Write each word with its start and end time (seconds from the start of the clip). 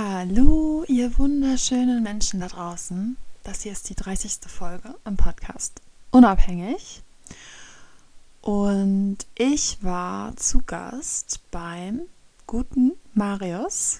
Hallo, 0.00 0.84
ihr 0.86 1.18
wunderschönen 1.18 2.04
Menschen 2.04 2.38
da 2.38 2.46
draußen. 2.46 3.16
Das 3.42 3.62
hier 3.62 3.72
ist 3.72 3.90
die 3.90 3.96
30. 3.96 4.42
Folge 4.46 4.94
im 5.04 5.16
Podcast 5.16 5.80
Unabhängig. 6.12 7.02
Und 8.40 9.18
ich 9.34 9.82
war 9.82 10.36
zu 10.36 10.62
Gast 10.64 11.40
beim 11.50 12.02
guten 12.46 12.92
Marius, 13.14 13.98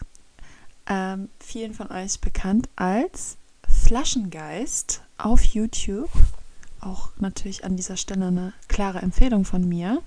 ähm, 0.87 1.31
vielen 1.41 1.75
von 1.75 1.91
euch 1.91 2.21
bekannt 2.21 2.69
als 2.77 3.37
Flaschengeist 3.67 5.03
auf 5.17 5.43
YouTube. 5.43 6.11
Auch 6.81 7.11
natürlich 7.17 7.65
an 7.65 7.77
dieser 7.77 7.97
Stelle 7.97 8.29
eine 8.29 8.53
klare 8.69 9.01
Empfehlung 9.01 9.45
von 9.45 9.69
mir. 9.69 10.01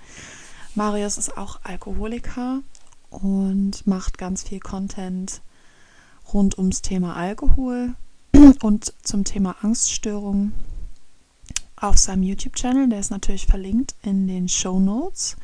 Marius 0.73 1.17
ist 1.17 1.37
auch 1.37 1.59
Alkoholiker 1.63 2.61
und 3.09 3.85
macht 3.85 4.17
ganz 4.17 4.43
viel 4.43 4.61
Content 4.61 5.41
rund 6.33 6.57
ums 6.57 6.81
Thema 6.81 7.15
Alkohol 7.15 7.95
und 8.61 8.93
zum 9.03 9.23
Thema 9.23 9.55
Angststörungen 9.61 10.53
auf 11.75 11.97
seinem 11.97 12.23
YouTube-Channel. 12.23 12.89
Der 12.89 12.99
ist 12.99 13.11
natürlich 13.11 13.47
verlinkt 13.47 13.95
in 14.03 14.27
den 14.27 14.47
Show 14.47 14.79
Notes. 14.79 15.35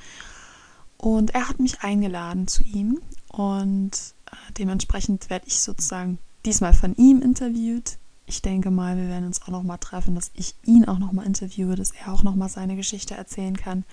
Und 0.98 1.32
er 1.32 1.48
hat 1.50 1.60
mich 1.60 1.82
eingeladen 1.82 2.48
zu 2.48 2.64
ihm 2.64 3.00
und 3.30 3.92
äh, 4.26 4.54
dementsprechend 4.58 5.30
werde 5.30 5.46
ich 5.48 5.60
sozusagen 5.60 6.18
diesmal 6.44 6.74
von 6.74 6.96
ihm 6.96 7.22
interviewt. 7.22 7.98
Ich 8.26 8.42
denke 8.42 8.72
mal, 8.72 8.98
wir 8.98 9.08
werden 9.08 9.26
uns 9.26 9.44
auch 9.44 9.50
noch 9.50 9.64
mal 9.64 9.78
treffen, 9.78 10.16
dass 10.16 10.32
ich 10.34 10.56
ihn 10.66 10.86
auch 10.86 10.98
noch 10.98 11.12
mal 11.12 11.26
interviewe, 11.26 11.76
dass 11.76 11.92
er 11.92 12.12
auch 12.12 12.24
noch 12.24 12.36
mal 12.36 12.50
seine 12.50 12.76
Geschichte 12.76 13.14
erzählen 13.14 13.56
kann. 13.56 13.86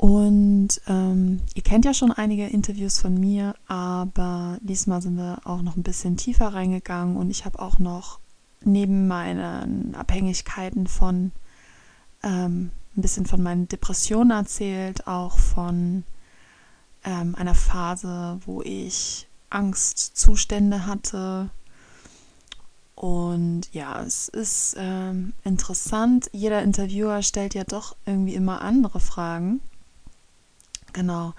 Und 0.00 0.80
ähm, 0.86 1.42
ihr 1.52 1.62
kennt 1.62 1.84
ja 1.84 1.92
schon 1.92 2.10
einige 2.10 2.46
Interviews 2.46 2.98
von 2.98 3.20
mir, 3.20 3.54
aber 3.66 4.56
diesmal 4.62 5.02
sind 5.02 5.18
wir 5.18 5.42
auch 5.44 5.60
noch 5.60 5.76
ein 5.76 5.82
bisschen 5.82 6.16
tiefer 6.16 6.54
reingegangen 6.54 7.18
und 7.18 7.28
ich 7.28 7.44
habe 7.44 7.58
auch 7.58 7.78
noch 7.78 8.18
neben 8.64 9.08
meinen 9.08 9.94
Abhängigkeiten 9.94 10.86
von 10.86 11.32
ähm, 12.22 12.70
ein 12.96 13.02
bisschen 13.02 13.26
von 13.26 13.42
meinen 13.42 13.68
Depressionen 13.68 14.30
erzählt, 14.30 15.06
auch 15.06 15.36
von 15.36 16.04
ähm, 17.04 17.34
einer 17.34 17.54
Phase, 17.54 18.40
wo 18.46 18.62
ich 18.62 19.28
Angstzustände 19.50 20.86
hatte. 20.86 21.50
Und 22.94 23.68
ja, 23.74 24.02
es 24.02 24.28
ist 24.28 24.76
ähm, 24.78 25.34
interessant. 25.44 26.30
Jeder 26.32 26.62
Interviewer 26.62 27.20
stellt 27.20 27.52
ja 27.52 27.64
doch 27.64 27.96
irgendwie 28.06 28.34
immer 28.34 28.62
andere 28.62 28.98
Fragen. 28.98 29.60
Genau. 30.92 31.34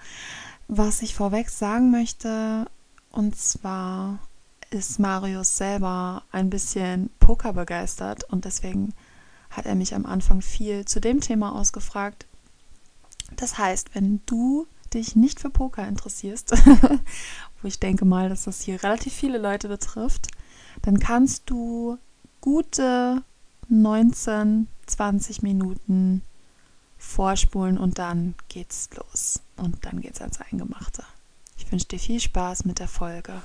Was 0.68 1.02
ich 1.02 1.14
vorweg 1.14 1.50
sagen 1.50 1.90
möchte, 1.90 2.66
und 3.10 3.36
zwar 3.36 4.18
ist 4.70 4.98
Marius 4.98 5.56
selber 5.56 6.22
ein 6.32 6.48
bisschen 6.48 7.10
Poker 7.20 7.52
begeistert 7.52 8.24
und 8.24 8.46
deswegen 8.46 8.94
hat 9.50 9.66
er 9.66 9.74
mich 9.74 9.94
am 9.94 10.06
Anfang 10.06 10.40
viel 10.40 10.86
zu 10.86 11.00
dem 11.00 11.20
Thema 11.20 11.54
ausgefragt. 11.54 12.26
Das 13.36 13.58
heißt, 13.58 13.94
wenn 13.94 14.22
du 14.26 14.66
dich 14.94 15.14
nicht 15.14 15.40
für 15.40 15.50
Poker 15.50 15.86
interessierst, 15.86 16.52
wo 17.62 17.68
ich 17.68 17.78
denke 17.78 18.04
mal, 18.04 18.28
dass 18.28 18.44
das 18.44 18.62
hier 18.62 18.82
relativ 18.82 19.12
viele 19.12 19.38
Leute 19.38 19.68
betrifft, 19.68 20.28
dann 20.82 20.98
kannst 20.98 21.50
du 21.50 21.98
gute 22.40 23.22
19, 23.68 24.68
20 24.86 25.42
Minuten 25.42 26.22
vorspulen 27.02 27.78
und 27.78 27.98
dann 27.98 28.34
geht's 28.48 28.88
los. 28.96 29.42
Und 29.56 29.84
dann 29.84 30.00
geht's 30.00 30.20
ans 30.20 30.40
Eingemachte. 30.40 31.04
Ich 31.58 31.70
wünsche 31.70 31.86
dir 31.86 31.98
viel 31.98 32.20
Spaß 32.20 32.64
mit 32.64 32.78
der 32.78 32.88
Folge. 32.88 33.42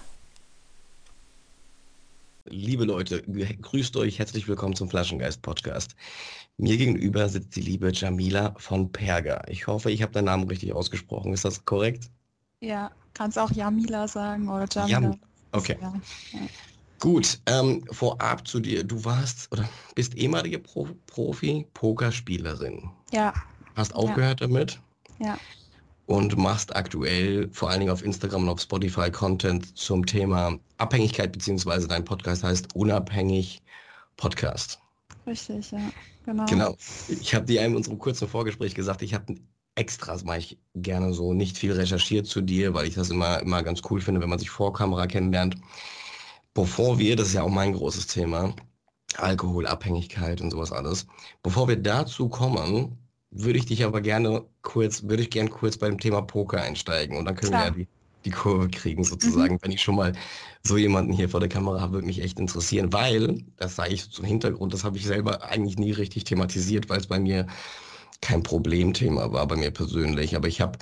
Liebe 2.46 2.86
Leute, 2.86 3.24
grüßt 3.24 3.98
euch, 3.98 4.20
herzlich 4.20 4.48
willkommen 4.48 4.76
zum 4.76 4.90
Flaschengeist 4.90 5.42
Podcast. 5.42 5.96
Mir 6.58 6.78
gegenüber 6.78 7.28
sitzt 7.28 7.56
die 7.58 7.62
liebe 7.62 7.92
Jamila 7.92 8.56
von 8.58 8.90
Perga. 8.92 9.44
Ich 9.50 9.68
hoffe, 9.68 9.92
ich 9.92 10.02
habe 10.02 10.14
deinen 10.14 10.26
Namen 10.26 10.48
richtig 10.48 10.74
ausgesprochen. 10.74 11.34
Ist 11.34 11.44
das 11.44 11.66
korrekt? 11.66 12.10
Ja, 12.62 12.92
kannst 13.14 13.38
auch 13.38 13.52
Jamila 13.52 14.08
sagen 14.08 14.48
oder 14.48 14.66
Jamila. 14.72 15.00
Jam 15.00 15.20
okay. 15.52 15.78
Ja, 15.82 15.94
ja. 16.32 16.40
Gut, 17.00 17.40
ähm, 17.46 17.84
vorab 17.92 18.48
zu 18.48 18.60
dir. 18.60 18.84
Du 18.84 19.04
warst 19.04 19.52
oder 19.52 19.70
bist 19.94 20.16
ehemalige 20.16 20.58
Pro 20.58 20.88
Profi-Pokerspielerin. 21.06 22.90
Ja. 23.12 23.34
Hast 23.78 23.96
aufgehört 23.96 24.42
ja. 24.42 24.48
damit? 24.48 24.80
Ja. 25.20 25.38
Und 26.06 26.38
machst 26.38 26.76
aktuell 26.76 27.50
vor 27.52 27.70
allen 27.70 27.80
Dingen 27.80 27.92
auf 27.92 28.04
Instagram 28.04 28.44
und 28.44 28.50
auf 28.50 28.62
Spotify 28.62 29.10
Content 29.12 29.78
zum 29.78 30.06
Thema 30.06 30.58
Abhängigkeit, 30.78 31.32
beziehungsweise 31.32 31.88
dein 31.88 32.04
Podcast 32.04 32.44
heißt 32.44 32.76
Unabhängig 32.76 33.62
Podcast. 34.18 34.80
Richtig, 35.26 35.72
ja, 35.72 35.80
genau. 36.26 36.46
Genau. 36.46 36.76
Ich 37.08 37.36
habe 37.36 37.46
dir 37.46 37.66
in 37.66 37.76
unserem 37.76 38.00
kurzen 38.00 38.28
Vorgespräch 38.28 38.76
gesagt, 38.76 39.02
ich 39.02 39.14
habe 39.14 39.36
Extras 39.76 40.24
mache 40.24 40.40
ich 40.40 40.58
gerne 40.76 41.14
so, 41.14 41.34
nicht 41.34 41.58
viel 41.58 41.72
recherchiert 41.72 42.26
zu 42.26 42.42
dir, 42.42 42.74
weil 42.74 42.88
ich 42.88 42.96
das 42.96 43.12
immer, 43.12 43.40
immer 43.42 43.62
ganz 43.62 43.82
cool 43.90 44.02
finde, 44.02 44.22
wenn 44.22 44.30
man 44.30 44.40
sich 44.40 44.50
vor 44.50 44.74
Kamera 44.74 45.06
kennenlernt 45.06 45.56
bevor 46.58 46.98
wir, 46.98 47.16
das 47.16 47.28
ist 47.28 47.34
ja 47.36 47.44
auch 47.44 47.52
mein 47.52 47.74
großes 47.74 48.08
Thema, 48.08 48.52
Alkoholabhängigkeit 49.18 50.42
und 50.42 50.50
sowas 50.50 50.72
alles, 50.72 51.06
bevor 51.44 51.68
wir 51.68 51.76
dazu 51.76 52.30
kommen, 52.30 52.98
würde 53.32 53.60
ich 53.60 53.66
dich 53.66 53.84
aber 53.84 54.02
gerne 54.02 54.44
kurz, 54.62 55.04
würde 55.04 55.24
ich 55.24 55.30
gerne 55.30 55.50
kurz 55.50 55.78
beim 55.78 56.00
Thema 56.00 56.22
Poker 56.22 56.62
einsteigen 56.62 57.18
und 57.18 57.26
dann 57.26 57.36
können 57.36 57.52
Klar. 57.52 57.76
wir 57.76 57.82
ja 57.82 57.86
die, 57.86 57.88
die 58.26 58.32
Kurve 58.32 58.70
kriegen 58.70 59.04
sozusagen, 59.04 59.56
mhm. 59.56 59.60
wenn 59.62 59.72
ich 59.72 59.82
schon 59.82 59.96
mal 59.96 60.14
so 60.64 60.78
jemanden 60.78 61.14
hier 61.14 61.30
vor 61.30 61.40
der 61.40 61.50
Kamera 61.50 61.82
habe, 61.82 61.94
würde 61.94 62.08
mich 62.08 62.22
echt 62.22 62.40
interessieren, 62.40 62.92
weil, 62.94 63.44
das 63.58 63.76
sage 63.76 63.94
ich 63.94 64.10
zum 64.10 64.26
Hintergrund, 64.26 64.74
das 64.74 64.84
habe 64.84 64.98
ich 64.98 65.06
selber 65.06 65.44
eigentlich 65.44 65.78
nie 65.78 65.92
richtig 65.92 66.24
thematisiert, 66.24 66.90
weil 66.90 67.00
es 67.00 67.08
bei 67.08 67.20
mir 67.20 67.48
kein 68.22 68.44
Problemthema 68.44 69.32
war, 69.32 69.48
bei 69.48 69.56
mir 69.56 69.72
persönlich, 69.72 70.36
aber 70.36 70.48
ich 70.48 70.62
habe 70.62 70.80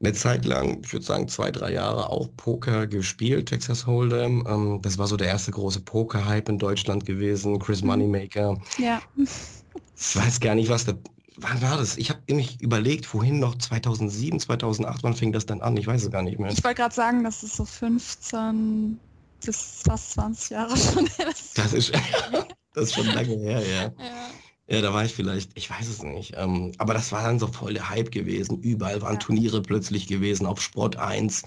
eine 0.00 0.12
Zeit 0.12 0.44
lang, 0.44 0.82
ich 0.84 0.92
würde 0.92 1.06
sagen 1.06 1.28
zwei, 1.28 1.50
drei 1.50 1.72
Jahre 1.72 2.10
auch 2.10 2.28
Poker 2.36 2.86
gespielt, 2.86 3.48
Texas 3.48 3.86
Hold'em. 3.86 4.46
Ähm, 4.48 4.80
das 4.82 4.98
war 4.98 5.06
so 5.06 5.16
der 5.16 5.28
erste 5.28 5.52
große 5.52 5.80
Poker-Hype 5.80 6.48
in 6.48 6.58
Deutschland 6.58 7.06
gewesen, 7.06 7.58
Chris 7.58 7.82
mhm. 7.82 7.88
Moneymaker. 7.88 8.60
Ja. 8.78 9.00
Ich 9.16 10.16
weiß 10.16 10.40
gar 10.40 10.54
nicht, 10.54 10.68
was 10.68 10.84
da, 10.84 10.94
wann 11.36 11.62
war 11.62 11.76
das? 11.76 11.96
Ich 11.96 12.10
habe 12.10 12.20
nämlich 12.28 12.60
überlegt, 12.60 13.12
wohin 13.12 13.38
noch 13.38 13.56
2007, 13.56 14.40
2008, 14.40 15.02
wann 15.02 15.14
fing 15.14 15.32
das 15.32 15.46
dann 15.46 15.60
an? 15.60 15.76
Ich 15.76 15.86
weiß 15.86 16.04
es 16.04 16.10
gar 16.10 16.22
nicht 16.22 16.38
mehr. 16.38 16.50
Ich 16.50 16.62
wollte 16.64 16.82
gerade 16.82 16.94
sagen, 16.94 17.24
das 17.24 17.42
ist 17.42 17.56
so 17.56 17.64
15 17.64 18.98
bis 19.44 19.82
fast 19.84 20.12
20 20.12 20.50
Jahre 20.50 20.76
schon 20.76 21.06
her. 21.06 21.32
Das 21.54 21.72
ist, 21.72 21.92
das 22.74 22.84
ist 22.84 22.94
schon 22.94 23.06
lange 23.06 23.36
her, 23.36 23.60
ja. 23.60 23.82
ja. 24.04 24.30
Ja, 24.66 24.80
da 24.80 24.94
war 24.94 25.04
ich 25.04 25.12
vielleicht, 25.12 25.50
ich 25.56 25.68
weiß 25.68 25.86
es 25.88 26.02
nicht. 26.02 26.32
Ähm, 26.38 26.72
aber 26.78 26.94
das 26.94 27.12
war 27.12 27.22
dann 27.22 27.38
so 27.38 27.46
voll 27.46 27.74
der 27.74 27.90
Hype 27.90 28.10
gewesen. 28.10 28.62
Überall 28.62 29.02
waren 29.02 29.14
ja. 29.14 29.18
Turniere 29.18 29.60
plötzlich 29.60 30.06
gewesen, 30.06 30.46
auf 30.46 30.62
Sport 30.62 30.96
1. 30.96 31.42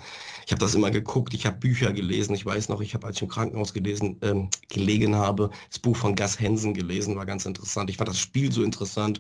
Ich 0.45 0.51
habe 0.51 0.59
das 0.59 0.75
immer 0.75 0.91
geguckt, 0.91 1.33
ich 1.33 1.47
habe 1.47 1.57
Bücher 1.57 1.93
gelesen. 1.93 2.35
Ich 2.35 2.45
weiß 2.45 2.69
noch, 2.69 2.79
ich 2.79 2.93
habe, 2.93 3.07
als 3.07 3.15
ich 3.15 3.23
im 3.23 3.27
Krankenhaus 3.27 3.73
gelesen, 3.73 4.19
ähm, 4.21 4.49
gelegen 4.69 5.15
habe, 5.15 5.49
das 5.71 5.79
Buch 5.79 5.97
von 5.97 6.15
Gus 6.15 6.39
Hensen 6.39 6.75
gelesen, 6.75 7.15
war 7.15 7.25
ganz 7.25 7.47
interessant. 7.47 7.89
Ich 7.89 7.97
fand 7.97 8.09
das 8.09 8.19
Spiel 8.19 8.51
so 8.51 8.61
interessant. 8.61 9.19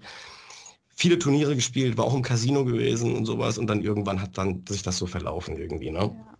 Viele 0.99 1.19
Turniere 1.19 1.55
gespielt, 1.55 1.95
war 1.95 2.05
auch 2.05 2.15
im 2.15 2.23
Casino 2.23 2.65
gewesen 2.65 3.15
und 3.15 3.25
sowas. 3.25 3.59
Und 3.59 3.67
dann 3.67 3.83
irgendwann 3.83 4.19
hat 4.19 4.35
dann 4.35 4.65
sich 4.67 4.81
das 4.81 4.97
so 4.97 5.05
verlaufen 5.05 5.55
irgendwie. 5.55 5.91
Ne? 5.91 5.99
Ja. 5.99 6.37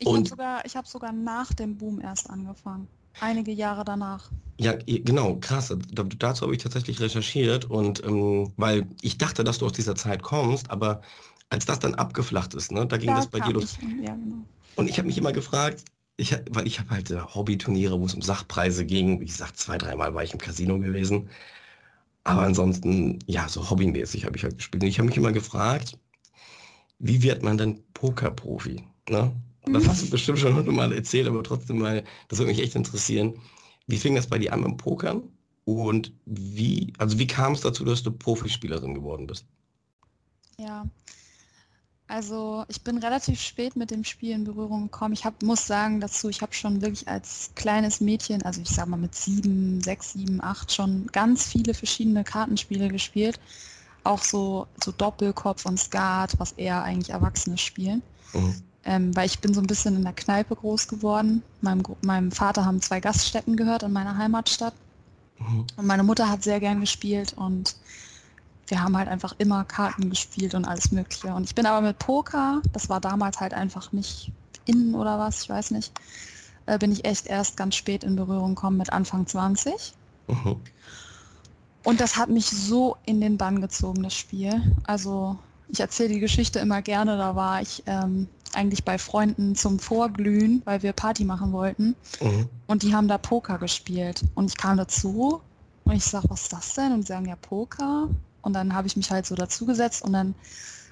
Ich 0.00 0.06
habe 0.08 0.28
sogar, 0.28 0.62
hab 0.64 0.86
sogar 0.88 1.12
nach 1.12 1.52
dem 1.54 1.76
Boom 1.76 2.00
erst 2.00 2.28
angefangen. 2.28 2.88
Einige 3.20 3.52
Jahre 3.52 3.84
danach. 3.84 4.28
Ja, 4.58 4.74
genau, 4.84 5.36
krass. 5.36 5.72
dazu 5.92 6.42
habe 6.42 6.56
ich 6.56 6.62
tatsächlich 6.62 7.00
recherchiert 7.00 7.66
und 7.66 8.02
ähm, 8.04 8.52
weil 8.56 8.86
ich 9.00 9.16
dachte, 9.16 9.44
dass 9.44 9.58
du 9.58 9.66
aus 9.66 9.72
dieser 9.72 9.94
Zeit 9.94 10.22
kommst, 10.22 10.70
aber 10.70 11.02
als 11.48 11.66
das 11.66 11.78
dann 11.78 11.94
abgeflacht 11.94 12.54
ist, 12.54 12.72
ne, 12.72 12.86
da 12.86 12.96
ging 12.96 13.10
da 13.10 13.16
das 13.16 13.28
bei 13.28 13.40
dir 13.40 13.52
los. 13.52 13.78
Ja, 14.02 14.14
genau. 14.14 14.44
Und 14.74 14.88
ich 14.88 14.98
habe 14.98 15.06
mich 15.06 15.18
immer 15.18 15.32
gefragt, 15.32 15.84
ich, 16.16 16.36
weil 16.50 16.66
ich 16.66 16.80
habe 16.80 16.90
halt 16.90 17.10
äh, 17.10 17.20
Hobbyturniere, 17.20 18.00
wo 18.00 18.06
es 18.06 18.14
um 18.14 18.22
Sachpreise 18.22 18.84
ging. 18.84 19.20
Wie 19.20 19.26
gesagt, 19.26 19.56
zwei, 19.56 19.78
dreimal 19.78 20.14
war 20.14 20.22
ich 20.24 20.32
im 20.32 20.38
Casino 20.38 20.78
gewesen. 20.78 21.30
Aber 22.30 22.42
ansonsten, 22.42 23.18
ja, 23.26 23.48
so 23.48 23.70
hobbymäßig 23.70 24.24
habe 24.24 24.36
ich 24.36 24.44
halt 24.44 24.56
gespielt. 24.56 24.84
Und 24.84 24.88
ich 24.88 24.98
habe 24.98 25.08
mich 25.08 25.16
immer 25.16 25.32
gefragt, 25.32 25.98
wie 27.00 27.22
wird 27.22 27.42
man 27.42 27.58
denn 27.58 27.82
Pokerprofi? 27.92 28.84
Ne? 29.08 29.32
Das 29.66 29.88
hast 29.88 30.02
du 30.02 30.10
bestimmt 30.10 30.38
schon 30.38 30.74
mal 30.74 30.92
erzählt, 30.92 31.26
aber 31.26 31.42
trotzdem 31.42 31.78
mal, 31.78 32.04
das 32.28 32.38
würde 32.38 32.52
mich 32.52 32.62
echt 32.62 32.76
interessieren. 32.76 33.34
Wie 33.88 33.96
fing 33.96 34.14
das 34.14 34.28
bei 34.28 34.38
dir 34.38 34.52
an 34.52 34.60
mit 34.60 34.68
dem 34.68 34.76
Pokern? 34.76 35.22
Und 35.64 36.12
wie, 36.24 36.92
also 36.98 37.18
wie 37.18 37.26
kam 37.26 37.54
es 37.54 37.62
dazu, 37.62 37.84
dass 37.84 38.02
du 38.02 38.12
Profispielerin 38.12 38.94
geworden 38.94 39.26
bist? 39.26 39.44
Ja, 40.56 40.86
also 42.10 42.64
ich 42.68 42.82
bin 42.82 42.98
relativ 42.98 43.40
spät 43.40 43.76
mit 43.76 43.90
dem 43.90 44.04
Spiel 44.04 44.32
in 44.32 44.44
Berührung 44.44 44.84
gekommen. 44.84 45.14
Ich 45.14 45.24
hab, 45.24 45.42
muss 45.42 45.66
sagen 45.66 46.00
dazu, 46.00 46.28
ich 46.28 46.42
habe 46.42 46.52
schon 46.52 46.82
wirklich 46.82 47.08
als 47.08 47.50
kleines 47.54 48.00
Mädchen, 48.00 48.42
also 48.42 48.60
ich 48.60 48.68
sag 48.68 48.88
mal 48.88 48.96
mit 48.96 49.14
sieben, 49.14 49.80
sechs, 49.80 50.12
sieben, 50.14 50.42
acht 50.42 50.72
schon 50.72 51.06
ganz 51.12 51.46
viele 51.46 51.72
verschiedene 51.72 52.24
Kartenspiele 52.24 52.88
gespielt. 52.88 53.38
Auch 54.02 54.22
so, 54.22 54.66
so 54.82 54.92
Doppelkopf 54.92 55.66
und 55.66 55.78
Skat, 55.78 56.38
was 56.38 56.52
eher 56.52 56.82
eigentlich 56.82 57.10
Erwachsene 57.10 57.58
spielen. 57.58 58.02
Mhm. 58.32 58.54
ähm, 58.84 59.16
weil 59.16 59.26
ich 59.26 59.40
bin 59.40 59.54
so 59.54 59.60
ein 59.60 59.66
bisschen 59.66 59.96
in 59.96 60.02
der 60.04 60.12
Kneipe 60.12 60.56
groß 60.56 60.88
geworden. 60.88 61.42
Meinem, 61.60 61.82
meinem 62.02 62.32
Vater 62.32 62.64
haben 62.64 62.80
zwei 62.80 63.00
Gaststätten 63.00 63.56
gehört 63.56 63.82
in 63.82 63.92
meiner 63.92 64.16
Heimatstadt. 64.16 64.74
Mhm. 65.38 65.66
Und 65.76 65.86
meine 65.86 66.02
Mutter 66.02 66.28
hat 66.28 66.42
sehr 66.42 66.60
gern 66.60 66.80
gespielt 66.80 67.34
und 67.36 67.76
wir 68.70 68.82
haben 68.82 68.96
halt 68.96 69.08
einfach 69.08 69.34
immer 69.38 69.64
Karten 69.64 70.10
gespielt 70.10 70.54
und 70.54 70.64
alles 70.64 70.92
Mögliche. 70.92 71.34
Und 71.34 71.44
ich 71.44 71.54
bin 71.54 71.66
aber 71.66 71.80
mit 71.80 71.98
Poker, 71.98 72.62
das 72.72 72.88
war 72.88 73.00
damals 73.00 73.40
halt 73.40 73.52
einfach 73.52 73.92
nicht 73.92 74.32
innen 74.64 74.94
oder 74.94 75.18
was, 75.18 75.42
ich 75.42 75.48
weiß 75.48 75.72
nicht, 75.72 75.92
äh, 76.66 76.78
bin 76.78 76.92
ich 76.92 77.04
echt 77.04 77.26
erst 77.26 77.56
ganz 77.56 77.74
spät 77.74 78.04
in 78.04 78.16
Berührung 78.16 78.54
gekommen 78.54 78.76
mit 78.76 78.92
Anfang 78.92 79.26
20. 79.26 79.94
Mhm. 80.28 80.56
Und 81.82 82.00
das 82.00 82.16
hat 82.16 82.28
mich 82.28 82.46
so 82.46 82.96
in 83.06 83.20
den 83.20 83.36
Bann 83.36 83.60
gezogen, 83.60 84.02
das 84.02 84.14
Spiel. 84.14 84.74
Also 84.84 85.38
ich 85.68 85.80
erzähle 85.80 86.10
die 86.10 86.20
Geschichte 86.20 86.58
immer 86.58 86.82
gerne, 86.82 87.16
da 87.16 87.34
war 87.34 87.62
ich 87.62 87.82
ähm, 87.86 88.28
eigentlich 88.52 88.84
bei 88.84 88.98
Freunden 88.98 89.54
zum 89.54 89.78
Vorglühen, 89.78 90.62
weil 90.64 90.82
wir 90.82 90.92
Party 90.92 91.24
machen 91.24 91.52
wollten. 91.52 91.96
Mhm. 92.20 92.48
Und 92.66 92.82
die 92.82 92.94
haben 92.94 93.08
da 93.08 93.18
Poker 93.18 93.58
gespielt. 93.58 94.22
Und 94.34 94.50
ich 94.50 94.56
kam 94.56 94.76
dazu 94.76 95.40
und 95.84 95.92
ich 95.92 96.04
sage, 96.04 96.28
was 96.28 96.42
ist 96.42 96.52
das 96.52 96.74
denn? 96.74 96.92
Und 96.92 97.02
sie 97.02 97.08
sagen, 97.08 97.26
ja, 97.26 97.36
Poker. 97.36 98.08
Und 98.42 98.54
dann 98.54 98.74
habe 98.74 98.86
ich 98.86 98.96
mich 98.96 99.10
halt 99.10 99.26
so 99.26 99.34
dazugesetzt 99.34 100.02
und 100.02 100.12
dann 100.12 100.34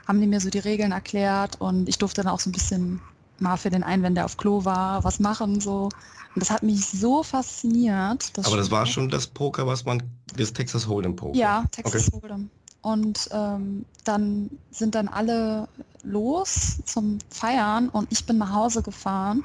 haben 0.06 0.20
die 0.20 0.26
mir 0.26 0.40
so 0.40 0.50
die 0.50 0.58
Regeln 0.58 0.92
erklärt 0.92 1.60
und 1.60 1.88
ich 1.88 1.98
durfte 1.98 2.22
dann 2.22 2.32
auch 2.32 2.40
so 2.40 2.48
ein 2.48 2.52
bisschen 2.52 3.00
mal 3.40 3.56
für 3.56 3.70
den 3.70 3.82
einen, 3.82 4.02
wenn 4.02 4.14
der 4.14 4.24
auf 4.24 4.36
Klo 4.36 4.64
war, 4.64 5.04
was 5.04 5.20
machen 5.20 5.60
so. 5.60 5.84
Und 5.84 6.40
das 6.40 6.50
hat 6.50 6.62
mich 6.62 6.84
so 6.86 7.22
fasziniert. 7.22 8.36
Das 8.36 8.46
Aber 8.46 8.56
das 8.56 8.70
war 8.70 8.86
schon 8.86 9.08
das 9.08 9.26
Poker, 9.26 9.66
was 9.66 9.84
man, 9.84 10.02
das 10.36 10.52
Texas 10.52 10.86
Hold'em 10.86 11.14
Poker. 11.16 11.38
Ja, 11.38 11.64
Texas 11.72 12.12
okay. 12.12 12.26
Hold'em. 12.26 12.48
Und 12.82 13.28
ähm, 13.32 13.84
dann 14.04 14.50
sind 14.70 14.94
dann 14.94 15.08
alle 15.08 15.68
los 16.04 16.78
zum 16.86 17.18
Feiern 17.28 17.88
und 17.88 18.10
ich 18.10 18.24
bin 18.24 18.38
nach 18.38 18.52
Hause 18.52 18.82
gefahren, 18.82 19.44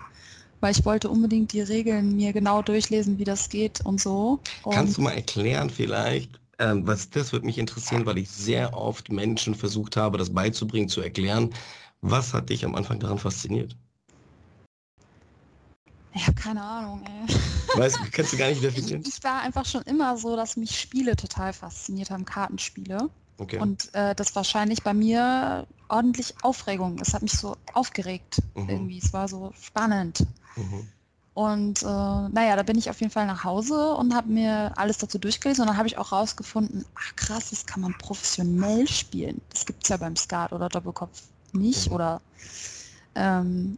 weil 0.62 0.72
ich 0.72 0.86
wollte 0.86 1.10
unbedingt 1.10 1.52
die 1.52 1.62
Regeln 1.62 2.16
mir 2.16 2.32
genau 2.32 2.62
durchlesen, 2.62 3.18
wie 3.18 3.24
das 3.24 3.50
geht 3.50 3.82
und 3.82 4.00
so. 4.00 4.40
Und 4.64 4.74
Kannst 4.74 4.98
du 4.98 5.02
mal 5.02 5.12
erklären 5.14 5.70
vielleicht, 5.70 6.40
ähm, 6.64 6.88
was 6.88 7.10
das 7.10 7.34
würde 7.34 7.46
mich 7.46 7.58
interessieren, 7.58 8.06
weil 8.06 8.18
ich 8.18 8.30
sehr 8.30 8.76
oft 8.76 9.12
Menschen 9.12 9.54
versucht 9.54 9.98
habe, 9.98 10.18
das 10.18 10.34
beizubringen, 10.34 10.88
zu 10.88 11.02
erklären. 11.02 11.54
Was 12.02 12.34
hat 12.34 12.50
dich 12.50 12.64
am 12.66 12.76
Anfang 12.76 13.00
daran 13.00 13.20
fasziniert? 13.20 13.76
Ich 16.14 16.28
habe 16.28 16.40
keine 16.40 16.62
Ahnung, 16.62 17.04
ey. 17.06 17.36
Weißt 17.80 17.98
du, 17.98 18.12
kannst 18.12 18.34
du 18.34 18.38
gar 18.38 18.50
nicht 18.50 18.64
definieren? 18.64 19.02
Ich, 19.02 19.18
ich, 19.18 19.24
war 19.24 19.42
einfach 19.42 19.66
schon 19.66 19.82
immer 19.84 20.16
so, 20.18 20.36
dass 20.36 20.56
mich 20.56 20.80
Spiele 20.80 21.16
total 21.16 21.54
fasziniert 21.54 22.12
haben, 22.12 22.24
Kartenspiele. 22.24 23.10
Okay. 23.40 23.60
Und 23.60 23.94
äh, 23.96 24.14
das 24.14 24.36
wahrscheinlich 24.36 24.84
bei 24.84 24.94
mir 24.94 25.66
ordentlich 25.90 26.36
Aufregung. 26.44 27.00
Es 27.02 27.14
hat 27.14 27.24
mich 27.24 27.34
so 27.34 27.58
aufgeregt 27.74 28.38
mhm. 28.56 28.70
irgendwie. 28.70 29.00
Es 29.00 29.12
war 29.12 29.28
so 29.28 29.52
spannend. 29.60 30.26
Mhm. 30.56 30.88
Und 31.34 31.82
äh, 31.82 31.86
naja, 31.86 32.56
da 32.56 32.62
bin 32.62 32.78
ich 32.78 32.90
auf 32.90 33.00
jeden 33.02 33.12
Fall 33.12 33.26
nach 33.26 33.44
Hause 33.44 33.96
und 33.96 34.14
habe 34.14 34.30
mir 34.30 34.72
alles 34.76 35.00
dazu 35.00 35.18
durchgelesen 35.18 35.64
und 35.64 35.68
dann 35.68 35.78
habe 35.78 35.88
ich 35.88 35.98
auch 35.98 36.12
rausgefunden, 36.12 36.86
ach 36.94 37.16
krass, 37.16 37.50
das 37.50 37.66
kann 37.66 37.82
man 37.82 37.98
professionell 37.98 38.88
spielen. 38.88 39.42
Das 39.50 39.66
gibt 39.66 39.84
es 39.84 39.90
ja 39.90 39.98
beim 39.98 40.16
Skat 40.16 40.54
oder 40.54 40.70
Doppelkopf 40.70 41.24
nicht 41.52 41.90
mhm. 41.90 41.96
oder 41.96 42.22
ähm, 43.16 43.78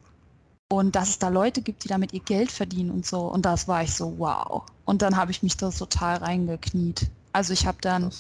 und 0.68 0.96
dass 0.96 1.10
es 1.10 1.20
da 1.20 1.30
Leute 1.30 1.62
gibt, 1.62 1.84
die 1.84 1.88
damit 1.88 2.12
ihr 2.12 2.20
Geld 2.20 2.52
verdienen 2.52 2.92
und 2.92 3.06
so. 3.06 3.22
Und 3.22 3.46
das 3.46 3.68
war 3.68 3.84
ich 3.84 3.94
so, 3.94 4.16
wow. 4.18 4.64
Und 4.84 5.02
dann 5.02 5.16
habe 5.16 5.32
ich 5.32 5.44
mich 5.44 5.56
da 5.58 5.70
total 5.70 6.18
reingekniet. 6.18 7.10
Also 7.32 7.54
ich 7.54 7.68
habe 7.68 7.78
dann 7.82 8.12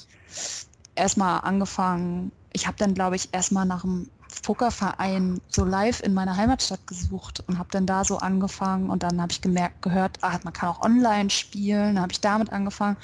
erstmal 0.93 1.41
angefangen, 1.41 2.31
ich 2.53 2.67
habe 2.67 2.77
dann, 2.77 2.93
glaube 2.93 3.15
ich, 3.15 3.29
erstmal 3.33 3.65
nach 3.65 3.83
einem 3.83 4.09
Pokerverein 4.41 5.41
so 5.49 5.65
live 5.65 6.01
in 6.01 6.13
meiner 6.13 6.37
Heimatstadt 6.37 6.85
gesucht 6.87 7.43
und 7.47 7.57
habe 7.57 7.69
dann 7.71 7.85
da 7.85 8.03
so 8.03 8.17
angefangen 8.17 8.89
und 8.89 9.03
dann 9.03 9.21
habe 9.21 9.31
ich 9.31 9.41
gemerkt, 9.41 9.81
gehört, 9.81 10.17
ah, 10.21 10.39
man 10.43 10.53
kann 10.53 10.69
auch 10.69 10.81
online 10.81 11.29
spielen, 11.29 11.95
dann 11.95 12.01
habe 12.03 12.13
ich 12.13 12.21
damit 12.21 12.51
angefangen 12.51 12.97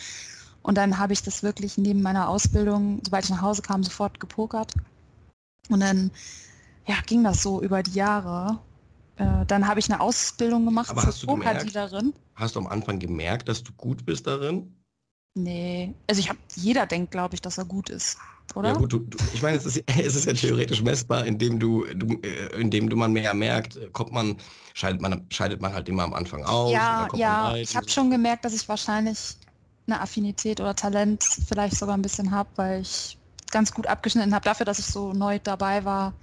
und 0.62 0.78
dann 0.78 0.98
habe 0.98 1.14
ich 1.14 1.24
das 1.24 1.44
wirklich 1.44 1.78
neben 1.78 2.02
meiner 2.02 2.30
Ausbildung, 2.30 3.02
sobald 3.04 3.26
ich 3.26 3.32
nach 3.32 3.42
Hause 3.42 3.62
kam, 3.62 3.84
sofort 3.84 4.20
gepokert 4.20 4.74
und 5.70 5.80
dann 5.80 6.12
ja, 6.88 6.96
ging 7.06 7.24
das 7.24 7.44
so 7.44 7.62
über 7.62 7.84
die 7.84 7.94
Jahre. 7.94 8.60
Äh, 9.18 9.46
dann 9.48 9.68
habe 9.68 9.80
ich 9.80 9.92
eine 9.92 10.02
Ausbildung 10.02 10.66
gemacht 10.66 10.90
Aber 10.90 11.10
zur 11.12 11.30
Pokerdealerin. 11.30 12.14
Hast 12.36 12.56
du 12.56 12.60
am 12.60 12.68
Anfang 12.68 13.00
gemerkt, 13.00 13.50
dass 13.50 13.64
du 13.64 13.72
gut 13.74 14.06
bist 14.06 14.28
darin? 14.28 14.76
Nee, 15.34 15.94
also 16.10 16.20
ich 16.20 16.30
habe, 16.30 16.40
jeder 16.56 16.86
denkt, 16.86 17.12
glaube 17.12 17.36
ich, 17.36 17.42
dass 17.42 17.58
er 17.58 17.66
gut 17.66 17.90
ist, 17.90 18.18
oder? 18.56 18.70
Ja 18.70 18.76
gut, 18.76 18.94
du, 18.94 19.00
du, 19.00 19.18
ich 19.34 19.42
meine, 19.42 19.58
es 19.58 19.66
ist, 19.66 19.84
es 20.00 20.16
ist 20.16 20.26
ja 20.26 20.34
theoretisch 20.34 20.82
messbar, 20.82 21.26
indem 21.26 21.60
du, 21.60 21.86
du, 21.94 22.20
äh, 22.22 22.60
indem 22.60 22.90
du 22.90 22.96
man 22.96 23.14
mehr 23.14 23.34
merkt, 23.34 23.80
kommt 23.94 24.12
man, 24.12 24.38
scheidet 24.74 25.02
man, 25.02 25.26
scheidet 25.30 25.62
man 25.62 25.74
halt 25.74 25.90
immer 25.90 26.04
am 26.04 26.14
Anfang 26.14 26.44
aus. 26.44 26.72
Ja, 26.72 27.08
ja, 27.16 27.56
ich 27.56 27.76
habe 27.76 27.90
schon 27.90 28.10
gemerkt, 28.10 28.46
dass 28.46 28.54
ich 28.54 28.68
wahrscheinlich 28.68 29.38
eine 29.88 30.02
Affinität 30.02 30.60
oder 30.60 30.76
Talent 30.76 31.24
vielleicht 31.48 31.76
sogar 31.78 31.96
ein 31.98 32.02
bisschen 32.02 32.32
habe, 32.32 32.50
weil 32.56 32.82
ich 32.82 33.18
ganz 33.52 33.74
gut 33.74 33.88
abgeschnitten 33.88 34.34
habe, 34.34 34.46
dafür, 34.46 34.66
dass 34.66 34.80
ich 34.80 34.86
so 34.86 35.14
neu 35.14 35.40
dabei 35.44 35.84
war, 35.84 36.14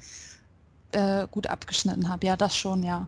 äh, 0.93 1.27
gut 1.31 1.47
abgeschnitten 1.47 2.09
habe. 2.09 2.27
Ja, 2.27 2.37
das 2.37 2.57
schon, 2.57 2.83
ja. 2.83 3.07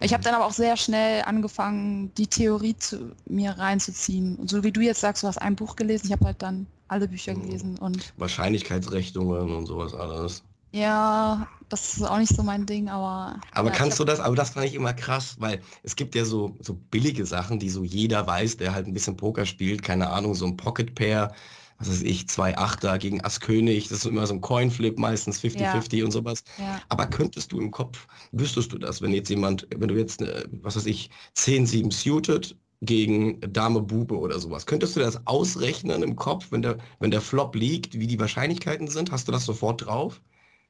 Ich 0.00 0.12
habe 0.12 0.24
dann 0.24 0.34
aber 0.34 0.46
auch 0.46 0.52
sehr 0.52 0.76
schnell 0.76 1.22
angefangen, 1.22 2.12
die 2.14 2.26
Theorie 2.26 2.76
zu 2.76 3.14
mir 3.26 3.52
reinzuziehen. 3.52 4.36
Und 4.36 4.48
so 4.48 4.64
wie 4.64 4.72
du 4.72 4.80
jetzt 4.80 5.00
sagst, 5.00 5.22
du 5.22 5.28
hast 5.28 5.38
ein 5.38 5.56
Buch 5.56 5.76
gelesen, 5.76 6.06
ich 6.06 6.12
habe 6.12 6.24
halt 6.24 6.42
dann 6.42 6.66
alle 6.90 7.08
Bücher 7.08 7.34
mhm. 7.34 7.42
gelesen 7.42 7.78
und. 7.78 8.12
Wahrscheinlichkeitsrechnungen 8.16 9.54
und 9.54 9.66
sowas 9.66 9.94
alles. 9.94 10.42
Ja, 10.72 11.48
das 11.68 11.96
ist 11.96 12.02
auch 12.04 12.18
nicht 12.18 12.34
so 12.34 12.42
mein 12.42 12.66
Ding, 12.66 12.88
aber. 12.88 13.40
Aber 13.52 13.70
ja, 13.70 13.74
kannst 13.74 13.98
du 13.98 14.04
das, 14.04 14.20
aber 14.20 14.36
das 14.36 14.50
fand 14.50 14.66
ich 14.66 14.74
immer 14.74 14.92
krass, 14.92 15.36
weil 15.38 15.60
es 15.82 15.96
gibt 15.96 16.14
ja 16.14 16.24
so, 16.24 16.56
so 16.60 16.74
billige 16.90 17.26
Sachen, 17.26 17.58
die 17.58 17.70
so 17.70 17.82
jeder 17.82 18.26
weiß, 18.26 18.56
der 18.56 18.72
halt 18.74 18.86
ein 18.86 18.94
bisschen 18.94 19.16
Poker 19.16 19.46
spielt, 19.46 19.82
keine 19.82 20.10
Ahnung, 20.10 20.34
so 20.34 20.46
ein 20.46 20.56
Pocket 20.56 20.94
Pair, 20.94 21.32
was 21.78 21.88
weiß 21.88 22.02
ich, 22.02 22.28
zwei 22.28 22.56
Achter 22.56 22.98
gegen 22.98 23.24
Ass 23.24 23.40
König, 23.40 23.88
das 23.88 23.98
ist 23.98 24.06
immer 24.06 24.26
so 24.26 24.34
ein 24.34 24.40
Coinflip, 24.40 24.98
meistens 24.98 25.40
50-50 25.40 25.96
ja. 25.96 26.04
und 26.04 26.10
sowas. 26.12 26.44
Ja. 26.58 26.80
Aber 26.88 27.06
könntest 27.06 27.50
du 27.50 27.60
im 27.60 27.72
Kopf, 27.72 28.06
wüsstest 28.30 28.72
du 28.72 28.78
das, 28.78 29.02
wenn 29.02 29.12
jetzt 29.12 29.30
jemand, 29.30 29.66
wenn 29.74 29.88
du 29.88 29.96
jetzt, 29.96 30.22
äh, 30.22 30.44
was 30.62 30.76
weiß 30.76 30.86
ich, 30.86 31.10
10-7 31.36 31.92
suited 31.92 32.56
gegen 32.80 33.40
Dame 33.40 33.82
Bube 33.82 34.18
oder 34.18 34.38
sowas, 34.38 34.66
könntest 34.66 34.96
du 34.96 35.00
das 35.00 35.26
ausrechnen 35.26 36.02
im 36.02 36.16
Kopf, 36.16 36.50
wenn 36.50 36.62
der, 36.62 36.78
wenn 36.98 37.10
der 37.10 37.20
Flop 37.20 37.54
liegt, 37.54 37.98
wie 37.98 38.06
die 38.06 38.18
Wahrscheinlichkeiten 38.18 38.88
sind? 38.88 39.12
Hast 39.12 39.28
du 39.28 39.32
das 39.32 39.44
sofort 39.44 39.84
drauf? 39.84 40.20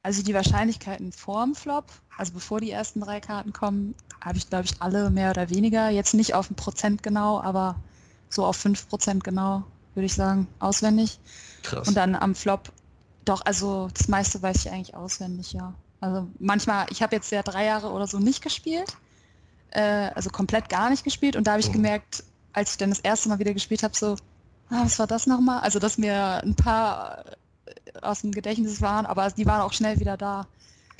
Also 0.03 0.23
die 0.23 0.33
Wahrscheinlichkeiten 0.33 1.11
vorm 1.11 1.55
Flop, 1.55 1.85
also 2.17 2.33
bevor 2.33 2.59
die 2.59 2.71
ersten 2.71 3.01
drei 3.01 3.19
Karten 3.19 3.53
kommen, 3.53 3.95
habe 4.19 4.37
ich, 4.37 4.49
glaube 4.49 4.65
ich, 4.65 4.81
alle 4.81 5.09
mehr 5.09 5.29
oder 5.29 5.49
weniger. 5.49 5.89
Jetzt 5.89 6.13
nicht 6.13 6.33
auf 6.33 6.49
ein 6.49 6.55
Prozent 6.55 7.03
genau, 7.03 7.39
aber 7.39 7.75
so 8.29 8.45
auf 8.45 8.57
fünf 8.57 8.89
Prozent 8.89 9.23
genau 9.23 9.63
würde 9.93 10.05
ich 10.05 10.13
sagen, 10.13 10.47
auswendig. 10.59 11.19
Krass. 11.63 11.87
Und 11.87 11.95
dann 11.95 12.15
am 12.15 12.35
Flop, 12.35 12.71
doch, 13.25 13.41
also 13.45 13.89
das 13.93 14.07
meiste 14.07 14.41
weiß 14.41 14.65
ich 14.65 14.71
eigentlich 14.71 14.95
auswendig, 14.95 15.53
ja. 15.53 15.73
Also 15.99 16.27
manchmal, 16.39 16.87
ich 16.89 17.01
habe 17.03 17.15
jetzt 17.15 17.31
ja 17.31 17.43
drei 17.43 17.65
Jahre 17.65 17.91
oder 17.91 18.07
so 18.07 18.19
nicht 18.19 18.41
gespielt, 18.41 18.95
äh, 19.71 20.11
also 20.15 20.29
komplett 20.29 20.69
gar 20.69 20.89
nicht 20.89 21.03
gespielt 21.03 21.35
und 21.35 21.47
da 21.47 21.51
habe 21.51 21.61
ich 21.61 21.69
mhm. 21.69 21.73
gemerkt, 21.73 22.23
als 22.53 22.71
ich 22.71 22.77
dann 22.77 22.89
das 22.89 22.99
erste 22.99 23.29
Mal 23.29 23.39
wieder 23.39 23.53
gespielt 23.53 23.83
habe, 23.83 23.95
so, 23.95 24.15
ah, 24.69 24.83
was 24.83 24.99
war 24.99 25.07
das 25.07 25.27
nochmal? 25.27 25.61
Also 25.61 25.79
dass 25.79 25.97
mir 25.97 26.41
ein 26.43 26.55
paar 26.55 27.25
äh, 27.65 27.99
aus 28.01 28.21
dem 28.21 28.31
Gedächtnis 28.31 28.81
waren, 28.81 29.05
aber 29.05 29.29
die 29.31 29.45
waren 29.45 29.61
auch 29.61 29.73
schnell 29.73 29.99
wieder 29.99 30.17
da. 30.17 30.47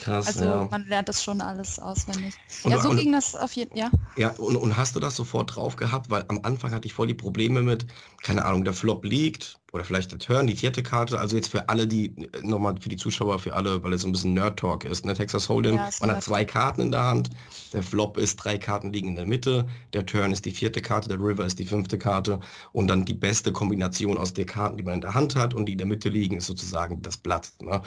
Krass, 0.02 0.26
also 0.26 0.44
ja. 0.46 0.68
man 0.72 0.88
lernt 0.88 1.10
das 1.10 1.24
schon 1.24 1.42
alles 1.42 1.78
auswendig. 1.78 2.34
Und, 2.64 2.72
ja, 2.72 2.82
so 2.82 2.90
und, 2.90 2.98
ging 2.98 3.12
das 3.12 3.36
auf 3.36 3.54
jeden 3.54 3.70
Fall, 3.78 3.92
ja. 3.92 3.92
Ja, 4.18 4.30
und, 4.32 4.56
und 4.56 4.76
hast 4.76 4.96
du 4.96 5.00
das 5.00 5.16
sofort 5.16 5.56
drauf 5.56 5.76
gehabt? 5.76 6.10
Weil 6.10 6.26
am 6.28 6.40
Anfang 6.42 6.72
hatte 6.72 6.88
ich 6.88 6.94
voll 6.94 7.06
die 7.06 7.14
Probleme 7.14 7.62
mit, 7.62 7.86
keine 8.24 8.44
Ahnung, 8.44 8.64
der 8.64 8.74
Flop 8.74 9.06
liegt 9.06 9.60
oder 9.74 9.84
vielleicht 9.84 10.12
der 10.12 10.18
Turn, 10.18 10.48
die 10.48 10.56
vierte 10.56 10.82
Karte. 10.82 11.20
Also 11.20 11.36
jetzt 11.36 11.50
für 11.50 11.70
alle, 11.70 11.86
die, 11.86 12.16
nochmal 12.42 12.76
für 12.82 12.90
die 12.90 12.98
Zuschauer, 12.98 13.38
für 13.38 13.54
alle, 13.54 13.84
weil 13.84 13.94
es 13.94 14.02
so 14.02 14.08
ein 14.08 14.12
bisschen 14.12 14.34
Nerd-Talk 14.34 14.86
ist. 14.86 15.06
Ne? 15.06 15.14
Texas 15.14 15.48
Hold'em, 15.48 15.76
ja, 15.76 15.90
man 16.02 16.12
hat 16.12 16.24
zwei 16.24 16.46
Karten 16.46 16.82
in 16.82 16.92
der 16.92 17.04
Hand. 17.04 17.30
Der 17.72 17.84
Flop 17.84 18.18
ist, 18.18 18.38
drei 18.38 18.58
Karten 18.58 18.92
liegen 18.92 19.10
in 19.10 19.16
der 19.16 19.28
Mitte. 19.28 19.68
Der 19.94 20.08
Turn 20.08 20.32
ist 20.32 20.46
die 20.46 20.52
vierte 20.52 20.82
Karte, 20.82 21.10
der 21.10 21.20
River 21.20 21.46
ist 21.46 21.60
die 21.60 21.66
fünfte 21.68 22.00
Karte. 22.00 22.40
Und 22.72 22.88
dann 22.88 23.06
die 23.06 23.14
beste 23.14 23.52
Kombination 23.52 24.18
aus 24.18 24.34
der 24.34 24.48
Karten, 24.48 24.78
die 24.78 24.84
man 24.84 24.96
in 24.96 25.02
der 25.02 25.14
Hand 25.14 25.36
hat 25.36 25.54
und 25.54 25.68
die 25.68 25.74
in 25.74 25.78
der 25.78 25.88
Mitte 25.88 26.10
liegen, 26.10 26.38
ist 26.38 26.48
sozusagen 26.48 27.04
das 27.04 27.18
Blatt. 27.18 27.52
Ne? 27.62 27.84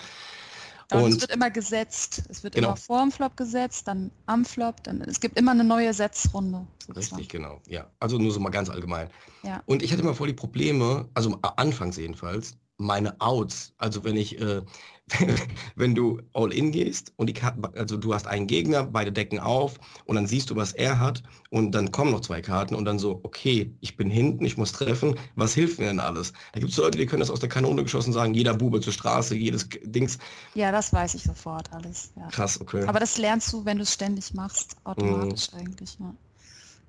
Und, 0.93 1.03
und, 1.03 1.12
es 1.12 1.21
wird 1.21 1.31
immer 1.31 1.50
gesetzt. 1.50 2.23
Es 2.29 2.43
wird 2.43 2.55
genau. 2.55 2.69
immer 2.69 2.76
vor 2.76 3.00
dem 3.00 3.11
Flop 3.11 3.37
gesetzt, 3.37 3.88
dann 3.88 4.11
am 4.26 4.45
Flop, 4.45 4.83
dann 4.85 5.00
es 5.03 5.21
gibt 5.21 5.38
immer 5.38 5.53
eine 5.53 5.64
neue 5.64 5.93
Setzrunde. 5.95 6.67
Sozusagen. 6.87 7.17
Richtig, 7.17 7.29
genau. 7.29 7.61
Ja, 7.67 7.91
also 8.00 8.19
nur 8.19 8.33
so 8.33 8.41
mal 8.41 8.50
ganz 8.50 8.69
allgemein. 8.69 9.09
Ja. 9.43 9.62
Und 9.67 9.83
ich 9.83 9.93
hatte 9.93 10.03
immer 10.03 10.14
voll 10.14 10.29
die 10.29 10.35
Probleme, 10.35 11.09
also 11.14 11.38
anfangs 11.43 11.97
jedenfalls, 11.97 12.57
meine 12.76 13.21
Outs. 13.21 13.73
Also 13.78 14.04
wenn 14.04 14.16
ich, 14.16 14.40
äh, 14.40 14.62
wenn 15.76 15.95
du 15.95 16.21
all 16.33 16.52
in 16.52 16.73
gehst 16.73 17.12
und 17.16 17.26
die 17.28 17.35
Karten, 17.35 17.64
also 17.76 17.97
du 17.97 18.14
hast 18.14 18.26
einen 18.26 18.47
Gegner, 18.47 18.85
beide 18.85 19.12
decken 19.12 19.38
auf 19.38 19.78
und 20.07 20.16
dann 20.16 20.26
siehst 20.26 20.50
du, 20.50 20.57
was 20.57 20.73
er 20.73 20.99
hat 20.99 21.23
und 21.50 21.73
dann 21.73 21.93
kommen 21.93 22.11
noch 22.11 22.21
zwei 22.21 22.40
Karten 22.40 22.75
und 22.75 22.85
dann 22.85 22.99
so, 22.99 23.21
okay, 23.23 23.75
ich 23.81 23.97
bin 23.97 24.11
hinten, 24.11 24.45
ich 24.45 24.57
muss 24.57 24.73
treffen, 24.73 25.19
was 25.37 25.54
hilft 25.54 25.78
mir 25.78 25.87
denn 25.87 26.00
alles? 26.00 26.33
Da 26.52 26.61
gibt 26.61 26.73
es 26.73 26.78
Leute, 26.78 26.99
die 26.99 27.07
können 27.07 27.21
das 27.21 27.31
aus 27.31 27.40
der 27.40 27.49
Kanone 27.49 27.83
geschossen 27.83 28.12
sagen, 28.12 28.35
jeder 28.35 28.54
Bube 28.54 28.81
zur 28.81 28.93
Straße, 28.93 29.35
jedes 29.35 29.69
Dings. 29.83 30.19
Ja, 30.54 30.73
das 30.73 30.93
weiß 30.93 31.14
ich 31.14 31.23
sofort 31.23 31.73
alles. 31.73 32.12
Ja. 32.16 32.28
Krass, 32.28 32.61
okay. 32.61 32.85
Aber 32.85 33.00
das 33.00 33.19
lernst 33.19 33.52
du, 33.52 33.64
wenn 33.64 33.76
du 33.76 33.83
es 33.83 33.93
ständig 33.93 34.33
machst, 34.35 34.76
automatisch 34.85 35.52
mhm. 35.52 35.59
eigentlich, 35.59 35.99
ja. 35.99 36.14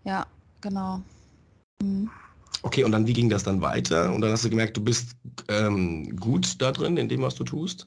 Ja, 0.04 0.28
genau. 0.62 1.02
Mhm. 1.82 2.10
Okay, 2.66 2.84
und 2.84 2.92
dann 2.92 3.06
wie 3.06 3.14
ging 3.14 3.30
das 3.30 3.44
dann 3.44 3.62
weiter? 3.62 4.12
Und 4.12 4.22
dann 4.22 4.32
hast 4.32 4.44
du 4.44 4.50
gemerkt, 4.50 4.76
du 4.76 4.84
bist 4.84 5.10
ähm, 5.50 6.16
gut 6.20 6.60
da 6.60 6.72
drin, 6.72 6.98
in 6.98 7.08
dem, 7.08 7.22
was 7.22 7.36
du 7.36 7.44
tust? 7.44 7.86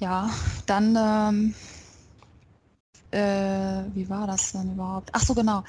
Ja, 0.00 0.30
dann, 0.64 0.96
ähm, 0.96 1.54
äh, 3.10 3.84
wie 3.94 4.08
war 4.08 4.26
das 4.26 4.52
denn 4.52 4.72
überhaupt? 4.72 5.10
Ach 5.12 5.22
so, 5.22 5.34
genau. 5.34 5.64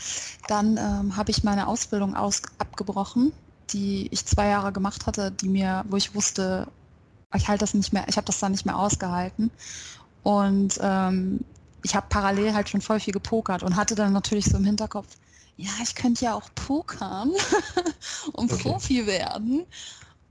Dann 0.47 0.77
ähm, 0.77 1.17
habe 1.17 1.29
ich 1.29 1.43
meine 1.43 1.67
Ausbildung 1.67 2.15
aus 2.15 2.41
abgebrochen, 2.57 3.33
die 3.71 4.07
ich 4.11 4.25
zwei 4.25 4.47
Jahre 4.47 4.71
gemacht 4.71 5.07
hatte, 5.07 5.31
die 5.31 5.49
mir, 5.49 5.83
wo 5.89 5.97
ich 5.97 6.15
wusste, 6.15 6.67
ich 7.35 7.49
halte 7.49 7.65
das 7.65 7.73
nicht 7.73 7.91
mehr, 7.91 8.05
ich 8.07 8.15
habe 8.15 8.27
das 8.27 8.39
dann 8.39 8.53
nicht 8.53 8.65
mehr 8.65 8.79
ausgehalten. 8.79 9.51
Und 10.23 10.79
ähm, 10.81 11.41
ich 11.83 11.95
habe 11.97 12.05
parallel 12.07 12.53
halt 12.53 12.69
schon 12.69 12.79
voll 12.79 13.01
viel 13.01 13.13
gepokert 13.13 13.61
und 13.61 13.75
hatte 13.75 13.93
dann 13.93 14.13
natürlich 14.13 14.45
so 14.45 14.55
im 14.55 14.63
Hinterkopf, 14.63 15.17
ja, 15.57 15.71
ich 15.81 15.95
könnte 15.95 16.25
ja 16.25 16.33
auch 16.33 16.49
pokern 16.55 17.31
und 18.33 18.51
okay. 18.51 18.69
Profi 18.69 19.07
werden. 19.07 19.65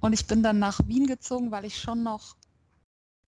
Und 0.00 0.12
ich 0.12 0.26
bin 0.26 0.43
dann 0.43 0.59
nach 0.59 0.81
Wien 0.87 1.07
gezogen, 1.07 1.50
weil 1.50 1.64
ich 1.64 1.81
schon 1.81 2.02
noch 2.02 2.37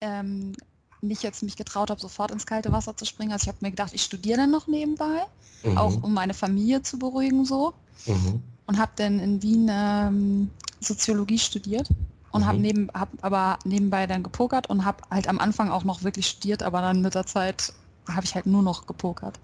ähm, 0.03 0.53
nicht 1.01 1.23
jetzt 1.23 1.43
mich 1.43 1.57
getraut 1.57 1.91
habe, 1.91 2.01
sofort 2.01 2.31
ins 2.31 2.47
kalte 2.47 2.73
Wasser 2.73 2.97
zu 2.97 3.05
springen. 3.05 3.33
Also 3.33 3.45
ich 3.45 3.49
habe 3.49 3.59
mir 3.61 3.71
gedacht, 3.71 3.95
ich 3.95 4.03
studiere 4.03 4.39
dann 4.39 4.51
noch 4.51 4.67
nebenbei, 4.67 5.23
mhm. 5.63 5.79
auch 5.79 6.03
um 6.03 6.13
meine 6.13 6.35
Familie 6.35 6.83
zu 6.83 6.99
beruhigen 6.99 7.45
so. 7.45 7.73
Mhm. 8.07 8.43
Und 8.67 8.79
habe 8.79 8.93
dann 8.97 9.21
in 9.21 9.43
Wien 9.43 9.69
ähm, 9.71 10.51
Soziologie 10.81 11.39
studiert 11.39 11.89
und 12.33 12.43
mhm. 12.43 12.47
habe 12.47 12.59
neben, 12.59 12.89
hab 12.93 13.09
aber 13.23 13.59
nebenbei 13.65 14.07
dann 14.07 14.23
gepokert 14.23 14.69
und 14.69 14.85
habe 14.85 15.03
halt 15.11 15.29
am 15.29 15.39
Anfang 15.39 15.71
auch 15.71 15.85
noch 15.85 16.03
wirklich 16.03 16.27
studiert, 16.27 16.63
aber 16.63 16.81
dann 16.81 17.01
mit 17.01 17.15
der 17.15 17.27
Zeit 17.27 17.73
habe 18.09 18.25
ich 18.25 18.35
halt 18.35 18.47
nur 18.47 18.63
noch 18.63 18.87
gepokert. 18.87 19.39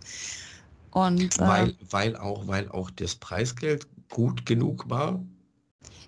Und, 0.92 1.38
weil, 1.40 1.70
äh, 1.70 1.74
weil, 1.90 2.16
auch, 2.16 2.46
weil 2.46 2.68
auch 2.70 2.90
das 2.90 3.14
Preisgeld 3.14 3.86
gut 4.08 4.46
genug 4.46 4.88
war? 4.88 5.20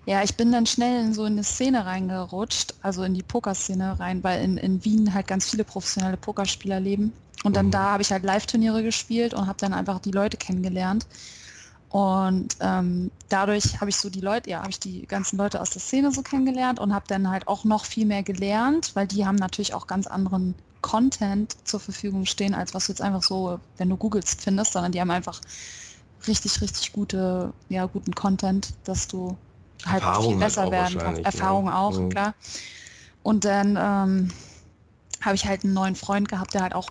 Ja, 0.05 0.21
ich 0.23 0.35
bin 0.35 0.51
dann 0.51 0.67
schnell 0.67 1.03
in 1.03 1.13
so 1.13 1.23
eine 1.23 1.43
Szene 1.43 1.85
reingerutscht, 1.85 2.75
also 2.83 3.03
in 3.03 3.15
die 3.15 3.23
Pokerszene 3.23 3.99
rein, 3.99 4.23
weil 4.23 4.43
in, 4.43 4.57
in 4.57 4.85
Wien 4.85 5.13
halt 5.13 5.27
ganz 5.27 5.49
viele 5.49 5.63
professionelle 5.63 6.17
Pokerspieler 6.17 6.79
leben. 6.79 7.11
Und 7.43 7.55
dann 7.55 7.67
mhm. 7.67 7.71
da 7.71 7.91
habe 7.91 8.03
ich 8.03 8.11
halt 8.11 8.23
Live-Turniere 8.23 8.83
gespielt 8.83 9.33
und 9.33 9.47
habe 9.47 9.57
dann 9.59 9.73
einfach 9.73 9.99
die 9.99 10.11
Leute 10.11 10.37
kennengelernt. 10.37 11.07
Und 11.95 12.57
ähm, 12.59 13.09
dadurch 13.29 13.79
habe 13.79 13.89
ich 13.89 13.95
so 13.95 14.09
die 14.09 14.19
Leute, 14.19 14.49
ja, 14.49 14.59
habe 14.59 14.69
ich 14.69 14.81
die 14.81 15.07
ganzen 15.07 15.37
Leute 15.37 15.61
aus 15.61 15.69
der 15.69 15.81
Szene 15.81 16.11
so 16.11 16.23
kennengelernt 16.23 16.77
und 16.77 16.93
habe 16.93 17.05
dann 17.07 17.29
halt 17.29 17.47
auch 17.47 17.63
noch 17.63 17.85
viel 17.85 18.05
mehr 18.05 18.21
gelernt, 18.21 18.91
weil 18.95 19.07
die 19.07 19.25
haben 19.25 19.37
natürlich 19.37 19.73
auch 19.73 19.87
ganz 19.87 20.05
anderen 20.05 20.55
Content 20.81 21.55
zur 21.63 21.79
Verfügung 21.79 22.25
stehen, 22.25 22.53
als 22.53 22.73
was 22.73 22.87
du 22.87 22.91
jetzt 22.91 23.01
einfach 23.01 23.23
so, 23.23 23.61
wenn 23.77 23.87
du 23.87 23.95
googelst, 23.95 24.41
findest, 24.41 24.73
sondern 24.73 24.91
die 24.91 24.99
haben 24.99 25.09
einfach 25.09 25.39
richtig, 26.27 26.59
richtig 26.59 26.91
gute, 26.91 27.53
ja, 27.69 27.85
guten 27.85 28.13
Content, 28.13 28.73
dass 28.83 29.07
du 29.07 29.37
halt 29.85 30.03
Erfahrung 30.03 30.31
viel 30.31 30.39
besser 30.39 30.61
halt 30.63 30.71
werden 30.73 30.97
kannst. 30.97 31.21
Ne? 31.21 31.25
Erfahrung 31.25 31.67
ja. 31.67 31.77
auch, 31.77 31.97
mhm. 31.97 32.09
klar. 32.09 32.33
Und 33.23 33.45
dann 33.45 33.77
ähm, 33.79 34.31
habe 35.21 35.35
ich 35.35 35.45
halt 35.45 35.63
einen 35.63 35.73
neuen 35.73 35.95
Freund 35.95 36.27
gehabt, 36.27 36.55
der 36.55 36.63
halt 36.63 36.75
auch, 36.75 36.89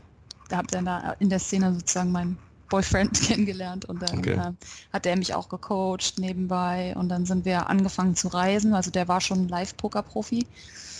der 0.50 0.56
hat 0.56 0.74
dann 0.74 0.86
da 0.86 1.14
in 1.18 1.28
der 1.28 1.40
Szene 1.40 1.74
sozusagen 1.74 2.10
meinen 2.10 2.38
Boyfriend 2.68 3.20
kennengelernt 3.26 3.84
und 3.84 4.02
dann 4.02 4.18
okay. 4.18 4.34
äh, 4.34 4.52
hat 4.92 5.06
er 5.06 5.16
mich 5.16 5.34
auch 5.34 5.48
gecoacht 5.48 6.18
nebenbei 6.18 6.94
und 6.96 7.08
dann 7.08 7.26
sind 7.26 7.44
wir 7.44 7.68
angefangen 7.68 8.16
zu 8.16 8.28
reisen. 8.28 8.74
Also 8.74 8.90
der 8.90 9.08
war 9.08 9.20
schon 9.20 9.48
Live-Poker-Profi 9.48 10.46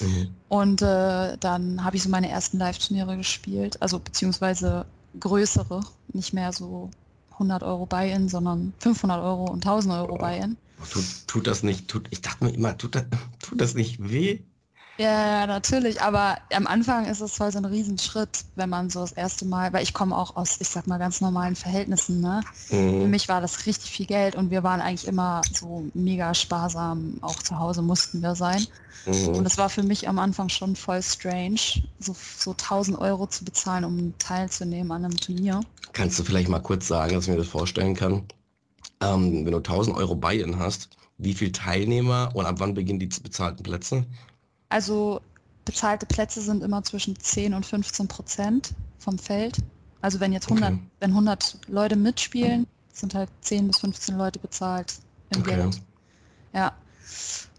Mhm. 0.00 0.28
Und 0.49 0.83
äh, 0.83 1.37
dann 1.38 1.85
habe 1.85 1.97
ich 1.97 2.02
so 2.02 2.09
meine 2.09 2.28
ersten 2.28 2.59
Live-Turniere 2.59 3.16
gespielt, 3.16 3.80
also 3.80 3.99
beziehungsweise 3.99 4.87
größere, 5.18 5.80
nicht 6.12 6.33
mehr 6.33 6.52
so 6.52 6.90
100 7.33 7.62
Euro 7.62 7.87
Buy-in, 7.87 8.28
sondern 8.28 8.73
500 8.78 9.21
Euro 9.23 9.44
und 9.44 9.64
1000 9.64 9.94
Euro 9.94 10.14
oh. 10.14 10.18
Buy-in. 10.18 10.56
Tut, 10.90 11.04
tut, 11.26 11.47
das 11.47 11.62
nicht, 11.62 11.88
tut, 11.88 12.09
ich 12.11 12.21
dachte 12.21 12.44
mir 12.44 12.50
immer, 12.50 12.76
tut 12.76 12.97
das, 12.97 13.04
tut 13.40 13.61
das 13.61 13.75
nicht 13.75 14.11
weh? 14.11 14.40
Ja, 14.97 15.41
ja, 15.41 15.47
natürlich, 15.49 16.01
aber 16.03 16.39
am 16.53 16.69
Anfang 16.69 17.07
ist 17.07 17.21
es 17.21 17.35
voll 17.35 17.51
so 17.51 17.59
ein 17.59 17.65
Riesenschritt, 17.65 18.45
wenn 18.55 18.71
man 18.71 18.91
so 18.91 19.01
das 19.01 19.11
erste 19.11 19.45
Mal, 19.45 19.73
weil 19.73 19.83
ich 19.83 19.93
komme 19.93 20.17
auch 20.17 20.37
aus, 20.37 20.61
ich 20.61 20.69
sag 20.69 20.87
mal, 20.87 20.99
ganz 20.99 21.21
normalen 21.21 21.57
Verhältnissen, 21.57 22.21
ne? 22.21 22.43
Mhm. 22.71 23.01
Für 23.03 23.09
mich 23.09 23.29
war 23.29 23.41
das 23.41 23.67
richtig 23.67 23.91
viel 23.91 24.07
Geld 24.07 24.37
und 24.37 24.51
wir 24.51 24.63
waren 24.63 24.81
eigentlich 24.81 25.09
immer 25.09 25.41
so 25.53 25.85
mega 25.95 26.33
sparsam, 26.35 27.19
auch 27.23 27.43
zu 27.43 27.59
Hause 27.59 27.83
mussten 27.83 28.23
wir 28.23 28.37
sein. 28.37 28.65
Mhm. 29.07 29.29
Und 29.31 29.47
es 29.47 29.59
war 29.59 29.69
für 29.69 29.83
mich 29.83 30.09
am 30.09 30.21
Anfang 30.21 30.49
schon 30.49 30.77
voll 30.77 31.03
strange, 31.03 31.83
so, 31.99 32.15
so 32.39 32.53
1000 32.53 32.97
Euro 32.99 33.27
zu 33.27 33.45
bezahlen, 33.45 33.85
um 33.85 34.15
teilzunehmen 34.19 34.93
an 34.93 35.05
einem 35.05 35.17
Turnier. 35.17 35.61
Kannst 35.93 36.21
du 36.21 36.23
vielleicht 36.23 36.49
mal 36.49 36.61
kurz 36.61 36.87
sagen, 36.87 37.15
dass 37.15 37.25
ich 37.25 37.31
mir 37.31 37.37
das 37.39 37.49
vorstellen 37.49 37.97
kann? 37.97 38.27
Ähm, 39.01 39.45
wenn 39.45 39.53
du 39.53 39.59
1000 39.59 39.97
Euro 39.97 40.15
Buy-in 40.15 40.61
hast, 40.61 40.89
wie 41.19 41.35
viele 41.35 41.51
Teilnehmer 41.51 42.31
und 42.35 42.47
ab 42.47 42.57
wann 42.59 42.75
beginnen 42.75 43.01
die 43.01 43.07
bezahlten 43.07 43.65
Plätze? 43.65 44.07
Also 44.68 45.21
bezahlte 45.64 46.06
Plätze 46.06 46.40
sind 46.40 46.62
immer 46.62 46.83
zwischen 46.83 47.18
10 47.18 47.54
und 47.54 47.64
15 47.64 48.09
Prozent 48.09 48.75
vom 48.99 49.18
Feld. 49.18 49.59
Also 50.00 50.21
wenn 50.21 50.33
jetzt 50.33 50.49
100, 50.49 50.73
okay. 50.73 50.83
wenn 51.00 51.11
100 51.11 51.59
Leute 51.68 51.97
mitspielen, 51.97 52.66
sind 52.92 53.14
halt 53.14 53.30
10 53.40 53.68
bis 53.68 53.78
15 53.78 54.16
Leute 54.16 54.38
bezahlt 54.38 54.94
im 55.30 55.40
okay. 55.40 55.56
Geld. 55.56 55.80
Ja. 56.52 56.73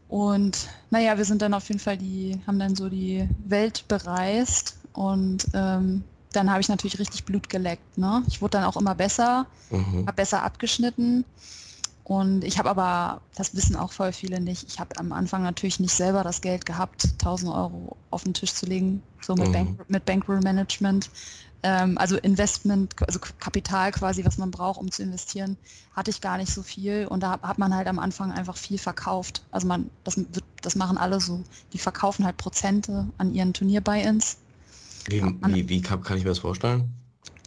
Und 0.07 0.69
naja, 0.91 1.17
wir 1.17 1.25
sind 1.25 1.41
dann 1.41 1.53
auf 1.53 1.67
jeden 1.67 1.79
Fall 1.79 1.97
die, 1.97 2.39
haben 2.45 2.59
dann 2.59 2.75
so 2.75 2.89
die 2.89 3.27
Welt 3.45 3.85
bereist 3.87 4.77
und 4.93 5.47
ähm, 5.53 6.03
dann 6.31 6.51
habe 6.51 6.61
ich 6.61 6.69
natürlich 6.69 6.99
richtig 6.99 7.25
Blut 7.25 7.49
geleckt. 7.49 7.97
Ne? 7.97 8.23
Ich 8.27 8.41
wurde 8.41 8.59
dann 8.59 8.65
auch 8.65 8.77
immer 8.77 8.93
besser, 8.93 9.47
mhm. 9.71 10.05
habe 10.05 10.13
besser 10.13 10.43
abgeschnitten 10.43 11.25
und 12.05 12.43
ich 12.43 12.59
habe 12.59 12.69
aber, 12.69 13.21
das 13.35 13.55
wissen 13.55 13.75
auch 13.75 13.91
voll 13.91 14.13
viele 14.13 14.39
nicht, 14.39 14.63
ich 14.67 14.79
habe 14.79 14.97
am 14.99 15.11
Anfang 15.11 15.41
natürlich 15.41 15.79
nicht 15.79 15.93
selber 15.93 16.23
das 16.23 16.39
Geld 16.41 16.63
gehabt, 16.67 17.09
1000 17.13 17.51
Euro 17.51 17.97
auf 18.11 18.23
den 18.23 18.35
Tisch 18.35 18.53
zu 18.53 18.67
legen, 18.67 19.01
so 19.21 19.33
mit, 19.33 19.47
mhm. 19.47 19.51
Bank, 19.51 19.89
mit 19.89 20.05
Bankroll 20.05 20.39
Management. 20.41 21.09
Ähm, 21.63 21.97
also 21.97 22.15
Investment, 22.17 22.93
also 23.07 23.19
Kapital 23.39 23.91
quasi, 23.91 24.23
was 24.23 24.37
man 24.37 24.51
braucht, 24.51 24.79
um 24.79 24.91
zu 24.91 25.01
investieren, 25.01 25.57
hatte 25.95 26.11
ich 26.11 26.21
gar 26.21 26.37
nicht 26.37 26.53
so 26.53 26.61
viel. 26.61 27.07
Und 27.07 27.23
da 27.23 27.39
hat 27.41 27.57
man 27.57 27.73
halt 27.73 27.87
am 27.87 27.97
Anfang 27.97 28.31
einfach 28.31 28.55
viel 28.55 28.77
verkauft. 28.77 29.43
Also 29.49 29.65
man, 29.65 29.89
das, 30.03 30.21
das 30.61 30.75
machen 30.75 30.99
alle 30.99 31.19
so, 31.19 31.43
die 31.73 31.79
verkaufen 31.79 32.23
halt 32.23 32.37
Prozente 32.37 33.07
an 33.17 33.33
ihren 33.33 33.51
Turnier-Buy-Ins. 33.51 34.37
Wie, 35.07 35.23
wie, 35.23 35.69
wie 35.69 35.81
kann, 35.81 36.03
kann 36.03 36.17
ich 36.17 36.23
mir 36.23 36.29
das 36.29 36.39
vorstellen? 36.39 36.87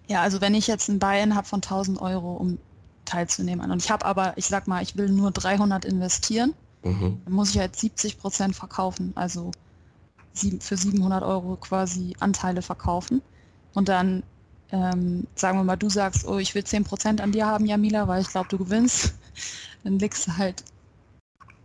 Ja, 0.08 0.22
also 0.22 0.40
wenn 0.40 0.56
ich 0.56 0.66
jetzt 0.66 0.88
ein 0.88 0.98
Buy-in 0.98 1.36
habe 1.36 1.46
von 1.46 1.58
1000 1.58 2.00
Euro, 2.00 2.32
um 2.32 2.58
teilzunehmen. 3.08 3.70
Und 3.70 3.82
ich 3.82 3.90
habe 3.90 4.04
aber, 4.04 4.32
ich 4.36 4.46
sag 4.46 4.68
mal, 4.68 4.82
ich 4.82 4.96
will 4.96 5.08
nur 5.08 5.30
300 5.30 5.84
investieren, 5.84 6.54
mhm. 6.82 7.20
dann 7.24 7.34
muss 7.34 7.50
ich 7.50 7.58
halt 7.58 7.76
70 7.76 8.18
Prozent 8.18 8.56
verkaufen, 8.56 9.12
also 9.14 9.50
für 10.34 10.76
700 10.76 11.22
Euro 11.22 11.56
quasi 11.56 12.14
Anteile 12.20 12.62
verkaufen. 12.62 13.22
Und 13.74 13.88
dann 13.88 14.22
ähm, 14.70 15.26
sagen 15.34 15.58
wir 15.58 15.64
mal, 15.64 15.76
du 15.76 15.88
sagst, 15.88 16.26
oh, 16.26 16.38
ich 16.38 16.54
will 16.54 16.64
10 16.64 16.84
Prozent 16.84 17.20
an 17.20 17.32
dir 17.32 17.46
haben, 17.46 17.66
Jamila, 17.66 18.06
weil 18.06 18.22
ich 18.22 18.28
glaube, 18.28 18.48
du 18.48 18.58
gewinnst. 18.58 19.14
dann 19.84 19.98
legst 19.98 20.26
du 20.26 20.36
halt 20.36 20.64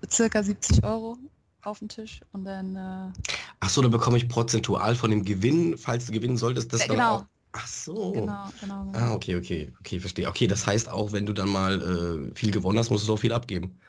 circa 0.09 0.43
70 0.43 0.83
Euro 0.83 1.17
auf 1.63 1.79
den 1.79 1.89
Tisch 1.89 2.21
und 2.31 2.45
dann. 2.45 2.75
Äh, 2.75 3.11
Ach 3.59 3.69
so, 3.69 3.81
dann 3.81 3.91
bekomme 3.91 4.17
ich 4.17 4.27
prozentual 4.27 4.95
von 4.95 5.09
dem 5.09 5.23
Gewinn, 5.23 5.77
falls 5.77 6.05
du 6.05 6.11
gewinnen 6.11 6.37
solltest, 6.37 6.73
das 6.73 6.81
äh, 6.81 6.87
genau. 6.87 7.15
auch 7.17 7.25
Ach 7.53 7.67
so. 7.67 8.11
Genau, 8.11 8.49
genau, 8.59 8.83
genau. 8.83 8.97
Ah, 8.97 9.13
okay, 9.13 9.35
okay, 9.35 9.71
okay, 9.79 9.99
verstehe. 9.99 10.27
Okay, 10.27 10.47
das 10.47 10.65
heißt 10.65 10.89
auch, 10.89 11.11
wenn 11.11 11.25
du 11.25 11.33
dann 11.33 11.49
mal 11.49 11.81
äh, 11.81 12.35
viel 12.35 12.51
gewonnen 12.51 12.79
hast, 12.79 12.89
musst 12.89 13.07
du 13.07 13.13
auch 13.13 13.17
viel 13.19 13.31
abgeben. 13.31 13.79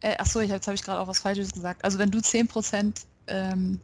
Äh, 0.00 0.16
ach 0.18 0.26
so, 0.26 0.40
ich, 0.40 0.50
jetzt 0.50 0.66
habe 0.66 0.74
ich 0.74 0.82
gerade 0.82 1.00
auch 1.00 1.08
was 1.08 1.20
Falsches 1.20 1.52
gesagt. 1.52 1.84
Also 1.84 1.98
wenn 1.98 2.10
du 2.10 2.20
10% 2.20 3.06
ähm, 3.28 3.80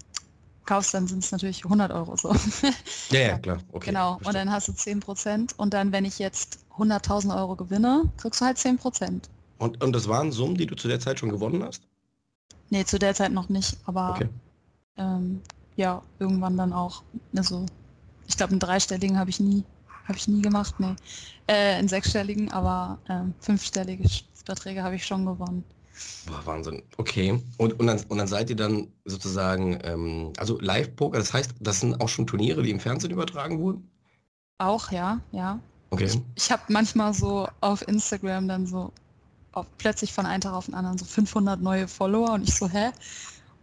kaufst, 0.67 0.93
dann 0.93 1.07
sind 1.07 1.25
es 1.25 1.33
natürlich 1.33 1.65
100 1.65 1.91
Euro 1.93 2.17
so. 2.17 2.35
ja, 3.11 3.21
ja, 3.21 3.39
klar. 3.39 3.59
Okay, 3.73 3.87
genau, 3.91 4.15
verstehe. 4.17 4.29
und 4.29 4.35
dann 4.35 4.53
hast 4.53 4.69
du 4.69 4.73
10% 4.73 5.59
und 5.59 5.73
dann, 5.73 5.91
wenn 5.93 6.05
ich 6.05 6.19
jetzt 6.19 6.59
100.000 6.77 7.35
Euro 7.35 7.57
gewinne, 7.57 8.05
kriegst 8.19 8.41
du 8.41 8.45
halt 8.45 8.59
10%. 8.59 9.31
Und, 9.59 9.83
und 9.83 9.93
das 9.93 10.09
waren 10.09 10.31
Summen, 10.31 10.57
die 10.57 10.67
du 10.67 10.77
zu 10.77 10.89
der 10.89 11.01
Zeit 11.01 11.19
schon 11.19 11.31
gewonnen 11.31 11.65
hast? 11.65 11.83
Nee, 12.71 12.85
zu 12.85 12.99
der 12.99 13.15
Zeit 13.15 13.33
noch 13.33 13.49
nicht, 13.49 13.79
aber 13.87 14.11
okay. 14.11 14.29
ähm, 14.99 15.41
ja, 15.77 16.03
irgendwann 16.19 16.57
dann 16.57 16.73
auch. 16.73 17.03
Also 17.35 17.65
ich 18.29 18.37
glaube, 18.37 18.53
einen 18.53 18.61
dreistelligen 18.61 19.19
habe 19.19 19.31
ich 19.31 19.41
nie, 19.41 19.65
habe 20.05 20.17
ich 20.17 20.29
nie 20.29 20.43
gemacht, 20.43 20.75
nee. 20.79 20.95
Äh, 21.47 21.75
einen 21.75 21.89
sechsstelligen, 21.89 22.53
aber 22.53 22.99
äh, 23.09 23.23
fünfstellige 23.41 24.09
Beträge 24.45 24.83
habe 24.83 24.95
ich 24.95 25.05
schon 25.05 25.27
gewonnen. 25.27 25.65
Boah, 26.27 26.47
Wahnsinn. 26.47 26.83
Okay. 26.97 27.43
Und, 27.57 27.79
und, 27.79 27.87
dann, 27.87 28.01
und 28.09 28.19
dann 28.19 28.29
seid 28.29 28.51
ihr 28.51 28.57
dann 28.57 28.89
sozusagen, 29.05 29.79
ähm, 29.83 30.33
also 30.37 30.59
Live-Poker, 30.61 31.19
das 31.19 31.33
heißt, 31.33 31.55
das 31.61 31.81
sind 31.81 32.01
auch 32.01 32.09
schon 32.09 32.27
Turniere, 32.27 32.63
die 32.63 32.71
im 32.71 32.81
Fernsehen 32.81 33.11
übertragen 33.11 33.59
wurden? 33.59 33.91
Auch, 34.59 34.91
ja, 34.91 35.21
ja. 35.33 35.59
Okay. 35.91 36.05
Ich, 36.05 36.21
ich 36.37 36.53
habe 36.53 36.63
manchmal 36.69 37.15
so 37.15 37.49
auf 37.61 37.87
Instagram 37.89 38.49
dann 38.49 38.67
so 38.67 38.93
auf, 39.53 39.67
plötzlich 39.79 40.13
von 40.13 40.27
einem 40.27 40.41
Tag 40.41 40.53
auf 40.53 40.67
den 40.67 40.75
anderen 40.75 40.99
so 40.99 41.05
500 41.05 41.61
neue 41.61 41.89
Follower 41.89 42.33
und 42.33 42.49
ich 42.49 42.55
so, 42.55 42.69
hä? 42.69 42.91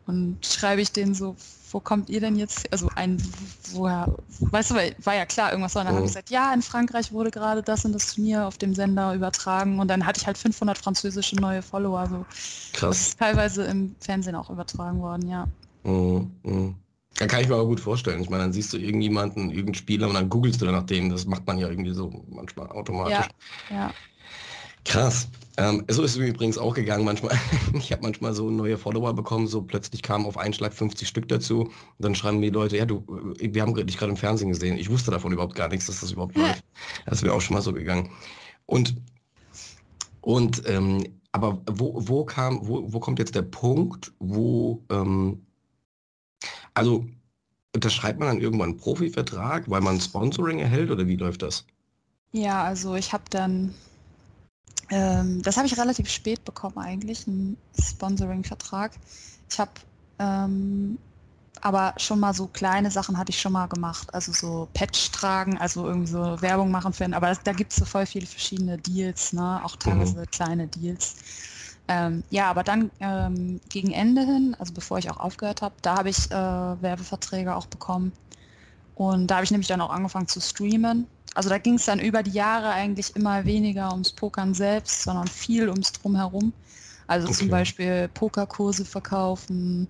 Und 0.07 0.45
schreibe 0.45 0.81
ich 0.81 0.91
denen 0.91 1.13
so, 1.13 1.35
wo 1.75 1.81
kommt 1.81 2.09
ihr 2.09 2.21
denn 2.21 2.37
jetzt? 2.37 2.71
Also 2.71 2.87
ein, 2.95 3.21
woher, 3.73 4.07
weißt 4.51 4.71
du, 4.71 4.75
war 4.75 5.13
ja 5.13 5.25
klar, 5.25 5.51
irgendwas 5.51 5.75
war. 5.75 5.81
Und 5.81 5.87
dann 5.87 5.95
mhm. 5.95 5.97
habe 5.97 6.05
ich 6.05 6.13
gesagt, 6.13 6.29
ja, 6.29 6.53
in 6.53 6.61
Frankreich 6.61 7.11
wurde 7.11 7.31
gerade 7.31 7.61
das 7.61 7.83
und 7.83 7.91
das 7.91 8.15
Turnier 8.15 8.47
auf 8.47 8.57
dem 8.57 8.73
Sender 8.73 9.13
übertragen 9.13 9.81
und 9.81 9.89
dann 9.89 10.05
hatte 10.05 10.21
ich 10.21 10.25
halt 10.25 10.37
500 10.37 10.77
französische 10.77 11.35
neue 11.35 11.61
Follower. 11.61 12.07
So. 12.07 12.25
Krass. 12.71 12.97
Das 12.97 13.01
ist 13.01 13.19
teilweise 13.19 13.63
im 13.65 13.93
Fernsehen 13.99 14.35
auch 14.35 14.49
übertragen 14.49 15.01
worden, 15.01 15.27
ja. 15.27 15.47
Mhm. 15.83 16.31
Mhm. 16.43 16.75
Ja, 17.19 17.27
kann 17.27 17.41
ich 17.41 17.49
mir 17.49 17.55
aber 17.55 17.65
gut 17.65 17.81
vorstellen. 17.81 18.21
Ich 18.21 18.29
meine, 18.29 18.43
dann 18.43 18.53
siehst 18.53 18.71
du 18.71 18.77
irgendjemanden, 18.77 19.49
irgendeinen 19.49 19.75
Spieler 19.75 20.07
und 20.07 20.13
dann 20.13 20.29
googelst 20.29 20.61
du 20.61 20.65
nach 20.67 20.83
dem. 20.83 21.09
Das 21.09 21.25
macht 21.25 21.45
man 21.45 21.57
ja 21.57 21.67
irgendwie 21.67 21.93
so 21.93 22.23
manchmal 22.29 22.69
automatisch. 22.69 23.27
Ja, 23.69 23.75
ja. 23.75 23.93
Krass. 24.85 25.27
Ähm, 25.57 25.83
so 25.89 26.03
ist 26.03 26.11
es 26.11 26.17
übrigens 26.17 26.57
auch 26.57 26.73
gegangen 26.73 27.05
manchmal. 27.05 27.37
Ich 27.73 27.91
habe 27.91 28.03
manchmal 28.03 28.33
so 28.33 28.49
neue 28.49 28.77
Follower 28.77 29.13
bekommen, 29.13 29.47
so 29.47 29.61
plötzlich 29.61 30.01
kamen 30.01 30.25
auf 30.25 30.37
einen 30.37 30.53
Schlag 30.53 30.73
50 30.73 31.07
Stück 31.07 31.27
dazu. 31.27 31.61
Und 31.61 31.71
dann 31.99 32.15
schreiben 32.15 32.39
mir 32.39 32.51
die 32.51 32.55
Leute, 32.55 32.77
ja, 32.77 32.85
du, 32.85 33.03
äh, 33.39 33.53
wir 33.53 33.61
haben 33.61 33.73
dich 33.73 33.97
gerade 33.97 34.11
im 34.11 34.17
Fernsehen 34.17 34.49
gesehen. 34.49 34.77
Ich 34.77 34.89
wusste 34.89 35.11
davon 35.11 35.31
überhaupt 35.31 35.55
gar 35.55 35.67
nichts, 35.69 35.87
dass 35.87 36.01
das 36.01 36.11
überhaupt 36.11 36.37
läuft. 36.37 36.63
Das 37.05 37.23
wäre 37.23 37.33
auch 37.33 37.41
schon 37.41 37.55
mal 37.55 37.61
so 37.61 37.73
gegangen. 37.73 38.09
Und, 38.65 38.95
und 40.21 40.63
ähm, 40.67 41.03
aber 41.31 41.61
wo, 41.69 41.93
wo 41.95 42.25
kam, 42.25 42.65
wo, 42.67 42.91
wo 42.91 42.99
kommt 42.99 43.19
jetzt 43.19 43.35
der 43.35 43.41
Punkt, 43.41 44.13
wo, 44.19 44.81
ähm, 44.89 45.45
also 46.73 47.05
unterschreibt 47.73 48.19
man 48.19 48.29
dann 48.29 48.41
irgendwann 48.41 48.69
einen 48.69 48.77
Profivertrag, 48.77 49.69
weil 49.69 49.81
man 49.81 49.99
Sponsoring 49.99 50.59
erhält 50.59 50.91
oder 50.91 51.07
wie 51.07 51.17
läuft 51.17 51.41
das? 51.41 51.65
Ja, 52.31 52.63
also 52.63 52.95
ich 52.95 53.13
habe 53.13 53.25
dann 53.29 53.73
ähm, 54.89 55.41
das 55.41 55.57
habe 55.57 55.67
ich 55.67 55.77
relativ 55.77 56.09
spät 56.09 56.43
bekommen 56.45 56.77
eigentlich, 56.77 57.27
einen 57.27 57.57
Sponsoring-Vertrag. 57.79 58.91
Ich 59.49 59.59
habe 59.59 59.71
ähm, 60.19 60.97
aber 61.61 61.93
schon 61.97 62.19
mal 62.19 62.33
so 62.33 62.47
kleine 62.47 62.91
Sachen 62.91 63.17
hatte 63.17 63.31
ich 63.31 63.39
schon 63.39 63.53
mal 63.53 63.67
gemacht. 63.67 64.13
Also 64.13 64.31
so 64.33 64.67
Patch 64.73 65.11
tragen, 65.11 65.57
also 65.57 65.87
irgendwie 65.87 66.11
so 66.11 66.41
Werbung 66.41 66.69
machen 66.69 66.93
für 66.93 67.05
einen. 67.05 67.13
Aber 67.13 67.27
das, 67.27 67.41
da 67.43 67.53
gibt 67.53 67.71
es 67.71 67.77
so 67.77 67.85
voll 67.85 68.05
viele 68.05 68.27
verschiedene 68.27 68.77
Deals, 68.77 69.33
ne? 69.33 69.61
auch 69.63 69.75
teilweise 69.75 70.19
mhm. 70.19 70.25
kleine 70.31 70.67
Deals. 70.67 71.15
Ähm, 71.87 72.23
ja, 72.29 72.49
aber 72.49 72.63
dann 72.63 72.91
ähm, 72.99 73.59
gegen 73.69 73.91
Ende 73.91 74.21
hin, 74.21 74.55
also 74.59 74.73
bevor 74.73 74.97
ich 74.97 75.09
auch 75.09 75.17
aufgehört 75.17 75.61
habe, 75.61 75.75
da 75.81 75.97
habe 75.97 76.09
ich 76.09 76.29
äh, 76.31 76.33
Werbeverträge 76.33 77.55
auch 77.55 77.67
bekommen. 77.67 78.11
Und 78.95 79.27
da 79.27 79.35
habe 79.35 79.45
ich 79.45 79.51
nämlich 79.51 79.67
dann 79.67 79.81
auch 79.81 79.91
angefangen 79.91 80.27
zu 80.27 80.41
streamen. 80.41 81.07
Also 81.35 81.49
da 81.49 81.57
ging 81.57 81.75
es 81.75 81.85
dann 81.85 81.99
über 81.99 82.23
die 82.23 82.31
Jahre 82.31 82.69
eigentlich 82.69 83.15
immer 83.15 83.45
weniger 83.45 83.91
ums 83.91 84.11
Pokern 84.11 84.53
selbst, 84.53 85.03
sondern 85.03 85.27
viel 85.27 85.69
ums 85.69 85.91
Drumherum. 85.91 86.53
Also 87.07 87.27
okay. 87.27 87.37
zum 87.37 87.49
Beispiel 87.49 88.07
Pokerkurse 88.13 88.85
verkaufen 88.85 89.87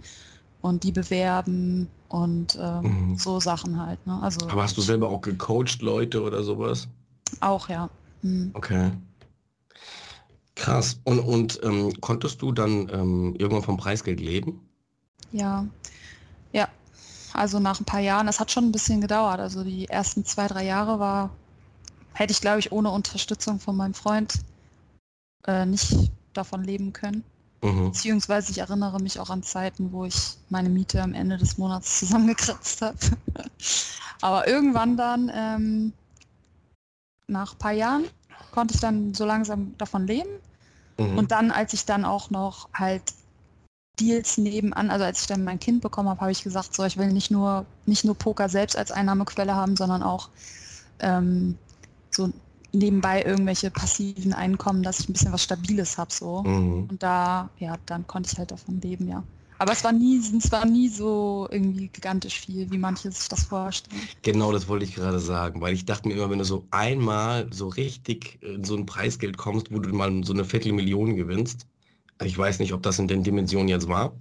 und 0.61 0.83
die 0.83 0.91
bewerben 0.91 1.87
und 2.09 2.57
ähm, 2.59 3.11
mhm. 3.11 3.17
so 3.17 3.39
Sachen 3.39 3.79
halt. 3.79 4.05
Ne? 4.07 4.19
Also 4.21 4.47
Aber 4.49 4.63
hast 4.63 4.75
du 4.75 4.81
selber 4.81 5.09
auch 5.09 5.21
gecoacht 5.21 5.81
Leute 5.81 6.21
oder 6.23 6.43
sowas? 6.43 6.87
Auch, 7.39 7.69
ja. 7.69 7.89
Mhm. 8.23 8.49
Okay. 8.53 8.91
Krass. 10.55 10.99
Und, 11.03 11.19
und 11.19 11.59
ähm, 11.63 11.93
konntest 12.01 12.41
du 12.41 12.51
dann 12.51 12.89
ähm, 12.89 13.35
irgendwann 13.37 13.63
vom 13.63 13.77
Preisgeld 13.77 14.19
leben? 14.19 14.67
Ja. 15.31 15.67
Ja, 16.53 16.69
also 17.35 17.59
nach 17.59 17.79
ein 17.79 17.85
paar 17.85 17.99
Jahren, 17.99 18.27
das 18.27 18.39
hat 18.39 18.51
schon 18.51 18.65
ein 18.65 18.71
bisschen 18.71 19.01
gedauert. 19.01 19.39
Also 19.39 19.63
die 19.63 19.87
ersten 19.87 20.25
zwei, 20.25 20.47
drei 20.47 20.65
Jahre 20.65 20.99
war, 20.99 21.29
hätte 22.13 22.31
ich 22.31 22.41
glaube 22.41 22.59
ich 22.59 22.71
ohne 22.71 22.91
Unterstützung 22.91 23.59
von 23.59 23.75
meinem 23.75 23.93
Freund 23.93 24.39
äh, 25.45 25.65
nicht 25.65 26.11
davon 26.33 26.63
leben 26.63 26.93
können. 26.93 27.23
Mhm. 27.61 27.91
Beziehungsweise 27.91 28.51
ich 28.51 28.59
erinnere 28.59 28.99
mich 28.99 29.19
auch 29.19 29.29
an 29.29 29.43
Zeiten, 29.43 29.91
wo 29.91 30.05
ich 30.05 30.37
meine 30.49 30.69
Miete 30.69 31.01
am 31.01 31.13
Ende 31.13 31.37
des 31.37 31.57
Monats 31.57 31.99
zusammengekratzt 31.99 32.81
habe. 32.81 32.97
Aber 34.21 34.47
irgendwann 34.47 34.97
dann, 34.97 35.31
ähm, 35.33 35.93
nach 37.27 37.53
ein 37.53 37.59
paar 37.59 37.71
Jahren, 37.71 38.05
konnte 38.51 38.73
ich 38.75 38.79
dann 38.79 39.13
so 39.13 39.25
langsam 39.25 39.75
davon 39.77 40.07
leben. 40.07 40.29
Mhm. 40.97 41.17
Und 41.17 41.31
dann, 41.31 41.51
als 41.51 41.73
ich 41.73 41.85
dann 41.85 42.05
auch 42.05 42.29
noch 42.29 42.69
halt 42.73 43.13
Deals 43.99 44.37
nebenan, 44.37 44.89
also 44.89 45.05
als 45.05 45.21
ich 45.21 45.27
dann 45.27 45.43
mein 45.43 45.59
Kind 45.59 45.81
bekommen 45.81 46.09
habe, 46.09 46.21
habe 46.21 46.31
ich 46.31 46.43
gesagt, 46.43 46.75
so 46.75 46.83
ich 46.83 46.97
will 46.97 47.11
nicht 47.11 47.31
nur 47.31 47.65
nicht 47.85 48.03
nur 48.03 48.15
Poker 48.15 48.49
selbst 48.49 48.77
als 48.77 48.91
Einnahmequelle 48.91 49.55
haben, 49.55 49.75
sondern 49.75 50.03
auch 50.03 50.29
ähm, 50.99 51.57
so 52.09 52.31
nebenbei 52.71 53.23
irgendwelche 53.23 53.71
passiven 53.71 54.33
Einkommen, 54.33 54.83
dass 54.83 54.99
ich 54.99 55.09
ein 55.09 55.13
bisschen 55.13 55.33
was 55.33 55.43
Stabiles 55.43 55.97
habe 55.97 56.13
so. 56.13 56.43
Mhm. 56.43 56.87
Und 56.89 57.03
da, 57.03 57.49
ja, 57.59 57.77
dann 57.85 58.05
konnte 58.07 58.29
ich 58.31 58.37
halt 58.37 58.51
davon 58.51 58.81
leben, 58.81 59.07
ja. 59.07 59.23
Aber 59.57 59.71
es 59.71 59.83
war 59.85 59.93
nie, 59.93 60.17
es 60.17 60.51
war 60.51 60.65
nie 60.65 60.89
so 60.89 61.47
irgendwie 61.49 61.87
gigantisch 61.87 62.39
viel, 62.41 62.69
wie 62.71 62.77
manche 62.77 63.09
sich 63.09 63.29
das 63.29 63.45
vorstellen. 63.45 64.01
Genau, 64.21 64.51
das 64.51 64.67
wollte 64.67 64.83
ich 64.83 64.95
gerade 64.95 65.19
sagen, 65.19 65.61
weil 65.61 65.73
ich 65.73 65.85
dachte 65.85 66.09
mir 66.09 66.15
immer, 66.15 66.29
wenn 66.29 66.39
du 66.39 66.45
so 66.45 66.67
einmal 66.71 67.47
so 67.53 67.69
richtig 67.69 68.37
in 68.41 68.65
so 68.65 68.75
ein 68.75 68.85
Preisgeld 68.85 69.37
kommst, 69.37 69.71
wo 69.71 69.79
du 69.79 69.95
mal 69.95 70.23
so 70.25 70.33
eine 70.33 70.43
Viertelmillion 70.43 71.15
gewinnst, 71.15 71.67
ich 72.23 72.37
weiß 72.37 72.59
nicht, 72.59 72.73
ob 72.73 72.83
das 72.83 72.99
in 72.99 73.07
den 73.07 73.23
Dimensionen 73.23 73.67
jetzt 73.67 73.87
war. 73.87 74.13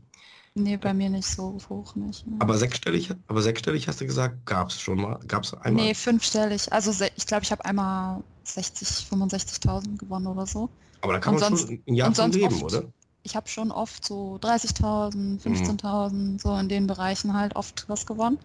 Nee, 0.56 0.76
bei 0.76 0.94
mir 0.94 1.10
nicht 1.10 1.26
so 1.26 1.58
hoch 1.68 1.96
nicht. 1.96 2.26
Ne. 2.26 2.36
Aber 2.38 2.56
sechsstellig, 2.56 3.10
aber 3.26 3.42
sechsstellig 3.42 3.88
hast 3.88 4.00
du 4.00 4.06
gesagt, 4.06 4.46
gab 4.46 4.68
es 4.68 4.80
schon 4.80 5.00
mal? 5.00 5.18
Gab 5.26 5.42
es 5.42 5.52
einmal? 5.54 5.84
Nee, 5.84 5.94
fünfstellig. 5.94 6.72
Also 6.72 6.92
ich 7.16 7.26
glaube, 7.26 7.42
ich 7.42 7.50
habe 7.50 7.64
einmal 7.64 8.22
60, 8.44 8.88
65.000 8.88 9.98
gewonnen 9.98 10.28
oder 10.28 10.46
so. 10.46 10.68
Aber 11.00 11.14
da 11.14 11.18
kann 11.18 11.34
und 11.34 11.40
man 11.40 11.50
sonst, 11.50 11.66
schon 11.66 11.82
ein 11.88 11.94
Jahr 11.94 12.14
von 12.14 12.30
leben, 12.30 12.54
oft, 12.54 12.62
oder? 12.62 12.84
Ich 13.24 13.34
habe 13.34 13.48
schon 13.48 13.72
oft 13.72 14.04
so 14.04 14.38
30.000, 14.42 15.42
15.000, 15.42 16.12
mhm. 16.12 16.38
so 16.38 16.56
in 16.56 16.68
den 16.68 16.86
Bereichen 16.86 17.34
halt 17.34 17.56
oft 17.56 17.88
was 17.88 18.06
gewonnen. 18.06 18.38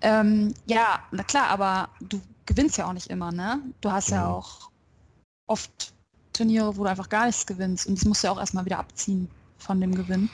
Ähm, 0.00 0.54
ja, 0.66 1.00
na 1.12 1.22
klar, 1.22 1.48
aber 1.50 1.88
du 2.00 2.20
gewinnst 2.46 2.78
ja 2.78 2.88
auch 2.88 2.92
nicht 2.92 3.08
immer, 3.08 3.30
ne? 3.30 3.60
Du 3.80 3.92
hast 3.92 4.10
ja, 4.10 4.22
ja 4.22 4.28
auch 4.28 4.70
oft 5.46 5.92
Turniere, 6.38 6.76
wo 6.76 6.84
du 6.84 6.90
einfach 6.90 7.08
gar 7.08 7.26
nichts 7.26 7.46
gewinnst. 7.46 7.86
Und 7.86 7.98
das 7.98 8.04
musst 8.04 8.22
du 8.22 8.28
ja 8.28 8.32
auch 8.32 8.38
erstmal 8.38 8.64
wieder 8.64 8.78
abziehen 8.78 9.28
von 9.58 9.80
dem 9.80 9.94
Gewinn. 9.94 10.30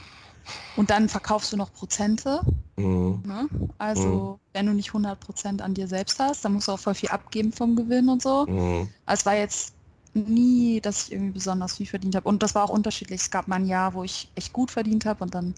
Und 0.77 0.90
dann 0.90 1.09
verkaufst 1.09 1.53
du 1.53 1.57
noch 1.57 1.73
Prozente. 1.73 2.43
Mhm. 2.77 3.23
Ne? 3.27 3.49
Also, 3.79 4.09
mhm. 4.09 4.40
wenn 4.53 4.67
du 4.67 4.73
nicht 4.73 4.88
100 4.88 5.19
Prozent 5.19 5.62
an 5.62 5.75
dir 5.75 5.88
selbst 5.88 6.19
hast, 6.19 6.45
dann 6.45 6.53
musst 6.53 6.69
du 6.69 6.73
auch 6.73 6.79
voll 6.79 6.95
viel 6.95 7.09
abgeben 7.09 7.53
vom 7.53 7.77
Gewinn 7.77 8.09
und 8.09 8.23
so. 8.23 8.47
Mhm. 8.47 8.88
Also, 9.07 9.21
es 9.21 9.27
war 9.27 9.35
jetzt 9.35 9.75
nie, 10.12 10.81
dass 10.81 11.05
ich 11.05 11.12
irgendwie 11.12 11.33
besonders 11.33 11.77
viel 11.77 11.87
verdient 11.87 12.14
habe. 12.17 12.29
Und 12.29 12.43
das 12.43 12.55
war 12.55 12.64
auch 12.64 12.71
unterschiedlich. 12.71 13.23
Es 13.23 13.31
gab 13.31 13.49
mal 13.49 13.57
ein 13.57 13.67
Jahr, 13.67 13.95
wo 13.95 14.05
ich 14.05 14.31
echt 14.35 14.53
gut 14.53 14.71
verdient 14.71 15.07
habe 15.07 15.25
und 15.25 15.35
dann 15.35 15.55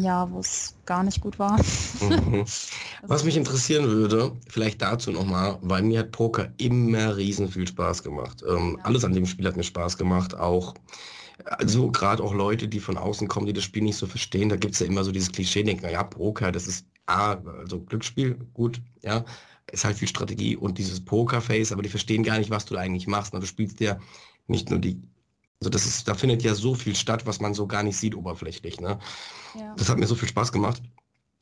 Jahr, 0.00 0.30
wo 0.30 0.40
es 0.40 0.74
gar 0.86 1.02
nicht 1.02 1.20
gut 1.20 1.38
war. 1.38 1.58
Mhm. 2.00 2.44
Was 3.02 3.24
mich 3.24 3.36
interessieren 3.36 3.86
würde, 3.86 4.32
vielleicht 4.48 4.82
dazu 4.82 5.10
nochmal, 5.10 5.58
weil 5.62 5.82
mir 5.82 6.00
hat 6.00 6.12
Poker 6.12 6.52
immer 6.58 7.16
riesen 7.16 7.48
viel 7.48 7.66
Spaß 7.66 8.02
gemacht. 8.02 8.42
Ähm, 8.48 8.76
ja. 8.78 8.84
Alles 8.84 9.04
an 9.04 9.12
dem 9.12 9.26
Spiel 9.26 9.46
hat 9.46 9.56
mir 9.56 9.62
Spaß 9.62 9.96
gemacht, 9.96 10.34
auch 10.34 10.74
also 11.44 11.90
gerade 11.90 12.22
auch 12.22 12.32
Leute, 12.32 12.68
die 12.68 12.80
von 12.80 12.96
außen 12.96 13.28
kommen, 13.28 13.46
die 13.46 13.52
das 13.52 13.64
Spiel 13.64 13.82
nicht 13.82 13.96
so 13.96 14.06
verstehen, 14.06 14.48
da 14.48 14.56
gibt 14.56 14.74
es 14.74 14.80
ja 14.80 14.86
immer 14.86 15.04
so 15.04 15.12
dieses 15.12 15.32
Klischee, 15.32 15.62
denken, 15.62 15.88
ja, 15.88 16.02
Poker, 16.02 16.52
das 16.52 16.66
ist 16.66 16.86
A, 17.06 17.32
also 17.32 17.80
Glücksspiel, 17.80 18.36
gut, 18.54 18.80
ja, 19.02 19.24
ist 19.70 19.84
halt 19.84 19.98
viel 19.98 20.08
Strategie 20.08 20.56
und 20.56 20.78
dieses 20.78 21.04
Pokerface, 21.04 21.72
aber 21.72 21.82
die 21.82 21.88
verstehen 21.88 22.22
gar 22.22 22.38
nicht, 22.38 22.50
was 22.50 22.64
du 22.66 22.76
eigentlich 22.76 23.06
machst. 23.06 23.34
Du 23.34 23.44
spielst 23.44 23.80
ja 23.80 23.98
nicht 24.46 24.70
nur 24.70 24.78
die 24.78 25.02
also 25.64 25.70
das 25.70 25.86
ist, 25.86 26.06
da 26.06 26.12
findet 26.12 26.42
ja 26.42 26.54
so 26.54 26.74
viel 26.74 26.94
statt, 26.94 27.24
was 27.24 27.40
man 27.40 27.54
so 27.54 27.66
gar 27.66 27.82
nicht 27.82 27.96
sieht 27.96 28.14
oberflächlich. 28.14 28.82
Ne? 28.82 28.98
Ja. 29.58 29.74
Das 29.76 29.88
hat 29.88 29.96
mir 29.96 30.06
so 30.06 30.14
viel 30.14 30.28
Spaß 30.28 30.52
gemacht. 30.52 30.82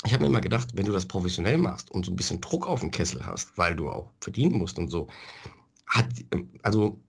Ich 0.04 0.12
habe 0.12 0.22
mir 0.22 0.28
immer 0.28 0.40
gedacht, 0.40 0.68
wenn 0.74 0.87
du 0.87 0.92
das 0.92 1.06
professionell 1.06 1.58
machst 1.58 1.90
und 1.90 2.06
so 2.06 2.12
ein 2.12 2.16
bisschen 2.16 2.40
Druck 2.40 2.68
auf 2.68 2.80
den 2.80 2.92
Kessel 2.92 3.26
hast, 3.26 3.58
weil 3.58 3.74
du 3.74 3.90
auch 3.90 4.12
verdienen 4.20 4.58
musst 4.58 4.78
und 4.78 4.90
so, 4.90 5.08
hat, 5.88 6.06
also 6.62 7.00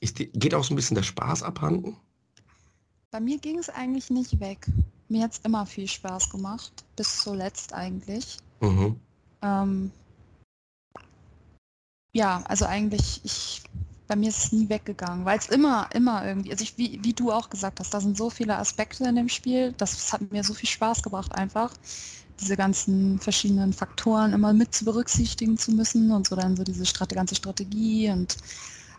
ist, 0.00 0.16
geht 0.16 0.54
auch 0.54 0.62
so 0.62 0.74
ein 0.74 0.76
bisschen 0.76 0.94
der 0.94 1.04
Spaß 1.04 1.42
abhanden? 1.42 1.96
Bei 3.10 3.20
mir 3.20 3.38
ging 3.38 3.58
es 3.58 3.70
eigentlich 3.70 4.10
nicht 4.10 4.38
weg. 4.38 4.66
Mir 5.08 5.22
hat 5.22 5.32
es 5.32 5.38
immer 5.38 5.64
viel 5.64 5.88
Spaß 5.88 6.28
gemacht, 6.28 6.84
bis 6.96 7.16
zuletzt 7.18 7.72
eigentlich. 7.72 8.36
Mhm. 8.60 9.00
Ähm, 9.40 9.90
ja, 12.12 12.42
also 12.44 12.66
eigentlich, 12.66 13.22
ich 13.24 13.62
bei 14.12 14.16
mir 14.16 14.28
ist 14.28 14.44
es 14.44 14.52
nie 14.52 14.68
weggegangen, 14.68 15.24
weil 15.24 15.38
es 15.38 15.48
immer, 15.48 15.88
immer 15.94 16.26
irgendwie, 16.26 16.50
also 16.50 16.62
ich, 16.62 16.76
wie, 16.76 17.00
wie 17.02 17.14
du 17.14 17.32
auch 17.32 17.48
gesagt 17.48 17.80
hast, 17.80 17.94
da 17.94 18.00
sind 18.00 18.14
so 18.14 18.28
viele 18.28 18.58
Aspekte 18.58 19.04
in 19.04 19.16
dem 19.16 19.30
Spiel, 19.30 19.72
das 19.78 20.12
hat 20.12 20.30
mir 20.30 20.44
so 20.44 20.52
viel 20.52 20.68
Spaß 20.68 21.02
gebracht 21.02 21.34
einfach, 21.34 21.72
diese 22.38 22.58
ganzen 22.58 23.18
verschiedenen 23.20 23.72
Faktoren 23.72 24.34
immer 24.34 24.52
mit 24.52 24.74
zu 24.74 24.84
berücksichtigen 24.84 25.56
zu 25.56 25.72
müssen 25.72 26.10
und 26.10 26.28
so 26.28 26.36
dann 26.36 26.56
so 26.56 26.62
diese 26.62 26.84
Strate, 26.84 27.14
ganze 27.14 27.36
Strategie 27.36 28.10
und 28.10 28.36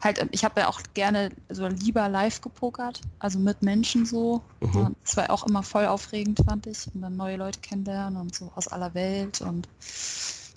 halt, 0.02 0.20
ähm, 0.20 0.30
ich 0.32 0.44
habe 0.44 0.62
ja 0.62 0.68
auch 0.68 0.82
gerne 0.96 1.30
so 1.48 1.68
lieber 1.68 2.10
live 2.10 2.42
gepokert, 2.42 3.00
also 3.20 3.38
mit 3.38 3.62
Menschen 3.62 4.08
so. 4.08 4.42
Mhm. 4.62 4.96
Das 5.04 5.16
war 5.16 5.30
auch 5.30 5.46
immer 5.46 5.62
voll 5.62 5.86
aufregend, 5.86 6.40
fand 6.44 6.66
ich. 6.66 6.88
Und 6.94 7.02
dann 7.02 7.16
neue 7.16 7.38
Leute 7.38 7.60
kennenlernen 7.60 8.20
und 8.20 8.34
so 8.34 8.52
aus 8.56 8.68
aller 8.68 8.96
Welt 8.96 9.42
und 9.42 9.68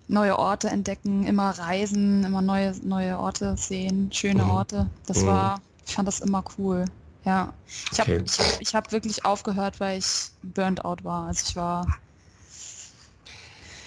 neue 0.08 0.38
Orte 0.38 0.68
entdecken, 0.68 1.26
immer 1.26 1.50
reisen, 1.50 2.24
immer 2.24 2.42
neue, 2.42 2.74
neue 2.82 3.18
Orte 3.18 3.56
sehen, 3.56 4.10
schöne 4.12 4.44
Mhm. 4.44 4.50
Orte. 4.50 4.90
Das 5.06 5.22
Mhm. 5.22 5.26
war, 5.26 5.62
ich 5.86 5.94
fand 5.94 6.08
das 6.08 6.20
immer 6.20 6.44
cool. 6.58 6.84
Ja. 7.24 7.52
Ich 7.92 7.98
habe 8.00 8.10
Okay. 8.10 8.22
ich 8.24 8.38
hab, 8.38 8.48
ich 8.60 8.74
hab 8.74 8.92
wirklich 8.92 9.24
aufgehört, 9.24 9.80
weil 9.80 9.98
ich 9.98 10.28
burnt 10.42 10.84
out 10.84 11.04
war. 11.04 11.26
Also 11.28 11.44
ich 11.48 11.56
war, 11.56 11.86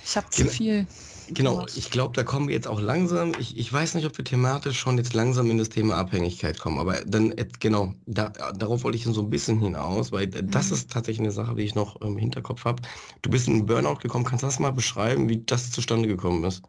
ich 0.03 0.17
habe 0.17 0.29
zu 0.29 0.45
viel. 0.45 0.87
Genau, 1.31 1.65
ich 1.75 1.91
glaube, 1.91 2.15
da 2.15 2.23
kommen 2.23 2.47
wir 2.47 2.55
jetzt 2.55 2.67
auch 2.67 2.79
langsam. 2.81 3.35
Ich, 3.37 3.55
ich 3.57 3.71
weiß 3.71 3.93
nicht, 3.95 4.05
ob 4.05 4.17
wir 4.17 4.25
thematisch 4.25 4.79
schon 4.79 4.97
jetzt 4.97 5.13
langsam 5.13 5.49
in 5.51 5.57
das 5.59 5.69
Thema 5.69 5.95
Abhängigkeit 5.95 6.57
kommen, 6.59 6.79
aber 6.79 7.05
dann, 7.05 7.33
genau, 7.59 7.93
da, 8.07 8.29
darauf 8.29 8.83
wollte 8.83 8.97
ich 8.97 9.03
so 9.05 9.21
ein 9.21 9.29
bisschen 9.29 9.59
hinaus, 9.59 10.11
weil 10.11 10.27
das 10.27 10.71
Mhm. 10.71 10.73
ist 10.73 10.91
tatsächlich 10.91 11.19
eine 11.21 11.31
Sache, 11.31 11.55
die 11.55 11.63
ich 11.63 11.75
noch 11.75 12.01
im 12.01 12.17
Hinterkopf 12.17 12.65
habe. 12.65 12.81
Du 13.21 13.29
bist 13.29 13.47
in 13.47 13.53
einen 13.55 13.65
Burnout 13.67 13.97
gekommen, 13.97 14.25
kannst 14.25 14.43
du 14.43 14.47
das 14.47 14.59
mal 14.59 14.71
beschreiben, 14.71 15.29
wie 15.29 15.43
das 15.45 15.71
zustande 15.71 16.07
gekommen 16.07 16.43
ist? 16.45 16.63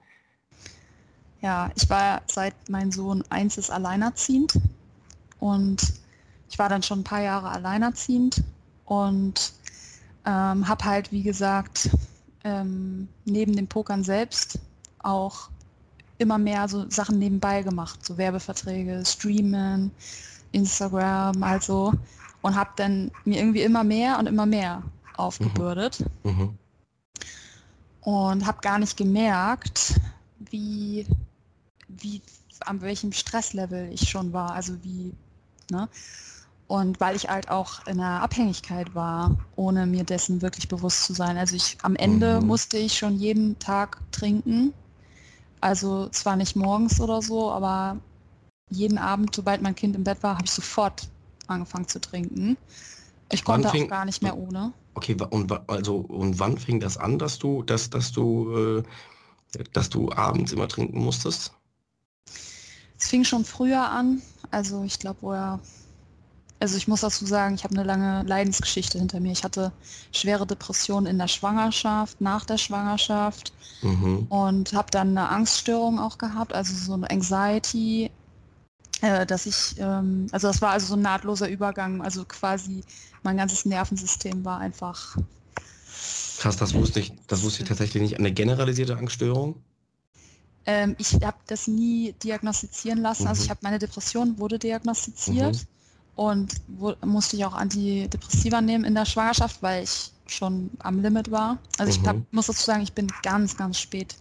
Ja, 1.40 1.70
ich 1.75 1.88
war 1.88 2.23
seit 2.27 2.55
mein 2.68 2.92
Sohn 2.92 3.25
eins 3.31 3.57
ist 3.57 3.70
alleinerziehend 3.70 4.55
und 5.38 5.83
ich 6.51 6.59
war 6.59 6.68
dann 6.68 6.83
schon 6.83 7.01
ein 7.01 7.05
paar 7.05 7.23
Jahre 7.23 7.51
alleinerziehend 7.51 8.42
und 8.85 9.53
ähm, 10.27 10.68
habe 10.68 10.85
halt, 10.85 11.12
wie 11.12 11.23
gesagt, 11.23 11.90
ähm, 12.44 13.09
neben 13.24 13.55
dem 13.57 13.66
Pokern 13.66 14.05
selbst 14.05 14.59
auch 14.98 15.50
immer 16.18 16.38
mehr 16.38 16.68
so 16.68 16.88
Sachen 16.90 17.18
nebenbei 17.18 17.62
gemacht, 17.62 18.05
so 18.05 18.18
Werbeverträge, 18.18 19.03
Streamen, 19.07 19.90
Instagram, 20.53 21.42
also. 21.42 21.92
Und 22.42 22.55
habe 22.57 22.70
dann 22.76 23.11
mir 23.24 23.38
irgendwie 23.38 23.62
immer 23.62 23.85
mehr 23.85 24.18
und 24.18 24.26
immer 24.26 24.46
mehr 24.46 24.83
aufgebürdet. 25.16 26.05
Mhm. 26.24 26.59
und 28.03 28.46
habe 28.46 28.61
gar 28.62 28.79
nicht 28.79 28.96
gemerkt, 28.96 30.00
wie, 30.38 31.07
wie, 31.88 32.22
an 32.61 32.81
welchem 32.81 33.12
Stresslevel 33.12 33.92
ich 33.92 34.09
schon 34.09 34.33
war, 34.33 34.53
also 34.53 34.83
wie, 34.83 35.12
ne? 35.70 35.88
Und 36.70 37.00
weil 37.00 37.16
ich 37.16 37.28
halt 37.28 37.50
auch 37.50 37.85
in 37.88 37.98
einer 37.98 38.22
Abhängigkeit 38.22 38.94
war, 38.94 39.37
ohne 39.56 39.87
mir 39.87 40.04
dessen 40.04 40.40
wirklich 40.40 40.68
bewusst 40.68 41.02
zu 41.02 41.12
sein. 41.14 41.37
Also 41.37 41.56
ich 41.56 41.76
am 41.83 41.96
Ende 41.96 42.40
Mhm. 42.40 42.46
musste 42.46 42.78
ich 42.78 42.96
schon 42.96 43.16
jeden 43.16 43.59
Tag 43.59 43.98
trinken. 44.12 44.72
Also 45.61 46.09
zwar 46.11 46.37
nicht 46.37 46.54
morgens 46.54 47.00
oder 47.00 47.22
so, 47.22 47.50
aber 47.50 47.98
jeden 48.68 48.98
Abend, 48.98 49.35
sobald 49.35 49.62
mein 49.62 49.74
Kind 49.74 49.96
im 49.96 50.04
Bett 50.04 50.22
war, 50.22 50.37
habe 50.37 50.44
ich 50.44 50.52
sofort 50.52 51.09
angefangen 51.48 51.88
zu 51.88 52.00
trinken. 52.00 52.56
Ich 53.33 53.44
Wann 53.48 53.62
konnte 53.62 53.76
fing- 53.76 53.87
auch 53.87 53.90
gar 53.90 54.04
nicht 54.04 54.22
mehr 54.22 54.38
ohne. 54.38 54.72
Okay, 54.94 55.16
und, 55.30 55.50
also, 55.68 55.96
und 55.96 56.38
wann 56.38 56.56
fing 56.56 56.78
das 56.78 56.96
an, 56.96 57.18
dass 57.18 57.40
du, 57.40 57.64
dass, 57.64 57.90
dass 57.90 58.12
du, 58.12 58.85
äh, 59.59 59.64
dass 59.72 59.90
du 59.90 60.12
abends 60.12 60.52
immer 60.52 60.68
trinken 60.68 61.00
musstest? 61.00 61.52
Es 62.96 63.09
fing 63.09 63.24
schon 63.24 63.44
früher 63.44 63.88
an. 63.90 64.22
Also 64.52 64.85
ich 64.85 65.00
glaube, 65.00 65.18
woher. 65.22 65.59
Also 66.61 66.77
ich 66.77 66.87
muss 66.87 67.01
dazu 67.01 67.25
sagen, 67.25 67.55
ich 67.55 67.64
habe 67.64 67.75
eine 67.75 67.85
lange 67.85 68.23
Leidensgeschichte 68.25 68.99
hinter 68.99 69.18
mir. 69.18 69.33
Ich 69.33 69.44
hatte 69.44 69.73
schwere 70.12 70.46
Depressionen 70.46 71.07
in 71.07 71.18
der 71.18 71.29
Schwangerschaft, 71.29 72.20
nach 72.20 72.44
der 72.44 72.59
Schwangerschaft 72.59 73.53
Mhm. 73.83 74.27
und 74.29 74.75
habe 74.75 74.90
dann 74.90 75.09
eine 75.16 75.31
Angststörung 75.31 75.99
auch 75.99 76.18
gehabt, 76.18 76.53
also 76.53 76.75
so 76.75 76.92
eine 76.92 77.11
Anxiety, 77.11 78.11
äh, 79.01 79.25
dass 79.25 79.46
ich, 79.46 79.77
ähm, 79.79 80.27
also 80.33 80.49
das 80.49 80.61
war 80.61 80.73
also 80.73 80.87
so 80.88 80.94
ein 80.96 81.03
nahtloser 81.03 81.49
Übergang, 81.49 82.03
also 82.03 82.27
quasi 82.27 82.85
mein 83.23 83.38
ganzes 83.38 83.64
Nervensystem 83.64 84.44
war 84.44 84.59
einfach 84.61 85.16
Krass, 86.38 86.57
das 86.57 86.75
wusste 86.75 87.01
ich, 87.01 87.12
das 87.27 87.42
wusste 87.42 87.62
ich 87.62 87.68
tatsächlich 87.68 88.03
nicht. 88.03 88.18
Eine 88.18 88.33
generalisierte 88.33 88.96
Angststörung? 88.96 89.62
Ähm, 90.66 90.94
ich 90.99 91.14
habe 91.14 91.37
das 91.46 91.66
nie 91.66 92.14
diagnostizieren 92.23 93.01
lassen. 93.01 93.27
Also 93.27 93.40
Mhm. 93.40 93.44
ich 93.44 93.51
habe 93.51 93.61
meine 93.62 93.79
Depression 93.79 94.38
wurde 94.38 94.59
diagnostiziert 94.59 95.55
Mhm. 95.57 95.80
Und 96.20 96.52
wo, 96.68 96.94
musste 97.02 97.37
ich 97.37 97.46
auch 97.46 97.54
Antidepressiva 97.54 98.61
nehmen 98.61 98.85
in 98.85 98.94
der 98.94 99.06
Schwangerschaft, 99.06 99.62
weil 99.62 99.85
ich 99.85 100.11
schon 100.26 100.70
am 100.80 101.00
Limit 101.00 101.30
war. 101.30 101.56
Also 101.78 101.92
ich 101.92 102.02
Mhm. 102.02 102.06
hab, 102.09 102.16
muss 102.30 102.46
dazu 102.46 102.62
sagen, 102.62 102.83
ich 102.83 102.92
bin 102.92 103.06
ganz, 103.22 103.56
ganz 103.56 103.78
spät 103.78 104.16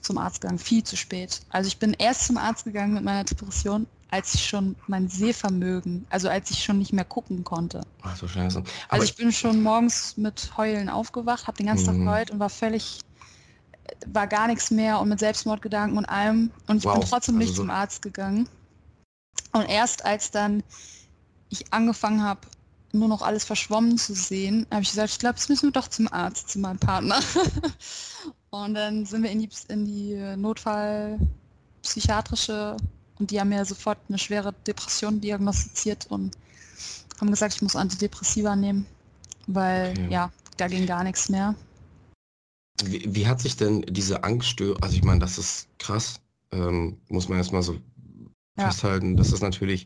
zum 0.00 0.18
Arzt 0.18 0.40
gegangen, 0.40 0.58
viel 0.58 0.82
zu 0.82 0.96
spät. 0.96 1.40
Also 1.50 1.68
ich 1.68 1.78
bin 1.78 1.92
erst 1.96 2.26
zum 2.26 2.38
Arzt 2.38 2.64
gegangen 2.64 2.92
mit 2.94 3.04
meiner 3.04 3.22
Depression, 3.22 3.86
als 4.10 4.34
ich 4.34 4.44
schon 4.48 4.74
mein 4.88 5.06
Sehvermögen, 5.08 6.04
also 6.10 6.28
als 6.28 6.50
ich 6.50 6.64
schon 6.64 6.78
nicht 6.78 6.92
mehr 6.92 7.04
gucken 7.04 7.44
konnte. 7.44 7.82
Ach 8.02 8.16
so 8.16 8.26
scheiße. 8.26 8.58
Aber 8.58 8.66
Also 8.88 9.04
ich 9.04 9.14
bin 9.14 9.30
schon 9.30 9.62
morgens 9.62 10.16
mit 10.16 10.50
Heulen 10.56 10.88
aufgewacht, 10.88 11.46
habe 11.46 11.56
den 11.58 11.66
ganzen 11.66 11.86
Tag 11.86 11.98
Mhm. 11.98 12.04
geheult 12.04 12.30
und 12.32 12.40
war 12.40 12.50
völlig, 12.50 12.98
war 14.08 14.26
gar 14.26 14.48
nichts 14.48 14.72
mehr 14.72 14.98
und 14.98 15.08
mit 15.08 15.20
Selbstmordgedanken 15.20 15.98
und 15.98 16.04
allem. 16.06 16.50
Und 16.66 16.78
ich 16.78 16.84
Wow, 16.84 16.94
bin 16.94 17.02
trotzdem 17.02 17.36
also 17.36 17.44
nicht 17.46 17.54
so- 17.54 17.62
zum 17.62 17.70
Arzt 17.70 18.02
gegangen. 18.02 18.48
Und 19.52 19.68
erst 19.68 20.04
als 20.04 20.32
dann 20.32 20.64
ich 21.50 21.72
angefangen 21.72 22.22
habe, 22.22 22.40
nur 22.92 23.08
noch 23.08 23.22
alles 23.22 23.44
verschwommen 23.44 23.98
zu 23.98 24.14
sehen, 24.14 24.66
habe 24.70 24.82
ich 24.82 24.90
gesagt, 24.90 25.10
ich 25.12 25.18
glaube, 25.18 25.36
jetzt 25.36 25.48
müssen 25.48 25.68
wir 25.68 25.72
doch 25.72 25.88
zum 25.88 26.10
Arzt, 26.12 26.48
zu 26.50 26.58
meinem 26.58 26.78
Partner. 26.78 27.20
und 28.50 28.74
dann 28.74 29.04
sind 29.04 29.22
wir 29.22 29.30
in 29.30 29.40
die, 29.40 29.48
in 29.68 29.84
die 29.84 30.14
Notfallpsychiatrische 30.36 32.76
und 33.18 33.30
die 33.30 33.40
haben 33.40 33.50
mir 33.50 33.64
sofort 33.64 33.98
eine 34.08 34.18
schwere 34.18 34.52
Depression 34.66 35.20
diagnostiziert 35.20 36.06
und 36.08 36.36
haben 37.20 37.30
gesagt, 37.30 37.54
ich 37.54 37.62
muss 37.62 37.76
Antidepressiva 37.76 38.56
nehmen, 38.56 38.86
weil 39.46 39.90
Okay. 39.92 40.06
ja, 40.10 40.30
da 40.56 40.68
ging 40.68 40.86
gar 40.86 41.04
nichts 41.04 41.28
mehr. 41.28 41.54
wie, 42.84 43.02
wie 43.14 43.26
hat 43.26 43.40
sich 43.40 43.56
denn 43.56 43.82
diese 43.88 44.24
Angststörung, 44.24 44.82
also 44.82 44.96
ich 44.96 45.04
meine, 45.04 45.20
das 45.20 45.38
ist 45.38 45.68
krass, 45.78 46.20
ähm, 46.52 46.98
muss 47.08 47.28
man 47.28 47.38
erstmal 47.38 47.62
so 47.62 47.74
Ja. 48.56 48.64
festhalten. 48.64 49.16
Das 49.16 49.32
ist 49.32 49.42
natürlich, 49.42 49.84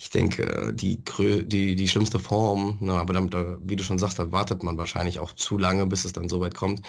ich 0.00 0.10
denke, 0.10 0.72
die, 0.74 1.02
die, 1.02 1.74
die 1.74 1.88
schlimmste 1.88 2.20
Form, 2.20 2.78
ne, 2.80 2.92
aber 2.94 3.14
damit, 3.14 3.34
da, 3.34 3.56
wie 3.60 3.74
du 3.74 3.82
schon 3.82 3.98
sagst, 3.98 4.18
da 4.20 4.30
wartet 4.30 4.62
man 4.62 4.78
wahrscheinlich 4.78 5.18
auch 5.18 5.32
zu 5.34 5.58
lange, 5.58 5.86
bis 5.86 6.04
es 6.04 6.12
dann 6.12 6.28
so 6.28 6.38
weit 6.40 6.54
kommt. 6.54 6.82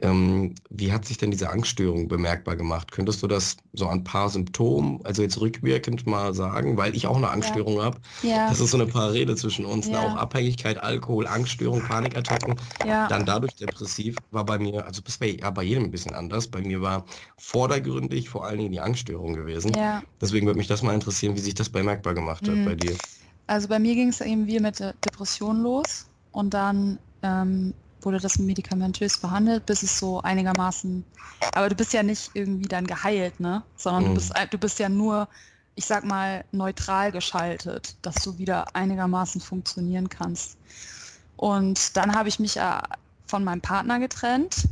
Ähm, 0.00 0.54
wie 0.70 0.90
hat 0.90 1.04
sich 1.04 1.18
denn 1.18 1.30
diese 1.30 1.50
Angststörung 1.50 2.08
bemerkbar 2.08 2.56
gemacht? 2.56 2.90
Könntest 2.90 3.22
du 3.22 3.26
das 3.28 3.56
so 3.74 3.86
an 3.86 3.98
ein 3.98 4.04
paar 4.04 4.30
Symptomen, 4.30 5.04
also 5.04 5.22
jetzt 5.22 5.38
rückwirkend 5.40 6.06
mal 6.06 6.32
sagen, 6.34 6.76
weil 6.78 6.96
ich 6.96 7.06
auch 7.06 7.16
eine 7.16 7.28
Angststörung 7.30 7.80
habe? 7.82 8.00
Ja, 8.22 8.48
Das 8.48 8.60
ist 8.60 8.70
so 8.70 8.76
eine 8.78 8.86
Parallele 8.86 9.36
zwischen 9.36 9.64
uns, 9.66 9.90
ne? 9.90 9.98
Ja. 9.98 10.00
auch 10.00 10.16
Abhängigkeit, 10.16 10.78
Alkohol, 10.78 11.26
Angststörung, 11.26 11.82
Panikattacken 11.82 12.58
ja, 12.82 13.06
dann 13.08 13.26
dadurch 13.26 13.54
depressiv, 13.56 14.16
war 14.30 14.44
bei 14.44 14.58
mir, 14.58 14.84
also 14.86 15.00
das 15.02 15.20
war 15.20 15.28
ja 15.28 15.50
bei 15.50 15.62
jedem 15.62 15.84
ein 15.84 15.90
bisschen 15.90 16.14
anders. 16.14 16.48
Bei 16.48 16.60
mir 16.62 16.80
war 16.80 17.04
vordergründig 17.36 18.28
vor 18.28 18.44
allen 18.46 18.58
Dingen 18.58 18.72
die 18.72 18.80
Angststörung 18.80 19.34
gewesen. 19.34 19.74
ja. 19.74 20.02
Deswegen 20.20 20.46
würde 20.46 20.58
mich 20.58 20.68
das 20.68 20.82
mal 20.82 20.94
interessieren, 20.94 21.36
wie 21.36 21.40
sich 21.40 21.54
das 21.54 21.68
bemerkbar 21.70 22.14
gemacht 22.14 22.48
hat 22.48 22.53
Mhm. 22.54 22.64
bei 22.64 22.74
dir. 22.74 23.00
Also 23.46 23.68
bei 23.68 23.78
mir 23.78 23.94
ging 23.94 24.08
es 24.08 24.20
eben 24.20 24.46
wieder 24.46 24.60
mit 24.62 24.80
der 24.80 24.94
Depression 24.94 25.62
los 25.62 26.06
und 26.32 26.54
dann 26.54 26.98
ähm, 27.22 27.74
wurde 28.02 28.18
das 28.20 28.38
medikamentös 28.38 29.18
behandelt, 29.18 29.66
bis 29.66 29.82
es 29.82 29.98
so 29.98 30.20
einigermaßen, 30.22 31.04
aber 31.54 31.68
du 31.68 31.74
bist 31.74 31.92
ja 31.92 32.02
nicht 32.02 32.30
irgendwie 32.34 32.68
dann 32.68 32.86
geheilt, 32.86 33.40
ne? 33.40 33.64
Sondern 33.76 34.04
Mhm. 34.04 34.08
du 34.08 34.14
bist 34.14 34.32
du 34.50 34.58
bist 34.58 34.78
ja 34.78 34.88
nur, 34.88 35.28
ich 35.74 35.86
sag 35.86 36.04
mal, 36.04 36.44
neutral 36.52 37.12
geschaltet, 37.12 37.96
dass 38.02 38.16
du 38.16 38.38
wieder 38.38 38.74
einigermaßen 38.76 39.40
funktionieren 39.40 40.08
kannst. 40.08 40.58
Und 41.36 41.96
dann 41.96 42.14
habe 42.14 42.28
ich 42.28 42.38
mich 42.38 42.56
äh, 42.58 42.80
von 43.26 43.44
meinem 43.44 43.60
Partner 43.60 43.98
getrennt. 43.98 44.68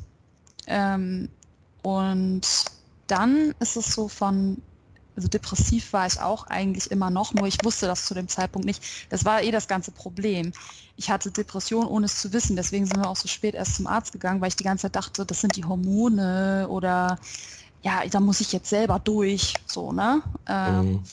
Ähm, 0.67 1.29
und 1.83 2.43
dann 3.07 3.55
ist 3.61 3.77
es 3.77 3.95
so 3.95 4.09
von 4.09 4.63
also 5.17 5.29
depressiv 5.29 5.93
war 5.93 6.07
ich 6.07 6.21
auch 6.21 6.45
eigentlich 6.47 6.91
immer 6.91 7.11
noch, 7.11 7.35
nur 7.35 7.47
ich 7.47 7.63
wusste 7.63 7.87
das 7.87 8.05
zu 8.07 8.15
dem 8.15 8.29
Zeitpunkt 8.29 8.67
nicht. 8.67 8.83
Das 9.11 9.25
war 9.25 9.43
eh 9.43 9.51
das 9.51 9.69
ganze 9.69 9.93
Problem. 9.93 10.53
Ich 10.97 11.11
hatte 11.11 11.31
Depression, 11.33 11.87
ohne 11.87 12.07
es 12.07 12.21
zu 12.21 12.33
wissen. 12.33 12.57
Deswegen 12.57 12.87
sind 12.87 12.99
wir 12.99 13.09
auch 13.09 13.17
so 13.17 13.29
spät 13.29 13.55
erst 13.55 13.77
zum 13.77 13.87
Arzt 13.87 14.13
gegangen, 14.13 14.41
weil 14.41 14.49
ich 14.49 14.57
die 14.57 14.65
ganze 14.65 14.83
Zeit 14.83 14.97
dachte, 14.97 15.27
das 15.27 15.41
sind 15.41 15.57
die 15.57 15.65
Hormone 15.65 16.67
oder 16.69 17.19
ja, 17.83 18.03
da 18.09 18.21
muss 18.21 18.41
ich 18.41 18.53
jetzt 18.53 18.69
selber 18.69 18.99
durch, 19.01 19.63
so, 19.67 19.93
ne? 19.93 20.23
Ähm, 20.47 21.01
Mhm. 21.01 21.05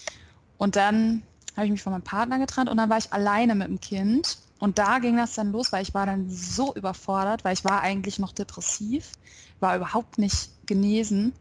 und 0.57 0.75
dann 0.75 1.23
habe 1.55 1.65
ich 1.65 1.71
mich 1.71 1.83
von 1.83 1.93
meinem 1.93 2.03
Partner 2.03 2.39
getrennt 2.39 2.69
und 2.69 2.77
dann 2.77 2.89
war 2.89 2.97
ich 2.97 3.11
alleine 3.13 3.55
mit 3.55 3.67
dem 3.67 3.79
Kind. 3.79 4.37
Und 4.59 4.77
da 4.77 4.99
ging 4.99 5.15
das 5.17 5.33
dann 5.35 5.51
los, 5.51 5.71
weil 5.71 5.83
ich 5.83 5.93
war 5.93 6.05
dann 6.05 6.29
so 6.29 6.75
überfordert, 6.75 7.43
weil 7.45 7.53
ich 7.53 7.63
war 7.63 7.81
eigentlich 7.81 8.19
noch 8.19 8.33
depressiv, 8.33 9.13
war 9.59 9.75
überhaupt 9.77 10.17
nicht 10.17 10.51
genesen 10.65 11.33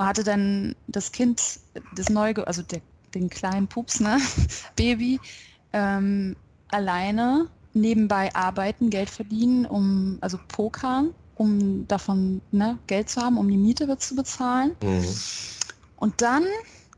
und 0.00 0.06
hatte 0.06 0.24
dann 0.24 0.74
das 0.86 1.12
Kind, 1.12 1.60
das 1.94 2.08
neue, 2.08 2.46
also 2.46 2.62
der, 2.62 2.80
den 3.12 3.28
kleinen 3.28 3.68
Pups, 3.68 4.00
ne, 4.00 4.18
Baby, 4.74 5.20
ähm, 5.74 6.36
alleine 6.68 7.48
nebenbei 7.74 8.34
arbeiten, 8.34 8.88
Geld 8.88 9.10
verdienen, 9.10 9.66
um, 9.66 10.16
also 10.22 10.38
pokern, 10.48 11.12
um 11.34 11.86
davon 11.86 12.40
ne, 12.50 12.78
Geld 12.86 13.10
zu 13.10 13.20
haben, 13.20 13.36
um 13.36 13.46
die 13.50 13.58
Miete 13.58 13.94
zu 13.98 14.16
bezahlen. 14.16 14.74
Mhm. 14.82 15.04
Und 15.96 16.22
dann 16.22 16.46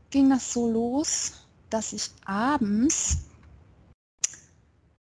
ging 0.09 0.29
das 0.29 0.53
so 0.53 0.71
los, 0.71 1.33
dass 1.69 1.91
ich 1.91 2.09
abends 2.23 3.17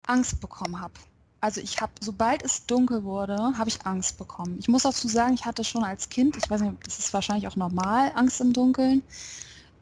Angst 0.05 0.39
bekommen 0.39 0.79
habe. 0.79 0.93
Also 1.39 1.61
ich 1.61 1.79
habe, 1.81 1.91
sobald 2.01 2.43
es 2.43 2.65
dunkel 2.65 3.03
wurde, 3.03 3.37
habe 3.57 3.69
ich 3.69 3.85
Angst 3.85 4.17
bekommen. 4.17 4.57
Ich 4.59 4.67
muss 4.67 4.83
dazu 4.83 5.07
sagen, 5.07 5.35
ich 5.35 5.45
hatte 5.45 5.63
schon 5.63 5.83
als 5.83 6.09
Kind, 6.09 6.35
ich 6.35 6.49
weiß 6.49 6.61
nicht, 6.61 6.75
das 6.85 6.97
ist 6.97 7.13
wahrscheinlich 7.13 7.47
auch 7.47 7.55
normal, 7.55 8.11
Angst 8.15 8.41
im 8.41 8.53
Dunkeln. 8.53 9.03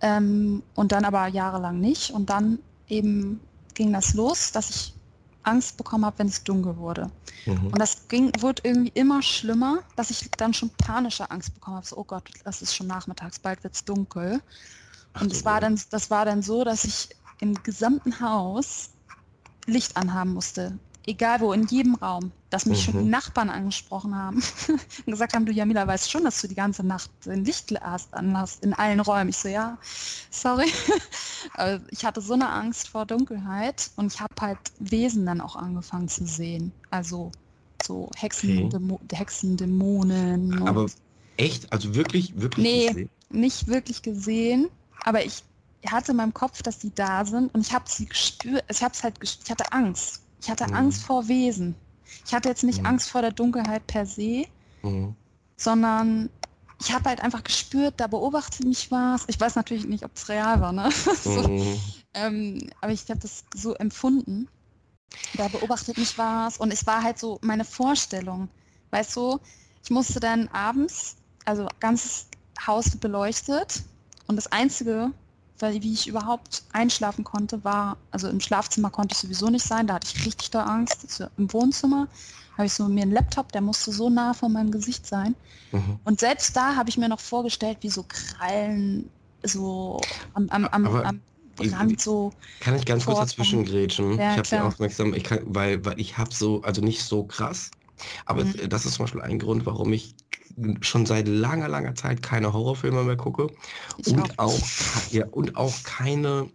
Ähm, 0.01 0.63
und 0.73 0.91
dann 0.91 1.05
aber 1.05 1.27
jahrelang 1.27 1.79
nicht. 1.79 2.11
Und 2.11 2.29
dann 2.29 2.59
eben 2.89 3.39
ging 3.73 3.93
das 3.93 4.13
los, 4.13 4.51
dass 4.51 4.69
ich 4.69 4.93
Angst 5.43 5.77
bekommen 5.77 6.05
habe, 6.05 6.19
wenn 6.19 6.27
es 6.27 6.43
dunkel 6.43 6.75
wurde. 6.75 7.09
Mhm. 7.45 7.67
Und 7.67 7.79
das 7.79 8.07
ging, 8.09 8.31
wurde 8.39 8.61
irgendwie 8.65 8.91
immer 8.93 9.21
schlimmer, 9.21 9.79
dass 9.95 10.09
ich 10.09 10.29
dann 10.31 10.53
schon 10.53 10.71
panische 10.71 11.29
Angst 11.31 11.53
bekommen 11.53 11.77
habe. 11.77 11.87
So, 11.87 11.97
oh 11.97 12.03
Gott, 12.03 12.29
das 12.43 12.61
ist 12.61 12.75
schon 12.75 12.87
nachmittags, 12.87 13.39
bald 13.39 13.63
wird 13.63 13.75
es 13.75 13.85
dunkel. 13.85 14.41
Und 15.17 15.31
es 15.31 15.45
war 15.45 15.61
dann, 15.61 15.79
das 15.91 16.09
war 16.09 16.25
dann 16.25 16.41
so, 16.41 16.65
dass 16.65 16.83
ich 16.83 17.09
im 17.39 17.53
gesamten 17.63 18.19
Haus 18.19 18.89
Licht 19.67 19.95
anhaben 19.95 20.33
musste 20.33 20.77
egal 21.07 21.39
wo, 21.39 21.53
in 21.53 21.67
jedem 21.67 21.95
Raum, 21.95 22.31
dass 22.49 22.65
mich 22.65 22.79
mhm. 22.79 22.83
schon 22.83 22.99
die 22.99 23.05
mhm. 23.05 23.11
Nachbarn 23.11 23.49
angesprochen 23.49 24.15
haben 24.15 24.41
und 24.67 25.05
gesagt 25.05 25.33
haben, 25.33 25.45
du 25.45 25.51
Jamila 25.51 25.85
weißt 25.85 26.09
schon, 26.09 26.23
dass 26.23 26.41
du 26.41 26.47
die 26.47 26.55
ganze 26.55 26.83
Nacht 26.83 27.11
ein 27.27 27.45
Lichtglas 27.45 28.11
anhast 28.11 28.63
in 28.63 28.73
allen 28.73 28.99
Räumen. 28.99 29.29
Ich 29.29 29.37
so, 29.37 29.47
ja, 29.47 29.77
sorry. 30.31 30.71
ich 31.91 32.05
hatte 32.05 32.21
so 32.21 32.33
eine 32.33 32.49
Angst 32.49 32.89
vor 32.89 33.05
Dunkelheit 33.05 33.91
und 33.95 34.13
ich 34.13 34.19
habe 34.19 34.33
halt 34.39 34.59
Wesen 34.79 35.25
dann 35.25 35.41
auch 35.41 35.55
angefangen 35.55 36.07
zu 36.07 36.25
sehen. 36.25 36.71
Also 36.89 37.31
so 37.83 38.09
Hexen, 38.15 38.73
okay. 38.73 39.15
Hexen 39.15 39.57
Dämonen. 39.57 40.67
Aber 40.67 40.87
echt? 41.37 41.71
Also 41.71 41.93
wirklich, 41.93 42.39
wirklich 42.39 42.65
nee, 42.65 42.87
gesehen? 42.87 43.09
nicht 43.29 43.67
wirklich 43.67 44.01
gesehen, 44.01 44.69
aber 45.03 45.23
ich 45.23 45.43
hatte 45.85 46.11
in 46.11 46.17
meinem 46.17 46.33
Kopf, 46.33 46.63
dass 46.63 46.79
die 46.79 46.93
da 46.95 47.25
sind 47.25 47.53
und 47.53 47.61
ich 47.61 47.71
habe 47.71 47.85
sie 47.87 48.07
gespürt, 48.07 48.63
ich 48.69 48.81
habe 48.81 48.93
es 48.93 49.03
halt, 49.03 49.15
ich 49.21 49.39
hatte 49.51 49.71
Angst 49.71 50.24
ich 50.41 50.50
hatte 50.50 50.67
mhm. 50.67 50.76
Angst 50.76 51.04
vor 51.04 51.28
Wesen. 51.28 51.76
Ich 52.26 52.34
hatte 52.34 52.50
jetzt 52.50 52.63
nicht 52.63 52.80
mhm. 52.80 52.88
Angst 52.88 53.10
vor 53.10 53.21
der 53.21 53.32
Dunkelheit 53.32 53.86
per 53.88 54.06
se, 54.06 54.45
mhm. 54.84 55.15
sondern 55.58 56.30
ich 56.82 56.93
habe 56.93 57.10
halt 57.10 57.21
einfach 57.21 57.43
gespürt, 57.43 57.95
da 57.98 58.08
beobachtet 58.08 58.65
mich 58.65 58.91
was. 58.91 59.24
Ich 59.28 59.39
weiß 59.39 59.56
natürlich 59.56 59.86
nicht, 59.86 60.04
ob 60.04 60.12
es 60.15 60.28
real 60.30 60.60
war, 60.62 60.71
ne? 60.71 60.89
so, 61.24 61.48
mhm. 61.48 61.80
ähm, 62.13 62.69
aber 62.82 62.91
ich 62.91 63.10
habe 63.10 63.19
das 63.19 63.43
so 63.54 63.74
empfunden. 63.76 64.48
Da 65.36 65.48
beobachtet 65.48 65.98
mich 65.98 66.17
was 66.17 66.58
und 66.58 66.74
es 66.74 66.86
war 66.86 67.02
halt 67.02 67.17
so 67.17 67.39
meine 67.41 67.63
Vorstellung. 67.63 68.50
Weißt 68.91 69.15
du, 69.15 69.39
ich 69.84 69.89
musste 69.89 70.19
dann 70.19 70.48
abends, 70.50 71.15
also 71.45 71.67
ganzes 71.80 72.28
Haus 72.65 72.95
beleuchtet 72.98 73.84
und 74.28 74.36
das 74.36 74.52
Einzige, 74.52 75.12
weil 75.59 75.81
wie 75.81 75.93
ich 75.93 76.07
überhaupt 76.07 76.63
einschlafen 76.73 77.23
konnte, 77.23 77.63
war, 77.63 77.97
also 78.11 78.27
im 78.27 78.39
Schlafzimmer 78.39 78.89
konnte 78.89 79.13
ich 79.13 79.19
sowieso 79.19 79.49
nicht 79.49 79.65
sein, 79.65 79.87
da 79.87 79.95
hatte 79.95 80.07
ich 80.13 80.25
richtig 80.25 80.51
doll 80.51 80.63
Angst. 80.63 81.05
Also 81.05 81.29
Im 81.37 81.51
Wohnzimmer 81.53 82.07
habe 82.57 82.65
ich 82.67 82.73
so 82.73 82.87
mir 82.87 83.03
einen 83.03 83.11
Laptop, 83.11 83.51
der 83.51 83.61
musste 83.61 83.91
so 83.91 84.09
nah 84.09 84.33
vor 84.33 84.49
meinem 84.49 84.71
Gesicht 84.71 85.05
sein. 85.05 85.35
Mhm. 85.71 85.99
Und 86.03 86.19
selbst 86.19 86.55
da 86.55 86.75
habe 86.75 86.89
ich 86.89 86.97
mir 86.97 87.09
noch 87.09 87.19
vorgestellt, 87.19 87.77
wie 87.81 87.89
so 87.89 88.03
Krallen 88.07 89.09
so 89.43 90.01
am, 90.33 90.49
am, 90.49 90.65
am, 90.65 90.85
am 90.85 91.21
Rand 91.59 92.01
so. 92.01 92.33
Kann 92.59 92.75
ich 92.75 92.85
ganz 92.85 93.05
kurz 93.05 93.19
dazwischen 93.19 93.65
grätschen? 93.65 94.17
Ja, 94.17 94.31
ich 94.31 94.37
habe 94.37 94.47
sie 94.47 94.59
aufmerksam, 94.59 95.13
ich 95.13 95.23
kann, 95.23 95.39
weil, 95.45 95.83
weil 95.85 95.99
ich 95.99 96.17
habe 96.17 96.33
so, 96.33 96.61
also 96.63 96.81
nicht 96.81 97.03
so 97.03 97.23
krass, 97.23 97.71
aber 98.25 98.43
mhm. 98.43 98.69
das 98.69 98.85
ist 98.85 98.95
zum 98.95 99.05
Beispiel 99.05 99.21
ein 99.21 99.39
Grund, 99.39 99.65
warum 99.65 99.93
ich 99.93 100.15
schon 100.81 101.05
seit 101.05 101.27
langer, 101.27 101.67
langer 101.67 101.95
Zeit 101.95 102.21
keine 102.21 102.53
Horrorfilme 102.53 103.03
mehr 103.03 103.17
gucke 103.17 103.47
ich 103.97 104.13
und 104.13 104.39
auch. 104.39 104.53
auch, 104.53 105.11
ja, 105.11 105.25
und 105.27 105.55
auch 105.57 105.83
keine 105.83 106.49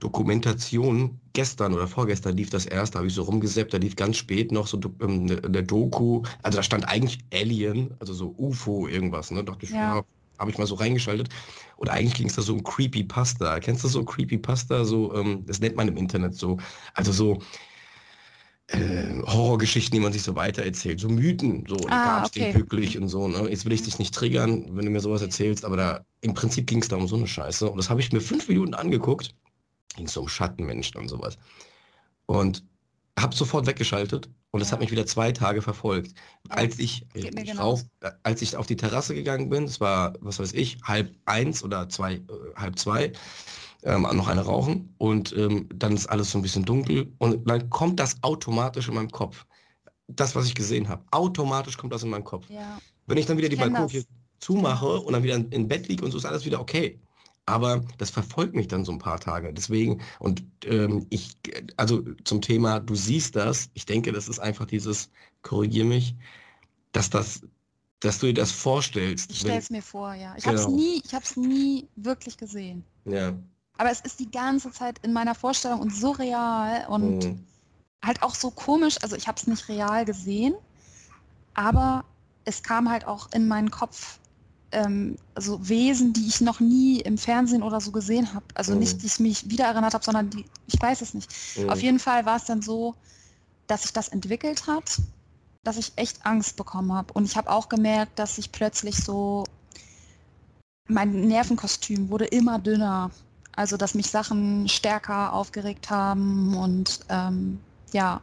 Dokumentation. 0.00 1.20
Gestern 1.32 1.74
oder 1.74 1.88
vorgestern 1.88 2.36
lief 2.36 2.50
das 2.50 2.64
erst, 2.66 2.94
da 2.94 2.98
habe 2.98 3.08
ich 3.08 3.14
so 3.14 3.22
rumgesäppt, 3.22 3.74
da 3.74 3.78
lief 3.78 3.96
ganz 3.96 4.16
spät 4.16 4.52
noch 4.52 4.68
so 4.68 4.78
ähm, 5.00 5.24
ne, 5.24 5.36
der 5.40 5.62
Doku, 5.62 6.22
also 6.42 6.56
da 6.56 6.62
stand 6.62 6.86
eigentlich 6.88 7.18
Alien, 7.32 7.92
also 7.98 8.14
so 8.14 8.34
UFO 8.38 8.86
irgendwas, 8.86 9.30
ne? 9.32 9.42
Dachte 9.42 9.64
ich, 9.64 9.70
ja. 9.70 9.96
ja 9.96 10.04
habe 10.38 10.50
ich 10.50 10.58
mal 10.58 10.66
so 10.66 10.74
reingeschaltet. 10.74 11.28
Und 11.76 11.88
eigentlich 11.88 12.14
ging 12.14 12.28
es 12.28 12.34
da 12.34 12.42
so 12.42 12.54
um 12.54 12.62
Creepypasta. 12.62 13.60
Kennst 13.60 13.84
du 13.84 13.88
so 13.88 14.04
Creepypasta? 14.04 14.84
So, 14.84 15.14
ähm, 15.14 15.44
das 15.46 15.60
nennt 15.60 15.76
man 15.76 15.88
im 15.88 15.96
Internet 15.96 16.34
so. 16.34 16.58
Also 16.94 17.12
so 17.12 17.38
äh, 18.68 19.20
Horrorgeschichten, 19.22 19.94
die 19.94 20.00
man 20.00 20.12
sich 20.12 20.22
so 20.22 20.34
weitererzählt, 20.36 21.00
so 21.00 21.08
Mythen, 21.08 21.64
so 21.68 21.76
ah, 21.88 22.20
gab 22.20 22.26
okay. 22.26 22.54
wirklich 22.54 22.98
und 22.98 23.08
so. 23.08 23.28
Ne? 23.28 23.48
Jetzt 23.48 23.64
will 23.64 23.72
ich 23.72 23.82
dich 23.82 23.98
nicht 23.98 24.14
triggern, 24.14 24.76
wenn 24.76 24.84
du 24.84 24.90
mir 24.90 25.00
sowas 25.00 25.22
erzählst, 25.22 25.64
aber 25.64 25.76
da 25.76 26.04
im 26.20 26.34
Prinzip 26.34 26.66
ging 26.66 26.80
es 26.80 26.88
da 26.88 26.96
um 26.96 27.06
so 27.06 27.16
eine 27.16 27.26
Scheiße. 27.26 27.68
Und 27.68 27.76
das 27.76 27.90
habe 27.90 28.00
ich 28.00 28.12
mir 28.12 28.20
fünf 28.20 28.48
Minuten 28.48 28.74
angeguckt. 28.74 29.34
Ging 29.96 30.08
so 30.08 30.22
um 30.22 30.28
Schattenmenschen 30.28 31.00
und 31.00 31.08
sowas. 31.08 31.38
Und 32.26 32.64
habe 33.18 33.34
sofort 33.34 33.66
weggeschaltet 33.66 34.28
und 34.50 34.60
das 34.60 34.68
ja. 34.68 34.72
hat 34.72 34.80
mich 34.80 34.90
wieder 34.90 35.06
zwei 35.06 35.32
Tage 35.32 35.62
verfolgt. 35.62 36.14
Als 36.48 36.78
ich, 36.78 37.06
ich 37.14 37.58
rauf, 37.58 37.84
als 38.22 38.42
ich 38.42 38.56
auf 38.56 38.66
die 38.66 38.76
Terrasse 38.76 39.14
gegangen 39.14 39.48
bin, 39.50 39.64
es 39.64 39.80
war, 39.80 40.14
was 40.20 40.38
weiß 40.38 40.52
ich, 40.52 40.78
halb 40.82 41.14
eins 41.24 41.62
oder 41.62 41.88
zwei, 41.88 42.14
äh, 42.14 42.22
halb 42.56 42.78
zwei, 42.78 43.12
ähm, 43.84 44.02
noch 44.02 44.28
eine 44.28 44.40
rauchen 44.40 44.94
und 44.98 45.34
ähm, 45.36 45.68
dann 45.74 45.94
ist 45.94 46.06
alles 46.06 46.30
so 46.30 46.38
ein 46.38 46.42
bisschen 46.42 46.64
dunkel 46.64 47.12
und 47.18 47.48
dann 47.48 47.70
kommt 47.70 48.00
das 48.00 48.22
automatisch 48.22 48.88
in 48.88 48.94
meinem 48.94 49.10
Kopf. 49.10 49.46
Das, 50.08 50.34
was 50.34 50.46
ich 50.46 50.54
gesehen 50.54 50.88
habe, 50.88 51.04
automatisch 51.10 51.76
kommt 51.76 51.92
das 51.92 52.02
in 52.02 52.10
meinem 52.10 52.24
Kopf. 52.24 52.48
Ja. 52.50 52.78
Wenn 53.06 53.18
ich 53.18 53.26
dann 53.26 53.36
wieder 53.36 53.48
ich 53.48 53.54
die 53.54 53.60
Balkontür 53.60 54.02
zumache 54.38 55.00
und 55.00 55.12
dann 55.12 55.22
wieder 55.22 55.36
in 55.36 55.68
Bett 55.68 55.88
liege 55.88 56.04
und 56.04 56.10
so 56.10 56.18
ist 56.18 56.24
alles 56.24 56.44
wieder 56.44 56.60
okay. 56.60 57.00
Aber 57.46 57.84
das 57.98 58.08
verfolgt 58.08 58.54
mich 58.54 58.68
dann 58.68 58.86
so 58.86 58.92
ein 58.92 58.98
paar 58.98 59.20
Tage. 59.20 59.52
Deswegen, 59.52 60.00
und 60.18 60.42
ähm, 60.64 61.06
ich, 61.10 61.36
also 61.76 62.02
zum 62.24 62.40
Thema, 62.40 62.80
du 62.80 62.94
siehst 62.94 63.36
das, 63.36 63.68
ich 63.74 63.84
denke, 63.84 64.12
das 64.12 64.28
ist 64.28 64.38
einfach 64.38 64.64
dieses, 64.64 65.10
korrigier 65.42 65.84
mich, 65.84 66.16
dass 66.92 67.10
das 67.10 67.42
dass 68.00 68.18
du 68.18 68.26
dir 68.26 68.34
das 68.34 68.52
vorstellst. 68.52 69.30
Ich 69.30 69.40
stelle 69.40 69.58
es 69.58 69.70
mir 69.70 69.82
vor, 69.82 70.12
ja. 70.14 70.34
Ich 70.36 70.44
genau. 70.44 70.60
habe 70.60 70.72
es 70.72 70.76
nie, 70.76 71.02
ich 71.02 71.14
habe 71.14 71.24
es 71.24 71.36
nie 71.36 71.88
wirklich 71.96 72.36
gesehen. 72.36 72.84
Ja. 73.06 73.32
Aber 73.76 73.90
es 73.90 74.00
ist 74.00 74.20
die 74.20 74.30
ganze 74.30 74.70
Zeit 74.70 74.98
in 75.02 75.12
meiner 75.12 75.34
Vorstellung 75.34 75.80
und 75.80 75.94
so 75.94 76.12
real 76.12 76.86
und 76.88 77.24
mhm. 77.24 77.44
halt 78.04 78.22
auch 78.22 78.34
so 78.34 78.50
komisch. 78.50 78.96
Also 79.02 79.16
ich 79.16 79.26
habe 79.26 79.38
es 79.38 79.46
nicht 79.46 79.68
real 79.68 80.04
gesehen, 80.04 80.54
aber 81.54 82.04
es 82.44 82.62
kam 82.62 82.88
halt 82.88 83.06
auch 83.06 83.32
in 83.32 83.48
meinen 83.48 83.70
Kopf 83.70 84.18
ähm, 84.74 85.16
also 85.34 85.66
Wesen, 85.68 86.12
die 86.12 86.26
ich 86.26 86.40
noch 86.40 86.60
nie 86.60 87.00
im 87.00 87.16
Fernsehen 87.16 87.62
oder 87.62 87.80
so 87.80 87.92
gesehen 87.92 88.34
habe. 88.34 88.44
Also 88.54 88.72
mhm. 88.72 88.80
nicht, 88.80 89.02
die 89.02 89.06
ich 89.06 89.20
mich 89.20 89.48
wieder 89.48 89.66
erinnert 89.66 89.94
habe, 89.94 90.04
sondern 90.04 90.30
die, 90.30 90.44
ich 90.66 90.80
weiß 90.80 91.00
es 91.00 91.14
nicht. 91.14 91.30
Mhm. 91.56 91.70
Auf 91.70 91.80
jeden 91.80 91.98
Fall 91.98 92.26
war 92.26 92.36
es 92.36 92.44
dann 92.44 92.60
so, 92.60 92.94
dass 93.66 93.82
sich 93.82 93.92
das 93.92 94.08
entwickelt 94.08 94.66
hat, 94.66 95.00
dass 95.62 95.78
ich 95.78 95.92
echt 95.96 96.26
Angst 96.26 96.56
bekommen 96.56 96.92
habe. 96.92 97.12
Und 97.14 97.24
ich 97.24 97.36
habe 97.36 97.50
auch 97.50 97.68
gemerkt, 97.68 98.18
dass 98.18 98.36
ich 98.36 98.52
plötzlich 98.52 98.96
so 98.96 99.44
mein 100.88 101.28
Nervenkostüm 101.28 102.10
wurde 102.10 102.26
immer 102.26 102.58
dünner. 102.58 103.10
Also, 103.56 103.76
dass 103.76 103.94
mich 103.94 104.10
Sachen 104.10 104.68
stärker 104.68 105.32
aufgeregt 105.32 105.90
haben 105.90 106.56
und 106.56 107.00
ähm, 107.08 107.60
ja, 107.92 108.20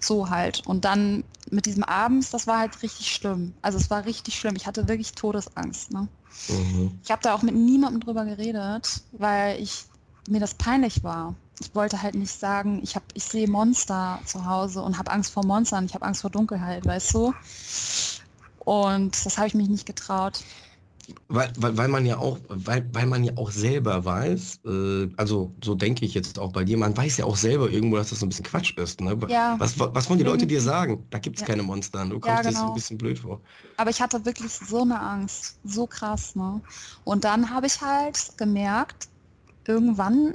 so 0.00 0.28
halt. 0.30 0.66
Und 0.66 0.84
dann 0.84 1.24
mit 1.50 1.66
diesem 1.66 1.82
Abends, 1.84 2.30
das 2.30 2.46
war 2.46 2.58
halt 2.58 2.82
richtig 2.82 3.12
schlimm. 3.12 3.54
Also 3.62 3.78
es 3.78 3.90
war 3.90 4.04
richtig 4.04 4.38
schlimm. 4.38 4.56
Ich 4.56 4.66
hatte 4.66 4.88
wirklich 4.88 5.12
Todesangst. 5.12 5.92
Ne? 5.92 6.08
Mhm. 6.48 7.00
Ich 7.02 7.10
habe 7.10 7.22
da 7.22 7.34
auch 7.34 7.42
mit 7.42 7.54
niemandem 7.54 8.00
drüber 8.00 8.24
geredet, 8.24 9.02
weil 9.12 9.60
ich 9.60 9.84
mir 10.28 10.40
das 10.40 10.54
peinlich 10.54 11.02
war. 11.04 11.34
Ich 11.60 11.74
wollte 11.74 12.02
halt 12.02 12.14
nicht 12.14 12.32
sagen, 12.32 12.80
ich 12.82 12.96
habe, 12.96 13.04
ich 13.14 13.24
sehe 13.24 13.48
Monster 13.48 14.20
zu 14.24 14.44
Hause 14.44 14.82
und 14.82 14.98
habe 14.98 15.10
Angst 15.10 15.32
vor 15.32 15.44
Monstern, 15.44 15.86
ich 15.86 15.94
habe 15.94 16.04
Angst 16.04 16.22
vor 16.22 16.30
Dunkelheit, 16.30 16.84
weißt 16.84 17.14
du? 17.14 17.32
Und 18.58 19.24
das 19.24 19.38
habe 19.38 19.46
ich 19.46 19.54
mich 19.54 19.68
nicht 19.68 19.86
getraut. 19.86 20.42
Weil, 21.28 21.52
weil, 21.56 21.76
weil 21.76 21.88
man 21.88 22.06
ja 22.06 22.18
auch, 22.18 22.38
weil, 22.48 22.88
weil 22.92 23.06
man 23.06 23.24
ja 23.24 23.32
auch 23.36 23.50
selber 23.50 24.04
weiß, 24.04 24.60
äh, 24.64 25.08
also 25.16 25.54
so 25.62 25.74
denke 25.74 26.04
ich 26.04 26.14
jetzt 26.14 26.38
auch 26.38 26.52
bei 26.52 26.64
dir, 26.64 26.76
man 26.78 26.96
weiß 26.96 27.18
ja 27.18 27.24
auch 27.24 27.36
selber 27.36 27.70
irgendwo, 27.70 27.96
dass 27.96 28.10
das 28.10 28.20
so 28.20 28.26
ein 28.26 28.28
bisschen 28.28 28.44
Quatsch 28.44 28.76
ist. 28.78 29.00
Ne? 29.00 29.18
Ja. 29.28 29.56
Was, 29.58 29.78
was 29.78 30.08
wollen 30.08 30.18
die 30.18 30.24
Leute 30.24 30.46
dir 30.46 30.60
sagen? 30.60 31.06
Da 31.10 31.18
gibt 31.18 31.36
es 31.36 31.40
ja. 31.42 31.46
keine 31.46 31.62
Monster, 31.62 32.04
du 32.04 32.20
kommst 32.20 32.26
ja, 32.26 32.42
genau. 32.42 32.50
dir 32.50 32.56
so 32.56 32.66
ein 32.66 32.74
bisschen 32.74 32.98
blöd 32.98 33.18
vor. 33.18 33.40
Aber 33.76 33.90
ich 33.90 34.00
hatte 34.00 34.24
wirklich 34.24 34.52
so 34.52 34.82
eine 34.82 35.00
Angst, 35.00 35.58
so 35.64 35.86
krass. 35.86 36.34
Ne? 36.36 36.60
Und 37.04 37.24
dann 37.24 37.50
habe 37.50 37.66
ich 37.66 37.80
halt 37.80 38.32
gemerkt, 38.36 39.08
irgendwann, 39.66 40.34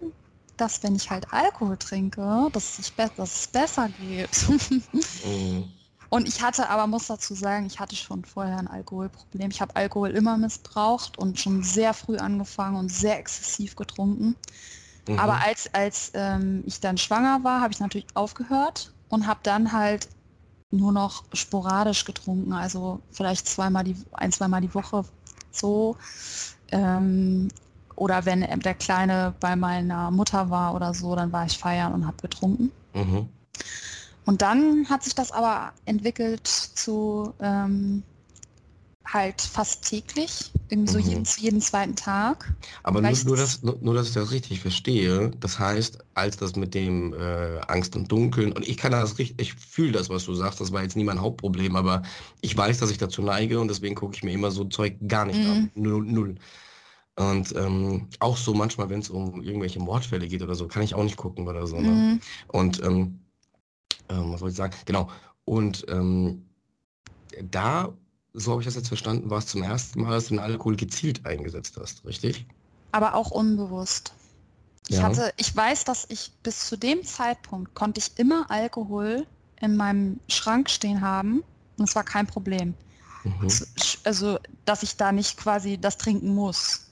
dass 0.57 0.83
wenn 0.83 0.95
ich 0.95 1.09
halt 1.09 1.31
Alkohol 1.31 1.77
trinke, 1.77 2.49
dass, 2.51 2.79
ich 2.79 2.93
be 2.93 3.09
dass 3.15 3.41
es 3.41 3.47
besser 3.47 3.89
geht. 3.89 4.29
mhm. 5.25 5.78
Und 6.09 6.27
ich 6.27 6.41
hatte 6.41 6.69
aber, 6.69 6.87
muss 6.87 7.07
dazu 7.07 7.35
sagen, 7.35 7.67
ich 7.67 7.79
hatte 7.79 7.95
schon 7.95 8.25
vorher 8.25 8.57
ein 8.57 8.67
Alkoholproblem. 8.67 9.51
Ich 9.51 9.61
habe 9.61 9.75
Alkohol 9.75 10.09
immer 10.09 10.37
missbraucht 10.37 11.17
und 11.19 11.39
schon 11.39 11.63
sehr 11.63 11.93
früh 11.93 12.17
angefangen 12.17 12.77
und 12.77 12.89
sehr 12.89 13.19
exzessiv 13.19 13.75
getrunken. 13.75 14.35
Mhm. 15.07 15.19
Aber 15.19 15.41
als, 15.41 15.71
als 15.73 16.11
ähm, 16.15 16.63
ich 16.65 16.79
dann 16.79 16.97
schwanger 16.97 17.43
war, 17.43 17.61
habe 17.61 17.73
ich 17.73 17.79
natürlich 17.79 18.07
aufgehört 18.15 18.91
und 19.09 19.27
habe 19.27 19.39
dann 19.43 19.71
halt 19.71 20.09
nur 20.71 20.91
noch 20.91 21.23
sporadisch 21.33 22.05
getrunken, 22.05 22.53
also 22.53 23.01
vielleicht 23.11 23.47
zweimal 23.47 23.83
die, 23.83 23.95
ein, 24.13 24.31
zweimal 24.31 24.61
die 24.61 24.73
Woche 24.73 25.03
so. 25.51 25.97
Ähm, 26.71 27.49
oder 27.95 28.25
wenn 28.25 28.41
der 28.61 28.75
Kleine 28.75 29.33
bei 29.39 29.55
meiner 29.55 30.09
Mutter 30.11 30.49
war 30.49 30.73
oder 30.73 30.93
so, 30.93 31.15
dann 31.15 31.31
war 31.31 31.45
ich 31.45 31.57
feiern 31.57 31.93
und 31.93 32.07
habe 32.07 32.17
getrunken. 32.21 32.71
Mhm. 32.93 33.27
Und 34.29 34.43
dann 34.43 34.87
hat 34.87 35.03
sich 35.03 35.15
das 35.15 35.31
aber 35.31 35.73
entwickelt 35.85 36.45
zu 36.45 37.33
ähm, 37.39 38.03
halt 39.03 39.41
fast 39.41 39.89
täglich, 39.89 40.51
irgendwie 40.69 40.91
so 40.91 40.99
mhm. 40.99 41.05
jeden, 41.05 41.23
jeden, 41.39 41.61
zweiten 41.61 41.95
Tag. 41.95 42.53
Aber 42.83 43.01
nur, 43.01 43.11
nur, 43.25 43.37
dass, 43.37 43.63
nur, 43.63 43.79
nur, 43.81 43.95
dass 43.95 44.09
ich 44.09 44.13
das 44.13 44.29
richtig 44.29 44.59
verstehe, 44.59 45.31
das 45.39 45.57
heißt, 45.57 45.97
als 46.13 46.37
das 46.37 46.55
mit 46.55 46.75
dem 46.75 47.15
äh, 47.15 47.59
Angst 47.69 47.95
und 47.95 48.11
Dunkeln, 48.11 48.51
und 48.51 48.67
ich 48.67 48.77
kann 48.77 48.91
das 48.91 49.17
richtig, 49.17 49.41
ich 49.41 49.55
fühle 49.55 49.93
das, 49.93 50.11
was 50.11 50.25
du 50.25 50.35
sagst, 50.35 50.61
das 50.61 50.71
war 50.71 50.83
jetzt 50.83 50.95
nie 50.95 51.05
mein 51.05 51.19
Hauptproblem, 51.19 51.75
aber 51.75 52.03
ich 52.41 52.55
weiß, 52.55 52.77
dass 52.77 52.91
ich 52.91 52.99
dazu 52.99 53.23
neige 53.23 53.59
und 53.59 53.67
deswegen 53.67 53.95
gucke 53.95 54.15
ich 54.15 54.21
mir 54.21 54.33
immer 54.33 54.51
so 54.51 54.63
Zeug 54.65 54.95
gar 55.07 55.25
nicht 55.25 55.39
mhm. 55.39 55.49
an. 55.49 55.71
Null. 55.73 56.05
null. 56.05 56.35
Und 57.15 57.55
ähm, 57.55 58.09
auch 58.19 58.37
so 58.37 58.53
manchmal, 58.53 58.91
wenn 58.91 58.99
es 58.99 59.09
um 59.09 59.41
irgendwelche 59.41 59.79
Mordfälle 59.79 60.27
geht 60.27 60.43
oder 60.43 60.53
so, 60.53 60.67
kann 60.67 60.83
ich 60.83 60.93
auch 60.93 61.03
nicht 61.03 61.17
gucken 61.17 61.47
oder 61.47 61.65
so. 61.65 61.81
Ne? 61.81 61.89
Mhm. 61.89 62.19
Und 62.47 62.83
ähm, 62.83 63.21
ähm, 64.09 64.31
was 64.31 64.39
soll 64.39 64.49
ich 64.49 64.55
sagen? 64.55 64.75
Genau. 64.85 65.09
Und 65.45 65.85
ähm, 65.89 66.45
da 67.41 67.93
so 68.33 68.51
habe 68.51 68.61
ich 68.61 68.65
das 68.65 68.75
jetzt 68.75 68.87
verstanden, 68.87 69.29
war 69.29 69.39
es 69.39 69.47
zum 69.47 69.63
ersten 69.63 70.01
Mal, 70.01 70.11
dass 70.11 70.25
du 70.25 70.35
den 70.35 70.39
Alkohol 70.39 70.75
gezielt 70.75 71.25
eingesetzt 71.25 71.77
hast, 71.79 72.05
richtig? 72.05 72.45
Aber 72.91 73.15
auch 73.15 73.31
unbewusst. 73.31 74.13
Ich 74.87 74.97
ja. 74.97 75.03
hatte, 75.03 75.33
ich 75.37 75.55
weiß, 75.55 75.83
dass 75.83 76.05
ich 76.09 76.31
bis 76.41 76.67
zu 76.67 76.77
dem 76.77 77.03
Zeitpunkt 77.03 77.75
konnte 77.75 77.99
ich 77.99 78.17
immer 78.17 78.49
Alkohol 78.49 79.25
in 79.61 79.75
meinem 79.75 80.19
Schrank 80.27 80.69
stehen 80.69 81.01
haben 81.01 81.43
und 81.77 81.87
es 81.87 81.95
war 81.95 82.03
kein 82.03 82.25
Problem. 82.25 82.73
Mhm. 83.23 83.51
Also, 84.03 84.39
dass 84.65 84.83
ich 84.83 84.95
da 84.95 85.11
nicht 85.11 85.37
quasi 85.37 85.77
das 85.77 85.97
trinken 85.97 86.33
muss. 86.33 86.87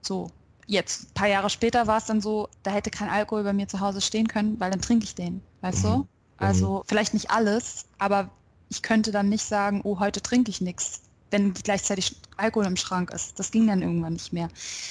So, 0.00 0.30
jetzt, 0.66 1.10
ein 1.10 1.14
paar 1.14 1.28
Jahre 1.28 1.50
später 1.50 1.86
war 1.86 1.98
es 1.98 2.06
dann 2.06 2.20
so, 2.20 2.48
da 2.62 2.70
hätte 2.70 2.90
kein 2.90 3.10
Alkohol 3.10 3.44
bei 3.44 3.52
mir 3.52 3.68
zu 3.68 3.80
Hause 3.80 4.00
stehen 4.00 4.26
können, 4.26 4.58
weil 4.58 4.70
dann 4.70 4.80
trinke 4.80 5.04
ich 5.04 5.14
den, 5.14 5.42
weißt 5.60 5.84
mhm. 5.84 5.88
du? 5.88 6.08
Also, 6.38 6.78
mhm. 6.78 6.82
vielleicht 6.86 7.14
nicht 7.14 7.30
alles, 7.30 7.86
aber 7.98 8.30
ich 8.68 8.82
könnte 8.82 9.10
dann 9.10 9.28
nicht 9.28 9.44
sagen, 9.44 9.80
oh, 9.84 9.98
heute 9.98 10.22
trinke 10.22 10.50
ich 10.50 10.60
nichts, 10.60 11.02
wenn 11.30 11.52
gleichzeitig 11.52 12.16
Alkohol 12.36 12.66
im 12.66 12.76
Schrank 12.76 13.10
ist. 13.10 13.38
Das 13.38 13.50
ging 13.50 13.66
dann 13.66 13.82
irgendwann 13.82 14.14
nicht 14.14 14.32
mehr. 14.32 14.48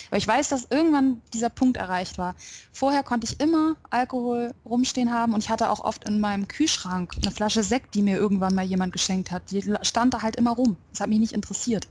Aber 0.09 0.17
ich 0.17 0.27
weiß, 0.27 0.49
dass 0.49 0.67
irgendwann 0.69 1.21
dieser 1.33 1.49
Punkt 1.49 1.77
erreicht 1.77 2.17
war. 2.17 2.35
Vorher 2.73 3.03
konnte 3.03 3.25
ich 3.25 3.39
immer 3.39 3.75
Alkohol 3.89 4.53
rumstehen 4.65 5.11
haben 5.11 5.33
und 5.33 5.43
ich 5.43 5.49
hatte 5.49 5.69
auch 5.69 5.79
oft 5.79 6.03
in 6.03 6.19
meinem 6.19 6.47
Kühlschrank 6.47 7.15
eine 7.21 7.31
Flasche 7.31 7.63
Sekt, 7.63 7.95
die 7.95 8.01
mir 8.01 8.17
irgendwann 8.17 8.55
mal 8.55 8.65
jemand 8.65 8.93
geschenkt 8.93 9.31
hat. 9.31 9.49
Die 9.51 9.63
stand 9.81 10.13
da 10.13 10.21
halt 10.21 10.35
immer 10.35 10.51
rum. 10.51 10.77
Das 10.91 11.01
hat 11.01 11.09
mich 11.09 11.19
nicht 11.19 11.33
interessiert. 11.33 11.87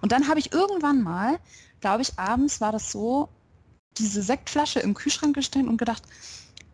Und 0.00 0.12
dann 0.12 0.28
habe 0.28 0.38
ich 0.38 0.52
irgendwann 0.52 1.02
mal, 1.02 1.38
glaube 1.80 2.02
ich, 2.02 2.18
abends 2.18 2.60
war 2.60 2.72
das 2.72 2.92
so, 2.92 3.28
diese 3.98 4.22
Sektflasche 4.22 4.80
im 4.80 4.94
Kühlschrank 4.94 5.34
gestellt 5.34 5.66
und 5.66 5.76
gedacht, 5.76 6.02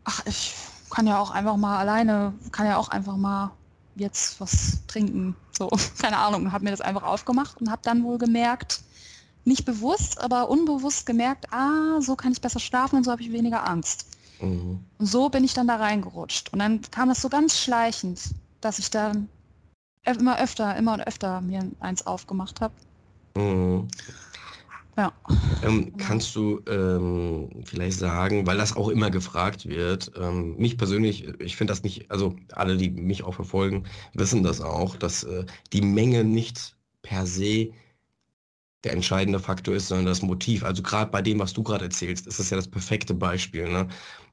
ach, 0.05 0.23
ich 0.27 0.55
kann 0.97 1.07
ja 1.07 1.19
auch 1.19 1.31
einfach 1.31 1.59
mal 1.59 1.77
alleine, 1.77 2.33
kann 2.53 2.67
ja 2.67 2.79
auch 2.79 2.89
einfach 2.89 3.19
mal 3.19 3.51
jetzt 3.97 4.41
was 4.41 4.79
trinken. 4.87 5.37
So, 5.53 5.69
keine 6.01 6.17
Ahnung, 6.17 6.53
habe 6.53 6.65
mir 6.65 6.71
das 6.71 6.81
einfach 6.81 7.03
aufgemacht 7.03 7.61
und 7.61 7.71
habe 7.71 7.83
dann 7.85 8.03
wohl 8.03 8.17
gemerkt, 8.17 8.81
nicht 9.45 9.67
bewusst, 9.67 10.19
aber 10.19 10.49
unbewusst 10.49 11.05
gemerkt, 11.05 11.53
ah, 11.53 12.01
so 12.01 12.17
kann 12.17 12.33
ich 12.33 12.41
besser 12.41 12.61
schlafen 12.61 12.97
und 12.97 13.05
so 13.05 13.11
habe 13.11 13.21
ich 13.21 13.31
weniger 13.31 13.69
Angst. 13.69 14.07
Mhm. 14.41 14.81
Und 14.97 15.07
so 15.07 15.29
bin 15.29 15.45
ich 15.45 15.53
dann 15.53 15.69
da 15.69 15.77
reingerutscht. 15.77 16.51
Und 16.55 16.61
dann 16.61 16.81
kam 16.91 17.11
das 17.11 17.21
so 17.21 17.29
ganz 17.29 17.59
schleichend, 17.59 18.19
dass 18.63 18.79
ich 18.79 18.91
dann 18.91 19.29
immer 20.07 20.41
öfter, 20.41 20.77
immer 20.77 20.95
und 20.95 21.07
öfter 21.07 21.43
mir 21.43 21.71
eins 21.79 22.07
aufgemacht 22.07 22.63
habe. 22.63 22.73
Mhm. 23.37 23.89
Ja. 24.97 25.13
Ähm, 25.63 25.93
kannst 25.99 26.35
du 26.35 26.63
ähm, 26.69 27.51
vielleicht 27.65 27.99
sagen, 27.99 28.47
weil 28.47 28.57
das 28.57 28.75
auch 28.75 28.89
immer 28.89 29.11
gefragt 29.11 29.69
wird, 29.69 30.11
ähm, 30.19 30.57
mich 30.57 30.79
persönlich, 30.79 31.29
ich 31.39 31.57
finde 31.57 31.73
das 31.73 31.83
nicht, 31.83 32.11
also 32.11 32.35
alle, 32.53 32.77
die 32.79 32.91
mich 32.91 33.23
auch 33.23 33.35
verfolgen, 33.35 33.85
wissen 34.15 34.43
das 34.43 34.61
auch, 34.63 34.97
dass 34.97 35.25
äh, 35.25 35.45
die 35.73 35.83
Menge 35.83 36.25
nicht 36.25 36.77
per 37.03 37.27
se 37.27 37.73
der 38.85 38.93
entscheidende 38.93 39.41
Faktor 39.41 39.75
ist, 39.75 39.89
sondern 39.89 40.07
das 40.07 40.23
Motiv. 40.23 40.65
Also 40.65 40.83
gerade 40.83 41.11
bei 41.11 41.21
dem, 41.21 41.41
was 41.41 41.53
du 41.53 41.63
gerade 41.63 41.85
erzählst, 41.85 42.27
ist 42.27 42.39
das 42.39 42.51
ja 42.51 42.57
das 42.57 42.69
perfekte 42.69 43.15
Beispiel. 43.15 43.69
Ne? 43.69 43.89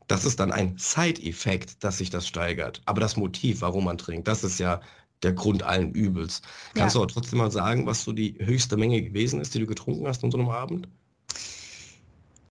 Das 0.07 0.25
ist 0.25 0.39
dann 0.39 0.51
ein 0.51 0.77
Side-Effekt, 0.77 1.83
dass 1.83 1.97
sich 1.97 2.09
das 2.09 2.27
steigert. 2.27 2.81
Aber 2.85 3.01
das 3.01 3.17
Motiv, 3.17 3.61
warum 3.61 3.85
man 3.85 3.97
trinkt, 3.97 4.27
das 4.27 4.43
ist 4.43 4.59
ja 4.59 4.79
der 5.23 5.33
Grund 5.33 5.63
allen 5.63 5.91
Übels. 5.91 6.41
Kannst 6.73 6.95
ja. 6.95 6.99
du 6.99 7.03
aber 7.03 7.13
trotzdem 7.13 7.39
mal 7.39 7.51
sagen, 7.51 7.85
was 7.85 8.03
so 8.03 8.11
die 8.11 8.35
höchste 8.39 8.77
Menge 8.77 9.01
gewesen 9.01 9.41
ist, 9.41 9.53
die 9.53 9.59
du 9.59 9.67
getrunken 9.67 10.07
hast 10.07 10.23
an 10.23 10.31
so 10.31 10.37
einem 10.37 10.49
Abend? 10.49 10.87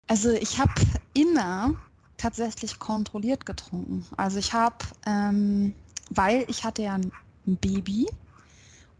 Also 0.08 0.30
ich 0.30 0.58
habe 0.58 0.72
immer 1.14 1.74
tatsächlich 2.16 2.78
kontrolliert 2.78 3.46
getrunken. 3.46 4.06
Also 4.16 4.38
ich 4.38 4.52
habe, 4.52 4.76
ähm, 5.06 5.74
weil 6.10 6.44
ich 6.48 6.64
hatte 6.64 6.82
ja 6.82 6.94
ein 6.94 7.10
Baby 7.46 8.08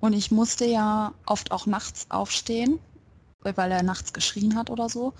und 0.00 0.12
ich 0.12 0.30
musste 0.30 0.64
ja 0.64 1.12
oft 1.26 1.52
auch 1.52 1.66
nachts 1.66 2.06
aufstehen, 2.08 2.78
weil 3.42 3.70
er 3.70 3.82
nachts 3.82 4.12
geschrien 4.12 4.56
hat 4.56 4.70
oder 4.70 4.88
so. 4.88 5.12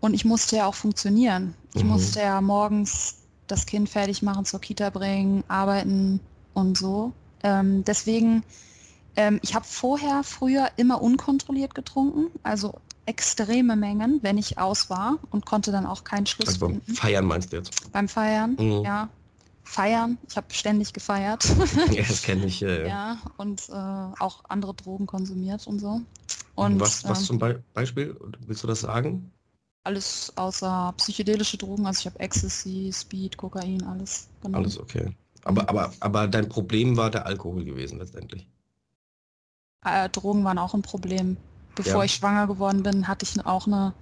Und 0.00 0.14
ich 0.14 0.24
musste 0.24 0.56
ja 0.56 0.66
auch 0.66 0.74
funktionieren. 0.74 1.54
Ich 1.74 1.82
mhm. 1.82 1.90
musste 1.90 2.20
ja 2.20 2.40
morgens 2.40 3.16
das 3.46 3.66
Kind 3.66 3.88
fertig 3.88 4.22
machen, 4.22 4.44
zur 4.44 4.60
Kita 4.60 4.90
bringen, 4.90 5.44
arbeiten 5.48 6.20
und 6.54 6.78
so. 6.78 7.12
Ähm, 7.44 7.84
deswegen, 7.84 8.42
ähm, 9.16 9.38
ich 9.42 9.54
habe 9.54 9.66
vorher 9.66 10.24
früher 10.24 10.70
immer 10.76 11.00
unkontrolliert 11.00 11.74
getrunken, 11.74 12.30
also 12.42 12.80
extreme 13.06 13.76
Mengen, 13.76 14.20
wenn 14.22 14.38
ich 14.38 14.58
aus 14.58 14.88
war 14.88 15.18
und 15.30 15.44
konnte 15.44 15.70
dann 15.70 15.86
auch 15.86 16.04
keinen 16.04 16.26
Schluss 16.26 16.48
also 16.48 16.66
beim 16.66 16.80
finden. 16.80 16.94
Feiern 16.94 17.26
meinst 17.26 17.52
du 17.52 17.58
jetzt? 17.58 17.92
Beim 17.92 18.08
Feiern, 18.08 18.56
mhm. 18.58 18.82
ja. 18.82 19.08
Feiern, 19.62 20.18
ich 20.28 20.36
habe 20.36 20.46
ständig 20.52 20.92
gefeiert. 20.92 21.44
ja, 21.92 22.02
das 22.02 22.22
kenne 22.22 22.46
ich. 22.46 22.60
Ja, 22.60 22.86
ja. 22.86 23.18
und 23.36 23.68
äh, 23.68 23.72
auch 23.72 24.44
andere 24.48 24.74
Drogen 24.74 25.06
konsumiert 25.06 25.66
und 25.66 25.78
so. 25.78 26.00
Und, 26.54 26.80
was, 26.80 27.04
was 27.04 27.22
äh, 27.22 27.24
zum 27.24 27.38
Be 27.38 27.62
Beispiel? 27.72 28.18
Willst 28.46 28.62
du 28.62 28.66
das 28.66 28.80
sagen? 28.80 29.32
Alles 29.84 30.32
außer 30.36 30.94
psychedelische 30.96 31.58
Drogen, 31.58 31.86
also 31.86 32.00
ich 32.00 32.06
habe 32.06 32.20
Ecstasy, 32.20 32.90
Speed, 32.92 33.36
Kokain, 33.36 33.82
alles. 33.84 34.28
Genau. 34.42 34.58
Alles 34.58 34.78
okay. 34.78 35.14
Aber, 35.44 35.68
aber, 35.68 35.92
aber 36.00 36.26
dein 36.26 36.48
Problem 36.48 36.96
war 36.96 37.10
der 37.10 37.26
Alkohol 37.26 37.64
gewesen 37.64 37.98
letztendlich. 37.98 38.48
Äh, 39.84 40.08
Drogen 40.08 40.44
waren 40.44 40.58
auch 40.58 40.74
ein 40.74 40.82
Problem. 40.82 41.36
Bevor 41.74 41.98
ja. 41.98 42.04
ich 42.04 42.14
schwanger 42.14 42.46
geworden 42.46 42.82
bin, 42.82 43.06
hatte 43.06 43.24
ich 43.24 43.44
auch 43.44 43.66
eine 43.66 43.92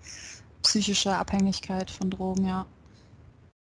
psychische 0.63 1.17
Abhängigkeit 1.17 1.91
von 1.91 2.11
Drogen, 2.11 2.47
ja. 2.47 2.67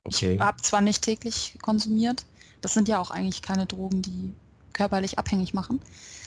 Okay. 0.04 0.34
Ich 0.34 0.40
habe 0.40 0.60
zwar 0.60 0.80
nicht 0.80 1.02
täglich 1.02 1.56
konsumiert, 1.62 2.26
das 2.60 2.74
sind 2.74 2.88
ja 2.88 2.98
auch 2.98 3.10
eigentlich 3.10 3.40
keine 3.42 3.66
Drogen, 3.66 4.02
die 4.02 4.34
körperlich 4.72 5.18
abhängig 5.18 5.54
machen. 5.54 5.80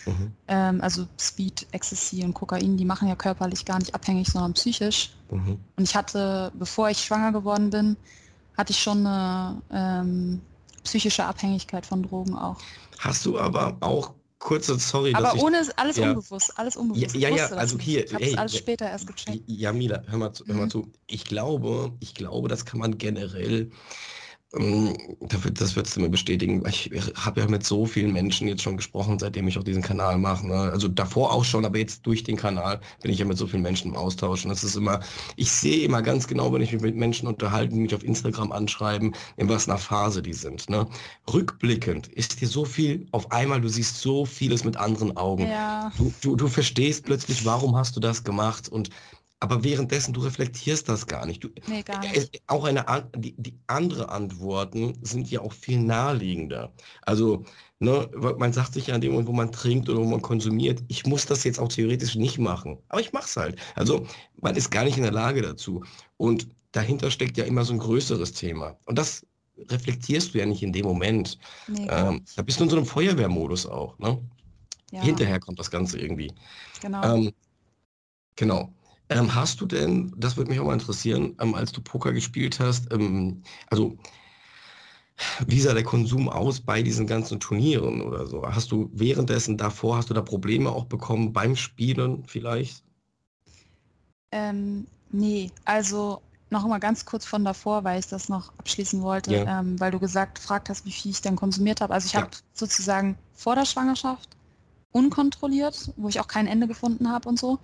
Mhm. 0.05 0.31
Ähm, 0.47 0.81
also 0.81 1.07
Speed, 1.19 1.67
Ecstasy 1.71 2.23
und 2.23 2.33
Kokain, 2.33 2.77
die 2.77 2.85
machen 2.85 3.07
ja 3.07 3.15
körperlich 3.15 3.65
gar 3.65 3.79
nicht 3.79 3.93
abhängig, 3.93 4.29
sondern 4.29 4.53
psychisch. 4.53 5.13
Mhm. 5.31 5.59
Und 5.75 5.83
ich 5.83 5.95
hatte, 5.95 6.51
bevor 6.53 6.89
ich 6.89 6.99
schwanger 6.99 7.31
geworden 7.31 7.69
bin, 7.69 7.97
hatte 8.55 8.71
ich 8.71 8.81
schon 8.81 9.05
eine 9.05 9.61
ähm, 9.71 10.41
psychische 10.85 11.25
Abhängigkeit 11.25 11.85
von 11.85 12.03
Drogen 12.03 12.35
auch. 12.35 12.57
Hast 12.99 13.25
du 13.25 13.37
aber 13.37 13.77
auch 13.81 14.13
kurze, 14.39 14.79
sorry. 14.79 15.13
Aber 15.13 15.35
ohne 15.35 15.61
ich, 15.61 15.77
alles 15.77 15.97
ja, 15.97 16.09
unbewusst, 16.09 16.57
alles 16.57 16.77
unbewusst. 16.77 17.15
Ja, 17.15 17.29
ja, 17.29 17.35
ja 17.35 17.47
also 17.47 17.77
hier, 17.77 18.05
ich 18.05 18.13
habe 18.13 18.37
alles 18.37 18.57
später 18.57 18.85
erst 18.85 19.07
gecheckt. 19.07 19.43
Ja, 19.47 19.73
Mila, 19.73 20.03
hör 20.07 20.19
mal, 20.19 20.31
hör 20.45 20.55
mal 20.55 20.65
mhm. 20.65 20.69
zu. 20.69 20.91
Ich 21.07 21.25
glaube, 21.25 21.91
ich 21.99 22.13
glaube, 22.13 22.47
das 22.47 22.65
kann 22.65 22.79
man 22.79 22.97
generell 22.97 23.71
das 24.55 25.75
würdest 25.75 25.97
du 25.97 26.01
mir 26.01 26.09
bestätigen. 26.09 26.63
Ich 26.67 26.89
habe 27.15 27.41
ja 27.41 27.47
mit 27.47 27.65
so 27.65 27.85
vielen 27.85 28.13
Menschen 28.13 28.47
jetzt 28.47 28.61
schon 28.61 28.77
gesprochen, 28.77 29.19
seitdem 29.19 29.47
ich 29.47 29.57
auch 29.57 29.63
diesen 29.63 29.81
Kanal 29.81 30.17
mache. 30.17 30.47
Ne? 30.47 30.55
Also 30.55 30.87
davor 30.87 31.33
auch 31.33 31.43
schon, 31.43 31.65
aber 31.65 31.77
jetzt 31.77 32.05
durch 32.05 32.23
den 32.23 32.37
Kanal 32.37 32.79
bin 33.01 33.11
ich 33.11 33.19
ja 33.19 33.25
mit 33.25 33.37
so 33.37 33.47
vielen 33.47 33.63
Menschen 33.63 33.91
im 33.91 33.97
Austausch. 33.97 34.45
Und 34.45 34.49
das 34.49 34.63
ist 34.63 34.75
immer, 34.75 35.01
ich 35.35 35.51
sehe 35.51 35.83
immer 35.83 36.01
ganz 36.01 36.27
genau, 36.27 36.53
wenn 36.53 36.61
ich 36.61 36.71
mich 36.71 36.81
mit 36.81 36.95
Menschen 36.95 37.27
unterhalte, 37.27 37.73
die 37.73 37.81
mich 37.81 37.93
auf 37.93 38.03
Instagram 38.03 38.53
anschreiben, 38.53 39.13
in 39.35 39.49
was 39.49 39.67
einer 39.67 39.77
Phase 39.77 40.21
die 40.21 40.33
sind. 40.33 40.69
Ne? 40.69 40.87
Rückblickend 41.31 42.07
ist 42.07 42.39
dir 42.39 42.47
so 42.47 42.63
viel, 42.63 43.07
auf 43.11 43.31
einmal, 43.31 43.59
du 43.59 43.67
siehst 43.67 43.99
so 43.99 44.25
vieles 44.25 44.63
mit 44.63 44.77
anderen 44.77 45.17
Augen. 45.17 45.47
Ja. 45.47 45.91
Du, 45.97 46.13
du, 46.21 46.35
du 46.37 46.47
verstehst 46.47 47.03
plötzlich, 47.03 47.45
warum 47.45 47.75
hast 47.75 47.95
du 47.95 47.99
das 47.99 48.23
gemacht 48.23 48.69
und 48.69 48.89
aber 49.45 49.63
währenddessen, 49.63 50.11
du 50.11 50.21
reflektierst 50.21 50.89
das 50.89 51.05
gar 51.05 51.27
nicht. 51.27 51.43
Du, 51.43 51.49
nee, 51.67 51.83
gar 51.83 51.99
nicht. 51.99 52.15
Äh, 52.15 52.39
auch 52.47 52.63
eine, 52.63 52.83
die, 53.15 53.35
die 53.37 53.53
andere 53.67 54.09
Antworten 54.09 54.97
sind 55.03 55.29
ja 55.29 55.41
auch 55.41 55.53
viel 55.53 55.79
naheliegender. 55.79 56.73
Also, 57.03 57.43
ne, 57.77 58.09
man 58.39 58.53
sagt 58.53 58.73
sich 58.73 58.87
ja 58.87 58.95
in 58.95 59.01
dem 59.01 59.11
Moment, 59.11 59.27
wo 59.27 59.33
man 59.33 59.51
trinkt 59.51 59.87
oder 59.87 59.99
wo 59.99 60.05
man 60.05 60.23
konsumiert, 60.23 60.83
ich 60.87 61.05
muss 61.05 61.27
das 61.27 61.43
jetzt 61.43 61.59
auch 61.59 61.67
theoretisch 61.67 62.15
nicht 62.15 62.39
machen. 62.39 62.79
Aber 62.89 63.01
ich 63.01 63.13
mache 63.13 63.25
es 63.25 63.37
halt. 63.37 63.59
Also, 63.75 64.07
man 64.41 64.55
ist 64.55 64.71
gar 64.71 64.83
nicht 64.83 64.97
in 64.97 65.03
der 65.03 65.11
Lage 65.11 65.43
dazu. 65.43 65.83
Und 66.17 66.47
dahinter 66.71 67.11
steckt 67.11 67.37
ja 67.37 67.45
immer 67.45 67.63
so 67.65 67.73
ein 67.73 67.79
größeres 67.79 68.33
Thema. 68.33 68.75
Und 68.87 68.97
das 68.97 69.23
reflektierst 69.69 70.33
du 70.33 70.39
ja 70.39 70.47
nicht 70.47 70.63
in 70.63 70.73
dem 70.73 70.87
Moment. 70.87 71.37
Nee, 71.67 71.87
ähm, 71.87 72.25
da 72.35 72.41
bist 72.41 72.59
du 72.59 72.63
in 72.63 72.71
so 72.71 72.77
einem 72.77 72.87
Feuerwehrmodus 72.87 73.67
auch. 73.67 73.99
Ne? 73.99 74.19
Ja. 74.91 75.03
Hinterher 75.03 75.39
kommt 75.39 75.59
das 75.59 75.69
Ganze 75.69 75.99
irgendwie. 75.99 76.33
Genau. 76.81 77.03
Ähm, 77.03 77.31
genau. 78.35 78.73
Ähm, 79.09 79.35
hast 79.35 79.61
du 79.61 79.65
denn, 79.65 80.13
das 80.17 80.35
würde 80.35 80.49
mich 80.49 80.59
auch 80.59 80.65
mal 80.65 80.73
interessieren, 80.73 81.35
ähm, 81.39 81.53
als 81.53 81.71
du 81.71 81.81
Poker 81.81 82.11
gespielt 82.11 82.59
hast, 82.59 82.91
ähm, 82.91 83.43
also 83.69 83.97
wie 85.47 85.61
sah 85.61 85.73
der 85.73 85.83
Konsum 85.83 86.27
aus 86.27 86.59
bei 86.59 86.81
diesen 86.81 87.07
ganzen 87.07 87.39
Turnieren 87.39 88.01
oder 88.01 88.25
so? 88.27 88.45
Hast 88.45 88.71
du 88.71 88.89
währenddessen 88.93 89.57
davor, 89.57 89.97
hast 89.97 90.09
du 90.09 90.13
da 90.13 90.21
Probleme 90.21 90.69
auch 90.71 90.85
bekommen 90.85 91.31
beim 91.31 91.55
Spielen 91.55 92.25
vielleicht? 92.25 92.83
Ähm, 94.31 94.87
nee, 95.11 95.51
also 95.63 96.21
noch 96.49 96.67
mal 96.67 96.79
ganz 96.79 97.05
kurz 97.05 97.25
von 97.25 97.45
davor, 97.45 97.83
weil 97.83 97.99
ich 97.99 98.07
das 98.07 98.27
noch 98.27 98.51
abschließen 98.57 99.01
wollte, 99.01 99.33
ja. 99.33 99.59
ähm, 99.59 99.79
weil 99.79 99.91
du 99.91 99.99
gesagt, 99.99 100.35
gefragt 100.35 100.69
hast, 100.69 100.85
wie 100.85 100.91
viel 100.91 101.11
ich 101.11 101.21
denn 101.21 101.35
konsumiert 101.35 101.81
habe. 101.81 101.93
Also 101.93 102.07
ich 102.07 102.13
ja. 102.13 102.21
habe 102.21 102.31
sozusagen 102.53 103.17
vor 103.33 103.55
der 103.55 103.65
Schwangerschaft 103.65 104.34
unkontrolliert, 104.95 105.91
wo 105.97 106.07
ich 106.07 106.21
auch 106.21 106.27
kein 106.27 106.47
Ende 106.47 106.67
gefunden 106.67 107.11
habe 107.11 107.27
und 107.27 107.37
so. 107.37 107.59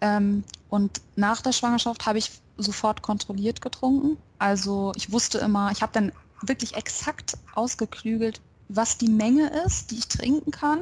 Ähm, 0.00 0.42
und 0.68 1.00
nach 1.14 1.40
der 1.40 1.52
Schwangerschaft 1.52 2.04
habe 2.04 2.18
ich 2.18 2.32
sofort 2.58 3.00
kontrolliert 3.00 3.60
getrunken. 3.60 4.16
Also 4.38 4.92
ich 4.96 5.12
wusste 5.12 5.38
immer, 5.38 5.70
ich 5.70 5.82
habe 5.82 5.92
dann 5.92 6.10
wirklich 6.42 6.74
exakt 6.74 7.38
ausgeklügelt, 7.54 8.40
was 8.68 8.98
die 8.98 9.08
Menge 9.08 9.50
ist, 9.64 9.92
die 9.92 9.98
ich 9.98 10.08
trinken 10.08 10.50
kann, 10.50 10.80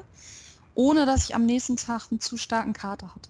ohne 0.75 1.05
dass 1.05 1.25
ich 1.29 1.35
am 1.35 1.45
nächsten 1.45 1.77
Tag 1.77 2.07
einen 2.11 2.21
zu 2.21 2.39
starken 2.39 2.73
Kater 2.73 3.15
hatte. 3.15 3.29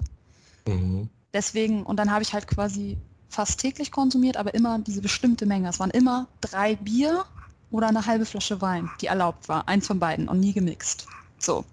Mhm. 0.68 1.08
Deswegen, 1.34 1.82
und 1.82 1.96
dann 1.96 2.12
habe 2.12 2.22
ich 2.22 2.32
halt 2.32 2.46
quasi 2.46 2.96
fast 3.28 3.58
täglich 3.58 3.90
konsumiert, 3.90 4.36
aber 4.36 4.54
immer 4.54 4.78
diese 4.78 5.00
bestimmte 5.00 5.46
Menge. 5.46 5.68
Es 5.68 5.80
waren 5.80 5.90
immer 5.90 6.28
drei 6.40 6.76
Bier 6.76 7.24
oder 7.72 7.88
eine 7.88 8.06
halbe 8.06 8.24
Flasche 8.24 8.60
Wein, 8.60 8.88
die 9.00 9.06
erlaubt 9.06 9.48
war. 9.48 9.66
Eins 9.66 9.88
von 9.88 9.98
beiden 9.98 10.28
und 10.28 10.38
nie 10.38 10.52
gemixt. 10.52 11.06
So. 11.38 11.64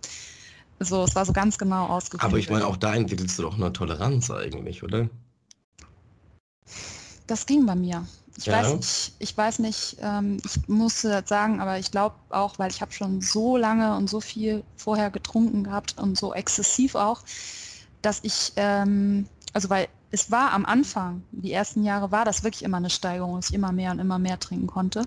So, 0.80 1.04
es 1.04 1.16
war 1.16 1.26
so 1.26 1.34
ganz 1.34 1.58
genau 1.58 1.88
ausgeklügelt. 1.88 2.24
Aber 2.32 2.38
ich 2.38 2.50
meine, 2.50 2.66
auch 2.66 2.78
da 2.78 2.96
entwickelst 2.96 3.38
du 3.38 3.44
doch 3.44 3.56
eine 3.56 3.74
Toleranz 3.74 4.32
eigentlich, 4.32 4.82
oder? 4.84 5.10
Das 7.28 7.46
ging 7.46 7.66
bei 7.66 7.76
mir. 7.76 8.08
Ich 8.38 8.46
ja. 8.46 8.54
weiß 8.54 8.74
nicht, 8.76 9.14
ich 9.20 9.38
weiß 9.38 9.60
nicht, 9.60 9.98
ähm, 10.02 10.38
ich 10.46 10.68
muss 10.70 11.02
sagen, 11.02 11.60
aber 11.60 11.78
ich 11.78 11.92
glaube 11.92 12.16
auch, 12.30 12.58
weil 12.58 12.72
ich 12.72 12.82
habe 12.82 12.94
schon 12.94 13.22
so 13.22 13.58
lange 13.58 13.96
und 13.98 14.10
so 14.10 14.22
viel 14.22 14.64
vorher 14.78 15.10
getrunken 15.10 15.66
gehabt 15.66 15.96
und 16.00 16.18
so 16.18 16.34
exzessiv 16.34 16.96
auch, 16.96 17.22
dass 18.02 18.20
ich, 18.24 18.54
ähm, 18.56 19.28
also 19.52 19.70
weil 19.70 19.90
es 20.12 20.32
war 20.32 20.54
am 20.54 20.66
Anfang, 20.66 21.24
die 21.32 21.52
ersten 21.52 21.84
Jahre 21.84 22.12
war 22.12 22.24
das 22.24 22.44
wirklich 22.44 22.64
immer 22.64 22.78
eine 22.78 22.90
Steigerung, 22.90 23.36
dass 23.36 23.50
ich 23.50 23.56
immer 23.56 23.74
mehr 23.74 23.92
und 23.92 24.00
immer 24.00 24.20
mehr 24.20 24.40
trinken 24.40 24.68
konnte. 24.68 25.04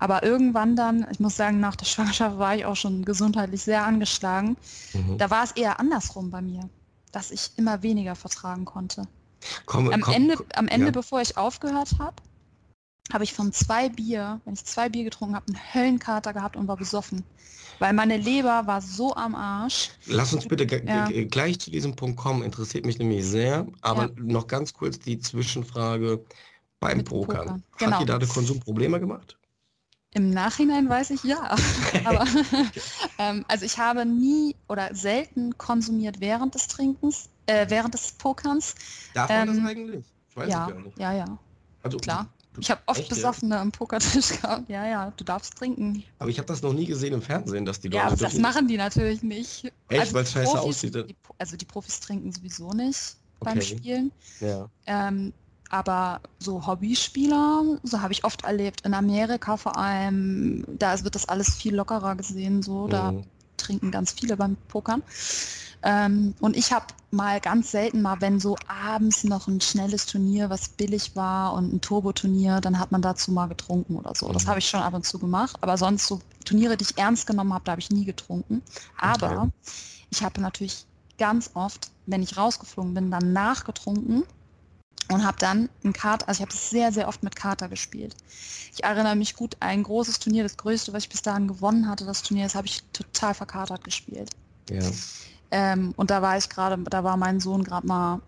Aber 0.00 0.22
irgendwann 0.22 0.76
dann, 0.76 1.06
ich 1.12 1.20
muss 1.20 1.36
sagen, 1.36 1.60
nach 1.60 1.76
der 1.76 1.84
Schwangerschaft 1.84 2.38
war 2.38 2.56
ich 2.56 2.64
auch 2.64 2.74
schon 2.74 3.04
gesundheitlich 3.04 3.62
sehr 3.62 3.84
angeschlagen. 3.84 4.56
Mhm. 4.94 5.18
Da 5.18 5.30
war 5.30 5.44
es 5.44 5.52
eher 5.52 5.78
andersrum 5.78 6.30
bei 6.30 6.40
mir, 6.40 6.68
dass 7.12 7.30
ich 7.30 7.52
immer 7.56 7.82
weniger 7.82 8.16
vertragen 8.16 8.64
konnte. 8.64 9.06
Komm, 9.66 9.92
am, 9.92 10.00
komm, 10.00 10.14
Ende, 10.14 10.36
am 10.54 10.68
Ende, 10.68 10.86
ja. 10.86 10.92
bevor 10.92 11.20
ich 11.20 11.36
aufgehört 11.36 11.98
habe, 11.98 12.16
habe 13.12 13.24
ich 13.24 13.34
von 13.34 13.52
zwei 13.52 13.90
Bier, 13.90 14.40
wenn 14.44 14.54
ich 14.54 14.64
zwei 14.64 14.88
Bier 14.88 15.04
getrunken 15.04 15.36
habe, 15.36 15.46
einen 15.48 15.74
Höllenkater 15.74 16.32
gehabt 16.32 16.56
und 16.56 16.66
war 16.66 16.76
besoffen. 16.76 17.22
Weil 17.78 17.92
meine 17.92 18.16
Leber 18.16 18.66
war 18.66 18.80
so 18.80 19.14
am 19.14 19.34
Arsch. 19.34 19.90
Lass 20.06 20.32
uns 20.32 20.46
bitte 20.46 20.64
ja. 20.86 21.08
gleich 21.24 21.58
zu 21.58 21.70
diesem 21.70 21.96
Punkt 21.96 22.16
kommen, 22.18 22.42
interessiert 22.42 22.86
mich 22.86 22.98
nämlich 22.98 23.24
sehr. 23.26 23.66
Aber 23.80 24.04
ja. 24.04 24.10
noch 24.16 24.46
ganz 24.46 24.72
kurz 24.72 24.98
die 24.98 25.18
Zwischenfrage 25.18 26.24
beim 26.78 26.98
Mit 26.98 27.08
Pokern. 27.08 27.46
Poker. 27.46 27.60
Genau. 27.78 27.92
Hat 27.92 28.02
dir 28.02 28.06
da 28.06 28.18
die 28.18 28.26
Konsumprobleme 28.26 29.00
gemacht? 29.00 29.39
Im 30.12 30.30
Nachhinein 30.30 30.88
weiß 30.88 31.10
ich 31.10 31.22
ja. 31.22 31.56
Aber 32.04 32.26
ähm, 33.18 33.44
also 33.48 33.64
ich 33.64 33.78
habe 33.78 34.04
nie 34.04 34.56
oder 34.68 34.94
selten 34.94 35.56
konsumiert 35.56 36.20
während 36.20 36.54
des 36.54 36.66
Trinkens, 36.66 37.28
äh, 37.46 37.66
während 37.68 37.94
des 37.94 38.12
Pokerns. 38.12 38.74
Darf 39.14 39.28
man 39.28 39.48
ähm, 39.48 39.56
das 39.56 39.70
eigentlich? 39.70 40.04
Ich 40.28 40.36
weiß 40.36 40.48
ja, 40.48 40.66
gar 40.66 40.80
nicht. 40.80 40.98
Ja, 40.98 41.12
ja. 41.12 41.38
Also, 41.82 41.98
Klar. 41.98 42.28
Ich 42.58 42.70
habe 42.70 42.80
oft 42.86 42.98
Echt, 42.98 43.08
Besoffene 43.08 43.54
ja? 43.54 43.60
am 43.60 43.70
Pokertisch 43.70 44.28
gehabt. 44.42 44.68
Ja, 44.68 44.84
ja, 44.86 45.12
du 45.16 45.22
darfst 45.22 45.56
trinken. 45.56 46.02
Aber 46.18 46.30
ich 46.30 46.38
habe 46.38 46.48
das 46.48 46.62
noch 46.62 46.72
nie 46.72 46.84
gesehen 46.84 47.14
im 47.14 47.22
Fernsehen, 47.22 47.64
dass 47.64 47.80
die 47.80 47.88
Leute. 47.88 48.08
Ja, 48.08 48.16
das 48.16 48.34
machen 48.38 48.66
die 48.66 48.76
natürlich 48.76 49.22
nicht. 49.22 49.66
Echt, 49.88 50.00
also 50.00 50.14
weil 50.14 50.22
es 50.24 50.32
scheiße 50.32 50.60
aussieht. 50.60 50.94
Die, 50.94 51.16
also 51.38 51.56
die 51.56 51.64
Profis 51.64 52.00
trinken 52.00 52.32
sowieso 52.32 52.72
nicht 52.72 53.16
okay. 53.38 53.54
beim 53.54 53.60
Spielen. 53.60 54.12
Ja. 54.40 54.68
Ähm, 54.86 55.32
aber 55.70 56.20
so 56.38 56.66
Hobbyspieler, 56.66 57.78
so 57.82 58.00
habe 58.00 58.12
ich 58.12 58.24
oft 58.24 58.44
erlebt, 58.44 58.82
in 58.82 58.92
Amerika 58.92 59.56
vor 59.56 59.76
allem, 59.76 60.64
da 60.66 61.02
wird 61.04 61.14
das 61.14 61.28
alles 61.28 61.54
viel 61.54 61.74
lockerer 61.74 62.16
gesehen, 62.16 62.62
so, 62.62 62.88
da 62.88 63.12
mhm. 63.12 63.24
trinken 63.56 63.90
ganz 63.90 64.12
viele 64.12 64.36
beim 64.36 64.56
Pokern. 64.68 65.02
Ähm, 65.82 66.34
und 66.40 66.56
ich 66.56 66.72
habe 66.72 66.86
mal 67.10 67.40
ganz 67.40 67.70
selten 67.70 68.02
mal, 68.02 68.20
wenn 68.20 68.38
so 68.38 68.56
abends 68.68 69.24
noch 69.24 69.48
ein 69.48 69.60
schnelles 69.60 70.06
Turnier, 70.06 70.50
was 70.50 70.68
billig 70.68 71.16
war 71.16 71.54
und 71.54 71.72
ein 71.72 71.80
Turbo-Turnier, 71.80 72.60
dann 72.60 72.78
hat 72.78 72.92
man 72.92 73.00
dazu 73.00 73.32
mal 73.32 73.46
getrunken 73.46 73.96
oder 73.96 74.14
so. 74.14 74.30
Das 74.32 74.44
mhm. 74.44 74.48
habe 74.48 74.58
ich 74.58 74.68
schon 74.68 74.82
ab 74.82 74.92
und 74.92 75.06
zu 75.06 75.18
gemacht. 75.18 75.56
Aber 75.60 75.78
sonst 75.78 76.06
so 76.06 76.20
Turniere, 76.44 76.76
die 76.76 76.84
ich 76.84 76.98
ernst 76.98 77.26
genommen 77.26 77.54
habe, 77.54 77.64
da 77.64 77.72
habe 77.72 77.80
ich 77.80 77.90
nie 77.90 78.04
getrunken. 78.04 78.60
Aber 78.98 79.42
okay. 79.42 79.50
ich 80.10 80.22
habe 80.22 80.40
natürlich 80.40 80.84
ganz 81.18 81.50
oft, 81.54 81.90
wenn 82.06 82.22
ich 82.22 82.36
rausgeflogen 82.36 82.92
bin, 82.92 83.10
dann 83.10 83.32
nachgetrunken 83.32 84.24
und 85.10 85.24
habe 85.24 85.36
dann 85.38 85.68
ein 85.84 85.92
Kater, 85.92 86.28
also 86.28 86.42
ich 86.42 86.48
habe 86.48 86.56
sehr, 86.56 86.92
sehr 86.92 87.08
oft 87.08 87.22
mit 87.22 87.34
Kater 87.36 87.68
gespielt. 87.68 88.14
Ich 88.72 88.84
erinnere 88.84 89.16
mich 89.16 89.34
gut, 89.34 89.56
ein 89.60 89.82
großes 89.82 90.20
Turnier, 90.20 90.44
das 90.44 90.56
größte, 90.56 90.92
was 90.92 91.04
ich 91.04 91.08
bis 91.08 91.22
dahin 91.22 91.48
gewonnen 91.48 91.88
hatte, 91.88 92.04
das 92.04 92.22
Turnier, 92.22 92.44
das 92.44 92.54
habe 92.54 92.66
ich 92.66 92.82
total 92.92 93.34
verkatert 93.34 93.84
gespielt. 93.84 94.30
Ja. 94.70 94.80
Ähm, 95.50 95.92
und 95.96 96.10
da 96.10 96.22
war 96.22 96.38
ich 96.38 96.48
gerade, 96.48 96.78
da 96.84 97.02
war 97.02 97.16
mein 97.16 97.40
Sohn 97.40 97.64
gerade 97.64 97.86
mal 97.86 98.20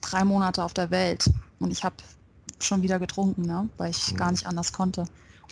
drei 0.00 0.24
Monate 0.24 0.64
auf 0.64 0.74
der 0.74 0.90
Welt 0.90 1.30
und 1.60 1.70
ich 1.70 1.84
habe 1.84 1.96
schon 2.58 2.82
wieder 2.82 2.98
getrunken, 2.98 3.42
ne? 3.42 3.68
weil 3.76 3.90
ich 3.90 4.12
mhm. 4.12 4.16
gar 4.16 4.30
nicht 4.32 4.46
anders 4.46 4.72
konnte. 4.72 5.04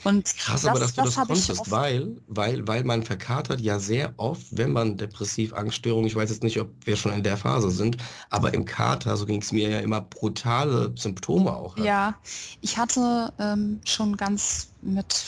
Und 0.05 0.24
Krass, 0.36 0.62
das, 0.62 0.66
aber 0.70 0.80
dass 0.80 0.94
du 0.94 1.03
das, 1.03 1.14
das 1.14 1.26
konntest, 1.26 1.70
weil, 1.70 2.16
weil, 2.26 2.66
weil 2.66 2.84
man 2.84 3.03
verkatert 3.03 3.61
ja 3.61 3.78
sehr 3.78 4.12
oft, 4.16 4.46
wenn 4.50 4.72
man 4.72 4.96
depressiv 4.96 5.53
Angststörungen, 5.55 6.07
ich 6.07 6.16
weiß 6.16 6.30
jetzt 6.30 6.42
nicht, 6.42 6.61
ob 6.61 6.68
wir 6.84 6.96
schon 6.96 7.12
in 7.12 7.22
der 7.22 7.36
Phase 7.36 7.70
sind, 7.70 7.96
aber 8.30 8.53
im 8.55 8.64
Kater, 8.64 9.16
so 9.16 9.26
ging 9.26 9.40
es 9.40 9.53
mir 9.53 9.68
ja 9.68 9.78
immer, 9.80 10.00
brutale 10.00 10.92
Symptome 10.96 11.53
auch. 11.53 11.76
Hat. 11.76 11.84
Ja, 11.84 12.14
ich 12.61 12.78
hatte 12.78 13.32
ähm, 13.38 13.80
schon 13.84 14.16
ganz 14.16 14.68
mit 14.82 15.24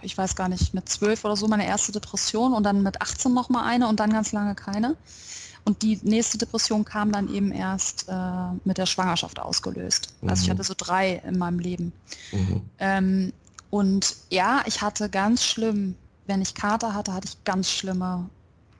ich 0.00 0.16
weiß 0.16 0.36
gar 0.36 0.48
nicht, 0.48 0.74
mit 0.74 0.88
zwölf 0.88 1.24
oder 1.24 1.36
so 1.36 1.48
meine 1.48 1.66
erste 1.66 1.92
Depression 1.92 2.52
und 2.52 2.62
dann 2.62 2.82
mit 2.82 3.00
18 3.00 3.34
nochmal 3.34 3.64
eine 3.64 3.88
und 3.88 3.98
dann 4.00 4.12
ganz 4.12 4.32
lange 4.32 4.54
keine. 4.54 4.96
Und 5.64 5.82
die 5.82 5.98
nächste 6.02 6.38
Depression 6.38 6.84
kam 6.84 7.12
dann 7.12 7.32
eben 7.32 7.52
erst 7.52 8.06
äh, 8.08 8.12
mit 8.64 8.78
der 8.78 8.86
Schwangerschaft 8.86 9.38
ausgelöst. 9.38 10.14
Mhm. 10.20 10.30
Also 10.30 10.42
ich 10.42 10.48
mhm. 10.48 10.52
hatte 10.52 10.64
so 10.64 10.74
drei 10.76 11.22
in 11.26 11.38
meinem 11.38 11.58
Leben. 11.58 11.92
Mhm. 12.32 12.62
Ähm, 12.78 13.32
und 13.70 14.16
ja, 14.30 14.62
ich 14.66 14.80
hatte 14.80 15.08
ganz 15.08 15.44
schlimm, 15.44 15.94
wenn 16.26 16.42
ich 16.42 16.54
Kater 16.54 16.94
hatte, 16.94 17.12
hatte 17.12 17.28
ich 17.28 17.44
ganz 17.44 17.70
schlimme, 17.70 18.28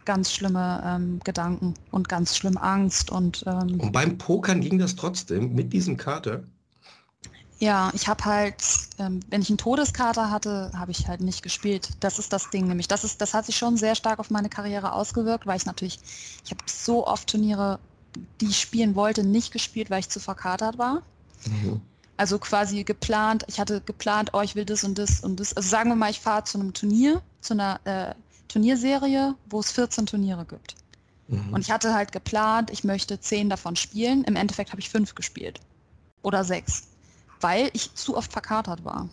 ganz 0.04 0.32
schlimme 0.32 0.82
ähm, 0.84 1.20
Gedanken 1.24 1.74
und 1.90 2.08
ganz 2.08 2.36
schlimm 2.36 2.56
Angst. 2.56 3.10
Und, 3.10 3.44
ähm, 3.46 3.80
und 3.80 3.92
beim 3.92 4.18
Pokern 4.18 4.60
ging 4.60 4.78
das 4.78 4.96
trotzdem 4.96 5.54
mit 5.54 5.72
diesem 5.72 5.96
Kater? 5.96 6.42
Ja, 7.60 7.90
ich 7.92 8.06
habe 8.06 8.24
halt, 8.24 8.62
ähm, 8.98 9.20
wenn 9.30 9.42
ich 9.42 9.48
einen 9.48 9.58
Todeskater 9.58 10.30
hatte, 10.30 10.70
habe 10.76 10.92
ich 10.92 11.08
halt 11.08 11.20
nicht 11.20 11.42
gespielt. 11.42 11.90
Das 12.00 12.18
ist 12.18 12.32
das 12.32 12.50
Ding 12.50 12.68
nämlich. 12.68 12.86
Das, 12.86 13.02
ist, 13.02 13.20
das 13.20 13.34
hat 13.34 13.46
sich 13.46 13.56
schon 13.56 13.76
sehr 13.76 13.96
stark 13.96 14.20
auf 14.20 14.30
meine 14.30 14.48
Karriere 14.48 14.92
ausgewirkt, 14.92 15.46
weil 15.46 15.56
ich 15.56 15.66
natürlich, 15.66 15.98
ich 16.44 16.50
habe 16.52 16.62
so 16.66 17.06
oft 17.06 17.28
Turniere, 17.28 17.80
die 18.40 18.46
ich 18.46 18.60
spielen 18.60 18.94
wollte, 18.94 19.24
nicht 19.24 19.52
gespielt, 19.52 19.90
weil 19.90 20.00
ich 20.00 20.08
zu 20.08 20.20
verkatert 20.20 20.78
war. 20.78 21.02
Mhm. 21.46 21.82
Also 22.18 22.38
quasi 22.38 22.84
geplant, 22.84 23.44
ich 23.48 23.58
hatte 23.58 23.80
geplant, 23.80 24.30
oh, 24.34 24.40
ich 24.42 24.54
will 24.54 24.66
das 24.66 24.84
und 24.84 24.98
das 24.98 25.20
und 25.20 25.40
das. 25.40 25.56
Also 25.56 25.68
sagen 25.68 25.88
wir 25.88 25.96
mal, 25.96 26.10
ich 26.10 26.20
fahre 26.20 26.44
zu 26.44 26.58
einem 26.58 26.74
Turnier, 26.74 27.22
zu 27.40 27.54
einer 27.54 27.80
äh, 27.84 28.14
Turnierserie, 28.48 29.34
wo 29.48 29.60
es 29.60 29.72
14 29.72 30.04
Turniere 30.04 30.44
gibt. 30.44 30.74
Mhm. 31.28 31.54
Und 31.54 31.60
ich 31.62 31.70
hatte 31.70 31.94
halt 31.94 32.12
geplant, 32.12 32.70
ich 32.70 32.84
möchte 32.84 33.18
10 33.18 33.48
davon 33.48 33.76
spielen. 33.76 34.24
Im 34.24 34.36
Endeffekt 34.36 34.72
habe 34.72 34.80
ich 34.80 34.90
fünf 34.90 35.14
gespielt. 35.14 35.60
Oder 36.22 36.44
sechs 36.44 36.88
weil 37.40 37.70
ich 37.72 37.94
zu 37.94 38.16
oft 38.16 38.32
verkatert 38.32 38.84
war. 38.84 39.08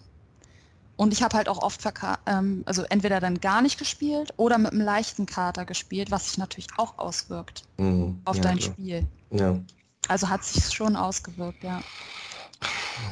Und 0.97 1.11
ich 1.11 1.23
habe 1.23 1.35
halt 1.35 1.49
auch 1.49 1.61
oft 1.61 1.81
ähm, 2.25 2.63
also 2.65 2.83
entweder 2.83 3.19
dann 3.19 3.41
gar 3.41 3.61
nicht 3.61 3.77
gespielt 3.77 4.33
oder 4.37 4.57
mit 4.57 4.71
einem 4.71 4.81
leichten 4.81 5.25
Kater 5.25 5.65
gespielt, 5.65 6.09
was 6.09 6.29
sich 6.29 6.37
natürlich 6.37 6.67
auch 6.77 6.97
auswirkt 6.97 7.63
mhm, 7.77 8.21
auf 8.23 8.37
ja, 8.37 8.43
dein 8.43 8.59
klar. 8.59 8.73
Spiel. 8.73 9.07
Ja. 9.31 9.59
Also 10.07 10.29
hat 10.29 10.45
sich 10.45 10.73
schon 10.73 10.95
ausgewirkt, 10.95 11.63
ja. 11.63 11.81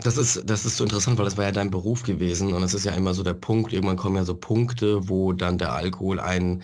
Das 0.03 0.17
ist, 0.17 0.43
das 0.49 0.65
ist 0.65 0.77
so 0.77 0.83
interessant, 0.83 1.17
weil 1.17 1.25
das 1.25 1.37
war 1.37 1.45
ja 1.45 1.51
dein 1.51 1.69
Beruf 1.71 2.03
gewesen 2.03 2.53
und 2.53 2.63
es 2.63 2.73
ist 2.73 2.85
ja 2.85 2.93
immer 2.93 3.13
so 3.13 3.23
der 3.23 3.33
Punkt, 3.33 3.73
irgendwann 3.73 3.97
kommen 3.97 4.15
ja 4.15 4.25
so 4.25 4.35
Punkte, 4.35 5.09
wo 5.09 5.33
dann 5.33 5.57
der 5.57 5.73
Alkohol 5.73 6.19
einen 6.19 6.63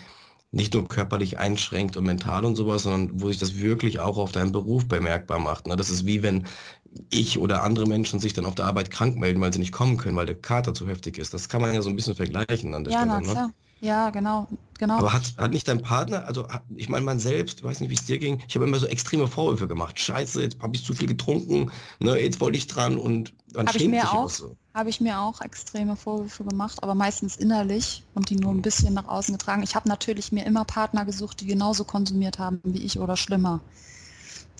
nicht 0.52 0.74
nur 0.74 0.88
körperlich 0.88 1.38
einschränkt 1.38 1.96
und 1.96 2.06
mental 2.06 2.44
und 2.46 2.56
sowas, 2.56 2.84
sondern 2.84 3.22
wo 3.22 3.28
sich 3.28 3.38
das 3.38 3.58
wirklich 3.58 4.00
auch 4.00 4.18
auf 4.18 4.32
deinen 4.32 4.52
Beruf 4.52 4.88
bemerkbar 4.88 5.40
macht. 5.40 5.68
Ne? 5.68 5.76
Das 5.76 5.90
ist 5.90 6.06
wie 6.06 6.24
wenn 6.24 6.48
ich 7.12 7.38
oder 7.38 7.64
andere 7.64 7.86
Menschen 7.88 8.20
sich 8.20 8.34
dann 8.34 8.46
auf 8.46 8.56
der 8.56 8.66
Arbeit 8.66 8.90
krank 8.92 9.18
melden, 9.18 9.42
weil 9.42 9.54
sie 9.54 9.60
nicht 9.60 9.72
kommen 9.72 9.98
können, 9.98 10.16
weil 10.16 10.26
der 10.26 10.42
Kater 10.42 10.74
zu 10.74 10.88
heftig 10.88 11.18
ist. 11.20 11.34
Das 11.34 11.50
kann 11.50 11.62
man 11.62 11.74
ja 11.74 11.82
so 11.82 11.90
ein 11.90 11.96
bisschen 11.96 12.16
vergleichen 12.16 12.74
an 12.74 12.84
der 12.84 12.94
ja, 12.94 13.00
Stelle. 13.00 13.22
Na, 13.22 13.34
ne? 13.34 13.54
Ja, 13.82 14.10
genau, 14.10 14.48
genau. 14.78 14.98
Aber 14.98 15.14
hat, 15.14 15.34
hat 15.38 15.52
nicht 15.52 15.68
dein 15.68 15.82
Partner, 15.82 16.26
also 16.26 16.48
ich 16.76 16.90
meine, 16.90 17.06
man 17.06 17.20
selbst, 17.20 17.64
weiß 17.64 17.80
nicht, 17.80 17.90
wie 17.90 17.96
es 17.96 18.06
dir 18.06 18.20
ging, 18.20 18.42
ich 18.48 18.56
habe 18.56 18.66
immer 18.66 18.78
so 18.80 18.88
extreme 18.88 19.28
Vorwürfe 19.28 19.68
gemacht. 19.68 20.00
Scheiße, 20.00 20.42
jetzt 20.42 20.60
habe 20.62 20.76
ich 20.76 20.84
zu 20.84 20.94
viel 20.94 21.08
getrunken, 21.08 21.72
ne, 22.00 22.20
jetzt 22.20 22.42
wollte 22.42 22.58
ich 22.58 22.68
dran 22.68 22.98
und 22.98 23.34
dann 23.54 23.68
hab 23.68 23.74
schämt 23.74 23.96
ich 23.96 24.04
mir 24.04 24.12
auch, 24.12 24.30
so. 24.30 24.58
Habe 24.74 24.90
ich 24.90 25.02
mir 25.02 25.20
auch 25.20 25.42
extreme 25.42 25.96
Vorwürfe 25.96 26.44
gemacht, 26.44 26.84
aber 26.84 26.94
meistens 26.94 27.38
innerlich 27.38 28.04
und 28.14 28.30
die 28.30 28.36
nur 28.36 28.52
ein 28.52 28.62
bisschen 28.62 28.94
nach 28.94 29.08
außen 29.08 29.34
getragen. 29.38 29.64
Ich 29.64 29.76
habe 29.76 29.88
natürlich 29.88 30.32
mir 30.32 30.46
immer 30.46 30.66
Partner 30.66 31.06
gesucht, 31.06 31.42
die 31.42 31.48
genauso 31.48 31.86
konsumiert 31.86 32.38
haben 32.38 32.60
wie 32.64 32.84
ich 32.84 33.00
oder 33.00 33.16
schlimmer 33.16 33.62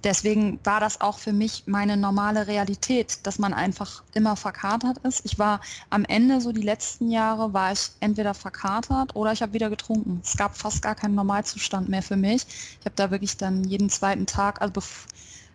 deswegen 0.04 0.60
war 0.64 0.80
das 0.80 1.02
auch 1.02 1.20
für 1.20 1.34
mich 1.34 1.64
meine 1.66 1.98
normale 1.98 2.48
Realität, 2.48 3.26
dass 3.26 3.40
man 3.40 3.54
einfach 3.54 4.04
immer 4.14 4.36
verkatert 4.36 4.98
ist. 5.00 5.26
Ich 5.26 5.40
war 5.40 5.62
am 5.90 6.06
Ende, 6.06 6.42
so 6.42 6.52
die 6.52 6.62
letzten 6.62 7.12
Jahre, 7.12 7.54
war 7.54 7.72
ich 7.72 7.92
entweder 8.00 8.34
verkatert 8.34 9.16
oder 9.16 9.32
ich 9.32 9.42
habe 9.42 9.54
wieder 9.54 9.70
getrunken. 9.70 10.22
Es 10.24 10.38
gab 10.38 10.58
fast 10.58 10.82
gar 10.82 10.96
keinen 10.96 11.16
Normalzustand 11.16 11.90
mehr 11.90 12.04
für 12.04 12.18
mich. 12.18 12.46
Ich 12.80 12.86
habe 12.86 12.96
da 12.96 13.12
wirklich 13.12 13.38
dann 13.38 13.64
jeden 13.64 13.90
zweiten 13.90 14.26
Tag, 14.26 14.62
also 14.62 14.74
bev 14.74 15.06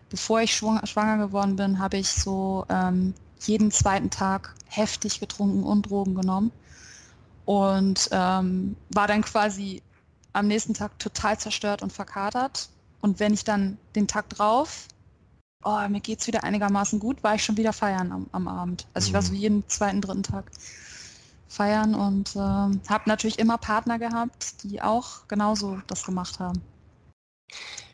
bevor 0.09 0.39
ich 0.41 0.55
schwanger 0.55 1.17
geworden 1.17 1.55
bin, 1.55 1.79
habe 1.79 1.97
ich 1.97 2.07
so 2.09 2.65
ähm, 2.69 3.15
jeden 3.39 3.71
zweiten 3.71 4.11
Tag 4.11 4.53
heftig 4.67 5.19
getrunken 5.19 5.63
und 5.63 5.89
Drogen 5.89 6.15
genommen 6.15 6.51
und 7.45 8.09
ähm, 8.11 8.75
war 8.89 9.07
dann 9.07 9.23
quasi 9.23 9.81
am 10.33 10.47
nächsten 10.47 10.73
Tag 10.73 10.97
total 10.99 11.39
zerstört 11.39 11.81
und 11.81 11.91
verkatert 11.91 12.69
und 13.05 13.19
wenn 13.19 13.35
ich 13.35 13.43
dann 13.43 13.77
den 13.95 14.07
Tag 14.07 14.29
drauf, 14.29 14.87
oh, 15.63 15.87
mir 15.89 15.99
geht 15.99 16.21
es 16.21 16.27
wieder 16.27 16.43
einigermaßen 16.43 16.99
gut, 16.99 17.23
war 17.23 17.35
ich 17.35 17.45
schon 17.45 17.55
wieder 17.55 17.71
feiern 17.71 18.11
am, 18.11 18.25
am 18.31 18.47
Abend. 18.47 18.87
Also 18.95 19.09
ich 19.09 19.13
war 19.13 19.21
so 19.21 19.31
mhm. 19.31 19.37
jeden 19.37 19.69
zweiten, 19.69 20.01
dritten 20.01 20.23
Tag 20.23 20.49
feiern 21.47 21.93
und 21.93 22.35
äh, 22.35 22.39
habe 22.39 23.03
natürlich 23.05 23.37
immer 23.37 23.59
Partner 23.59 23.99
gehabt, 23.99 24.63
die 24.63 24.81
auch 24.81 25.27
genauso 25.27 25.79
das 25.85 26.03
gemacht 26.03 26.39
haben. 26.39 26.59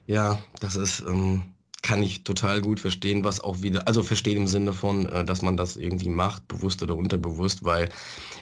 Ja, 0.08 0.40
das 0.62 0.78
ist, 0.78 1.02
ähm, 1.02 1.44
kann 1.82 2.04
ich 2.04 2.24
total 2.24 2.62
gut 2.62 2.80
verstehen, 2.80 3.24
was 3.24 3.40
auch 3.40 3.62
wieder, 3.62 3.88
also 3.88 4.04
verstehen 4.04 4.38
im 4.38 4.48
Sinne 4.48 4.72
von, 4.72 5.08
äh, 5.08 5.26
dass 5.26 5.42
man 5.42 5.58
das 5.58 5.78
irgendwie 5.78 6.10
macht, 6.10 6.48
bewusst 6.48 6.84
oder 6.84 6.96
unterbewusst, 6.96 7.64
weil 7.64 7.90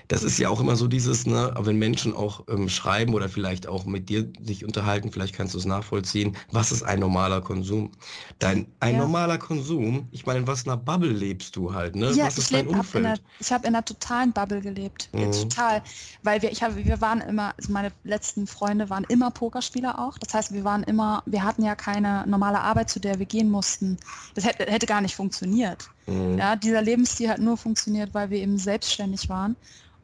das 0.10 0.24
ist 0.24 0.40
ja 0.40 0.50
auch 0.50 0.60
immer 0.60 0.76
so 0.76 0.88
dieses, 0.88 1.26
ne, 1.26 1.54
wenn 1.60 1.78
Menschen 1.78 2.16
auch 2.16 2.44
ähm, 2.50 2.68
schreiben 2.68 3.14
oder 3.14 3.30
vielleicht 3.30 3.68
auch 3.68 3.86
mit 3.86 4.10
dir 4.10 4.30
sich 4.42 4.66
unterhalten, 4.66 5.12
vielleicht 5.12 5.36
kannst 5.36 5.54
du 5.54 5.58
es 5.60 5.66
nachvollziehen, 5.66 6.36
was 6.52 6.72
ist 6.72 6.84
ein 6.84 7.00
normaler 7.00 7.42
Konsum? 7.42 7.92
Dein, 8.40 8.66
ein 8.80 8.96
ja. 8.96 9.02
normaler 9.02 9.38
Konsum, 9.38 10.08
ich 10.12 10.26
meine, 10.26 10.46
was 10.48 10.64
in 10.64 10.72
einer 10.72 10.82
Bubble 10.82 11.12
lebst 11.12 11.56
du 11.56 11.74
halt, 11.74 11.96
ne? 11.96 12.12
Ja, 12.12 12.26
was 12.26 12.38
ist 12.38 12.52
dein 12.52 12.68
Umfeld? 12.68 13.06
Einer, 13.06 13.18
ich 13.40 13.52
habe 13.52 13.68
in 13.68 13.76
einer 13.76 13.86
totalen 13.86 14.34
Bubble 14.34 14.62
gelebt, 14.62 15.10
mhm. 15.14 15.32
total, 15.32 15.82
weil 16.24 16.42
wir, 16.42 16.52
ich 16.52 16.62
habe, 16.62 16.76
wir 16.76 17.00
waren 17.00 17.22
immer, 17.22 17.54
also 17.58 17.72
meine 17.72 17.92
letzten 18.04 18.48
Freunde 18.48 18.90
waren 18.90 19.06
immer 19.06 19.32
Pokerspieler 19.32 20.00
auch, 20.00 20.18
das 20.18 20.34
heißt, 20.34 20.54
wir 20.54 20.64
waren 20.66 20.84
immer, 20.84 21.24
wir 21.26 21.44
hatten 21.44 21.64
ja 21.64 21.76
keine 21.76 22.26
normale 22.28 22.60
Arbeit, 22.60 22.90
zu 22.90 23.00
der 23.00 23.20
wir 23.20 23.29
gehen 23.30 23.50
mussten. 23.50 23.98
Das 24.36 24.46
hätte, 24.46 24.70
hätte 24.70 24.86
gar 24.86 25.02
nicht 25.02 25.16
funktioniert. 25.16 25.90
Mhm. 26.08 26.38
Ja, 26.38 26.56
dieser 26.56 26.82
Lebensstil 26.82 27.30
hat 27.30 27.40
nur 27.40 27.58
funktioniert, 27.58 28.14
weil 28.14 28.30
wir 28.30 28.40
eben 28.40 28.58
selbstständig 28.58 29.30
waren. 29.30 29.56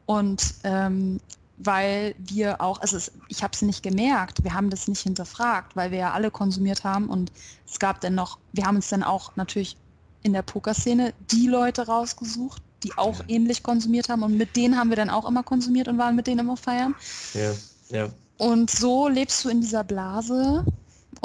Und 0.06 0.54
ähm, 0.64 1.20
weil 1.58 2.14
wir 2.18 2.60
auch, 2.60 2.80
also 2.80 2.96
es, 2.96 3.12
ich 3.28 3.42
habe 3.42 3.52
es 3.54 3.62
nicht 3.62 3.82
gemerkt, 3.82 4.44
wir 4.44 4.52
haben 4.52 4.70
das 4.70 4.88
nicht 4.88 5.00
hinterfragt, 5.00 5.74
weil 5.74 5.90
wir 5.90 5.98
ja 5.98 6.12
alle 6.12 6.30
konsumiert 6.30 6.84
haben 6.84 7.08
und 7.08 7.32
es 7.66 7.78
gab 7.78 8.00
dann 8.00 8.14
noch, 8.14 8.38
wir 8.52 8.66
haben 8.66 8.76
uns 8.76 8.88
dann 8.88 9.02
auch 9.02 9.34
natürlich 9.36 9.76
in 10.22 10.32
der 10.32 10.42
Pokerszene 10.42 11.14
die 11.30 11.46
Leute 11.46 11.86
rausgesucht, 11.86 12.62
die 12.82 12.96
auch 12.96 13.20
ja. 13.20 13.24
ähnlich 13.28 13.62
konsumiert 13.62 14.08
haben 14.08 14.22
und 14.22 14.36
mit 14.36 14.56
denen 14.56 14.76
haben 14.76 14.90
wir 14.90 14.96
dann 14.96 15.10
auch 15.10 15.26
immer 15.26 15.42
konsumiert 15.42 15.88
und 15.88 15.98
waren 15.98 16.14
mit 16.14 16.26
denen 16.26 16.40
immer 16.40 16.56
feiern. 16.56 16.94
Ja, 17.32 17.52
ja. 17.90 18.08
Und 18.38 18.70
so 18.70 19.08
lebst 19.08 19.44
du 19.44 19.48
in 19.48 19.62
dieser 19.62 19.82
Blase 19.82 20.64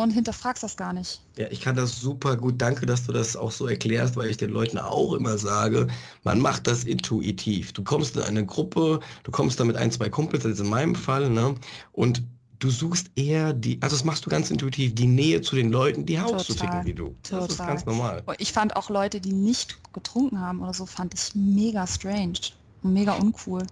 und 0.04 0.12
hinterfragst 0.12 0.64
das 0.64 0.78
gar 0.78 0.94
nicht. 0.94 1.22
Ja, 1.38 1.48
ich 1.50 1.62
kann 1.62 1.76
das 1.76 2.00
super 2.00 2.36
gut. 2.38 2.56
Danke, 2.62 2.86
dass 2.86 3.06
du 3.06 3.12
das 3.12 3.36
auch 3.36 3.52
so 3.52 3.68
erklärst, 3.68 4.16
weil 4.16 4.30
ich 4.30 4.38
den 4.38 4.52
Leuten 4.52 4.78
auch 4.78 5.14
immer 5.14 5.38
sage, 5.38 5.88
man 6.24 6.40
macht 6.40 6.68
das 6.68 6.84
intuitiv. 6.84 7.74
Du 7.74 7.84
kommst 7.84 8.16
in 8.16 8.24
eine 8.24 8.46
Gruppe, 8.46 9.00
du 9.24 9.32
kommst 9.32 9.60
da 9.60 9.64
mit 9.64 9.76
ein, 9.76 9.92
zwei 9.92 10.10
Kumpels, 10.10 10.44
das 10.44 10.54
ist 10.54 10.60
in 10.60 10.70
meinem 10.70 10.96
Fall, 10.96 11.30
ne? 11.30 11.56
Und 11.92 12.24
du 12.60 12.70
suchst 12.70 13.12
eher 13.16 13.54
die, 13.54 13.82
also 13.82 13.96
das 13.96 14.06
machst 14.06 14.26
du 14.26 14.30
ganz 14.30 14.52
intuitiv, 14.52 14.94
die 14.96 15.08
Nähe 15.08 15.42
zu 15.42 15.56
den 15.56 15.72
Leuten, 15.72 16.06
die 16.06 16.20
auch 16.20 16.40
so 16.40 16.54
ticken 16.54 16.86
wie 16.86 16.94
du. 16.94 17.16
Total. 17.24 17.40
Das 17.48 17.50
ist 17.52 17.58
ganz 17.58 17.86
normal. 17.86 18.24
Ich 18.38 18.54
fand 18.54 18.76
auch 18.76 18.90
Leute, 18.90 19.20
die 19.20 19.34
nicht 19.34 19.78
getrunken 19.94 20.40
haben 20.40 20.62
oder 20.62 20.74
so, 20.74 20.86
fand 20.86 21.14
ich 21.14 21.34
mega 21.34 21.88
strange 21.88 22.40
und 22.84 22.94
mega 22.94 23.14
uncool. 23.14 23.64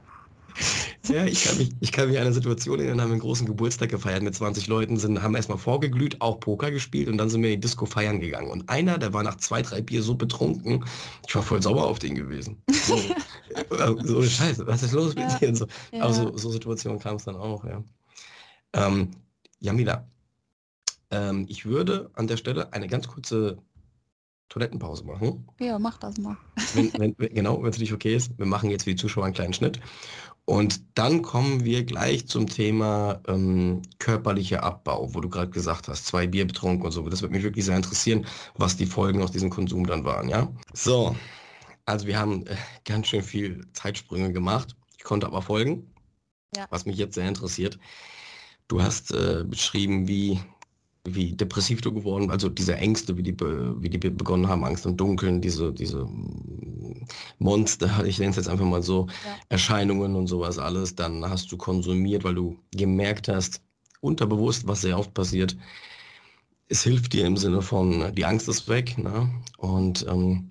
Ja, 1.07 1.25
ich 1.25 1.43
kann 1.43 1.57
mich, 1.57 1.69
ich 1.79 1.91
kann 1.91 2.09
mich 2.09 2.17
an 2.17 2.25
eine 2.25 2.33
Situation 2.33 2.79
erinnern, 2.79 3.01
haben 3.01 3.11
einen 3.11 3.21
großen 3.21 3.45
Geburtstag 3.45 3.89
gefeiert 3.89 4.21
mit 4.21 4.35
20 4.35 4.67
Leuten, 4.67 4.97
sind, 4.97 5.21
haben 5.21 5.35
erstmal 5.35 5.57
vorgeglüht, 5.57 6.21
auch 6.21 6.39
Poker 6.39 6.71
gespielt 6.71 7.07
und 7.07 7.17
dann 7.17 7.29
sind 7.29 7.41
wir 7.41 7.49
in 7.49 7.61
die 7.61 7.67
Disco 7.67 7.85
feiern 7.85 8.19
gegangen. 8.19 8.51
Und 8.51 8.69
einer, 8.69 8.97
der 8.97 9.13
war 9.13 9.23
nach 9.23 9.37
zwei, 9.37 9.61
drei 9.61 9.81
Bier 9.81 10.03
so 10.03 10.15
betrunken, 10.15 10.85
ich 11.27 11.33
war 11.35 11.41
voll 11.41 11.61
sauer 11.61 11.87
auf 11.87 11.99
den 11.99 12.15
gewesen. 12.15 12.61
So, 12.69 12.95
äh, 13.75 13.95
so 14.03 14.21
Scheiße, 14.21 14.67
was 14.67 14.83
ist 14.83 14.91
los 14.91 15.15
mit 15.15 15.29
ja. 15.29 15.37
dir? 15.37 15.49
Und 15.49 15.55
so. 15.55 15.67
Ja. 15.91 16.03
Aber 16.03 16.13
so, 16.13 16.37
so 16.37 16.51
Situationen 16.51 16.99
kam 16.99 17.15
es 17.15 17.23
dann 17.23 17.35
auch, 17.35 17.63
ja. 17.63 17.83
Ähm, 18.73 19.11
Jamila, 19.59 20.05
ähm, 21.11 21.45
ich 21.49 21.65
würde 21.65 22.11
an 22.13 22.27
der 22.27 22.37
Stelle 22.37 22.71
eine 22.73 22.87
ganz 22.87 23.07
kurze 23.07 23.57
Toilettenpause 24.49 25.05
machen. 25.05 25.47
Ja, 25.59 25.77
mach 25.77 25.97
das 25.99 26.17
mal. 26.17 26.37
Wenn, 26.73 26.91
wenn, 26.97 27.15
genau, 27.33 27.61
wenn 27.61 27.69
es 27.69 27.79
nicht 27.79 27.93
okay 27.93 28.15
ist. 28.15 28.37
Wir 28.37 28.47
machen 28.47 28.69
jetzt 28.69 28.83
für 28.83 28.89
die 28.89 28.95
Zuschauer 28.95 29.25
einen 29.25 29.33
kleinen 29.33 29.53
Schnitt. 29.53 29.79
Und 30.49 30.97
dann 30.97 31.21
kommen 31.21 31.63
wir 31.63 31.83
gleich 31.83 32.27
zum 32.27 32.47
Thema 32.47 33.21
ähm, 33.27 33.83
körperlicher 33.99 34.63
Abbau, 34.63 35.13
wo 35.13 35.21
du 35.21 35.29
gerade 35.29 35.51
gesagt 35.51 35.87
hast, 35.87 36.07
zwei 36.07 36.25
Bier 36.25 36.47
betrunken 36.47 36.83
und 36.83 36.91
so. 36.91 37.07
Das 37.07 37.21
wird 37.21 37.31
mich 37.31 37.43
wirklich 37.43 37.65
sehr 37.65 37.75
interessieren, 37.75 38.25
was 38.55 38.75
die 38.75 38.87
Folgen 38.87 39.21
aus 39.21 39.31
diesem 39.31 39.51
Konsum 39.51 39.85
dann 39.85 40.05
waren, 40.05 40.27
ja? 40.27 40.51
So, 40.73 41.15
also 41.85 42.07
wir 42.07 42.17
haben 42.17 42.47
äh, 42.47 42.55
ganz 42.83 43.09
schön 43.09 43.21
viel 43.21 43.63
Zeitsprünge 43.73 44.33
gemacht. 44.33 44.75
Ich 44.97 45.03
konnte 45.03 45.27
aber 45.27 45.43
folgen, 45.43 45.93
ja. 46.55 46.65
was 46.71 46.87
mich 46.87 46.97
jetzt 46.97 47.13
sehr 47.13 47.27
interessiert. 47.27 47.77
Du 48.67 48.81
hast 48.81 49.11
äh, 49.13 49.43
beschrieben, 49.45 50.07
wie 50.07 50.39
wie 51.05 51.33
depressiv 51.33 51.81
du 51.81 51.93
geworden, 51.93 52.29
also 52.29 52.49
diese 52.49 52.75
Ängste, 52.75 53.17
wie 53.17 53.23
die, 53.23 53.39
wie 53.39 53.89
die 53.89 53.97
begonnen 53.97 54.47
haben, 54.47 54.65
Angst 54.65 54.85
im 54.85 54.97
Dunkeln, 54.97 55.41
diese, 55.41 55.73
diese 55.73 56.07
Monster, 57.39 58.05
ich 58.05 58.19
nenne 58.19 58.31
es 58.31 58.35
jetzt 58.35 58.49
einfach 58.49 58.65
mal 58.65 58.83
so, 58.83 59.07
ja. 59.25 59.37
Erscheinungen 59.49 60.15
und 60.15 60.27
sowas 60.27 60.59
alles, 60.59 60.95
dann 60.95 61.27
hast 61.29 61.51
du 61.51 61.57
konsumiert, 61.57 62.23
weil 62.23 62.35
du 62.35 62.57
gemerkt 62.71 63.27
hast, 63.27 63.61
unterbewusst, 64.01 64.67
was 64.67 64.81
sehr 64.81 64.97
oft 64.97 65.13
passiert, 65.13 65.55
es 66.67 66.83
hilft 66.83 67.13
dir 67.13 67.25
im 67.25 67.37
Sinne 67.37 67.61
von, 67.61 68.13
die 68.15 68.25
Angst 68.25 68.47
ist 68.47 68.67
weg, 68.67 68.97
ne? 68.97 69.29
und 69.57 70.05
ähm, 70.07 70.49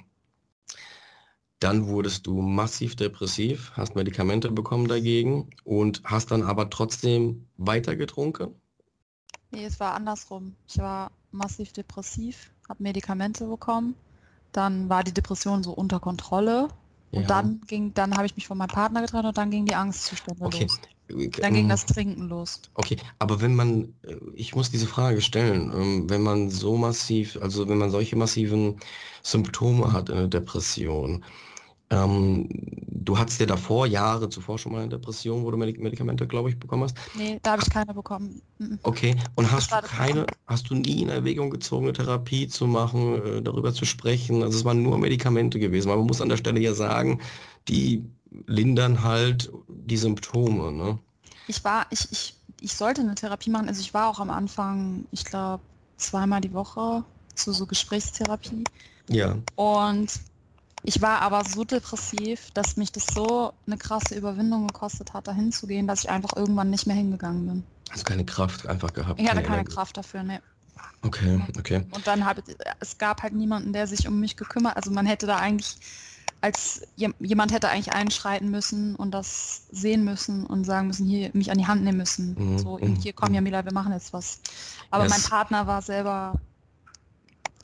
dann 1.60 1.88
wurdest 1.88 2.26
du 2.26 2.40
massiv 2.40 2.94
depressiv, 2.96 3.72
hast 3.74 3.96
Medikamente 3.96 4.50
bekommen 4.50 4.86
dagegen 4.86 5.50
und 5.64 6.02
hast 6.04 6.30
dann 6.30 6.42
aber 6.42 6.70
trotzdem 6.70 7.48
weiter 7.56 7.96
getrunken? 7.96 8.54
Nee, 9.50 9.64
es 9.64 9.80
war 9.80 9.94
andersrum. 9.94 10.54
Ich 10.66 10.78
war 10.78 11.10
massiv 11.32 11.72
depressiv, 11.72 12.50
habe 12.68 12.82
Medikamente 12.82 13.46
bekommen. 13.46 13.94
Dann 14.52 14.88
war 14.88 15.04
die 15.04 15.12
Depression 15.12 15.62
so 15.62 15.72
unter 15.72 16.00
Kontrolle. 16.00 16.68
Und 17.10 17.22
ja. 17.22 17.26
dann 17.26 17.60
ging, 17.66 17.94
dann 17.94 18.14
habe 18.16 18.26
ich 18.26 18.36
mich 18.36 18.46
von 18.46 18.58
meinem 18.58 18.68
Partner 18.68 19.00
getrennt 19.00 19.24
und 19.24 19.38
dann 19.38 19.50
ging 19.50 19.64
die 19.64 19.74
Angstzustände 19.74 20.44
okay. 20.44 20.64
los. 20.64 20.80
Dann 21.08 21.54
ging 21.54 21.64
ähm, 21.64 21.68
das 21.70 21.86
Trinken 21.86 22.28
los. 22.28 22.60
Okay, 22.74 22.98
aber 23.18 23.40
wenn 23.40 23.54
man, 23.54 23.94
äh, 24.02 24.16
ich 24.34 24.54
muss 24.54 24.70
diese 24.70 24.86
Frage 24.86 25.22
stellen, 25.22 25.72
ähm, 25.74 26.10
wenn 26.10 26.20
man 26.20 26.50
so 26.50 26.76
massiv, 26.76 27.38
also 27.40 27.66
wenn 27.66 27.78
man 27.78 27.90
solche 27.90 28.14
massiven 28.16 28.78
Symptome 29.22 29.90
hat 29.90 30.10
in 30.10 30.16
der 30.16 30.28
Depression, 30.28 31.24
ähm, 31.90 32.48
du 32.86 33.18
hattest 33.18 33.40
ja 33.40 33.46
davor, 33.46 33.86
Jahre 33.86 34.28
zuvor 34.28 34.58
schon 34.58 34.72
mal 34.72 34.80
eine 34.80 34.90
Depression, 34.90 35.42
wo 35.44 35.50
du 35.50 35.56
Medikamente, 35.56 36.26
glaube 36.26 36.50
ich, 36.50 36.58
bekommen 36.58 36.84
hast. 36.84 36.96
Nee, 37.14 37.38
da 37.42 37.52
habe 37.52 37.62
ich 37.62 37.70
keine 37.70 37.94
bekommen. 37.94 38.42
Okay, 38.82 39.16
und 39.34 39.50
hast 39.50 39.72
du 39.72 39.76
keine, 39.82 40.26
hast 40.46 40.68
du 40.68 40.74
nie 40.74 41.02
in 41.02 41.08
Erwägung 41.08 41.50
gezogen, 41.50 41.86
eine 41.86 41.94
Therapie 41.94 42.48
zu 42.48 42.66
machen, 42.66 43.22
äh, 43.24 43.42
darüber 43.42 43.72
zu 43.72 43.86
sprechen? 43.86 44.42
Also 44.42 44.58
es 44.58 44.64
waren 44.64 44.82
nur 44.82 44.98
Medikamente 44.98 45.58
gewesen, 45.58 45.88
aber 45.88 45.98
man 45.98 46.08
muss 46.08 46.20
an 46.20 46.28
der 46.28 46.36
Stelle 46.36 46.60
ja 46.60 46.74
sagen, 46.74 47.20
die 47.68 48.04
lindern 48.46 49.02
halt 49.02 49.50
die 49.68 49.96
Symptome, 49.96 50.72
ne? 50.72 50.98
Ich 51.46 51.64
war, 51.64 51.86
ich, 51.90 52.06
ich, 52.12 52.36
ich 52.60 52.74
sollte 52.74 53.00
eine 53.00 53.14
Therapie 53.14 53.48
machen, 53.48 53.68
also 53.68 53.80
ich 53.80 53.94
war 53.94 54.10
auch 54.10 54.20
am 54.20 54.28
Anfang, 54.28 55.06
ich 55.12 55.24
glaube, 55.24 55.62
zweimal 55.96 56.42
die 56.42 56.52
Woche 56.52 57.04
zu 57.34 57.52
so 57.52 57.64
Gesprächstherapie. 57.64 58.64
Ja. 59.08 59.36
Und 59.56 60.12
ich 60.88 61.02
war 61.02 61.20
aber 61.20 61.44
so 61.44 61.64
depressiv, 61.64 62.50
dass 62.54 62.78
mich 62.78 62.90
das 62.90 63.04
so 63.06 63.52
eine 63.66 63.76
krasse 63.76 64.14
Überwindung 64.14 64.66
gekostet 64.68 65.12
hat, 65.12 65.28
da 65.28 65.32
hinzugehen, 65.34 65.86
dass 65.86 66.04
ich 66.04 66.10
einfach 66.10 66.34
irgendwann 66.34 66.70
nicht 66.70 66.86
mehr 66.86 66.96
hingegangen 66.96 67.46
bin. 67.46 67.64
Also 67.90 68.04
keine 68.04 68.24
Kraft 68.24 68.66
einfach 68.66 68.94
gehabt? 68.94 69.20
Ich 69.20 69.28
hatte 69.28 69.42
keine 69.42 69.60
Energie. 69.60 69.74
Kraft 69.74 69.98
dafür, 69.98 70.22
ne. 70.22 70.40
Okay, 71.02 71.40
okay. 71.58 71.84
Und 71.90 72.06
dann 72.06 72.24
habe 72.24 72.42
es 72.80 72.96
gab 72.96 73.22
halt 73.22 73.34
niemanden, 73.34 73.74
der 73.74 73.86
sich 73.86 74.08
um 74.08 74.18
mich 74.18 74.36
gekümmert. 74.36 74.76
Also 74.76 74.90
man 74.90 75.04
hätte 75.04 75.26
da 75.26 75.36
eigentlich 75.36 75.76
als 76.40 76.82
jemand 76.96 77.52
hätte 77.52 77.68
eigentlich 77.68 77.92
einschreiten 77.92 78.50
müssen 78.50 78.94
und 78.94 79.10
das 79.10 79.66
sehen 79.70 80.04
müssen 80.04 80.46
und 80.46 80.64
sagen 80.64 80.86
müssen, 80.86 81.06
hier 81.06 81.30
mich 81.34 81.50
an 81.50 81.58
die 81.58 81.66
Hand 81.66 81.82
nehmen 81.82 81.98
müssen. 81.98 82.34
Mhm. 82.38 82.58
So, 82.58 82.78
mhm, 82.78 82.94
hier 82.94 83.12
komm 83.12 83.34
Jamila, 83.34 83.64
wir 83.64 83.72
machen 83.74 83.92
jetzt 83.92 84.12
was. 84.12 84.40
Aber 84.90 85.04
yes. 85.04 85.10
mein 85.10 85.22
Partner 85.22 85.66
war 85.66 85.82
selber 85.82 86.34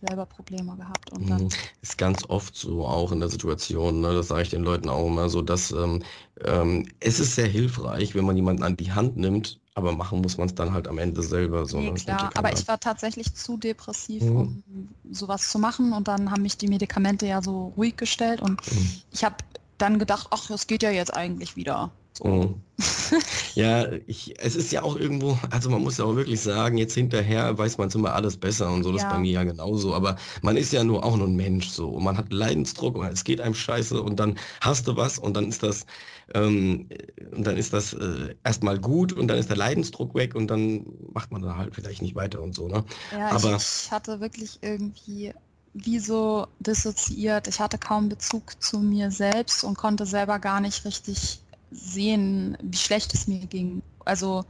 selber 0.07 0.27
Probleme 0.27 0.77
gehabt. 0.77 1.13
Und 1.13 1.29
dann 1.29 1.45
mhm. 1.45 1.49
ist 1.83 1.99
ganz 1.99 2.25
oft 2.29 2.55
so 2.57 2.87
auch 2.87 3.13
in 3.13 3.21
der 3.21 3.29
Situation, 3.29 4.01
ne, 4.01 4.15
das 4.15 4.29
sage 4.29 4.43
ich 4.43 4.51
den 4.51 4.63
Leuten 4.63 4.89
auch 4.89 5.07
immer 5.07 5.29
so, 5.29 5.43
dass 5.43 5.71
ähm, 5.73 6.03
ähm, 6.45 6.87
es 7.01 7.21
ist 7.21 7.35
sehr 7.35 7.47
hilfreich, 7.47 8.15
wenn 8.15 8.25
man 8.25 8.37
jemanden 8.37 8.63
an 8.63 8.77
die 8.77 8.93
Hand 8.93 9.17
nimmt, 9.17 9.61
aber 9.75 9.93
machen 9.93 10.21
muss 10.21 10.39
man 10.39 10.49
es 10.49 10.55
dann 10.55 10.73
halt 10.73 10.89
am 10.89 10.99
Ende 10.99 11.23
selber. 11.23 11.67
So, 11.67 11.79
nee, 11.79 11.91
ne? 11.91 11.95
klar, 11.95 12.31
aber 12.35 12.53
ich 12.53 12.67
war 12.69 12.79
tatsächlich 12.79 13.35
zu 13.35 13.57
depressiv, 13.57 14.23
mhm. 14.23 14.37
um 14.37 14.89
sowas 15.11 15.51
zu 15.51 15.59
machen 15.59 15.93
und 15.93 16.09
dann 16.09 16.31
haben 16.31 16.43
mich 16.43 16.57
die 16.57 16.69
Medikamente 16.69 17.27
ja 17.27 17.43
so 17.43 17.73
ruhig 17.77 17.97
gestellt 17.97 18.41
und 18.41 18.61
mhm. 18.73 18.91
ich 19.13 19.25
habe 19.25 19.37
dann 19.79 19.99
gedacht, 19.99 20.29
ach, 20.31 20.51
es 20.51 20.67
geht 20.67 20.83
ja 20.83 20.91
jetzt 20.91 21.15
eigentlich 21.15 21.57
wieder. 21.57 21.91
So. 22.17 22.25
Mhm. 22.25 22.63
ja, 23.55 23.93
ich, 24.07 24.35
es 24.41 24.57
ist 24.57 24.73
ja 24.73 24.83
auch 24.83 24.97
irgendwo, 24.97 25.39
also 25.51 25.71
man 25.71 25.83
muss 25.83 25.99
ja 25.99 26.05
auch 26.05 26.17
wirklich 26.17 26.41
sagen, 26.41 26.77
jetzt 26.77 26.95
hinterher 26.95 27.57
weiß 27.57 27.79
man 27.79 27.91
immer 27.91 28.15
alles 28.15 28.37
besser 28.37 28.71
und 28.73 28.83
so, 28.83 28.93
das 28.93 29.03
ja. 29.03 29.09
ist 29.09 29.15
bei 29.15 29.19
mir 29.19 29.33
ja 29.33 29.45
genauso, 29.45 29.95
aber 29.95 30.17
man 30.43 30.57
ist 30.57 30.73
ja 30.73 30.83
nur 30.83 31.05
auch 31.05 31.17
nur 31.17 31.29
ein 31.29 31.37
Mensch 31.37 31.69
so 31.69 31.89
und 31.89 32.03
man 32.03 32.17
hat 32.17 32.33
Leidensdruck 32.33 32.97
und 32.97 33.07
es 33.07 33.23
geht 33.23 33.41
einem 33.41 33.55
scheiße 33.55 34.01
und 34.03 34.19
dann 34.19 34.37
hast 34.61 34.89
du 34.89 34.97
was 34.97 35.19
und 35.19 35.37
dann 35.37 35.49
ist 35.49 35.63
das, 35.63 35.87
ähm, 36.35 36.89
und 37.33 37.47
dann 37.47 37.57
ist 37.57 37.73
das 37.73 37.93
äh, 37.95 38.35
erstmal 38.43 38.79
gut 38.79 39.13
und 39.13 39.29
dann 39.29 39.39
ist 39.39 39.51
der 39.51 39.57
Leidensdruck 39.57 40.15
weg 40.15 40.35
und 40.35 40.49
dann 40.49 40.85
macht 41.13 41.31
man 41.31 41.43
da 41.43 41.57
halt 41.57 41.75
vielleicht 41.75 42.03
nicht 42.03 42.17
weiter 42.17 42.43
und 42.43 42.55
so, 42.55 42.69
ne? 42.69 42.85
Ja, 43.13 43.31
aber 43.31 43.57
ich, 43.57 43.85
ich 43.85 43.91
hatte 43.93 44.21
wirklich 44.21 44.59
irgendwie 44.63 45.33
wie 45.75 45.99
so 45.99 46.47
dissoziiert. 46.61 47.49
Ich 47.49 47.61
hatte 47.61 47.79
kaum 47.79 48.09
Bezug 48.09 48.63
zu 48.63 48.79
mir 48.79 49.11
selbst 49.11 49.65
und 49.65 49.77
konnte 49.77 50.07
selber 50.07 50.39
gar 50.39 50.61
nicht 50.61 50.85
richtig 50.85 51.44
sehen, 51.71 52.57
wie 52.63 52.77
schlecht 52.77 53.15
es 53.15 53.27
mir 53.27 53.47
ging. 53.47 53.83
Also 54.05 54.45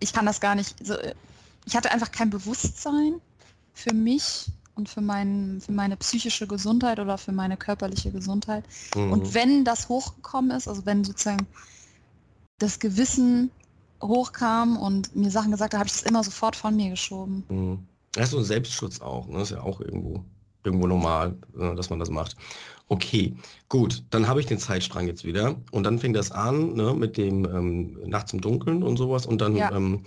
ich 0.00 0.12
kann 0.12 0.26
das 0.26 0.40
gar 0.40 0.54
nicht, 0.54 0.74
so, 0.84 0.94
ich 1.66 1.76
hatte 1.76 1.90
einfach 1.90 2.10
kein 2.10 2.30
Bewusstsein 2.30 3.20
für 3.74 3.94
mich 3.94 4.46
und 4.74 4.88
für, 4.88 5.00
mein, 5.00 5.60
für 5.60 5.72
meine 5.72 5.96
psychische 5.96 6.46
Gesundheit 6.46 7.00
oder 7.00 7.18
für 7.18 7.32
meine 7.32 7.56
körperliche 7.56 8.10
Gesundheit. 8.10 8.64
Mhm. 8.94 9.12
Und 9.12 9.34
wenn 9.34 9.64
das 9.64 9.88
hochgekommen 9.88 10.52
ist, 10.52 10.68
also 10.68 10.86
wenn 10.86 11.04
sozusagen 11.04 11.46
das 12.58 12.78
Gewissen 12.78 13.50
hochkam 14.02 14.76
und 14.76 15.14
mir 15.16 15.30
Sachen 15.30 15.50
gesagt 15.50 15.74
hat, 15.74 15.80
habe 15.80 15.88
ich 15.88 15.94
das 15.94 16.02
immer 16.02 16.22
sofort 16.22 16.56
von 16.56 16.76
mir 16.76 16.90
geschoben. 16.90 17.44
Mhm. 17.48 17.86
Das 18.12 18.26
ist 18.26 18.30
so 18.30 18.38
ein 18.38 18.44
Selbstschutz 18.44 19.00
auch, 19.00 19.26
ne? 19.26 19.38
Das 19.38 19.50
ist 19.50 19.56
ja 19.56 19.62
auch 19.62 19.80
irgendwo, 19.80 20.24
irgendwo 20.64 20.86
normal, 20.86 21.36
ne, 21.54 21.74
dass 21.74 21.90
man 21.90 21.98
das 21.98 22.10
macht. 22.10 22.36
Okay, 22.90 23.36
gut, 23.68 24.02
dann 24.10 24.28
habe 24.28 24.40
ich 24.40 24.46
den 24.46 24.58
Zeitstrang 24.58 25.06
jetzt 25.06 25.24
wieder 25.24 25.56
und 25.72 25.84
dann 25.84 25.98
fing 25.98 26.14
das 26.14 26.32
an 26.32 26.72
ne, 26.72 26.94
mit 26.94 27.18
dem 27.18 27.44
ähm, 27.44 27.98
Nachts 28.06 28.32
im 28.32 28.40
Dunkeln 28.40 28.82
und 28.82 28.96
sowas 28.96 29.26
und 29.26 29.42
dann 29.42 29.56
ja. 29.56 29.70
ähm, 29.72 30.04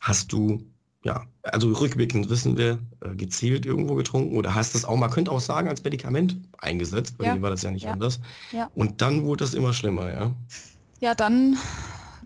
hast 0.00 0.32
du, 0.32 0.64
ja, 1.02 1.24
also 1.42 1.72
rückblickend 1.72 2.30
wissen 2.30 2.56
wir, 2.56 2.78
äh, 3.00 3.16
gezielt 3.16 3.66
irgendwo 3.66 3.96
getrunken 3.96 4.36
oder 4.36 4.54
hast 4.54 4.76
es 4.76 4.84
auch, 4.84 4.96
man 4.96 5.10
könnte 5.10 5.32
auch 5.32 5.40
sagen, 5.40 5.68
als 5.68 5.82
Medikament 5.82 6.36
eingesetzt, 6.58 7.18
bei 7.18 7.24
ja. 7.24 7.34
mir 7.34 7.42
war 7.42 7.50
das 7.50 7.62
ja 7.62 7.72
nicht 7.72 7.84
ja. 7.84 7.92
anders. 7.92 8.20
Ja. 8.52 8.70
Und 8.76 9.02
dann 9.02 9.24
wurde 9.24 9.42
es 9.42 9.52
immer 9.52 9.72
schlimmer, 9.72 10.12
ja? 10.12 10.30
Ja, 11.00 11.16
dann, 11.16 11.56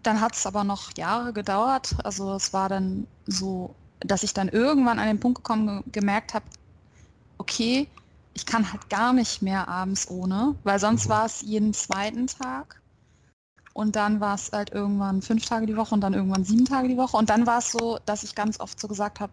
dann 0.03 0.21
hat 0.21 0.35
es 0.35 0.45
aber 0.45 0.65
noch 0.65 0.97
Jahre 0.99 1.33
gedauert. 1.33 1.97
Also 2.05 2.35
es 2.35 2.53
war 2.53 2.69
dann 2.69 3.07
so, 3.27 3.75
dass 4.01 4.23
ich 4.23 4.35
dann 4.35 4.49
irgendwann 4.49 4.99
an 4.99 5.07
den 5.07 5.19
Punkt 5.19 5.39
gekommen 5.39 5.83
gemerkt 5.91 6.35
habe, 6.35 6.45
okay, 7.39 7.89
ich 8.35 8.47
kann 8.47 8.73
halt 8.73 8.89
gar 8.89 9.13
nicht 9.13 9.43
mehr 9.43 9.69
abends 9.69 10.09
ohne, 10.09 10.55
weil 10.65 10.79
sonst 10.79 11.07
mhm. 11.07 11.11
war 11.11 11.27
es 11.27 11.43
jeden 11.43 11.75
zweiten 11.75 12.27
Tag. 12.27 12.81
Und 13.73 13.95
dann 13.95 14.21
war 14.21 14.35
es 14.35 14.51
halt 14.53 14.71
irgendwann 14.73 15.23
fünf 15.23 15.47
Tage 15.47 15.67
die 15.67 15.77
Woche 15.77 15.95
und 15.95 16.01
dann 16.01 16.15
irgendwann 16.15 16.45
sieben 16.45 16.65
Tage 16.65 16.89
die 16.89 16.97
Woche. 16.97 17.17
Und 17.17 17.31
dann 17.31 17.47
war 17.47 17.59
es 17.59 17.71
so, 17.71 17.99
dass 18.07 18.25
ich 18.25 18.35
ganz 18.35 18.59
oft 18.59 18.81
so 18.81 18.89
gesagt 18.89 19.21
habe, 19.21 19.33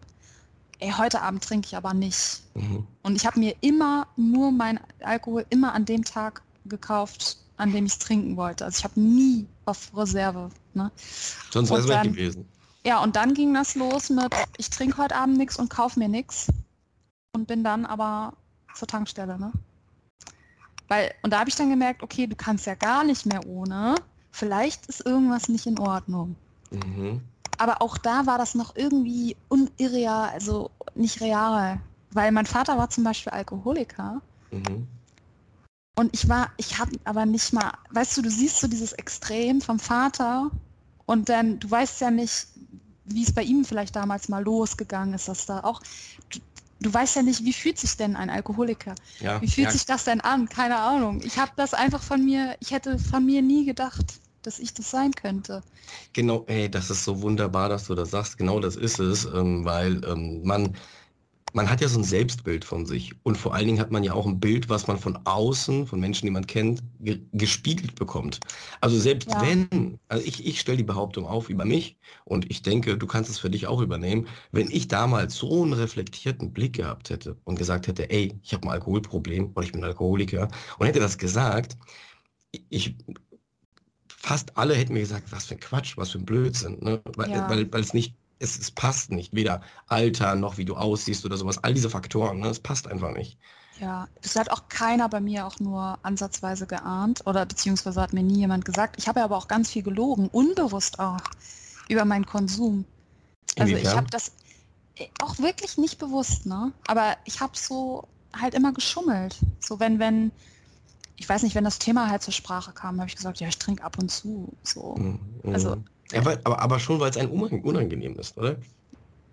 ey, 0.78 0.90
heute 0.90 1.22
Abend 1.22 1.42
trinke 1.42 1.66
ich 1.66 1.76
aber 1.76 1.94
nicht. 1.94 2.42
Mhm. 2.54 2.86
Und 3.02 3.16
ich 3.16 3.26
habe 3.26 3.40
mir 3.40 3.56
immer 3.60 4.06
nur 4.16 4.52
mein 4.52 4.78
Alkohol 5.00 5.44
immer 5.50 5.72
an 5.72 5.84
dem 5.84 6.04
Tag 6.04 6.42
gekauft, 6.64 7.38
an 7.56 7.72
dem 7.72 7.86
ich 7.86 7.92
es 7.92 7.98
trinken 7.98 8.36
wollte. 8.36 8.64
Also 8.64 8.78
ich 8.78 8.84
habe 8.84 9.00
nie 9.00 9.46
auf 9.64 9.90
Reserve. 9.96 10.50
Ne? 10.74 10.90
Sonst 11.50 11.70
wäre 11.70 11.80
es 11.80 11.88
weg 11.88 12.02
gewesen. 12.04 12.46
Ja, 12.84 13.02
und 13.02 13.16
dann 13.16 13.34
ging 13.34 13.52
das 13.52 13.74
los 13.74 14.10
mit, 14.10 14.32
ich 14.58 14.70
trinke 14.70 14.98
heute 14.98 15.16
Abend 15.16 15.38
nichts 15.38 15.58
und 15.58 15.70
kaufe 15.70 15.98
mir 15.98 16.08
nichts. 16.08 16.46
Und 17.32 17.48
bin 17.48 17.64
dann 17.64 17.84
aber 17.84 18.34
zur 18.76 18.88
Tankstelle, 18.88 19.38
ne? 19.38 19.52
Weil, 20.88 21.12
und 21.22 21.32
da 21.32 21.40
habe 21.40 21.50
ich 21.50 21.56
dann 21.56 21.70
gemerkt, 21.70 22.02
okay, 22.02 22.26
du 22.26 22.36
kannst 22.36 22.66
ja 22.66 22.74
gar 22.74 23.02
nicht 23.02 23.26
mehr 23.26 23.44
ohne. 23.46 23.96
Vielleicht 24.30 24.86
ist 24.86 25.04
irgendwas 25.04 25.48
nicht 25.48 25.66
in 25.66 25.78
Ordnung. 25.78 26.36
Mhm. 26.70 27.20
Aber 27.58 27.82
auch 27.82 27.98
da 27.98 28.26
war 28.26 28.38
das 28.38 28.54
noch 28.54 28.76
irgendwie 28.76 29.36
unirreal, 29.48 30.28
also 30.28 30.70
nicht 30.94 31.20
real. 31.20 31.80
Weil 32.10 32.30
mein 32.30 32.46
Vater 32.46 32.78
war 32.78 32.90
zum 32.90 33.02
Beispiel 33.02 33.32
Alkoholiker. 33.32 34.20
Mhm. 34.52 34.86
Und 35.98 36.14
ich 36.14 36.28
war, 36.28 36.50
ich 36.58 36.78
habe 36.78 36.92
aber 37.04 37.24
nicht 37.24 37.52
mal, 37.52 37.72
weißt 37.90 38.18
du, 38.18 38.22
du 38.22 38.30
siehst 38.30 38.60
so 38.60 38.68
dieses 38.68 38.92
Extrem 38.92 39.62
vom 39.62 39.78
Vater 39.78 40.50
und 41.06 41.30
dann, 41.30 41.58
du 41.58 41.70
weißt 41.70 42.02
ja 42.02 42.10
nicht, 42.10 42.48
wie 43.06 43.22
es 43.22 43.32
bei 43.32 43.42
ihm 43.42 43.64
vielleicht 43.64 43.96
damals 43.96 44.28
mal 44.28 44.44
losgegangen 44.44 45.14
ist, 45.14 45.28
dass 45.28 45.46
da 45.46 45.60
auch, 45.60 45.80
du 46.30 46.40
weißt 46.80 47.16
ja 47.16 47.22
nicht, 47.22 47.44
wie 47.44 47.52
fühlt 47.52 47.78
sich 47.78 47.96
denn 47.96 48.16
ein 48.16 48.30
Alkoholiker? 48.30 48.94
Ja, 49.20 49.40
wie 49.40 49.48
fühlt 49.48 49.66
ja. 49.66 49.72
sich 49.72 49.86
das 49.86 50.04
denn 50.04 50.20
an? 50.20 50.48
Keine 50.48 50.76
Ahnung. 50.76 51.20
Ich 51.24 51.38
habe 51.38 51.52
das 51.56 51.74
einfach 51.74 52.02
von 52.02 52.24
mir, 52.24 52.56
ich 52.60 52.70
hätte 52.70 52.98
von 52.98 53.24
mir 53.24 53.42
nie 53.42 53.64
gedacht, 53.64 54.20
dass 54.42 54.58
ich 54.58 54.74
das 54.74 54.90
sein 54.90 55.12
könnte. 55.12 55.62
Genau, 56.12 56.44
ey, 56.46 56.70
das 56.70 56.90
ist 56.90 57.04
so 57.04 57.22
wunderbar, 57.22 57.68
dass 57.68 57.86
du 57.86 57.94
das 57.94 58.10
sagst. 58.10 58.38
Genau 58.38 58.60
das 58.60 58.76
ist 58.76 59.00
es, 59.00 59.24
ähm, 59.24 59.64
weil 59.64 60.04
ähm, 60.04 60.42
man 60.44 60.76
man 61.56 61.70
hat 61.70 61.80
ja 61.80 61.88
so 61.88 61.98
ein 61.98 62.04
Selbstbild 62.04 62.66
von 62.66 62.84
sich 62.84 63.14
und 63.22 63.38
vor 63.38 63.54
allen 63.54 63.64
Dingen 63.66 63.80
hat 63.80 63.90
man 63.90 64.04
ja 64.04 64.12
auch 64.12 64.26
ein 64.26 64.38
Bild, 64.38 64.68
was 64.68 64.88
man 64.88 64.98
von 64.98 65.18
außen, 65.24 65.86
von 65.86 65.98
Menschen, 65.98 66.26
die 66.26 66.30
man 66.30 66.46
kennt, 66.46 66.82
ge 67.00 67.22
gespiegelt 67.32 67.94
bekommt. 67.94 68.40
Also 68.82 68.98
selbst 68.98 69.30
ja. 69.30 69.40
wenn, 69.40 69.98
also 70.08 70.22
ich, 70.26 70.46
ich 70.46 70.60
stelle 70.60 70.76
die 70.76 70.84
Behauptung 70.84 71.24
auf 71.24 71.48
über 71.48 71.64
mich 71.64 71.96
und 72.26 72.50
ich 72.50 72.60
denke, 72.60 72.98
du 72.98 73.06
kannst 73.06 73.30
es 73.30 73.38
für 73.38 73.48
dich 73.48 73.66
auch 73.68 73.80
übernehmen, 73.80 74.28
wenn 74.52 74.70
ich 74.70 74.86
damals 74.88 75.36
so 75.36 75.62
einen 75.62 75.72
reflektierten 75.72 76.52
Blick 76.52 76.74
gehabt 76.74 77.08
hätte 77.08 77.38
und 77.44 77.58
gesagt 77.58 77.86
hätte, 77.86 78.10
ey, 78.10 78.38
ich 78.42 78.52
habe 78.52 78.68
ein 78.68 78.72
Alkoholproblem 78.72 79.52
oder 79.54 79.64
ich 79.64 79.72
bin 79.72 79.82
Alkoholiker 79.82 80.48
und 80.78 80.86
hätte 80.86 81.00
das 81.00 81.16
gesagt, 81.16 81.78
ich, 82.68 82.96
fast 84.08 84.58
alle 84.58 84.74
hätten 84.74 84.92
mir 84.92 85.00
gesagt, 85.00 85.32
was 85.32 85.46
für 85.46 85.54
ein 85.54 85.60
Quatsch, 85.60 85.96
was 85.96 86.10
für 86.10 86.18
ein 86.18 86.26
Blödsinn, 86.26 86.80
ne? 86.80 87.00
weil, 87.16 87.30
ja. 87.30 87.48
weil, 87.48 87.72
weil 87.72 87.80
es 87.80 87.94
nicht 87.94 88.14
es, 88.38 88.58
es 88.58 88.70
passt 88.70 89.10
nicht. 89.10 89.34
Weder 89.34 89.62
Alter 89.86 90.34
noch 90.34 90.58
wie 90.58 90.64
du 90.64 90.76
aussiehst 90.76 91.24
oder 91.24 91.36
sowas. 91.36 91.62
All 91.62 91.74
diese 91.74 91.90
Faktoren, 91.90 92.40
ne? 92.40 92.48
es 92.48 92.60
passt 92.60 92.86
einfach 92.88 93.12
nicht. 93.12 93.38
Ja, 93.80 94.08
das 94.22 94.36
hat 94.36 94.50
auch 94.50 94.68
keiner 94.68 95.08
bei 95.08 95.20
mir 95.20 95.46
auch 95.46 95.60
nur 95.60 95.98
ansatzweise 96.02 96.66
geahnt 96.66 97.26
oder 97.26 97.44
beziehungsweise 97.44 98.00
hat 98.00 98.12
mir 98.12 98.22
nie 98.22 98.38
jemand 98.38 98.64
gesagt. 98.64 98.96
Ich 98.98 99.06
habe 99.06 99.22
aber 99.22 99.36
auch 99.36 99.48
ganz 99.48 99.70
viel 99.70 99.82
gelogen, 99.82 100.28
unbewusst 100.28 100.98
auch, 100.98 101.20
über 101.88 102.04
meinen 102.04 102.24
Konsum. 102.24 102.86
Also 103.58 103.72
Inwiefern? 103.72 103.92
ich 103.92 103.96
habe 103.96 104.10
das 104.10 104.32
äh, 104.96 105.06
auch 105.20 105.38
wirklich 105.38 105.76
nicht 105.76 105.98
bewusst, 105.98 106.46
ne? 106.46 106.72
Aber 106.86 107.16
ich 107.24 107.40
habe 107.40 107.52
so 107.56 108.08
halt 108.34 108.54
immer 108.54 108.72
geschummelt. 108.72 109.38
So 109.60 109.78
wenn, 109.78 109.98
wenn, 109.98 110.32
ich 111.16 111.28
weiß 111.28 111.42
nicht, 111.42 111.54
wenn 111.54 111.64
das 111.64 111.78
Thema 111.78 112.08
halt 112.08 112.22
zur 112.22 112.32
Sprache 112.32 112.72
kam, 112.72 112.98
habe 112.98 113.08
ich 113.08 113.16
gesagt, 113.16 113.40
ja, 113.40 113.48
ich 113.48 113.58
trinke 113.58 113.84
ab 113.84 113.98
und 113.98 114.10
zu. 114.10 114.56
So. 114.62 114.94
Mhm. 114.96 115.20
Also 115.52 115.76
ja, 116.12 116.24
weil, 116.24 116.40
aber, 116.44 116.60
aber 116.60 116.78
schon, 116.78 117.00
weil 117.00 117.10
es 117.10 117.16
ein 117.16 117.28
unangenehm 117.28 118.18
ist, 118.18 118.36
oder? 118.36 118.56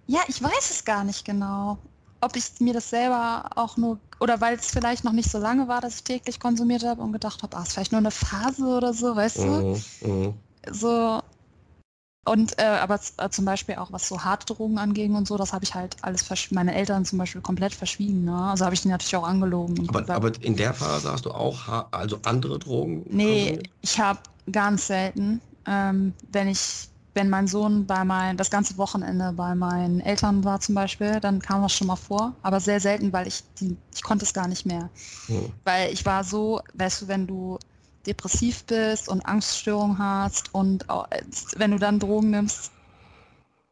Ja, 0.07 0.21
ich 0.27 0.41
weiß 0.41 0.71
es 0.71 0.83
gar 0.83 1.03
nicht 1.03 1.23
genau. 1.25 1.77
Ob 2.21 2.35
ich 2.35 2.43
mir 2.59 2.73
das 2.73 2.89
selber 2.89 3.49
auch 3.55 3.77
nur, 3.77 3.99
oder 4.19 4.39
weil 4.41 4.55
es 4.55 4.67
vielleicht 4.67 5.03
noch 5.03 5.11
nicht 5.11 5.29
so 5.29 5.37
lange 5.37 5.67
war, 5.67 5.81
dass 5.81 5.95
ich 5.95 6.03
täglich 6.03 6.39
konsumiert 6.39 6.83
habe 6.83 7.01
und 7.01 7.11
gedacht 7.11 7.43
habe, 7.43 7.55
ah, 7.57 7.63
ist 7.63 7.73
vielleicht 7.73 7.91
nur 7.91 7.99
eine 7.99 8.11
Phase 8.11 8.65
oder 8.65 8.93
so, 8.93 9.15
weißt 9.15 9.39
du? 9.39 9.43
Mhm, 9.43 9.83
mhm. 10.01 10.33
So, 10.71 11.21
und 12.25 12.57
äh, 12.57 12.63
aber 12.63 12.99
äh, 13.17 13.29
zum 13.29 13.43
Beispiel 13.43 13.75
auch 13.75 13.91
was 13.91 14.07
so 14.07 14.23
harte 14.23 14.53
Drogen 14.53 14.77
anging 14.77 15.15
und 15.15 15.27
so, 15.27 15.35
das 15.35 15.51
habe 15.51 15.65
ich 15.65 15.75
halt 15.75 15.97
alles 16.01 16.25
meine 16.51 16.73
Eltern 16.73 17.03
zum 17.03 17.19
Beispiel 17.19 17.41
komplett 17.41 17.73
verschwiegen. 17.73 18.23
Ne? 18.23 18.35
Also 18.35 18.63
habe 18.63 18.73
ich 18.73 18.81
die 18.81 18.87
natürlich 18.87 19.15
auch 19.17 19.27
angelogen. 19.27 19.89
Aber, 19.89 20.09
aber, 20.09 20.31
in 20.41 20.55
der 20.55 20.73
Phase 20.73 21.11
hast 21.11 21.25
du 21.25 21.31
auch 21.31 21.67
also 21.91 22.19
andere 22.23 22.59
Drogen? 22.59 23.05
Nee, 23.09 23.45
konsumiert? 23.45 23.69
ich 23.81 23.99
habe 23.99 24.19
ganz 24.49 24.87
selten 24.87 25.41
ähm, 25.67 26.13
wenn 26.31 26.47
ich, 26.47 26.89
wenn 27.13 27.29
mein 27.29 27.47
Sohn 27.47 27.85
bei 27.85 28.03
mein, 28.03 28.37
das 28.37 28.49
ganze 28.49 28.77
Wochenende 28.77 29.33
bei 29.33 29.55
meinen 29.55 29.99
Eltern 29.99 30.43
war 30.43 30.59
zum 30.59 30.75
Beispiel, 30.75 31.19
dann 31.19 31.39
kam 31.39 31.61
das 31.61 31.73
schon 31.73 31.87
mal 31.87 31.95
vor, 31.95 32.33
aber 32.41 32.59
sehr 32.59 32.79
selten, 32.79 33.13
weil 33.13 33.27
ich, 33.27 33.43
die, 33.59 33.77
ich 33.93 34.01
konnte 34.01 34.25
es 34.25 34.33
gar 34.33 34.47
nicht 34.47 34.65
mehr. 34.65 34.89
Hm. 35.27 35.51
Weil 35.63 35.93
ich 35.93 36.05
war 36.05 36.23
so, 36.23 36.61
weißt 36.73 37.03
du, 37.03 37.07
wenn 37.07 37.27
du 37.27 37.59
depressiv 38.05 38.63
bist 38.65 39.07
und 39.07 39.25
Angststörung 39.25 39.97
hast 39.97 40.53
und 40.53 40.89
auch, 40.89 41.07
wenn 41.55 41.71
du 41.71 41.79
dann 41.79 41.99
Drogen 41.99 42.31
nimmst, 42.31 42.71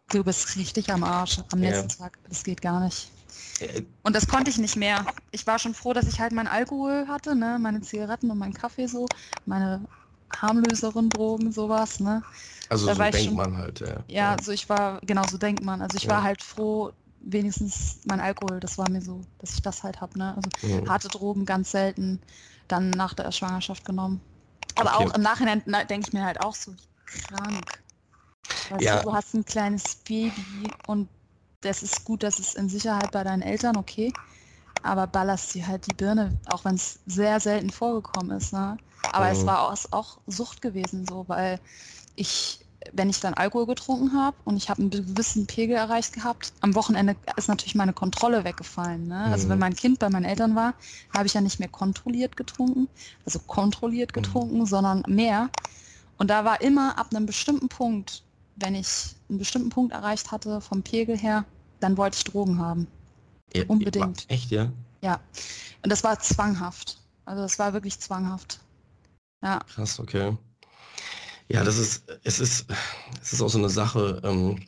du 0.10 0.24
bist 0.24 0.56
richtig 0.56 0.92
am 0.92 1.04
Arsch 1.04 1.40
am 1.52 1.60
nächsten 1.60 1.90
ja. 1.90 1.96
Tag. 1.96 2.18
Das 2.30 2.44
geht 2.44 2.62
gar 2.62 2.80
nicht. 2.82 3.10
Äh, 3.60 3.84
und 4.04 4.16
das 4.16 4.28
konnte 4.28 4.50
ich 4.50 4.58
nicht 4.58 4.76
mehr. 4.76 5.06
Ich 5.32 5.46
war 5.48 5.60
schon 5.60 5.74
froh, 5.74 5.94
dass 5.94 6.08
ich 6.08 6.20
halt 6.20 6.32
mein 6.32 6.48
Alkohol 6.48 7.08
hatte, 7.08 7.36
ne? 7.36 7.58
meine 7.60 7.82
Zigaretten 7.82 8.30
und 8.32 8.38
meinen 8.38 8.54
Kaffee 8.54 8.88
so, 8.88 9.06
meine 9.46 9.86
harmlöseren 10.32 11.10
Drogen, 11.10 11.52
sowas. 11.52 12.00
Ne? 12.00 12.24
Also 12.70 12.88
da 12.88 12.96
so 12.96 13.02
denkt 13.02 13.20
schon, 13.20 13.36
man 13.36 13.58
halt, 13.58 13.80
ja. 13.80 14.04
Ja, 14.08 14.38
so 14.42 14.52
ich 14.52 14.70
war, 14.70 15.00
genau 15.02 15.26
so 15.26 15.38
denkt 15.38 15.64
man. 15.64 15.82
Also 15.82 15.98
ich 15.98 16.04
ja. 16.04 16.12
war 16.12 16.24
halt 16.24 16.44
froh, 16.44 16.92
wenigstens 17.20 18.00
mein 18.06 18.20
Alkohol, 18.20 18.60
das 18.60 18.78
war 18.78 18.90
mir 18.90 19.02
so, 19.02 19.22
dass 19.40 19.54
ich 19.54 19.62
das 19.62 19.84
halt 19.84 20.02
habe. 20.02 20.18
Ne? 20.18 20.36
Also 20.36 20.50
mhm. 20.62 20.90
harte 20.90 21.10
Drogen 21.10 21.46
ganz 21.46 21.72
selten, 21.72 22.22
dann 22.68 22.92
nach 22.92 23.14
der 23.14 23.32
Schwangerschaft 23.32 23.86
genommen. 23.86 24.22
Aber 24.76 24.96
okay. 24.96 25.06
auch 25.06 25.14
im 25.16 25.22
Nachhinein 25.22 25.64
denke 25.90 26.08
ich 26.08 26.14
mir 26.14 26.24
halt 26.24 26.40
auch 26.40 26.56
so, 26.56 26.74
krank. 27.12 27.84
Weißt 28.70 28.84
ja. 28.84 28.98
du, 28.98 29.10
du 29.10 29.14
hast 29.14 29.34
ein 29.34 29.46
kleines 29.46 29.96
Baby 29.96 30.72
und 30.88 31.10
das 31.62 31.84
ist 31.84 32.06
gut, 32.06 32.24
dass 32.24 32.40
es 32.40 32.56
in 32.56 32.70
Sicherheit 32.70 33.12
bei 33.12 33.24
deinen 33.24 33.42
Eltern, 33.42 33.78
okay. 33.78 34.12
Aber 34.84 35.06
ballerst 35.06 35.54
dir 35.54 35.68
halt 35.68 35.86
die 35.86 35.94
Birne, 35.94 36.40
auch 36.48 36.66
wenn 36.66 36.76
es 36.76 37.00
sehr 37.06 37.40
selten 37.40 37.70
vorgekommen 37.70 38.36
ist. 38.36 38.52
Ne? 38.52 38.78
Aber 39.12 39.26
mhm. 39.26 39.32
es 39.32 39.46
war 39.46 39.72
auch, 39.72 39.78
auch 39.92 40.18
Sucht 40.28 40.62
gewesen, 40.62 41.06
so, 41.08 41.26
weil 41.28 41.60
ich, 42.16 42.60
wenn 42.94 43.10
ich 43.10 43.20
dann 43.20 43.34
Alkohol 43.34 43.66
getrunken 43.66 44.14
habe 44.14 44.38
und 44.46 44.58
ich 44.58 44.70
habe 44.70 44.82
einen 44.82 44.90
gewissen 44.90 45.48
Pegel 45.48 45.76
erreicht 45.76 46.14
gehabt, 46.14 46.54
am 46.62 46.76
Wochenende 46.76 47.16
ist 47.36 47.48
natürlich 47.48 47.76
meine 47.76 47.94
Kontrolle 47.94 48.44
weggefallen. 48.44 49.08
Ne? 49.08 49.26
Mhm. 49.28 49.34
Also 49.34 49.50
wenn 49.50 49.58
mhm. 49.58 49.62
mein 49.62 49.76
Kind 49.76 50.00
bei 50.00 50.10
meinen 50.10 50.26
Eltern 50.26 50.56
war, 50.56 50.74
habe 51.16 51.28
ich 51.28 51.34
ja 51.34 51.42
nicht 51.42 51.60
mehr 51.60 51.70
kontrolliert 51.70 52.38
getrunken, 52.38 52.88
also 53.26 53.40
kontrolliert 53.40 54.12
mhm. 54.12 54.22
getrunken, 54.22 54.60
mhm. 54.60 54.66
sondern 54.66 55.04
mehr. 55.08 55.50
Und 56.18 56.30
da 56.30 56.46
war 56.46 56.62
immer 56.62 56.98
ab 56.98 57.08
einem 57.12 57.26
bestimmten 57.26 57.68
Punkt, 57.68 58.24
wenn 58.56 58.76
ich 58.76 59.16
einen 59.30 59.40
bestimmten 59.40 59.70
Punkt 59.70 59.94
erreicht 59.94 60.32
hatte 60.32 60.62
vom 60.62 60.84
Pegel 60.84 61.18
her, 61.18 61.46
dann 61.80 61.98
wollte 61.98 62.18
ich 62.18 62.24
Drogen 62.24 62.60
haben. 62.60 62.88
Ja, 63.54 63.64
Unbedingt. 63.68 64.30
Echt, 64.30 64.52
ja? 64.52 64.72
Ja. 65.02 65.20
Und 65.84 65.92
das 65.92 66.04
war 66.04 66.20
zwanghaft. 66.20 67.00
Also 67.26 67.42
das 67.42 67.60
war 67.60 67.74
wirklich 67.74 68.00
zwanghaft. 68.00 68.60
Ja. 69.42 69.60
Krass, 69.60 70.00
okay. 70.00 70.38
Ja, 71.48 71.64
das 71.64 71.78
ist, 71.78 72.10
es 72.24 72.40
ist, 72.40 72.66
es 73.22 73.34
ist 73.34 73.42
auch 73.42 73.50
so 73.50 73.58
eine 73.58 73.70
Sache 73.70 74.22
ähm, 74.24 74.62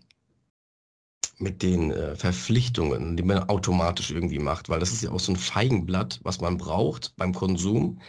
mit 1.40 1.62
den 1.64 1.92
äh, 1.92 2.16
Verpflichtungen, 2.16 3.18
die 3.18 3.24
man 3.24 3.50
automatisch 3.50 4.12
irgendwie 4.12 4.40
macht, 4.40 4.70
weil 4.70 4.80
das 4.80 4.92
ist 4.92 5.04
ja 5.04 5.12
auch 5.12 5.20
so 5.20 5.32
ein 5.32 5.38
Feigenblatt, 5.38 6.20
was 6.24 6.42
man 6.42 6.58
braucht 6.58 7.16
beim 7.18 7.34
Konsum. 7.34 8.00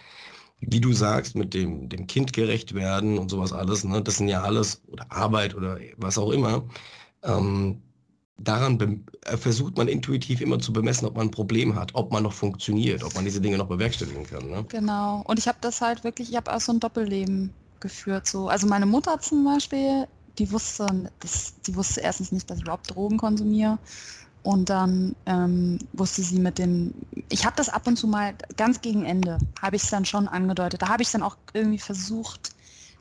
Wie 0.61 0.81
du 0.81 0.93
sagst, 0.93 1.37
mit 1.37 1.53
dem, 1.55 1.89
dem 1.89 2.07
Kind 2.07 2.33
gerecht 2.33 2.75
werden 2.75 3.19
und 3.19 3.31
sowas 3.31 3.53
alles, 3.53 3.85
ne? 3.85 4.03
das 4.03 4.17
sind 4.19 4.29
ja 4.29 4.43
alles, 4.43 4.83
oder 4.89 5.11
Arbeit 5.13 5.55
oder 5.55 5.79
was 5.99 6.19
auch 6.19 6.31
immer. 6.31 6.65
Ähm, 7.23 7.83
daran 8.39 9.05
äh, 9.23 9.37
versucht 9.37 9.77
man 9.77 9.89
intuitiv 9.89 10.41
immer 10.41 10.59
zu 10.59 10.73
bemessen, 10.73 11.07
ob 11.07 11.17
man 11.17 11.29
ein 11.29 11.31
Problem 11.31 11.75
hat, 11.75 11.95
ob 11.95 12.13
man 12.13 12.23
noch 12.23 12.33
funktioniert, 12.33 13.03
ob 13.05 13.15
man 13.15 13.25
diese 13.25 13.41
Dinge 13.41 13.59
noch 13.59 13.69
bewerkstelligen 13.69 14.25
kann. 14.27 14.49
Ne? 14.51 14.65
Genau. 14.69 15.23
Und 15.27 15.39
ich 15.39 15.49
habe 15.49 15.59
das 15.61 15.81
halt 15.81 16.05
wirklich, 16.05 16.31
ich 16.31 16.37
habe 16.37 16.55
auch 16.55 16.61
so 16.61 16.73
ein 16.73 16.81
Doppelleben 16.81 17.53
geführt. 17.81 18.27
So. 18.27 18.49
Also 18.49 18.67
meine 18.67 18.87
Mutter 18.87 19.21
zum 19.21 19.45
Beispiel, 19.45 20.07
die 20.39 20.51
wusste, 20.51 21.11
das, 21.21 21.55
die 21.67 21.75
wusste 21.77 22.01
erstens 22.01 22.33
nicht, 22.33 22.51
dass 22.51 22.59
ich 22.59 22.65
überhaupt 22.65 22.95
Drogen 22.95 23.19
konsumiere. 23.19 23.79
Und 24.43 24.69
dann 24.69 25.17
ähm, 25.25 25.79
wusste 25.95 26.23
sie 26.23 26.39
mit 26.39 26.59
dem, 26.59 26.93
ich 27.31 27.47
habe 27.47 27.57
das 27.57 27.71
ab 27.71 27.87
und 27.87 27.97
zu 27.97 28.07
mal 28.07 28.35
ganz 28.59 28.83
gegen 28.83 29.07
Ende, 29.07 29.39
habe 29.63 29.77
ich 29.77 29.85
es 29.85 29.91
dann 29.91 30.05
schon 30.05 30.29
angedeutet. 30.29 30.83
Da 30.83 30.89
habe 30.89 31.03
ich 31.03 31.11
dann 31.11 31.23
auch 31.23 31.37
irgendwie 31.55 31.79
versucht, 31.79 32.54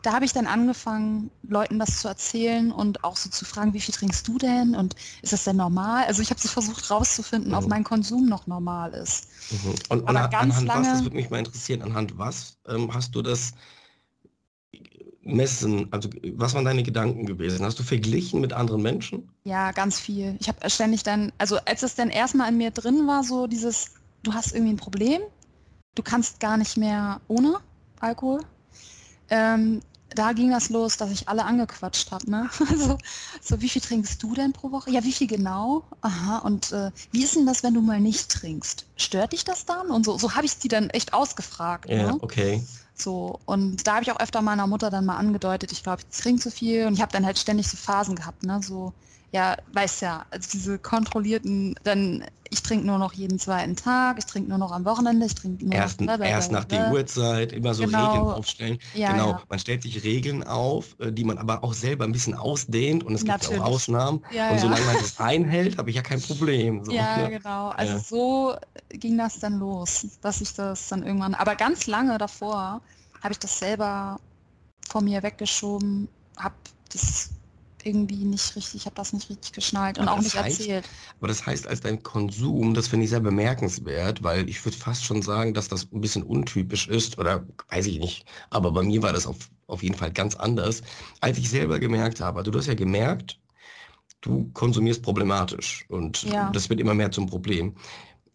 da 0.04 0.14
habe 0.14 0.26
ich 0.26 0.34
dann 0.34 0.48
angefangen, 0.48 1.32
Leuten 1.44 1.80
das 1.80 2.00
zu 2.00 2.10
erzählen 2.10 2.72
und 2.72 3.04
auch 3.06 3.16
so 3.16 3.30
zu 3.30 3.46
fragen, 3.46 3.74
wie 3.74 3.80
viel 3.80 3.94
trinkst 3.94 4.28
du 4.28 4.38
denn 4.38 4.76
und 4.76 4.96
ist 5.22 5.32
das 5.32 5.46
denn 5.46 5.56
normal? 5.56 6.04
Also 6.06 6.22
ich 6.22 6.30
habe 6.30 6.40
so 6.40 6.50
versucht 6.50 6.92
rauszufinden, 6.92 7.52
mhm. 7.52 7.58
ob 7.58 7.68
mein 7.68 7.86
Konsum 7.86 8.28
noch 8.28 8.46
normal 8.46 8.94
ist. 8.94 9.30
Mhm. 9.50 9.76
Und 9.90 10.08
an, 10.10 10.16
ganz 10.30 10.36
anhand 10.36 10.68
lange, 10.68 10.88
was, 10.88 10.94
das 10.94 11.04
würde 11.04 11.16
mich 11.16 11.30
mal 11.30 11.40
interessieren, 11.40 11.82
anhand 11.82 12.18
was 12.18 12.58
ähm, 12.68 12.94
hast 12.94 13.16
du 13.16 13.22
das 13.22 13.54
messen? 15.22 15.88
Also 15.92 16.10
was 16.34 16.54
waren 16.54 16.66
deine 16.66 16.84
Gedanken 16.84 17.26
gewesen? 17.26 17.66
Hast 17.66 17.80
du 17.80 17.84
verglichen 17.84 18.42
mit 18.42 18.52
anderen 18.52 18.82
Menschen? 18.82 19.30
Ja, 19.46 19.72
ganz 19.72 20.02
viel. 20.02 20.36
Ich 20.40 20.50
habe 20.50 20.70
ständig 20.70 21.04
dann, 21.04 21.32
also 21.38 21.58
als 21.66 21.82
es 21.82 21.96
dann 21.96 22.10
erstmal 22.10 22.50
in 22.50 22.58
mir 22.58 22.72
drin 22.72 23.08
war, 23.08 23.24
so 23.24 23.48
dieses, 23.48 23.92
du 24.24 24.34
hast 24.34 24.54
irgendwie 24.54 24.74
ein 24.74 24.78
Problem, 24.78 25.22
du 25.96 26.04
kannst 26.04 26.42
gar 26.42 26.58
nicht 26.58 26.76
mehr 26.76 27.22
ohne 27.30 27.56
Alkohol. 28.02 28.42
Ähm, 29.30 29.80
da 30.16 30.34
ging 30.34 30.52
das 30.52 30.70
los, 30.70 30.98
dass 30.98 31.12
ich 31.12 31.28
alle 31.30 31.46
angequatscht 31.46 32.12
habe. 32.12 32.30
Ne? 32.30 32.50
Also, 32.74 32.98
so, 33.42 33.62
wie 33.62 33.70
viel 33.70 33.82
trinkst 33.82 34.22
du 34.24 34.34
denn 34.34 34.52
pro 34.54 34.72
Woche? 34.72 34.90
Ja, 34.90 35.04
wie 35.04 35.12
viel 35.12 35.28
genau? 35.28 35.84
Aha, 36.02 36.40
und 36.40 36.72
äh, 36.72 36.92
wie 37.12 37.24
ist 37.24 37.36
denn 37.36 37.46
das, 37.46 37.62
wenn 37.64 37.74
du 37.74 37.82
mal 37.82 38.00
nicht 38.00 38.30
trinkst? 38.30 38.86
Stört 38.98 39.34
dich 39.34 39.44
das 39.44 39.66
dann? 39.66 39.92
Und 39.92 40.06
so, 40.06 40.18
so 40.18 40.34
habe 40.34 40.46
ich 40.46 40.58
die 40.58 40.70
dann 40.70 40.90
echt 40.90 41.14
ausgefragt. 41.14 41.90
Ja, 41.90 42.14
ne? 42.14 42.18
okay. 42.22 42.66
So, 42.96 43.40
und 43.46 43.88
da 43.88 43.96
habe 43.96 44.04
ich 44.04 44.12
auch 44.12 44.20
öfter 44.20 44.42
meiner 44.42 44.68
Mutter 44.68 44.90
dann 44.90 45.06
mal 45.06 45.18
angedeutet, 45.18 45.72
ich 45.72 45.84
glaube, 45.84 46.04
ich 46.10 46.18
trinke 46.18 46.42
zu 46.42 46.52
viel 46.52 46.88
und 46.88 46.94
ich 46.94 47.02
habe 47.02 47.12
dann 47.12 47.26
halt 47.26 47.40
ständig 47.40 47.68
so 47.68 47.78
Phasen 47.78 48.16
gehabt, 48.16 48.44
ne? 48.44 48.62
So, 48.64 48.94
ja, 49.34 49.58
weißt 49.74 50.04
ja, 50.04 50.26
also 50.30 50.48
diese 50.54 50.78
kontrollierten, 50.78 51.76
dann 51.84 52.24
ich 52.52 52.62
trinke 52.62 52.86
nur 52.86 53.00
noch 53.00 53.14
jeden 53.14 53.40
zweiten 53.40 53.76
Tag, 53.76 54.20
ich 54.20 54.26
trinke 54.28 54.48
nur 54.48 54.60
noch 54.60 54.72
am 54.72 54.86
Wochenende, 54.86 55.26
ich 55.26 55.34
trinke 55.34 55.66
nur 55.66 55.74
erst, 55.74 56.02
noch, 56.02 56.20
erst 56.20 56.52
nach 56.52 56.66
der 56.66 56.92
Uhrzeit, 56.92 57.52
immer 57.52 57.74
so 57.74 57.86
genau. 57.86 58.06
Regeln 58.06 58.24
aufstellen. 58.28 58.80
Ja, 58.94 59.12
genau, 59.12 59.32
ja. 59.32 59.42
man 59.50 59.58
stellt 59.58 59.82
sich 59.82 60.04
Regeln 60.04 60.44
auf, 60.44 60.96
äh, 61.00 61.12
die 61.12 61.24
man 61.24 61.40
aber 61.40 61.64
auch 61.64 61.74
selber 61.74 62.06
ein 62.06 62.12
bisschen 62.12 62.36
ausdehnt 62.36 63.04
und 63.04 63.16
es 63.16 63.22
gibt 63.22 63.42
Natürlich. 63.42 63.60
auch 63.60 63.66
Ausnahmen. 63.66 64.24
Ja, 64.30 64.52
und 64.52 64.60
solange 64.60 64.86
man 64.86 64.98
das 64.98 65.20
einhält, 65.20 65.80
habe 65.80 65.90
ich 65.90 65.96
ja 65.96 66.04
kein 66.04 66.22
Problem. 66.22 66.86
So, 66.86 66.92
ja, 66.92 67.18
ne? 67.18 67.32
genau. 67.32 67.70
Also 67.70 67.98
so 67.98 68.56
ging 68.90 69.18
das 69.18 69.40
dann 69.40 69.58
los, 69.58 70.06
dass 70.22 70.42
ich 70.42 70.54
das 70.54 70.90
dann 70.90 71.02
irgendwann, 71.02 71.34
aber 71.34 71.56
ganz 71.56 71.88
lange 71.88 72.20
davor 72.20 72.82
habe 73.24 73.32
ich 73.32 73.40
das 73.40 73.58
selber 73.58 74.20
vor 74.88 75.02
mir 75.02 75.24
weggeschoben, 75.24 76.08
habe 76.38 76.54
das 76.92 77.33
irgendwie 77.86 78.26
nicht 78.26 78.56
richtig, 78.56 78.82
ich 78.82 78.86
habe 78.86 78.96
das 78.96 79.14
nicht 79.14 79.30
richtig 79.30 79.54
geschnallt 79.54 79.98
und 79.98 80.08
aber 80.08 80.18
auch 80.18 80.22
nicht 80.22 80.36
heißt, 80.36 80.60
erzählt. 80.60 80.90
Aber 81.20 81.28
das 81.28 81.46
heißt, 81.46 81.68
als 81.68 81.82
dein 81.82 82.02
Konsum, 82.04 82.74
das 82.74 82.88
finde 82.88 83.06
ich 83.06 83.10
sehr 83.10 83.20
bemerkenswert, 83.20 84.24
weil 84.24 84.50
ich 84.50 84.64
würde 84.66 84.78
fast 84.78 85.04
schon 85.04 85.22
sagen, 85.22 85.54
dass 85.54 85.68
das 85.68 85.88
ein 85.92 86.02
bisschen 86.02 86.24
untypisch 86.24 86.88
ist 86.88 87.18
oder 87.18 87.46
weiß 87.70 87.88
ich 87.88 88.00
nicht. 88.00 88.26
Aber 88.50 88.72
bei 88.72 88.84
mir 88.84 89.02
war 89.02 89.14
das 89.14 89.28
auf, 89.28 89.50
auf 89.68 89.84
jeden 89.84 89.96
Fall 89.96 90.12
ganz 90.12 90.36
anders, 90.36 90.82
als 91.22 91.38
ich 91.38 91.50
selber 91.50 91.80
gemerkt 91.80 92.20
habe. 92.22 92.40
Also 92.40 92.52
du 92.52 92.60
hast 92.60 92.68
ja 92.68 92.76
gemerkt, 92.76 93.40
du 94.22 94.50
konsumierst 94.54 95.04
problematisch 95.04 95.86
und 95.90 96.24
ja. 96.24 96.50
das 96.52 96.70
wird 96.70 96.80
immer 96.80 96.94
mehr 96.94 97.12
zum 97.12 97.28
Problem 97.28 97.76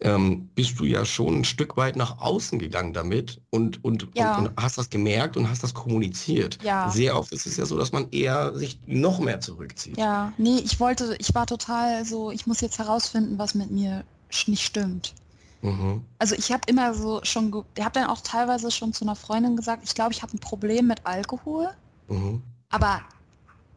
ähm, 0.00 0.48
bist 0.54 0.78
du 0.78 0.84
ja 0.84 1.04
schon 1.04 1.40
ein 1.40 1.44
Stück 1.44 1.76
weit 1.76 1.96
nach 1.96 2.18
außen 2.18 2.58
gegangen 2.58 2.92
damit 2.92 3.40
und, 3.50 3.84
und, 3.84 4.08
ja. 4.14 4.36
und, 4.36 4.48
und, 4.48 4.62
hast 4.62 4.78
das 4.78 4.90
gemerkt 4.90 5.36
und 5.36 5.50
hast 5.50 5.62
das 5.62 5.74
kommuniziert. 5.74 6.58
Ja. 6.62 6.88
Sehr 6.90 7.16
oft 7.16 7.32
ist 7.32 7.46
es 7.46 7.56
ja 7.56 7.66
so, 7.66 7.76
dass 7.76 7.90
man 7.90 8.08
eher 8.10 8.54
sich 8.54 8.78
noch 8.86 9.18
mehr 9.18 9.40
zurückzieht. 9.40 9.98
Ja, 9.98 10.32
nee, 10.38 10.58
ich 10.58 10.78
wollte, 10.78 11.16
ich 11.18 11.34
war 11.34 11.46
total 11.46 12.04
so, 12.04 12.30
ich 12.30 12.46
muss 12.46 12.60
jetzt 12.60 12.78
herausfinden, 12.78 13.38
was 13.38 13.54
mit 13.54 13.70
mir 13.70 14.04
nicht 14.46 14.62
stimmt. 14.62 15.14
Mhm. 15.62 16.04
Also 16.18 16.36
ich 16.36 16.52
habe 16.52 16.62
immer 16.66 16.94
so 16.94 17.20
schon, 17.24 17.64
ich 17.76 17.84
habe 17.84 17.98
dann 17.98 18.08
auch 18.08 18.20
teilweise 18.20 18.70
schon 18.70 18.92
zu 18.92 19.04
einer 19.04 19.16
Freundin 19.16 19.56
gesagt, 19.56 19.82
ich 19.84 19.94
glaube, 19.94 20.12
ich 20.12 20.22
habe 20.22 20.36
ein 20.36 20.38
Problem 20.38 20.86
mit 20.86 21.04
Alkohol. 21.04 21.68
Mhm. 22.08 22.42
Aber 22.70 23.00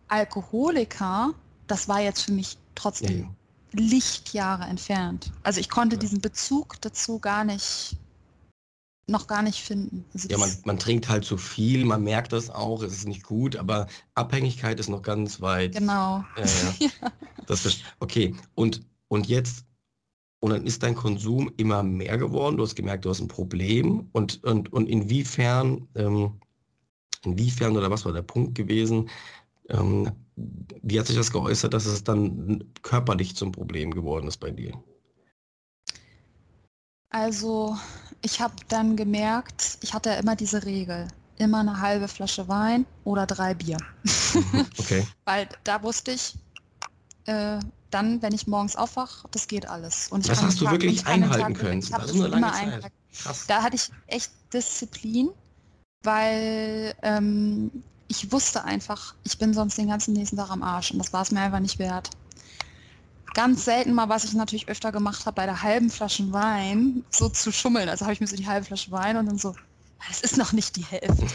Alkoholiker, 0.08 1.34
das 1.68 1.88
war 1.88 2.02
jetzt 2.02 2.22
für 2.22 2.34
mich 2.34 2.58
trotzdem 2.76 3.22
ja, 3.22 3.28
Lichtjahre 3.74 4.64
entfernt. 4.64 5.32
Also 5.44 5.60
ich 5.60 5.70
konnte 5.70 5.98
diesen 5.98 6.22
Bezug 6.22 6.80
dazu 6.82 7.20
gar 7.20 7.44
nicht, 7.44 7.96
noch 9.08 9.28
gar 9.28 9.42
nicht 9.42 9.60
finden. 9.62 10.06
Also 10.14 10.28
ja, 10.30 10.38
man, 10.38 10.50
man 10.66 10.80
trinkt 10.80 11.10
halt 11.10 11.24
zu 11.24 11.38
viel, 11.38 11.86
man 11.86 12.04
merkt 12.04 12.34
das 12.34 12.50
auch, 12.50 12.84
es 12.84 12.94
ist 12.94 13.08
nicht 13.08 13.24
gut, 13.24 13.56
aber 13.56 13.88
Abhängigkeit 14.16 14.80
ist 14.80 14.90
noch 14.90 15.02
ganz 15.02 15.42
weit. 15.42 15.74
Genau. 15.74 16.24
Äh, 16.36 16.46
ja. 16.80 16.90
Das, 17.48 17.80
okay, 18.00 18.36
und, 18.56 18.82
und 19.08 19.28
jetzt, 19.28 19.66
und 20.40 20.52
dann 20.52 20.66
ist 20.66 20.84
dein 20.84 20.96
Konsum 20.96 21.52
immer 21.58 21.84
mehr 21.84 22.18
geworden, 22.18 22.58
du 22.58 22.64
hast 22.64 22.76
gemerkt, 22.76 23.06
du 23.06 23.10
hast 23.10 23.22
ein 23.22 23.28
Problem 23.28 24.10
und, 24.12 24.44
und, 24.44 24.72
und 24.74 24.88
inwiefern, 24.88 25.88
ähm, 25.96 26.40
inwiefern 27.24 27.78
oder 27.78 27.92
was 27.92 28.06
war 28.06 28.14
der 28.14 28.24
Punkt 28.24 28.56
gewesen, 28.56 29.10
ähm, 29.70 30.12
wie 30.82 31.00
hat 31.00 31.08
sich 31.08 31.16
das 31.16 31.32
geäußert, 31.32 31.74
dass 31.74 31.86
es 31.86 32.04
dann 32.04 32.64
körperlich 32.82 33.36
zum 33.36 33.52
Problem 33.52 33.92
geworden 33.92 34.28
ist 34.28 34.38
bei 34.38 34.52
dir? 34.52 34.74
Also 37.10 37.78
ich 38.22 38.40
habe 38.40 38.56
dann 38.70 38.96
gemerkt, 38.96 39.78
ich 39.82 39.94
hatte 39.94 40.10
ja 40.10 40.16
immer 40.16 40.36
diese 40.36 40.64
Regel, 40.64 41.08
immer 41.38 41.60
eine 41.60 41.82
halbe 41.82 42.08
Flasche 42.08 42.48
Wein 42.48 42.86
oder 43.04 43.26
drei 43.26 43.54
Bier. 43.54 43.78
Mhm, 44.34 44.66
okay. 44.78 45.06
Weil 45.26 45.50
da 45.64 45.84
wusste 45.84 46.12
ich, 46.12 46.36
äh, 47.26 47.60
dann, 47.90 48.22
wenn 48.22 48.34
ich 48.34 48.48
morgens 48.48 48.78
aufwache, 48.78 49.28
das 49.32 49.48
geht 49.48 49.68
alles. 49.68 50.08
Und 50.08 50.28
das 50.30 50.42
hast 50.42 50.62
du 50.62 50.66
Tag, 50.66 50.74
wirklich 50.74 51.06
einhalten 51.06 51.54
können. 51.54 51.80
Ich 51.80 51.92
habe 51.92 52.08
das 52.08 52.16
immer 52.16 52.54
eingehalten. 52.54 52.92
Da 53.48 53.62
hatte 53.62 53.76
ich 53.76 53.90
echt 54.08 54.32
Disziplin, 54.54 55.30
weil 56.04 56.94
ähm, 57.02 57.84
ich 58.12 58.30
wusste 58.30 58.66
einfach, 58.66 59.16
ich 59.24 59.38
bin 59.38 59.54
sonst 59.54 59.78
den 59.78 59.88
ganzen 59.88 60.14
nächsten 60.14 60.36
Tag 60.36 60.50
am 60.50 60.64
Arsch 60.64 60.92
und 60.92 61.00
das 61.00 61.14
war 61.14 61.22
es 61.22 61.32
mir 61.32 61.40
einfach 61.40 61.62
nicht 61.62 61.80
wert. 61.80 62.10
ganz 63.34 63.64
selten 63.64 63.94
mal, 63.94 64.10
was 64.10 64.26
ich 64.26 64.34
natürlich 64.34 64.68
öfter 64.68 64.92
gemacht 64.92 65.26
habe, 65.26 65.36
bei 65.36 65.46
der 65.46 65.62
halben 65.62 65.90
Flasche 65.90 66.30
Wein 66.34 67.06
so 67.10 67.30
zu 67.30 67.54
schummeln. 67.54 67.88
Also 67.88 68.04
habe 68.04 68.12
ich 68.14 68.20
mir 68.20 68.28
so 68.28 68.36
die 68.36 68.48
halbe 68.48 68.66
Flasche 68.66 68.92
Wein 68.92 69.16
und 69.16 69.28
dann 69.28 69.38
so, 69.38 69.56
es 70.10 70.20
ist 70.20 70.36
noch 70.36 70.52
nicht 70.52 70.76
die 70.76 70.84
Hälfte. 70.84 71.26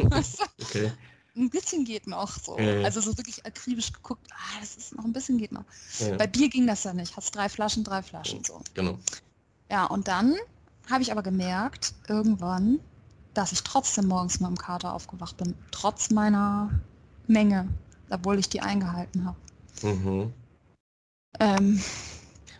okay. 0.62 0.92
Ein 1.36 1.50
bisschen 1.50 1.84
geht 1.84 2.06
noch 2.06 2.32
so. 2.38 2.58
Ja. 2.58 2.84
Also 2.84 3.02
so 3.02 3.14
wirklich 3.18 3.44
akribisch 3.44 3.92
geguckt, 3.92 4.26
ah, 4.32 4.60
das 4.60 4.76
ist 4.76 4.94
noch 4.94 5.04
ein 5.04 5.12
bisschen 5.12 5.36
geht 5.36 5.52
noch. 5.52 5.64
Ja. 5.98 6.16
Bei 6.16 6.26
Bier 6.26 6.48
ging 6.48 6.66
das 6.66 6.84
ja 6.84 6.94
nicht. 6.94 7.14
Hast 7.14 7.36
drei 7.36 7.50
Flaschen, 7.50 7.84
drei 7.84 8.02
Flaschen 8.02 8.42
so. 8.42 8.62
Genau. 8.72 8.98
Ja, 9.70 9.84
und 9.84 10.08
dann 10.08 10.36
habe 10.90 11.02
ich 11.02 11.12
aber 11.12 11.22
gemerkt, 11.22 11.92
irgendwann, 12.08 12.80
dass 13.34 13.52
ich 13.52 13.62
trotzdem 13.62 14.06
morgens 14.06 14.40
mit 14.40 14.48
dem 14.48 14.58
Kater 14.58 14.94
aufgewacht 14.94 15.36
bin, 15.36 15.54
trotz 15.70 16.10
meiner 16.10 16.70
Menge, 17.26 17.68
obwohl 18.10 18.38
ich 18.38 18.48
die 18.48 18.60
eingehalten 18.60 19.26
habe. 19.26 19.36
Mhm. 19.82 20.32
Ähm, 21.40 21.82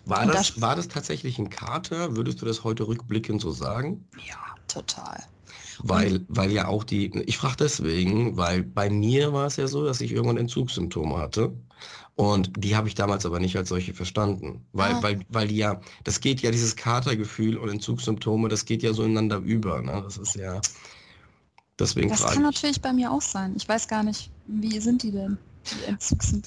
war, 0.05 0.27
das, 0.27 0.55
das, 0.55 0.61
war 0.61 0.77
das 0.77 0.89
tatsächlich 0.89 1.39
ein 1.39 1.49
Kater? 1.49 2.16
Würdest 2.16 2.43
du 2.43 2.47
das 2.47 2.64
heute 2.64 2.87
rückblickend 2.87 3.41
so 3.41 3.51
sagen? 3.53 4.07
Ja, 4.27 4.37
total. 4.68 5.22
Weil, 5.81 6.25
weil 6.29 6.53
ja 6.53 6.69
auch 6.69 6.85
die, 6.85 7.11
ich 7.27 7.37
frage 7.37 7.57
deswegen, 7.59 8.37
weil 8.37 8.63
bei 8.63 8.89
mir 8.91 9.33
war 9.33 9.47
es 9.47 9.57
ja 9.57 9.67
so, 9.67 9.85
dass 9.85 10.01
ich 10.01 10.13
irgendwann 10.13 10.37
Entzugssymptome 10.37 11.17
hatte. 11.17 11.53
Und 12.17 12.53
die 12.57 12.77
habe 12.77 12.87
ich 12.87 12.95
damals 12.95 13.27
aber 13.27 13.41
nicht 13.41 13.57
als 13.57 13.69
solche 13.69 13.93
verstanden. 13.93 14.65
Weil, 14.73 14.93
ah. 14.93 15.03
weil, 15.03 15.21
weil 15.29 15.49
die 15.49 15.57
ja, 15.57 15.81
das 16.05 16.21
geht 16.21 16.43
ja, 16.43 16.51
dieses 16.51 16.77
Katergefühl 16.77 17.57
und 17.57 17.69
Entzugssymptome, 17.69 18.49
das 18.49 18.65
geht 18.65 18.83
ja 18.83 18.93
so 18.93 19.03
ineinander 19.03 19.39
über. 19.39 19.83
Ne? 19.83 20.01
Das 20.05 20.17
ist 20.17 20.37
ja. 20.37 20.61
Deswegen 21.79 22.09
das 22.09 22.25
kann 22.25 22.43
natürlich 22.43 22.81
bei 22.81 22.93
mir 22.93 23.11
auch 23.11 23.23
sein. 23.23 23.55
Ich 23.57 23.69
weiß 23.69 23.89
gar 23.89 24.05
nicht, 24.05 24.31
wie 24.47 24.79
sind 24.79 25.03
die 25.03 25.11
denn? 25.11 25.39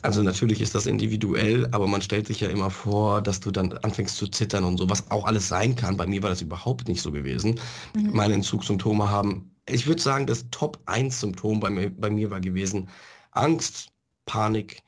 Also 0.02 0.24
natürlich 0.24 0.62
ist 0.62 0.76
das 0.76 0.86
individuell, 0.86 1.68
aber 1.72 1.88
man 1.88 2.02
stellt 2.02 2.28
sich 2.28 2.42
ja 2.42 2.50
immer 2.50 2.70
vor, 2.70 3.22
dass 3.22 3.40
du 3.40 3.52
dann 3.52 3.74
anfängst 3.80 4.16
zu 4.18 4.28
zittern 4.28 4.64
und 4.64 4.78
so, 4.78 4.90
was 4.90 5.10
auch 5.12 5.26
alles 5.26 5.48
sein 5.48 5.76
kann. 5.76 5.98
Bei 5.98 6.08
mir 6.08 6.24
war 6.24 6.30
das 6.30 6.42
überhaupt 6.42 6.88
nicht 6.88 7.02
so 7.02 7.12
gewesen. 7.12 7.60
Mhm. 7.96 8.12
Meine 8.14 8.34
Entzugssymptome 8.36 9.10
haben, 9.10 9.52
ich 9.68 9.88
würde 9.88 10.02
sagen, 10.02 10.28
das 10.28 10.50
Top 10.52 10.80
1 10.86 11.20
Symptom 11.20 11.60
bei 11.60 11.70
mir, 11.70 11.90
bei 11.90 12.10
mir 12.10 12.32
war 12.32 12.40
gewesen 12.40 12.90
Angst, 13.32 13.90
Panik, 14.26 14.84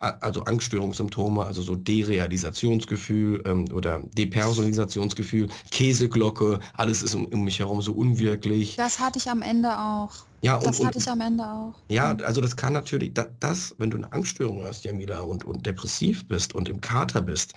also 0.00 0.42
Angststörungssymptome, 0.44 1.44
also 1.44 1.62
so 1.62 1.74
Derealisationsgefühl 1.74 3.42
ähm, 3.46 3.66
oder 3.72 4.00
Depersonalisationsgefühl, 4.16 5.48
Käseglocke, 5.70 6.60
alles 6.74 7.02
ist 7.02 7.14
um, 7.14 7.26
um, 7.26 7.44
mich 7.44 7.58
herum 7.58 7.82
so 7.82 7.92
unwirklich. 7.92 8.76
Das 8.76 9.00
hatte 9.00 9.18
ich 9.18 9.28
am 9.28 9.42
Ende 9.42 9.76
auch. 9.76 10.27
Ja, 10.42 10.56
und, 10.56 10.66
das 10.66 10.84
hatte 10.84 10.98
ich 10.98 11.08
am 11.08 11.20
Ende 11.20 11.44
auch. 11.44 11.74
Ja, 11.88 12.16
also 12.24 12.40
das 12.40 12.56
kann 12.56 12.72
natürlich, 12.72 13.14
das, 13.14 13.26
das 13.40 13.74
wenn 13.78 13.90
du 13.90 13.96
eine 13.96 14.12
Angststörung 14.12 14.64
hast, 14.64 14.84
Jamila, 14.84 15.20
und, 15.20 15.44
und 15.44 15.66
depressiv 15.66 16.26
bist 16.28 16.54
und 16.54 16.68
im 16.68 16.80
Kater 16.80 17.20
bist, 17.20 17.54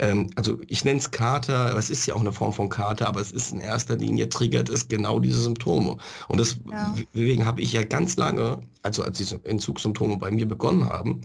ähm, 0.00 0.30
also 0.36 0.58
ich 0.66 0.84
nenne 0.84 0.98
es 0.98 1.10
Kater, 1.10 1.76
es 1.76 1.90
ist 1.90 2.06
ja 2.06 2.14
auch 2.14 2.20
eine 2.20 2.32
Form 2.32 2.52
von 2.52 2.68
Kater, 2.68 3.06
aber 3.06 3.20
es 3.20 3.32
ist 3.32 3.52
in 3.52 3.60
erster 3.60 3.96
Linie 3.96 4.28
triggert 4.28 4.68
es 4.68 4.88
genau 4.88 5.20
diese 5.20 5.42
Symptome. 5.42 5.98
Und 6.28 6.40
das, 6.40 6.56
ja. 6.70 6.94
deswegen 7.14 7.44
habe 7.44 7.60
ich 7.60 7.72
ja 7.72 7.84
ganz 7.84 8.16
lange, 8.16 8.62
also 8.82 9.02
als 9.02 9.18
diese 9.18 9.44
Entzugssymptome 9.44 10.16
bei 10.16 10.30
mir 10.30 10.48
begonnen 10.48 10.88
haben, 10.88 11.20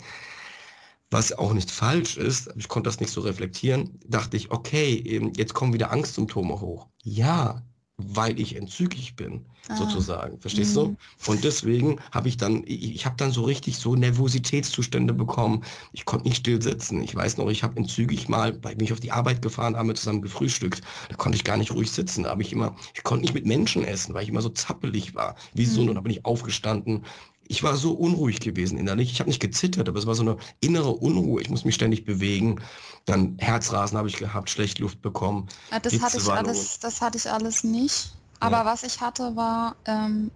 was 1.10 1.32
auch 1.32 1.54
nicht 1.54 1.72
falsch 1.72 2.18
ist, 2.18 2.50
ich 2.58 2.68
konnte 2.68 2.90
das 2.90 3.00
nicht 3.00 3.12
so 3.12 3.22
reflektieren, 3.22 3.98
dachte 4.08 4.36
ich, 4.36 4.52
okay, 4.52 5.32
jetzt 5.38 5.54
kommen 5.54 5.74
wieder 5.74 5.92
Angstsymptome 5.92 6.60
hoch. 6.60 6.88
Ja, 7.04 7.62
weil 7.98 8.40
ich 8.40 8.56
entzügig 8.56 9.16
bin, 9.16 9.46
ah. 9.70 9.76
sozusagen. 9.78 10.40
Verstehst 10.40 10.76
mhm. 10.76 10.98
du? 11.26 11.32
Und 11.32 11.44
deswegen 11.44 12.00
habe 12.12 12.28
ich 12.28 12.38
dann, 12.38 12.64
ich, 12.66 12.94
ich 12.94 13.06
habe 13.06 13.16
dann 13.18 13.32
so 13.32 13.44
richtig 13.44 13.78
so 13.78 13.96
Nervositätszustände 13.96 15.14
bekommen. 15.14 15.64
Ich 15.94 16.06
konnte 16.06 16.28
nicht 16.28 16.38
still 16.38 16.62
sitzen. 16.62 17.02
Ich 17.02 17.16
weiß 17.16 17.38
noch, 17.38 17.50
ich 17.50 17.64
habe 17.64 17.78
entzügig 17.78 18.28
mal, 18.28 18.62
weil 18.64 18.74
ich 18.74 18.80
mich 18.80 18.94
auf 18.94 19.00
die 19.00 19.12
Arbeit 19.12 19.42
gefahren 19.42 19.78
habe, 19.78 19.94
zusammen 19.94 20.22
gefrühstückt. 20.22 20.82
Da 21.10 21.16
konnte 21.16 21.38
ich 21.38 21.44
gar 21.44 21.58
nicht 21.58 21.74
ruhig 21.74 21.92
sitzen. 21.92 22.24
Da 22.24 22.32
habe 22.32 22.42
ich 22.42 22.52
immer, 22.52 22.76
ich 22.94 23.04
konnte 23.04 23.24
nicht 23.24 23.34
mit 23.34 23.46
Menschen 23.46 23.86
essen, 23.86 24.14
weil 24.14 24.24
ich 24.24 24.30
immer 24.30 24.42
so 24.42 24.50
zappelig 24.50 25.16
war. 25.16 25.36
Wie 25.54 25.66
so, 25.66 25.82
mhm. 25.82 25.90
und 25.90 25.96
da 25.96 26.02
bin 26.02 26.12
ich 26.12 26.26
aufgestanden, 26.26 27.06
ich 27.48 27.64
war 27.64 27.76
so 27.76 27.94
unruhig 27.94 28.40
gewesen 28.40 28.78
innerlich. 28.78 29.12
Ich 29.12 29.20
habe 29.20 29.30
nicht 29.30 29.42
gezittert, 29.42 29.88
aber 29.88 30.00
es 30.00 30.06
war 30.06 30.16
so 30.16 30.24
eine 30.24 30.38
innere 30.62 30.92
Unruhe. 30.92 31.42
Ich 31.42 31.50
muss 31.50 31.66
mich 31.66 31.76
ständig 31.76 32.06
bewegen. 32.06 32.62
Dann 33.06 33.38
Herzrasen 33.38 33.98
habe 33.98 34.08
ich 34.08 34.18
gehabt, 34.18 34.50
schlecht 34.50 34.80
Luft 34.80 35.02
bekommen. 35.02 35.48
Ja, 35.72 35.80
das, 35.80 36.00
hatte 36.02 36.18
ich 36.18 36.30
alles, 36.30 36.80
das 36.80 37.02
hatte 37.02 37.18
ich 37.18 37.30
alles 37.30 37.64
nicht. 37.64 38.16
Aber 38.40 38.58
ja. 38.58 38.66
was 38.66 38.84
ich 38.84 39.00
hatte, 39.00 39.36
war 39.36 39.76
ähm, 39.86 40.32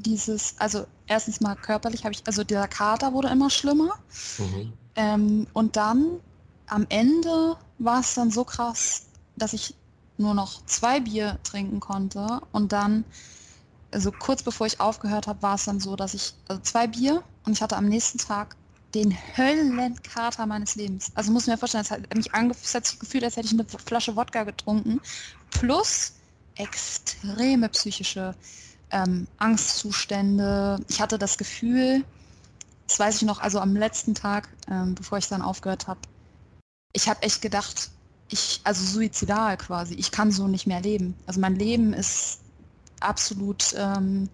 dieses, 0.00 0.54
also 0.58 0.86
erstens 1.06 1.40
mal 1.40 1.54
körperlich 1.56 2.04
habe 2.04 2.14
ich, 2.14 2.22
also 2.26 2.42
dieser 2.42 2.68
Kater 2.68 3.12
wurde 3.12 3.28
immer 3.28 3.50
schlimmer. 3.50 3.94
Mhm. 4.38 4.72
Ähm, 4.96 5.46
und 5.52 5.76
dann 5.76 6.20
am 6.66 6.86
Ende 6.88 7.56
war 7.78 8.00
es 8.00 8.14
dann 8.14 8.30
so 8.30 8.44
krass, 8.44 9.06
dass 9.36 9.52
ich 9.52 9.74
nur 10.18 10.34
noch 10.34 10.64
zwei 10.64 11.00
Bier 11.00 11.38
trinken 11.42 11.80
konnte 11.80 12.40
und 12.52 12.72
dann 12.72 13.04
also 13.96 14.12
kurz 14.12 14.42
bevor 14.42 14.66
ich 14.66 14.78
aufgehört 14.78 15.26
habe, 15.26 15.40
war 15.40 15.54
es 15.54 15.64
dann 15.64 15.80
so, 15.80 15.96
dass 15.96 16.12
ich 16.12 16.34
also 16.48 16.60
zwei 16.60 16.86
Bier 16.86 17.22
und 17.46 17.54
ich 17.54 17.62
hatte 17.62 17.78
am 17.78 17.86
nächsten 17.86 18.18
Tag 18.18 18.54
den 18.94 19.16
Höllenkater 19.38 20.44
meines 20.44 20.74
Lebens. 20.74 21.10
Also 21.14 21.32
muss 21.32 21.46
mir 21.46 21.56
vorstellen, 21.56 21.82
es 21.82 21.90
hat 21.90 22.14
mich 22.14 22.34
angefühlt, 22.34 22.86
sich 22.86 22.98
gefühlt, 22.98 23.24
als 23.24 23.38
hätte 23.38 23.46
ich 23.46 23.54
eine 23.54 23.64
Flasche 23.64 24.14
Wodka 24.14 24.44
getrunken, 24.44 25.00
plus 25.50 26.12
extreme 26.56 27.70
psychische 27.70 28.34
ähm, 28.90 29.26
Angstzustände. 29.38 30.78
Ich 30.88 31.00
hatte 31.00 31.16
das 31.16 31.38
Gefühl, 31.38 32.04
das 32.88 32.98
weiß 32.98 33.16
ich 33.16 33.22
noch, 33.22 33.40
also 33.40 33.60
am 33.60 33.74
letzten 33.74 34.14
Tag, 34.14 34.50
ähm, 34.70 34.94
bevor 34.94 35.16
ich 35.16 35.28
dann 35.28 35.40
aufgehört 35.40 35.86
habe, 35.86 36.00
ich 36.92 37.08
habe 37.08 37.22
echt 37.22 37.40
gedacht, 37.40 37.90
ich, 38.28 38.60
also 38.62 38.84
suizidal 38.84 39.56
quasi, 39.56 39.94
ich 39.94 40.10
kann 40.10 40.30
so 40.32 40.48
nicht 40.48 40.66
mehr 40.66 40.82
leben. 40.82 41.14
Also 41.26 41.40
mein 41.40 41.56
Leben 41.56 41.94
ist 41.94 42.40
absolut, 43.06 43.74
ähm, 43.76 44.28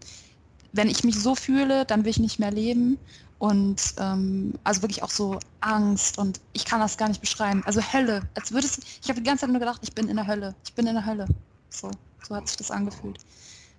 wenn 0.72 0.88
ich 0.88 1.04
mich 1.04 1.20
so 1.20 1.34
fühle, 1.34 1.84
dann 1.84 2.04
will 2.04 2.10
ich 2.10 2.18
nicht 2.18 2.38
mehr 2.38 2.50
leben. 2.50 2.98
Und 3.38 3.94
ähm, 3.98 4.54
also 4.62 4.82
wirklich 4.82 5.02
auch 5.02 5.10
so 5.10 5.40
Angst 5.60 6.16
und 6.16 6.40
ich 6.52 6.64
kann 6.64 6.78
das 6.78 6.96
gar 6.96 7.08
nicht 7.08 7.20
beschreiben. 7.20 7.62
Also 7.66 7.80
Hölle, 7.80 8.22
als 8.36 8.52
würdest 8.52 8.84
ich 9.02 9.08
habe 9.08 9.20
die 9.20 9.26
ganze 9.26 9.40
Zeit 9.40 9.50
nur 9.50 9.58
gedacht, 9.58 9.80
ich 9.82 9.92
bin 9.92 10.08
in 10.08 10.14
der 10.14 10.28
Hölle, 10.28 10.54
ich 10.64 10.72
bin 10.74 10.86
in 10.86 10.94
der 10.94 11.04
Hölle. 11.04 11.26
So, 11.68 11.90
so 12.22 12.36
hat 12.36 12.46
sich 12.46 12.56
das 12.56 12.70
angefühlt. 12.70 13.18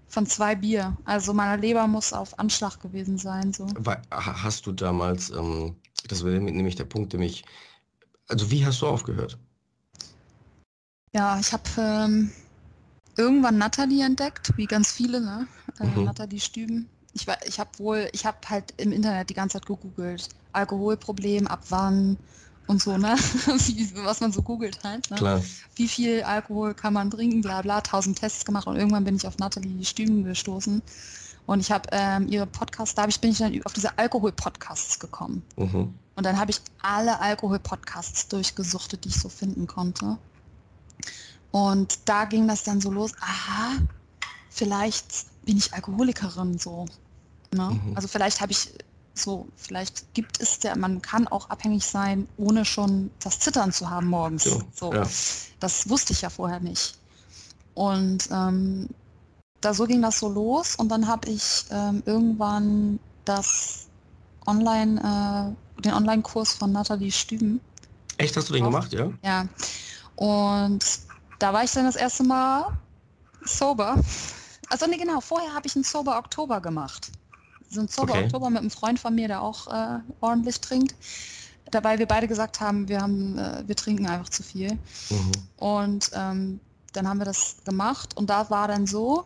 Von 0.09 0.25
zwei 0.25 0.53
Bier. 0.55 0.97
Also 1.05 1.33
meine 1.33 1.61
Leber 1.61 1.87
muss 1.87 2.11
auf 2.11 2.37
Anschlag 2.37 2.81
gewesen 2.81 3.17
sein. 3.17 3.53
So. 3.53 3.67
Hast 4.11 4.65
du 4.65 4.73
damals, 4.73 5.29
ähm, 5.29 5.77
das 6.09 6.25
wäre 6.25 6.41
nämlich 6.41 6.75
der 6.75 6.83
Punkt, 6.83 7.13
der 7.13 7.21
mich, 7.21 7.45
also 8.27 8.51
wie 8.51 8.65
hast 8.65 8.81
du 8.81 8.87
aufgehört? 8.87 9.37
Ja, 11.13 11.39
ich 11.39 11.53
habe 11.53 11.63
ähm, 11.77 12.31
irgendwann 13.17 13.57
Natalie 13.57 14.05
entdeckt, 14.05 14.53
wie 14.57 14.65
ganz 14.65 14.91
viele, 14.91 15.21
ne? 15.21 15.47
Äh, 15.79 15.85
mhm. 15.85 16.05
Natalie 16.05 16.39
Stüben. 16.39 16.89
Ich, 17.13 17.27
ich 17.45 17.59
habe 17.59 17.69
wohl, 17.77 18.09
ich 18.11 18.25
habe 18.25 18.37
halt 18.49 18.73
im 18.77 18.91
Internet 18.91 19.29
die 19.29 19.35
ganze 19.35 19.59
Zeit 19.59 19.67
gegoogelt. 19.67 20.29
Alkoholproblem, 20.51 21.47
ab 21.47 21.63
wann 21.69 22.17
und 22.67 22.81
so, 22.81 22.97
ne? 22.97 23.15
wie, 23.67 23.95
was 24.03 24.21
man 24.21 24.31
so 24.31 24.41
googelt 24.41 24.83
halt. 24.83 25.09
Ne? 25.11 25.17
Klar. 25.17 25.43
Wie 25.75 25.87
viel 25.87 26.23
Alkohol 26.23 26.73
kann 26.73 26.93
man 26.93 27.11
trinken, 27.11 27.41
bla 27.41 27.61
bla, 27.61 27.81
tausend 27.81 28.19
Tests 28.19 28.45
gemacht 28.45 28.67
und 28.67 28.77
irgendwann 28.77 29.03
bin 29.03 29.15
ich 29.15 29.27
auf 29.27 29.37
Natalie 29.37 29.85
Stüben 29.85 30.23
gestoßen. 30.23 30.81
Und 31.45 31.59
ich 31.59 31.71
habe 31.71 31.89
ähm, 31.91 32.27
ihre 32.29 32.47
Podcasts, 32.47 32.95
da 32.95 33.05
ich, 33.05 33.19
bin 33.19 33.31
ich 33.31 33.39
dann 33.39 33.59
auf 33.65 33.73
diese 33.73 33.97
Alkohol-Podcasts 33.97 34.99
gekommen. 34.99 35.43
Mhm. 35.57 35.93
Und 36.15 36.25
dann 36.25 36.39
habe 36.39 36.51
ich 36.51 36.61
alle 36.81 37.19
Alkohol-Podcasts 37.19 38.27
durchgesuchtet, 38.29 39.03
die 39.03 39.09
ich 39.09 39.19
so 39.19 39.29
finden 39.29 39.67
konnte. 39.67 40.17
Und 41.53 41.99
da 42.05 42.25
ging 42.25 42.47
das 42.47 42.63
dann 42.63 42.81
so 42.81 42.89
los, 42.89 43.11
aha, 43.19 43.77
vielleicht 44.49 45.27
bin 45.45 45.57
ich 45.57 45.71
Alkoholikerin 45.71 46.57
so. 46.57 46.87
Ne? 47.53 47.69
Mhm. 47.69 47.95
Also 47.95 48.07
vielleicht 48.07 48.41
habe 48.41 48.51
ich 48.51 48.73
so, 49.13 49.47
vielleicht 49.55 50.11
gibt 50.15 50.41
es 50.41 50.57
der, 50.57 50.75
man 50.75 50.99
kann 51.03 51.27
auch 51.27 51.51
abhängig 51.51 51.85
sein, 51.85 52.27
ohne 52.37 52.65
schon 52.65 53.11
das 53.19 53.37
Zittern 53.37 53.71
zu 53.71 53.87
haben 53.87 54.07
morgens. 54.07 54.45
Ja, 54.45 54.57
so. 54.73 54.93
Ja. 54.95 55.07
Das 55.59 55.87
wusste 55.87 56.13
ich 56.13 56.23
ja 56.23 56.31
vorher 56.31 56.59
nicht. 56.59 56.97
Und 57.75 58.29
ähm, 58.31 58.89
da 59.61 59.75
so 59.75 59.85
ging 59.85 60.01
das 60.01 60.17
so 60.17 60.29
los 60.29 60.75
und 60.75 60.89
dann 60.89 61.07
habe 61.07 61.29
ich 61.29 61.65
ähm, 61.69 62.01
irgendwann 62.07 62.99
das 63.25 63.85
Online, 64.47 65.53
äh, 65.77 65.81
den 65.83 65.93
Online-Kurs 65.93 66.53
von 66.53 66.71
Nathalie 66.71 67.11
Stüben. 67.11 67.61
Echt, 68.17 68.35
hast 68.35 68.49
du 68.49 68.53
den 68.53 68.63
gemacht, 68.63 68.91
ja? 68.91 69.11
Ja. 69.23 69.47
Und 70.15 70.83
da 71.39 71.53
war 71.53 71.63
ich 71.63 71.71
dann 71.71 71.85
das 71.85 71.95
erste 71.95 72.23
Mal 72.23 72.71
sober. 73.43 73.97
Also 74.69 74.87
nee, 74.87 74.97
genau, 74.97 75.21
vorher 75.21 75.53
habe 75.53 75.67
ich 75.67 75.75
einen 75.75 75.83
Sober 75.83 76.17
Oktober 76.17 76.61
gemacht. 76.61 77.11
So 77.69 77.81
ein 77.81 77.87
Sober 77.87 78.13
okay. 78.13 78.25
Oktober 78.25 78.49
mit 78.49 78.59
einem 78.59 78.71
Freund 78.71 78.99
von 78.99 79.15
mir, 79.15 79.27
der 79.27 79.41
auch 79.41 79.67
äh, 79.67 79.99
ordentlich 80.21 80.59
trinkt. 80.61 80.95
Dabei 81.71 81.97
wir 81.97 82.05
beide 82.05 82.27
gesagt 82.27 82.59
haben, 82.59 82.87
wir 82.87 83.01
haben, 83.01 83.37
äh, 83.37 83.63
wir 83.65 83.75
trinken 83.75 84.07
einfach 84.07 84.29
zu 84.29 84.43
viel. 84.43 84.73
Mhm. 84.73 85.31
Und 85.57 86.11
ähm, 86.13 86.59
dann 86.93 87.07
haben 87.07 87.19
wir 87.19 87.25
das 87.25 87.57
gemacht 87.65 88.15
und 88.15 88.29
da 88.29 88.49
war 88.49 88.67
dann 88.67 88.85
so, 88.85 89.25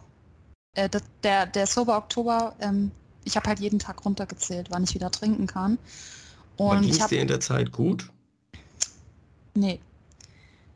äh, 0.75 0.89
der, 1.23 1.45
der 1.45 1.67
Sober 1.67 1.97
Oktober, 1.97 2.55
ähm, 2.59 2.91
ich 3.23 3.35
habe 3.35 3.49
halt 3.49 3.59
jeden 3.59 3.79
Tag 3.79 4.05
runtergezählt, 4.05 4.67
wann 4.69 4.83
ich 4.83 4.93
wieder 4.93 5.11
trinken 5.11 5.47
kann. 5.47 5.77
Und 6.55 6.81
ging 6.81 6.95
es 6.95 7.07
dir 7.07 7.21
in 7.21 7.27
der 7.27 7.39
Zeit 7.39 7.71
gut? 7.71 8.09
Nee. 9.53 9.79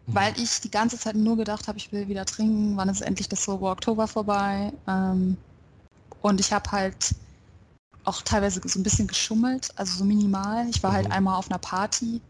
Mhm. 0.07 0.15
Weil 0.15 0.39
ich 0.39 0.61
die 0.61 0.71
ganze 0.71 0.97
Zeit 0.97 1.15
nur 1.15 1.37
gedacht 1.37 1.67
habe, 1.67 1.77
ich 1.77 1.91
will 1.91 2.07
wieder 2.07 2.25
trinken, 2.25 2.77
wann 2.77 2.89
ist 2.89 3.01
endlich 3.01 3.29
das 3.29 3.43
Sober 3.43 3.71
Oktober 3.71 4.07
vorbei. 4.07 4.73
Ähm, 4.87 5.37
und 6.21 6.39
ich 6.39 6.53
habe 6.53 6.71
halt 6.71 7.15
auch 8.03 8.21
teilweise 8.21 8.61
so 8.63 8.79
ein 8.79 8.83
bisschen 8.83 9.07
geschummelt, 9.07 9.69
also 9.75 9.99
so 9.99 10.05
minimal. 10.05 10.67
Ich 10.69 10.81
war 10.81 10.91
halt 10.91 11.05
mhm. 11.05 11.09
halt 11.09 11.17
einmal 11.17 11.35
auf 11.37 11.49
einer 11.49 11.59
Party 11.59 12.21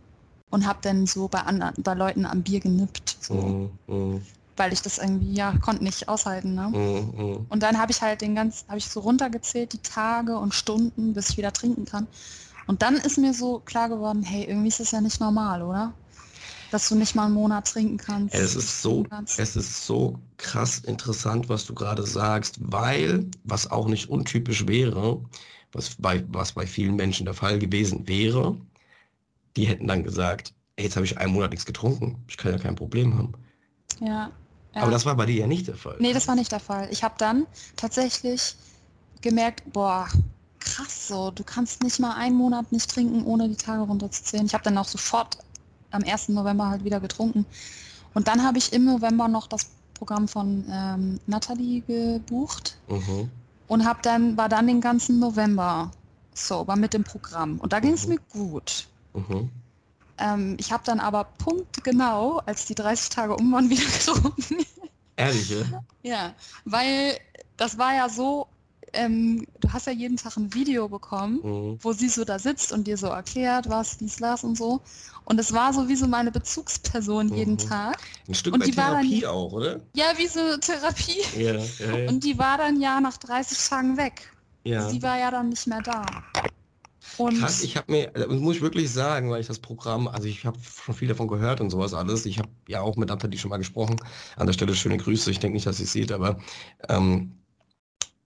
und 0.49 0.67
habe 0.67 0.80
dann 0.82 1.07
so 1.07 1.28
bei 1.28 1.39
anderen, 1.39 1.74
bei 1.82 1.93
Leuten 1.93 2.26
am 2.26 2.43
Bier 2.43 2.59
genippt. 2.59 3.17
So. 3.22 3.34
Mhm. 3.34 3.72
mhm. 3.88 4.22
Weil 4.57 4.74
ich 4.74 4.82
das 4.82 4.97
irgendwie, 4.97 5.34
ja, 5.34 5.57
konnte 5.59 5.84
nicht 5.84 6.09
aushalten. 6.09 6.53
Ne? 6.53 6.67
Mhm. 6.67 7.26
mhm. 7.26 7.45
Und 7.49 7.63
dann 7.63 7.80
habe 7.80 7.91
ich 7.91 8.01
halt 8.01 8.22
den 8.22 8.36
ganz, 8.36 8.65
habe 8.67 8.78
ich 8.78 8.88
so 8.88 8.99
runtergezählt, 8.99 9.74
die 9.74 9.80
Tage 9.80 10.38
und 10.38 10.53
Stunden, 10.53 11.13
bis 11.13 11.30
ich 11.32 11.38
wieder 11.38 11.53
trinken 11.53 11.86
kann. 11.86 12.07
Und 12.67 12.82
dann 12.82 12.95
ist 12.95 13.17
mir 13.17 13.34
so 13.34 13.59
klar 13.59 13.89
geworden, 13.89 14.24
hey, 14.24 14.43
irgendwie 14.43 14.67
ist 14.67 14.80
das 14.80 14.91
ja 14.91 15.01
nicht 15.01 15.19
normal, 15.19 15.61
oder? 15.63 15.93
Dass 16.72 16.89
du 16.89 16.95
nicht 16.95 17.15
mal 17.15 17.26
einen 17.26 17.34
Monat 17.34 17.67
trinken 17.67 17.97
kannst. 17.97 18.34
Es 18.34 18.55
ist 18.55 18.82
so, 18.82 19.05
es 19.38 19.55
ist 19.55 19.86
so 19.86 20.17
krass 20.38 20.80
interessant, 20.80 21.49
was 21.49 21.65
du 21.65 21.74
gerade 21.74 22.03
sagst, 22.03 22.57
weil, 22.61 23.30
was 23.43 23.69
auch 23.69 23.88
nicht 23.88 24.09
untypisch 24.09 24.67
wäre, 24.67 25.22
was 25.74 25.95
bei, 25.95 26.24
was 26.30 26.53
bei 26.53 26.65
vielen 26.65 26.95
Menschen 26.95 27.26
der 27.26 27.34
Fall 27.34 27.59
gewesen 27.59 28.07
wäre, 28.07 28.57
die 29.57 29.65
hätten 29.65 29.88
dann 29.88 30.03
gesagt, 30.03 30.53
ey, 30.78 30.86
jetzt 30.86 30.95
habe 30.95 31.05
ich 31.05 31.17
einen 31.17 31.34
Monat 31.34 31.51
nichts 31.51 31.65
getrunken, 31.65 32.24
ich 32.28 32.38
kann 32.38 32.53
ja 32.53 32.57
kein 32.57 32.76
Problem 32.76 33.17
haben. 33.17 33.34
Ja, 33.99 34.32
ja. 34.74 34.82
Aber 34.82 34.91
das 34.91 35.05
war 35.05 35.15
bei 35.15 35.26
dir 35.26 35.41
ja 35.41 35.47
nicht 35.47 35.67
der 35.67 35.76
Fall. 35.76 35.97
Nee, 35.99 36.13
das 36.13 36.28
war 36.28 36.36
nicht 36.36 36.51
der 36.51 36.59
Fall. 36.59 36.88
Ich 36.91 37.03
habe 37.03 37.15
dann 37.17 37.45
tatsächlich 37.76 38.55
gemerkt, 39.22 39.63
boah, 39.74 40.07
krass 40.59 41.07
so, 41.07 41.32
du 41.32 41.43
kannst 41.43 41.84
nicht 41.84 41.99
mal 41.99 42.15
einen 42.15 42.36
Monat 42.36 42.72
nicht 42.72 42.89
trinken, 42.89 43.26
ohne 43.26 43.49
die 43.49 43.55
Tage 43.55 43.82
runterzuzählen. 43.82 44.45
Ich 44.45 44.53
habe 44.53 44.63
dann 44.63 44.78
auch 44.78 44.88
sofort 44.88 45.38
am 45.92 46.04
1. 46.04 46.30
November 46.30 46.70
halt 46.70 46.84
wieder 46.84 47.00
getrunken. 47.00 47.46
Und 48.14 48.28
dann 48.28 48.44
habe 48.44 48.58
ich 48.58 48.74
im 48.74 48.86
November 48.86 49.28
noch 49.28 49.48
das 49.48 49.68
Programm 49.94 50.28
von 50.28 50.66
ähm, 50.70 51.20
Natalie 51.28 51.82
gebucht 51.82 52.78
mhm. 52.88 53.30
und 53.68 53.86
habe 53.86 54.00
dann, 54.02 54.36
war 54.36 54.50
dann 54.50 54.68
den 54.68 54.82
ganzen 54.82 55.20
November 55.20 55.92
sober 56.34 56.76
mit 56.76 56.94
dem 56.94 57.04
Programm. 57.04 57.60
Und 57.60 57.74
da 57.74 57.80
ging 57.80 57.94
es 57.94 58.08
mhm. 58.08 58.14
mir 58.14 58.20
gut. 58.32 58.88
Mhm. 59.14 59.50
Ähm, 60.18 60.58
ich 60.60 60.72
habe 60.72 60.84
dann 60.86 61.00
aber 61.00 61.26
punktgenau, 61.38 62.42
als 62.46 62.66
die 62.66 62.76
30 62.76 63.10
Tage 63.10 63.36
um 63.36 63.52
waren, 63.52 63.70
wieder 63.70 63.84
getrunken. 63.84 64.66
Ehrlich, 65.16 65.50
ja? 65.50 65.84
Ja, 66.04 66.34
weil 66.66 67.18
das 67.58 67.78
war 67.78 67.94
ja 67.94 68.10
so, 68.10 68.48
ähm, 68.94 69.46
du 69.60 69.72
hast 69.72 69.88
ja 69.88 69.94
jeden 69.94 70.18
Tag 70.18 70.38
ein 70.38 70.54
Video 70.54 70.88
bekommen, 70.88 71.39
mhm. 71.44 71.78
wo 71.82 71.94
sie 71.94 72.10
so 72.10 72.24
da 72.24 72.39
sitzt 72.39 72.72
und 72.72 72.88
dir 72.88 72.98
so 72.98 73.08
erklärt, 73.08 73.70
was, 73.70 73.98
dies, 73.98 74.18
das 74.18 74.44
und 74.44 74.58
so. 74.58 74.82
Und 75.26 75.39
es 75.39 75.54
war 75.54 75.74
so 75.74 75.88
wie 75.88 75.96
so 75.96 76.08
meine 76.08 76.32
Bezugsperson 76.32 77.28
mhm. 77.28 77.36
jeden 77.36 77.58
Tag. 77.58 77.98
Ein 78.28 78.34
Stück 78.34 78.54
und 78.54 78.66
die 78.66 78.72
Therapie 78.72 79.22
dann, 79.22 79.30
auch, 79.30 79.52
oder? 79.54 79.80
Ja, 79.96 80.14
wie 80.18 80.28
so 80.28 80.58
Therapie. 80.58 81.22
Ja, 81.38 81.54
ja, 81.54 81.98
ja. 81.98 82.10
Und 82.10 82.24
die 82.24 82.38
war 82.38 82.58
dann 82.58 82.82
ja 82.82 83.00
nach 83.00 83.18
30 83.18 83.70
Tagen 83.70 83.98
weg. 83.98 84.32
Ja. 84.64 84.89
Sie 84.89 85.02
war 85.02 85.18
ja 85.18 85.32
dann 85.32 85.50
nicht 85.50 85.68
mehr 85.68 85.82
da. 85.82 86.06
Und 87.18 87.39
Krass, 87.39 87.64
ich 87.64 87.78
habe 87.78 87.92
mir, 87.92 88.08
das 88.12 88.28
muss 88.28 88.58
ich 88.58 88.62
wirklich 88.62 88.92
sagen, 88.92 89.30
weil 89.30 89.42
ich 89.42 89.48
das 89.48 89.60
Programm, 89.60 90.08
also 90.08 90.28
ich 90.28 90.46
habe 90.46 90.58
schon 90.64 90.96
viel 90.96 91.08
davon 91.08 91.28
gehört 91.28 91.60
und 91.60 91.70
sowas 91.70 91.94
alles. 91.94 92.26
Ich 92.26 92.39
habe 92.39 92.50
ja 92.68 92.82
auch 92.82 92.96
mit 92.96 93.10
Nathalie 93.10 93.38
schon 93.38 93.50
mal 93.50 93.58
gesprochen. 93.58 93.98
An 94.38 94.48
der 94.48 94.54
Stelle 94.54 94.76
schöne 94.76 94.98
Grüße. 94.98 95.32
Ich 95.32 95.39
denke 95.39 95.56
nicht, 95.56 95.66
dass 95.66 95.78
sie 95.78 95.84
es 95.84 95.92
sieht, 95.92 96.12
aber 96.12 96.39
ähm, 96.89 97.41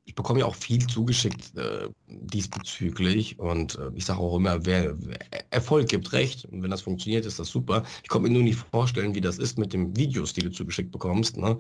ich 0.06 0.14
bekomme 0.14 0.40
ja 0.40 0.46
auch 0.46 0.56
viel 0.56 0.86
zugeschickt 0.86 1.58
äh, 1.58 1.90
diesbezüglich 2.08 3.40
und 3.40 3.76
äh, 3.76 3.90
ich 3.96 4.06
sage 4.06 4.20
auch 4.20 4.38
immer, 4.38 4.66
wer, 4.66 4.96
wer, 5.00 5.18
Erfolg 5.50 5.90
gibt 5.90 6.14
recht 6.14 6.46
und 6.46 6.62
wenn 6.62 6.70
das 6.70 6.82
funktioniert, 6.82 7.26
ist 7.26 7.40
das 7.40 7.50
super. 7.50 7.84
Ich 8.04 8.10
konnte 8.10 8.30
mir 8.30 8.34
nur 8.34 8.44
nicht 8.44 8.60
vorstellen, 8.72 9.16
wie 9.16 9.22
das 9.22 9.40
ist 9.40 9.58
mit 9.58 9.74
den 9.74 9.96
Videos, 9.98 10.34
die 10.34 10.42
du 10.42 10.52
zugeschickt 10.52 10.92
bekommst. 10.92 11.38
Ne? 11.38 11.58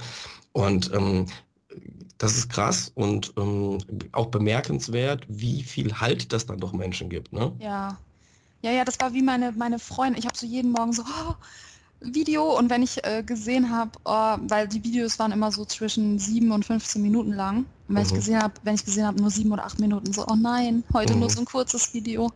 Und 0.53 0.93
ähm, 0.93 1.25
das 2.19 2.37
ist 2.37 2.49
krass 2.49 2.91
und 2.93 3.33
ähm, 3.37 3.79
auch 4.11 4.27
bemerkenswert, 4.27 5.25
wie 5.27 5.63
viel 5.63 5.99
Halt 5.99 6.31
das 6.31 6.45
dann 6.45 6.59
doch 6.59 6.71
Menschen 6.71 7.09
gibt. 7.09 7.33
Ne? 7.33 7.51
Ja. 7.59 7.97
Ja, 8.61 8.71
ja, 8.71 8.83
das 8.83 8.99
war 8.99 9.13
wie 9.13 9.21
meine, 9.21 9.51
meine 9.51 9.77
Freundin. 9.77 10.17
Ich 10.17 10.25
habe 10.25 10.37
so 10.37 10.47
jeden 10.47 10.71
Morgen 10.71 10.91
so, 10.91 11.03
oh, 11.03 11.33
Video 12.13 12.57
und 12.57 12.69
wenn 12.69 12.83
ich 12.83 13.03
äh, 13.05 13.23
gesehen 13.23 13.69
habe, 13.69 13.91
oh, 14.05 14.37
weil 14.47 14.67
die 14.67 14.83
Videos 14.83 15.17
waren 15.19 15.31
immer 15.31 15.51
so 15.51 15.65
zwischen 15.65 16.19
7 16.19 16.51
und 16.51 16.65
15 16.65 17.01
Minuten 17.01 17.33
lang. 17.33 17.65
Und 17.87 17.95
wenn 17.95 18.03
mhm. 18.03 18.07
ich 18.07 18.13
gesehen 18.13 18.41
habe, 18.41 18.53
wenn 18.63 18.75
ich 18.75 18.85
gesehen 18.85 19.05
habe, 19.05 19.19
nur 19.19 19.31
7 19.31 19.51
oder 19.51 19.65
8 19.65 19.79
Minuten, 19.79 20.13
so, 20.13 20.25
oh 20.27 20.35
nein, 20.35 20.83
heute 20.93 21.13
mhm. 21.13 21.21
nur 21.21 21.29
so 21.29 21.39
ein 21.39 21.45
kurzes 21.45 21.93
Video. 21.93 22.31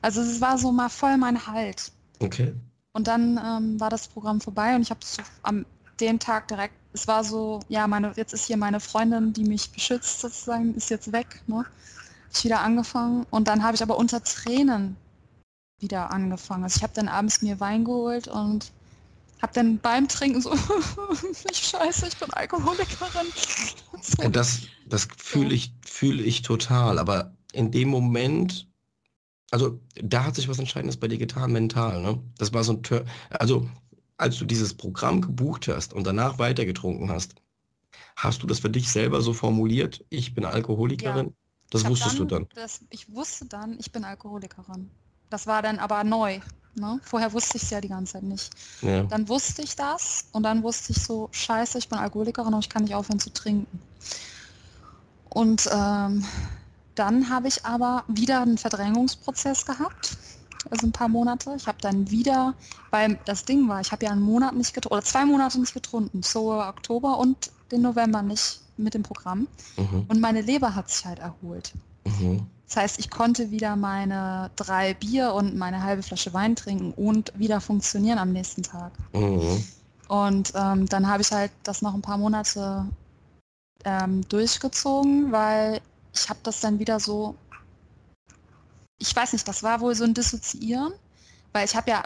Also 0.00 0.20
es 0.20 0.40
war 0.40 0.58
so 0.58 0.72
mal 0.72 0.88
voll 0.88 1.16
mein 1.16 1.46
Halt. 1.46 1.92
Okay. 2.20 2.52
Und 2.92 3.06
dann 3.06 3.40
ähm, 3.42 3.80
war 3.80 3.90
das 3.90 4.08
Programm 4.08 4.40
vorbei 4.40 4.74
und 4.74 4.82
ich 4.82 4.90
habe 4.90 5.00
so 5.02 5.22
am 5.42 5.64
den 6.00 6.18
Tag 6.18 6.48
direkt, 6.48 6.74
es 6.92 7.06
war 7.06 7.24
so, 7.24 7.60
ja, 7.68 7.86
meine, 7.86 8.12
jetzt 8.16 8.34
ist 8.34 8.46
hier 8.46 8.56
meine 8.56 8.80
Freundin, 8.80 9.32
die 9.32 9.44
mich 9.44 9.70
beschützt 9.70 10.20
sozusagen, 10.20 10.74
ist 10.74 10.90
jetzt 10.90 11.12
weg, 11.12 11.42
ne? 11.46 11.64
Ich 12.34 12.44
wieder 12.44 12.60
angefangen 12.60 13.26
und 13.30 13.46
dann 13.46 13.62
habe 13.62 13.74
ich 13.74 13.82
aber 13.82 13.98
unter 13.98 14.22
Tränen 14.22 14.96
wieder 15.78 16.10
angefangen. 16.10 16.64
Also 16.64 16.78
ich 16.78 16.82
habe 16.82 16.94
dann 16.94 17.08
abends 17.08 17.42
mir 17.42 17.60
Wein 17.60 17.84
geholt 17.84 18.26
und 18.26 18.72
habe 19.42 19.52
dann 19.52 19.78
beim 19.78 20.08
Trinken 20.08 20.40
so, 20.40 20.54
ich 21.50 21.58
scheiße, 21.58 22.06
ich 22.06 22.16
bin 22.16 22.30
Alkoholikerin. 22.30 23.26
So. 24.00 24.28
Das, 24.28 24.62
das 24.86 25.08
fühle 25.18 25.52
ich, 25.54 25.74
fühle 25.84 26.22
ich 26.22 26.42
total, 26.42 26.98
aber 26.98 27.34
in 27.52 27.72
dem 27.72 27.88
Moment, 27.88 28.68
also 29.50 29.80
da 29.94 30.24
hat 30.24 30.36
sich 30.36 30.48
was 30.48 30.60
Entscheidendes 30.60 30.96
bei 30.96 31.08
dir 31.08 31.18
getan, 31.18 31.52
mental, 31.52 32.00
ne? 32.00 32.22
Das 32.38 32.52
war 32.54 32.62
so 32.62 32.74
ein, 32.74 32.82
Tör 32.82 33.04
also 33.30 33.68
als 34.16 34.38
du 34.38 34.44
dieses 34.44 34.74
Programm 34.74 35.20
gebucht 35.20 35.66
hast 35.66 35.92
und 35.92 36.06
danach 36.06 36.38
weitergetrunken 36.38 37.10
hast, 37.10 37.34
hast 38.14 38.42
du 38.42 38.46
das 38.46 38.60
für 38.60 38.70
dich 38.70 38.90
selber 38.90 39.20
so 39.20 39.32
formuliert, 39.32 40.04
ich 40.08 40.34
bin 40.34 40.44
Alkoholikerin? 40.44 41.26
Ja. 41.26 41.32
Das 41.70 41.86
wusstest 41.86 42.20
dann, 42.20 42.28
du 42.28 42.34
dann? 42.34 42.48
Das, 42.54 42.84
ich 42.90 43.12
wusste 43.12 43.46
dann, 43.46 43.76
ich 43.80 43.90
bin 43.90 44.04
Alkoholikerin. 44.04 44.90
Das 45.30 45.46
war 45.46 45.62
dann 45.62 45.78
aber 45.78 46.04
neu. 46.04 46.40
Ne? 46.74 47.00
Vorher 47.02 47.32
wusste 47.32 47.58
ich 47.58 47.64
es 47.64 47.70
ja 47.70 47.80
die 47.80 47.88
ganze 47.88 48.14
Zeit 48.14 48.22
nicht. 48.22 48.50
Ja. 48.80 49.02
Dann 49.04 49.28
wusste 49.28 49.62
ich 49.62 49.76
das 49.76 50.26
und 50.32 50.42
dann 50.42 50.62
wusste 50.62 50.92
ich 50.92 51.02
so, 51.02 51.28
scheiße, 51.32 51.78
ich 51.78 51.88
bin 51.88 51.98
Alkoholikerin 51.98 52.54
und 52.54 52.64
ich 52.64 52.68
kann 52.68 52.84
nicht 52.84 52.94
aufhören 52.94 53.20
zu 53.20 53.32
trinken. 53.32 53.80
Und 55.28 55.68
ähm, 55.72 56.24
dann 56.94 57.30
habe 57.30 57.48
ich 57.48 57.64
aber 57.64 58.04
wieder 58.08 58.42
einen 58.42 58.58
Verdrängungsprozess 58.58 59.64
gehabt 59.66 60.16
also 60.70 60.86
ein 60.86 60.92
paar 60.92 61.08
Monate. 61.08 61.54
Ich 61.56 61.66
habe 61.66 61.78
dann 61.80 62.10
wieder, 62.10 62.54
weil 62.90 63.18
das 63.24 63.44
Ding 63.44 63.68
war, 63.68 63.80
ich 63.80 63.92
habe 63.92 64.04
ja 64.04 64.12
einen 64.12 64.22
Monat 64.22 64.54
nicht 64.54 64.74
getrunken, 64.74 64.94
oder 64.94 65.04
zwei 65.04 65.24
Monate 65.24 65.60
nicht 65.60 65.74
getrunken, 65.74 66.22
so 66.22 66.52
Oktober 66.52 67.18
und 67.18 67.50
den 67.70 67.82
November 67.82 68.22
nicht 68.22 68.60
mit 68.76 68.94
dem 68.94 69.02
Programm. 69.02 69.48
Mhm. 69.76 70.06
Und 70.08 70.20
meine 70.20 70.40
Leber 70.40 70.74
hat 70.74 70.90
sich 70.90 71.04
halt 71.04 71.18
erholt. 71.18 71.72
Mhm. 72.04 72.46
Das 72.72 72.84
heißt, 72.84 72.98
ich 73.00 73.10
konnte 73.10 73.50
wieder 73.50 73.76
meine 73.76 74.50
drei 74.56 74.94
Bier 74.94 75.34
und 75.34 75.58
meine 75.58 75.82
halbe 75.82 76.02
Flasche 76.02 76.32
Wein 76.32 76.56
trinken 76.56 76.94
und 76.94 77.30
wieder 77.38 77.60
funktionieren 77.60 78.16
am 78.16 78.32
nächsten 78.32 78.62
Tag. 78.62 78.92
Mhm. 79.12 79.62
Und 80.08 80.52
ähm, 80.54 80.88
dann 80.88 81.06
habe 81.06 81.20
ich 81.20 81.30
halt 81.30 81.50
das 81.64 81.82
noch 81.82 81.92
ein 81.92 82.00
paar 82.00 82.16
Monate 82.16 82.86
ähm, 83.84 84.26
durchgezogen, 84.26 85.30
weil 85.32 85.82
ich 86.14 86.30
habe 86.30 86.40
das 86.44 86.60
dann 86.60 86.78
wieder 86.78 86.98
so 86.98 87.34
ich 88.96 89.14
weiß 89.14 89.34
nicht, 89.34 89.46
das 89.46 89.62
war 89.62 89.80
wohl 89.80 89.94
so 89.94 90.04
ein 90.04 90.14
Dissoziieren, 90.14 90.94
weil 91.52 91.66
ich 91.66 91.76
habe 91.76 91.90
ja, 91.90 92.04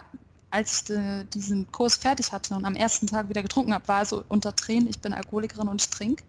als 0.49 0.79
ich 0.79 0.83
de, 0.85 1.23
diesen 1.33 1.71
Kurs 1.71 1.95
fertig 1.95 2.33
hatte 2.33 2.55
und 2.55 2.65
am 2.65 2.75
ersten 2.75 3.07
Tag 3.07 3.29
wieder 3.29 3.41
getrunken 3.41 3.73
habe, 3.73 3.87
war 3.87 4.05
so 4.05 4.25
unter 4.27 4.53
Tränen, 4.53 4.89
ich 4.89 4.99
bin 4.99 5.13
Alkoholikerin 5.13 5.69
und 5.69 5.81
ich 5.81 5.89
trinke. 5.89 6.25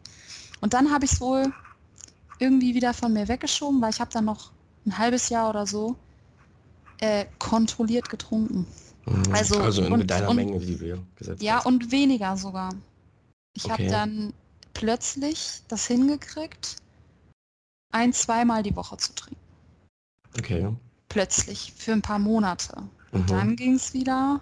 Und 0.61 0.75
dann 0.75 0.93
habe 0.93 1.07
ich 1.07 1.13
es 1.13 1.21
wohl 1.21 1.53
irgendwie 2.39 2.75
wieder 2.75 2.95
von 2.95 3.13
mir 3.13 3.29
weggeschoben, 3.29 3.81
weil 3.81 3.91
ich 3.91 4.01
habe 4.01 4.11
dann 4.13 4.25
noch 4.25 4.53
ein 4.87 4.99
halbes 4.99 5.29
Jahr 5.29 5.51
oder 5.51 5.67
so 5.67 5.97
äh, 7.01 7.27
kontrolliert 7.39 8.09
getrunken. 8.09 8.67
Mhm. 9.07 9.33
Also, 9.33 9.59
also 9.61 9.85
in 9.85 9.93
und, 9.93 10.11
deiner 10.11 10.29
und, 10.29 10.37
Menge, 10.37 10.59
die 10.59 10.81
wir 10.81 11.05
gesetzt 11.17 11.43
Ja, 11.43 11.57
hast. 11.57 11.67
und 11.67 11.91
weniger 11.91 12.37
sogar. 12.37 12.75
Ich 13.55 13.65
okay. 13.65 13.73
habe 13.73 13.87
dann 13.91 14.33
plötzlich 14.75 15.63
das 15.69 15.87
hingekriegt, 15.87 16.77
ein, 17.93 18.13
zweimal 18.13 18.63
die 18.63 18.77
Woche 18.77 18.97
zu 18.99 19.15
trinken. 19.15 19.41
Okay. 20.39 20.69
Plötzlich, 21.09 21.73
für 21.77 21.93
ein 21.93 22.03
paar 22.03 22.19
Monate. 22.19 22.83
Mhm. 23.13 23.27
Dann 23.27 23.57
ging 23.57 23.75
es 23.75 23.95
wieder. 23.95 24.41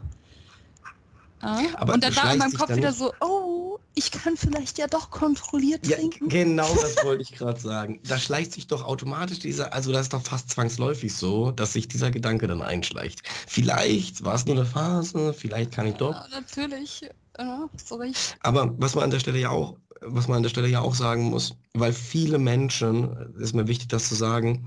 Äh, 1.43 1.67
Aber 1.75 1.95
und 1.95 2.03
dann 2.03 2.17
war 2.17 2.33
in 2.33 2.39
meinem 2.39 2.55
Kopf 2.55 2.75
wieder 2.75 2.93
so, 2.93 3.13
oh, 3.21 3.79
ich 3.95 4.11
kann 4.11 4.37
vielleicht 4.37 4.79
ja 4.79 4.87
doch 4.87 5.11
kontrolliert 5.11 5.85
trinken. 5.85 6.29
Ja, 6.31 6.45
genau 6.45 6.75
das 6.75 6.97
wollte 7.05 7.23
ich 7.23 7.33
gerade 7.33 7.59
sagen. 7.59 8.01
Da 8.05 8.19
schleicht 8.19 8.53
sich 8.53 8.67
doch 8.67 8.85
automatisch 8.85 9.39
dieser, 9.39 9.73
also 9.73 9.91
das 9.91 10.03
ist 10.03 10.13
doch 10.13 10.23
fast 10.23 10.51
zwangsläufig 10.51 11.15
so, 11.15 11.51
dass 11.51 11.73
sich 11.73 11.89
dieser 11.89 12.11
Gedanke 12.11 12.47
dann 12.47 12.63
einschleicht. 12.63 13.23
Vielleicht 13.47 14.25
war 14.25 14.35
es 14.35 14.45
nur 14.47 14.57
eine 14.57 14.67
Phase, 14.67 15.33
vielleicht 15.33 15.73
kann 15.73 15.87
ich 15.87 15.95
doch. 15.95 16.15
Ja, 16.15 16.27
natürlich, 16.31 17.09
ja, 17.39 17.69
so 17.83 17.97
recht. 17.97 18.37
Aber 18.41 18.75
was 18.79 18.95
man 18.95 19.05
an 19.05 19.11
der 19.11 19.21
Stelle 19.21 19.39
ja 19.39 19.51
auch, 19.51 19.77
was 20.03 20.29
man 20.29 20.39
an 20.39 20.43
der 20.43 20.51
Stelle 20.51 20.69
ja 20.69 20.81
auch 20.81 20.95
sagen 20.95 21.25
muss, 21.25 21.57
weil 21.73 21.93
viele 21.93 22.39
Menschen, 22.39 23.35
ist 23.39 23.55
mir 23.55 23.67
wichtig, 23.67 23.89
das 23.89 24.09
zu 24.09 24.15
sagen, 24.15 24.67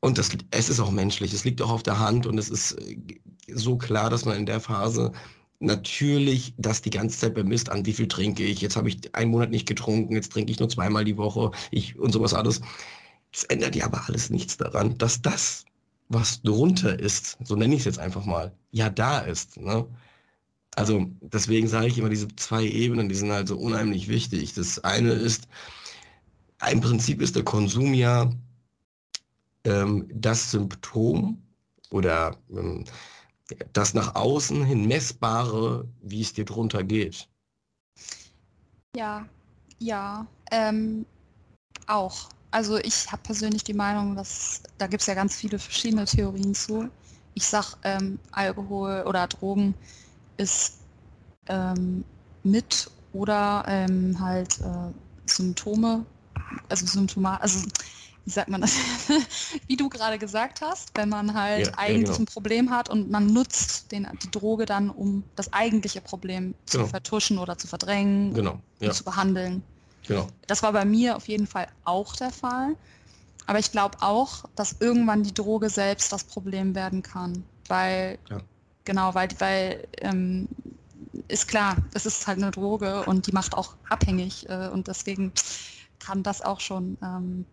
und 0.00 0.18
das, 0.18 0.30
es 0.50 0.68
ist 0.68 0.80
auch 0.80 0.90
menschlich, 0.90 1.32
es 1.32 1.44
liegt 1.44 1.62
auch 1.62 1.70
auf 1.70 1.82
der 1.82 1.98
Hand 1.98 2.26
und 2.26 2.38
es 2.38 2.48
ist 2.50 2.72
äh, 2.72 2.96
so 3.48 3.76
klar, 3.76 4.10
dass 4.10 4.24
man 4.24 4.36
in 4.36 4.46
der 4.46 4.60
Phase 4.60 5.12
natürlich 5.60 6.54
das 6.58 6.82
die 6.82 6.90
ganze 6.90 7.18
Zeit 7.18 7.34
bemisst, 7.34 7.70
an 7.70 7.86
wie 7.86 7.92
viel 7.92 8.08
trinke 8.08 8.44
ich. 8.44 8.60
Jetzt 8.60 8.76
habe 8.76 8.88
ich 8.88 9.14
einen 9.14 9.30
Monat 9.30 9.50
nicht 9.50 9.66
getrunken, 9.66 10.14
jetzt 10.14 10.32
trinke 10.32 10.52
ich 10.52 10.60
nur 10.60 10.68
zweimal 10.68 11.04
die 11.04 11.16
Woche 11.16 11.50
ich, 11.70 11.98
und 11.98 12.12
sowas 12.12 12.34
alles. 12.34 12.60
Es 13.32 13.44
ändert 13.44 13.76
ja 13.76 13.86
aber 13.86 14.06
alles 14.08 14.30
nichts 14.30 14.56
daran, 14.56 14.96
dass 14.98 15.22
das, 15.22 15.64
was 16.08 16.42
drunter 16.42 16.98
ist, 16.98 17.38
so 17.44 17.56
nenne 17.56 17.74
ich 17.74 17.80
es 17.80 17.86
jetzt 17.86 17.98
einfach 17.98 18.24
mal, 18.24 18.52
ja 18.70 18.90
da 18.90 19.18
ist. 19.20 19.56
Ne? 19.58 19.86
Also 20.76 21.06
deswegen 21.20 21.68
sage 21.68 21.88
ich 21.88 21.98
immer, 21.98 22.10
diese 22.10 22.28
zwei 22.36 22.64
Ebenen, 22.64 23.08
die 23.08 23.14
sind 23.14 23.32
halt 23.32 23.48
so 23.48 23.56
unheimlich 23.58 24.08
wichtig. 24.08 24.54
Das 24.54 24.78
eine 24.84 25.12
ist, 25.12 25.48
im 26.70 26.80
Prinzip 26.80 27.22
ist 27.22 27.36
der 27.36 27.44
Konsum 27.44 27.94
ja 27.94 28.30
ähm, 29.64 30.08
das 30.12 30.50
Symptom 30.50 31.42
oder 31.90 32.36
ähm, 32.50 32.84
das 33.72 33.94
nach 33.94 34.14
außen 34.14 34.64
hin 34.64 34.86
messbare, 34.86 35.86
wie 36.02 36.22
es 36.22 36.32
dir 36.32 36.44
drunter 36.44 36.82
geht. 36.82 37.28
Ja, 38.96 39.26
ja, 39.78 40.26
ähm, 40.50 41.04
auch. 41.86 42.30
Also 42.50 42.78
ich 42.78 43.10
habe 43.12 43.22
persönlich 43.22 43.64
die 43.64 43.74
Meinung, 43.74 44.16
dass 44.16 44.62
da 44.78 44.86
gibt 44.86 45.02
es 45.02 45.06
ja 45.06 45.14
ganz 45.14 45.36
viele 45.36 45.58
verschiedene 45.58 46.06
Theorien 46.06 46.54
zu. 46.54 46.88
Ich 47.34 47.46
sage, 47.46 47.76
ähm, 47.82 48.18
Alkohol 48.32 49.04
oder 49.06 49.26
Drogen 49.26 49.74
ist 50.38 50.78
ähm, 51.48 52.04
mit 52.42 52.90
oder 53.12 53.64
ähm, 53.68 54.18
halt 54.18 54.58
äh, 54.60 54.92
Symptome, 55.26 56.06
also 56.68 56.86
Symptoma, 56.86 57.36
also 57.36 57.68
wie 58.26 58.30
sagt 58.30 58.48
man 58.48 58.60
das, 58.60 58.76
wie 59.68 59.76
du 59.76 59.88
gerade 59.88 60.18
gesagt 60.18 60.60
hast, 60.60 60.90
wenn 60.94 61.08
man 61.08 61.32
halt 61.32 61.68
ja, 61.68 61.72
eigentlich 61.76 62.08
ja, 62.08 62.16
genau. 62.16 62.18
ein 62.18 62.26
Problem 62.26 62.70
hat 62.70 62.90
und 62.90 63.08
man 63.08 63.26
nutzt 63.28 63.92
den, 63.92 64.08
die 64.22 64.30
Droge 64.32 64.66
dann, 64.66 64.90
um 64.90 65.22
das 65.36 65.52
eigentliche 65.52 66.00
Problem 66.00 66.54
genau. 66.70 66.84
zu 66.84 66.90
vertuschen 66.90 67.38
oder 67.38 67.56
zu 67.56 67.68
verdrängen 67.68 68.34
genau. 68.34 68.58
ja. 68.80 68.90
zu 68.90 69.04
behandeln. 69.04 69.62
Genau. 70.08 70.26
Das 70.48 70.62
war 70.64 70.72
bei 70.72 70.84
mir 70.84 71.16
auf 71.16 71.28
jeden 71.28 71.46
Fall 71.46 71.68
auch 71.84 72.16
der 72.16 72.30
Fall. 72.30 72.76
Aber 73.46 73.60
ich 73.60 73.70
glaube 73.70 73.98
auch, 74.00 74.44
dass 74.56 74.76
irgendwann 74.80 75.22
die 75.22 75.32
Droge 75.34 75.70
selbst 75.70 76.12
das 76.12 76.24
Problem 76.24 76.74
werden 76.74 77.02
kann. 77.02 77.44
Weil, 77.68 78.18
genau, 78.84 79.14
weil, 79.14 79.28
weil 79.38 79.86
ähm, 80.00 80.48
ist 81.28 81.46
klar, 81.46 81.76
es 81.94 82.06
ist 82.06 82.26
halt 82.26 82.38
eine 82.38 82.50
Droge 82.50 83.04
und 83.04 83.28
die 83.28 83.32
macht 83.32 83.54
auch 83.54 83.76
abhängig 83.88 84.48
äh, 84.48 84.68
und 84.68 84.88
deswegen 84.88 85.32
kann 86.00 86.24
das 86.24 86.42
auch 86.42 86.58
schon 86.58 86.98
ähm, 87.02 87.46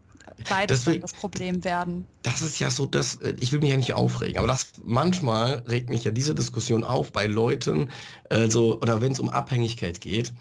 beides 0.49 0.83
Deswegen, 0.83 1.01
das 1.01 1.13
Problem 1.13 1.63
werden. 1.63 2.05
Das 2.23 2.41
ist 2.41 2.59
ja 2.59 2.69
so, 2.69 2.85
dass 2.85 3.19
ich 3.39 3.51
will 3.51 3.59
mich 3.59 3.69
ja 3.69 3.77
nicht 3.77 3.93
aufregen, 3.93 4.37
aber 4.37 4.47
das 4.47 4.73
manchmal 4.83 5.63
regt 5.67 5.89
mich 5.89 6.03
ja 6.03 6.11
diese 6.11 6.35
Diskussion 6.35 6.83
auf 6.83 7.11
bei 7.11 7.27
Leuten, 7.27 7.89
also 8.29 8.79
oder 8.81 9.01
wenn 9.01 9.11
es 9.11 9.19
um 9.19 9.29
Abhängigkeit 9.29 10.01
geht, 10.01 10.33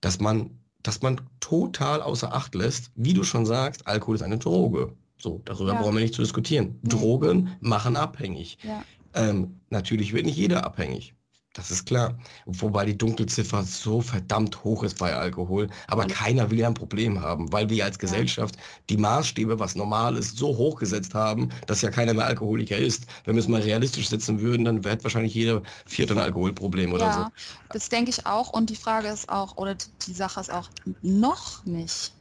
dass 0.00 0.20
man, 0.20 0.50
dass 0.82 1.02
man 1.02 1.20
total 1.40 2.02
außer 2.02 2.32
Acht 2.32 2.54
lässt, 2.54 2.90
wie 2.94 3.14
du 3.14 3.24
schon 3.24 3.46
sagst, 3.46 3.86
Alkohol 3.86 4.16
ist 4.16 4.22
eine 4.22 4.38
Droge. 4.38 4.94
So, 5.18 5.42
darüber 5.44 5.72
ja. 5.72 5.80
brauchen 5.80 5.96
wir 5.96 6.02
nicht 6.02 6.14
zu 6.14 6.22
diskutieren. 6.22 6.78
Drogen 6.84 7.56
machen 7.60 7.96
abhängig. 7.96 8.58
Ja. 8.62 8.84
Ähm, 9.14 9.60
natürlich 9.70 10.12
wird 10.12 10.26
nicht 10.26 10.36
jeder 10.36 10.64
abhängig. 10.64 11.14
Das 11.58 11.72
ist 11.72 11.86
klar. 11.86 12.14
Wobei 12.46 12.84
die 12.84 12.96
Dunkelziffer 12.96 13.64
so 13.64 14.00
verdammt 14.00 14.62
hoch 14.62 14.84
ist 14.84 14.96
bei 14.96 15.12
Alkohol. 15.12 15.68
Aber 15.88 16.06
ja. 16.06 16.14
keiner 16.14 16.50
will 16.52 16.60
ja 16.60 16.68
ein 16.68 16.74
Problem 16.74 17.20
haben, 17.20 17.52
weil 17.52 17.68
wir 17.68 17.84
als 17.84 17.98
Gesellschaft 17.98 18.56
die 18.88 18.96
Maßstäbe, 18.96 19.58
was 19.58 19.74
normal 19.74 20.16
ist, 20.16 20.38
so 20.38 20.56
hoch 20.56 20.78
gesetzt 20.78 21.14
haben, 21.14 21.48
dass 21.66 21.82
ja 21.82 21.90
keiner 21.90 22.14
mehr 22.14 22.26
Alkoholiker 22.26 22.76
ist. 22.76 23.06
Wenn 23.24 23.34
wir 23.34 23.40
es 23.40 23.48
mal 23.48 23.60
realistisch 23.60 24.08
setzen 24.08 24.40
würden, 24.40 24.64
dann 24.66 24.84
wäre 24.84 25.02
wahrscheinlich 25.02 25.34
jeder 25.34 25.60
vierte 25.84 26.14
ein 26.14 26.20
Alkoholproblem 26.20 26.92
oder 26.92 27.06
ja, 27.06 27.12
so. 27.12 27.26
Das 27.72 27.88
denke 27.88 28.10
ich 28.10 28.24
auch. 28.24 28.50
Und 28.50 28.70
die 28.70 28.76
Frage 28.76 29.08
ist 29.08 29.28
auch, 29.28 29.56
oder 29.56 29.74
die 30.06 30.12
Sache 30.12 30.38
ist 30.38 30.52
auch, 30.52 30.70
noch 31.02 31.64
nicht. 31.64 32.12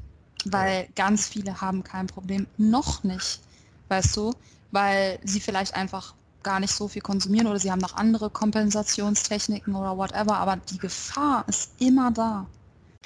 Weil 0.46 0.82
ja. 0.82 0.88
ganz 0.96 1.28
viele 1.28 1.62
haben 1.62 1.84
kein 1.84 2.08
Problem. 2.08 2.48
Noch 2.58 3.04
nicht. 3.04 3.40
Weißt 3.88 4.18
du? 4.18 4.34
Weil 4.72 5.20
sie 5.24 5.40
vielleicht 5.40 5.76
einfach 5.76 6.16
gar 6.48 6.62
nicht 6.62 6.74
so 6.74 6.88
viel 6.88 7.02
konsumieren 7.02 7.48
oder 7.48 7.60
sie 7.60 7.70
haben 7.70 7.82
noch 7.82 7.98
andere 7.98 8.30
Kompensationstechniken 8.30 9.76
oder 9.76 9.98
whatever, 9.98 10.38
aber 10.38 10.56
die 10.56 10.78
Gefahr 10.78 11.44
ist 11.50 11.72
immer 11.80 12.10
da. 12.10 12.48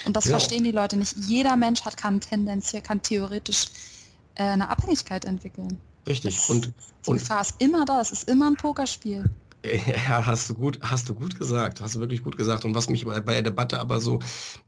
Und 0.06 0.16
das 0.16 0.26
ja. 0.26 0.32
verstehen 0.32 0.64
die 0.64 0.72
Leute 0.72 0.96
nicht. 0.96 1.16
Jeder 1.28 1.56
Mensch 1.56 1.82
hat 1.82 1.98
kann 1.98 2.22
tendenziell, 2.22 2.84
kann 2.84 3.02
theoretisch 3.02 3.66
äh, 4.36 4.44
eine 4.44 4.70
Abhängigkeit 4.70 5.26
entwickeln. 5.26 5.80
Richtig. 6.08 6.36
Das, 6.36 6.50
und, 6.52 6.66
die 6.68 7.10
und, 7.10 7.18
Gefahr 7.18 7.42
ist 7.42 7.56
immer 7.58 7.84
da. 7.84 8.00
Es 8.00 8.12
ist 8.12 8.30
immer 8.30 8.48
ein 8.48 8.56
Pokerspiel. 8.56 9.26
Ja, 10.08 10.24
hast 10.24 10.50
du 10.50 10.54
gut, 10.54 10.80
hast 10.84 11.10
du 11.10 11.16
gut 11.16 11.38
gesagt, 11.38 11.82
hast 11.82 11.96
du 11.96 12.00
wirklich 12.00 12.24
gut 12.24 12.38
gesagt. 12.38 12.64
Und 12.64 12.76
was 12.76 12.90
mich 12.90 13.06
bei 13.06 13.20
der 13.22 13.42
Debatte 13.42 13.80
aber 13.80 14.00
so 14.00 14.20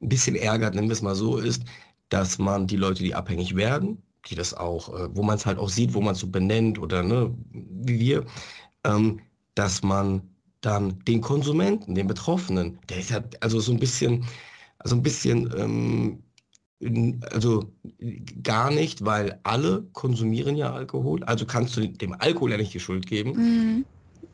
ein 0.02 0.10
bisschen 0.10 0.36
ärgert, 0.36 0.74
nennen 0.74 0.88
wir 0.88 0.94
es 0.94 1.02
mal 1.02 1.16
so, 1.16 1.38
ist, 1.38 1.64
dass 2.10 2.40
man 2.40 2.66
die 2.66 2.78
Leute, 2.78 3.04
die 3.04 3.14
abhängig 3.14 3.56
werden, 3.56 4.02
die 4.30 4.36
das 4.36 4.54
auch, 4.54 4.90
äh, 4.94 5.16
wo 5.16 5.24
man 5.24 5.36
es 5.36 5.46
halt 5.46 5.58
auch 5.58 5.70
sieht, 5.70 5.94
wo 5.94 6.02
man 6.02 6.14
es 6.14 6.20
so 6.20 6.28
benennt 6.28 6.80
oder 6.80 7.04
ne, 7.04 7.34
wie 7.52 8.00
wir, 8.00 8.26
ähm, 8.84 9.20
dass 9.56 9.84
man 9.84 10.22
dann 10.62 11.00
den 11.06 11.22
Konsumenten, 11.22 11.96
den 11.96 12.08
Betroffenen, 12.08 12.80
der 12.90 13.00
ist 13.00 13.10
ja 13.10 13.22
also 13.42 13.60
so 13.60 13.72
ein 13.72 13.80
bisschen, 13.80 14.26
also 14.80 14.96
ein 14.96 15.04
bisschen, 15.04 15.54
ähm, 15.58 16.24
also 17.32 17.72
gar 18.44 18.72
nicht, 18.72 19.06
weil 19.06 19.40
alle 19.44 19.84
konsumieren 19.94 20.56
ja 20.56 20.74
Alkohol, 20.74 21.24
also 21.24 21.46
kannst 21.46 21.78
du 21.78 21.88
dem 21.88 22.14
Alkohol 22.20 22.52
ja 22.52 22.58
nicht 22.58 22.74
die 22.74 22.80
Schuld 22.80 23.08
geben, 23.08 23.32
mhm. 23.32 23.86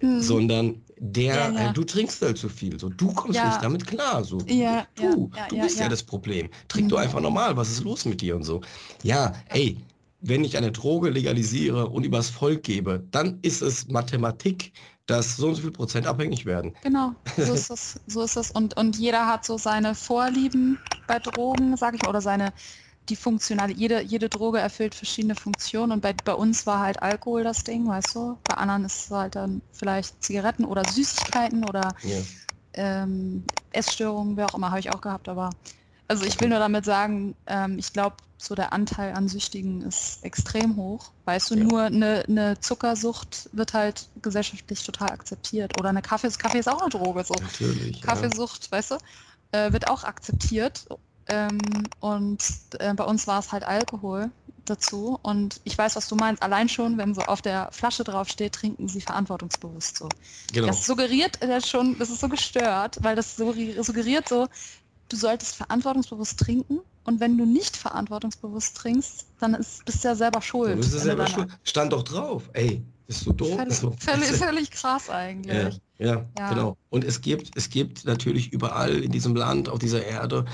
Mhm. 0.01 0.21
sondern 0.21 0.81
der, 0.97 1.35
ja, 1.35 1.51
ja. 1.51 1.69
Äh, 1.69 1.73
du 1.73 1.83
trinkst 1.83 2.21
halt 2.21 2.37
zu 2.37 2.49
viel, 2.49 2.79
so 2.79 2.89
du 2.89 3.13
kommst 3.13 3.35
ja. 3.35 3.47
nicht 3.47 3.63
damit 3.63 3.85
klar, 3.85 4.23
so 4.23 4.39
ja, 4.47 4.85
du, 4.95 5.29
du 5.49 5.61
bist 5.61 5.79
ja, 5.79 5.89
das 5.89 6.03
Problem. 6.03 6.49
Trink 6.67 6.85
mhm. 6.85 6.89
du 6.89 6.95
einfach 6.97 7.21
normal, 7.21 7.55
was 7.55 7.69
ist 7.69 7.83
los 7.83 8.05
mit 8.05 8.21
dir 8.21 8.35
und 8.35 8.43
so. 8.43 8.61
Ja, 9.03 9.33
ey, 9.49 9.77
wenn 10.21 10.43
ich 10.43 10.57
eine 10.57 10.71
Droge 10.71 11.09
legalisiere 11.09 11.89
und 11.89 12.03
übers 12.05 12.29
Volk 12.29 12.63
gebe, 12.63 13.03
dann 13.11 13.39
ist 13.41 13.61
es 13.61 13.87
Mathematik, 13.87 14.73
dass 15.05 15.37
so 15.37 15.47
und 15.47 15.55
so 15.55 15.61
viel 15.61 15.71
Prozent 15.71 16.07
abhängig 16.07 16.45
werden. 16.45 16.75
Genau, 16.81 17.15
so 17.37 17.53
ist 17.53 17.69
es. 17.71 17.99
So 18.05 18.21
ist 18.21 18.35
es. 18.35 18.51
Und, 18.51 18.77
und 18.77 18.97
jeder 18.97 19.27
hat 19.27 19.45
so 19.45 19.57
seine 19.57 19.95
Vorlieben 19.95 20.77
bei 21.07 21.19
Drogen, 21.19 21.75
sage 21.77 21.95
ich 21.95 22.01
mal, 22.01 22.09
oder 22.09 22.21
seine 22.21 22.53
die 23.09 23.15
funktionale, 23.15 23.73
jede, 23.73 24.01
jede 24.01 24.29
Droge 24.29 24.59
erfüllt 24.59 24.93
verschiedene 24.93 25.35
Funktionen 25.35 25.91
und 25.91 26.01
bei, 26.01 26.13
bei 26.13 26.33
uns 26.33 26.67
war 26.67 26.79
halt 26.79 27.01
Alkohol 27.01 27.43
das 27.43 27.63
Ding, 27.63 27.87
weißt 27.87 28.15
du? 28.15 28.37
Bei 28.45 28.53
anderen 28.53 28.85
ist 28.85 29.05
es 29.05 29.11
halt 29.11 29.35
dann 29.35 29.61
vielleicht 29.71 30.23
Zigaretten 30.23 30.63
oder 30.65 30.85
Süßigkeiten 30.85 31.63
oder 31.63 31.95
yeah. 32.03 32.21
ähm, 32.73 33.43
Essstörungen, 33.71 34.37
wer 34.37 34.47
auch 34.47 34.55
immer, 34.55 34.69
habe 34.69 34.79
ich 34.79 34.91
auch 34.91 35.01
gehabt, 35.01 35.27
aber 35.27 35.49
also 36.09 36.25
ich 36.25 36.41
will 36.41 36.49
nur 36.49 36.59
damit 36.59 36.85
sagen, 36.85 37.35
ähm, 37.45 37.77
ich 37.77 37.93
glaube, 37.93 38.17
so 38.37 38.55
der 38.55 38.73
Anteil 38.73 39.13
an 39.13 39.27
Süchtigen 39.27 39.81
ist 39.81 40.23
extrem 40.23 40.75
hoch. 40.75 41.11
Weißt 41.25 41.51
du, 41.51 41.55
ja. 41.55 41.63
nur 41.63 41.81
eine, 41.83 42.23
eine, 42.27 42.59
Zuckersucht 42.59 43.49
wird 43.51 43.73
halt 43.73 44.09
gesellschaftlich 44.21 44.83
total 44.83 45.11
akzeptiert. 45.11 45.79
Oder 45.79 45.89
eine 45.89 46.01
Kaffee, 46.01 46.29
Kaffee 46.31 46.59
ist 46.59 46.67
auch 46.67 46.81
eine 46.81 46.89
Droge. 46.89 47.23
So. 47.23 47.35
Natürlich, 47.35 48.01
Kaffeesucht, 48.01 48.65
ja. 48.65 48.71
weißt 48.71 48.91
du, 48.91 48.97
äh, 49.51 49.71
wird 49.71 49.89
auch 49.89 50.03
akzeptiert. 50.03 50.87
Ähm, 51.27 51.59
und 51.99 52.43
äh, 52.79 52.93
bei 52.95 53.03
uns 53.03 53.27
war 53.27 53.39
es 53.39 53.51
halt 53.51 53.63
Alkohol 53.63 54.31
dazu. 54.65 55.19
Und 55.21 55.59
ich 55.63 55.77
weiß, 55.77 55.95
was 55.95 56.07
du 56.07 56.15
meinst. 56.15 56.41
Allein 56.41 56.69
schon, 56.69 56.97
wenn 56.97 57.13
so 57.13 57.21
auf 57.21 57.41
der 57.41 57.69
Flasche 57.71 58.03
draufsteht, 58.03 58.53
trinken 58.53 58.87
sie 58.87 59.01
verantwortungsbewusst 59.01 59.97
so. 59.97 60.09
Genau. 60.53 60.67
Das 60.67 60.85
suggeriert 60.85 61.41
äh, 61.41 61.61
schon, 61.61 61.99
das 61.99 62.09
ist 62.09 62.21
so 62.21 62.29
gestört, 62.29 62.97
weil 63.01 63.15
das 63.15 63.35
suggeriert 63.35 64.29
so, 64.29 64.47
du 65.09 65.17
solltest 65.17 65.55
verantwortungsbewusst 65.55 66.39
trinken 66.39 66.79
und 67.03 67.19
wenn 67.19 67.37
du 67.37 67.45
nicht 67.45 67.75
verantwortungsbewusst 67.75 68.77
trinkst, 68.77 69.25
dann 69.39 69.55
ist, 69.55 69.83
bist 69.85 70.03
du 70.03 70.09
ja 70.09 70.15
selber 70.15 70.41
schuld. 70.41 70.73
Du 70.73 70.77
bist 70.77 70.93
ja 70.93 70.99
selber 70.99 71.27
schuld. 71.27 71.49
Stand 71.63 71.91
doch 71.91 72.03
drauf. 72.03 72.49
Ey, 72.53 72.83
bist 73.07 73.25
du 73.25 73.33
doof? 73.33 73.55
Völlig, 73.55 73.69
also, 73.69 73.95
völlig, 73.99 74.27
völlig, 74.27 74.71
krass 74.71 75.09
eigentlich. 75.09 75.81
Ja, 75.97 76.05
ja, 76.05 76.25
ja, 76.37 76.49
genau. 76.49 76.77
Und 76.89 77.03
es 77.03 77.21
gibt, 77.21 77.57
es 77.57 77.69
gibt 77.69 78.05
natürlich 78.05 78.53
überall 78.53 79.03
in 79.03 79.11
diesem 79.11 79.35
Land, 79.35 79.69
auf 79.69 79.79
dieser 79.79 80.05
Erde, 80.05 80.45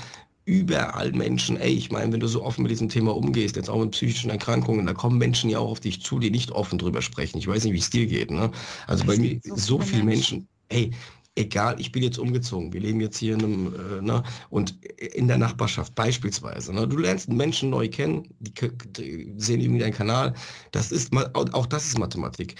überall 0.46 1.12
Menschen, 1.12 1.56
ey, 1.56 1.72
ich 1.72 1.90
meine, 1.90 2.12
wenn 2.12 2.20
du 2.20 2.28
so 2.28 2.42
offen 2.42 2.62
mit 2.62 2.70
diesem 2.70 2.88
Thema 2.88 3.14
umgehst, 3.14 3.56
jetzt 3.56 3.68
auch 3.68 3.80
mit 3.80 3.90
psychischen 3.90 4.30
Erkrankungen, 4.30 4.86
da 4.86 4.94
kommen 4.94 5.18
Menschen 5.18 5.50
ja 5.50 5.58
auch 5.58 5.72
auf 5.72 5.80
dich 5.80 6.02
zu, 6.02 6.20
die 6.20 6.30
nicht 6.30 6.52
offen 6.52 6.78
drüber 6.78 7.02
sprechen. 7.02 7.38
Ich 7.38 7.48
weiß 7.48 7.64
nicht, 7.64 7.72
wie 7.72 7.78
es 7.78 7.90
dir 7.90 8.06
geht, 8.06 8.30
ne? 8.30 8.52
Also 8.86 9.04
bei 9.04 9.18
mir 9.18 9.40
so, 9.42 9.56
so 9.56 9.80
viele 9.80 10.04
Menschen, 10.04 10.48
Menschen 10.68 10.92
ey, 10.92 10.92
egal, 11.36 11.78
ich 11.78 11.92
bin 11.92 12.02
jetzt 12.02 12.18
umgezogen, 12.18 12.72
wir 12.72 12.80
leben 12.80 13.00
jetzt 13.00 13.18
hier 13.18 13.34
in 13.34 13.44
einem, 13.44 13.74
äh, 13.74 14.02
ne, 14.02 14.22
und 14.50 14.74
in 15.14 15.28
der 15.28 15.38
Nachbarschaft 15.38 15.94
beispielsweise. 15.94 16.74
Ne, 16.74 16.88
du 16.88 16.96
lernst 16.96 17.28
Menschen 17.28 17.70
neu 17.70 17.88
kennen, 17.88 18.26
die, 18.40 18.52
die 18.52 19.32
sehen 19.36 19.60
irgendwie 19.60 19.80
deinen 19.80 19.92
Kanal. 19.92 20.34
Das 20.72 20.90
ist 20.90 21.12
auch 21.34 21.66
das 21.66 21.86
ist 21.86 21.98
Mathematik. 21.98 22.56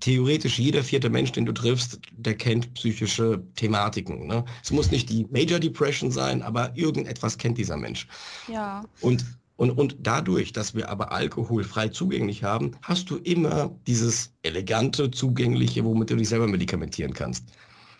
Theoretisch 0.00 0.58
jeder 0.58 0.84
vierte 0.84 1.10
Mensch, 1.10 1.32
den 1.32 1.46
du 1.46 1.52
triffst, 1.52 1.98
der 2.12 2.34
kennt 2.34 2.72
psychische 2.74 3.42
Thematiken. 3.56 4.26
Ne? 4.26 4.44
Es 4.62 4.70
muss 4.70 4.90
nicht 4.90 5.08
die 5.08 5.26
Major 5.30 5.58
Depression 5.58 6.10
sein, 6.10 6.42
aber 6.42 6.76
irgendetwas 6.76 7.38
kennt 7.38 7.58
dieser 7.58 7.76
Mensch. 7.76 8.06
Ja. 8.48 8.84
Und 9.00 9.24
und, 9.56 9.70
und 9.70 9.96
dadurch, 10.00 10.52
dass 10.52 10.74
wir 10.74 10.88
aber 10.88 11.12
Alkohol 11.12 11.62
frei 11.62 11.86
zugänglich 11.86 12.42
haben, 12.42 12.72
hast 12.82 13.10
du 13.10 13.18
immer 13.18 13.70
dieses 13.86 14.32
elegante, 14.42 15.10
zugängliche, 15.10 15.84
womit 15.84 16.10
du 16.10 16.16
dich 16.16 16.30
selber 16.30 16.48
medikamentieren 16.48 17.12
kannst. 17.12 17.44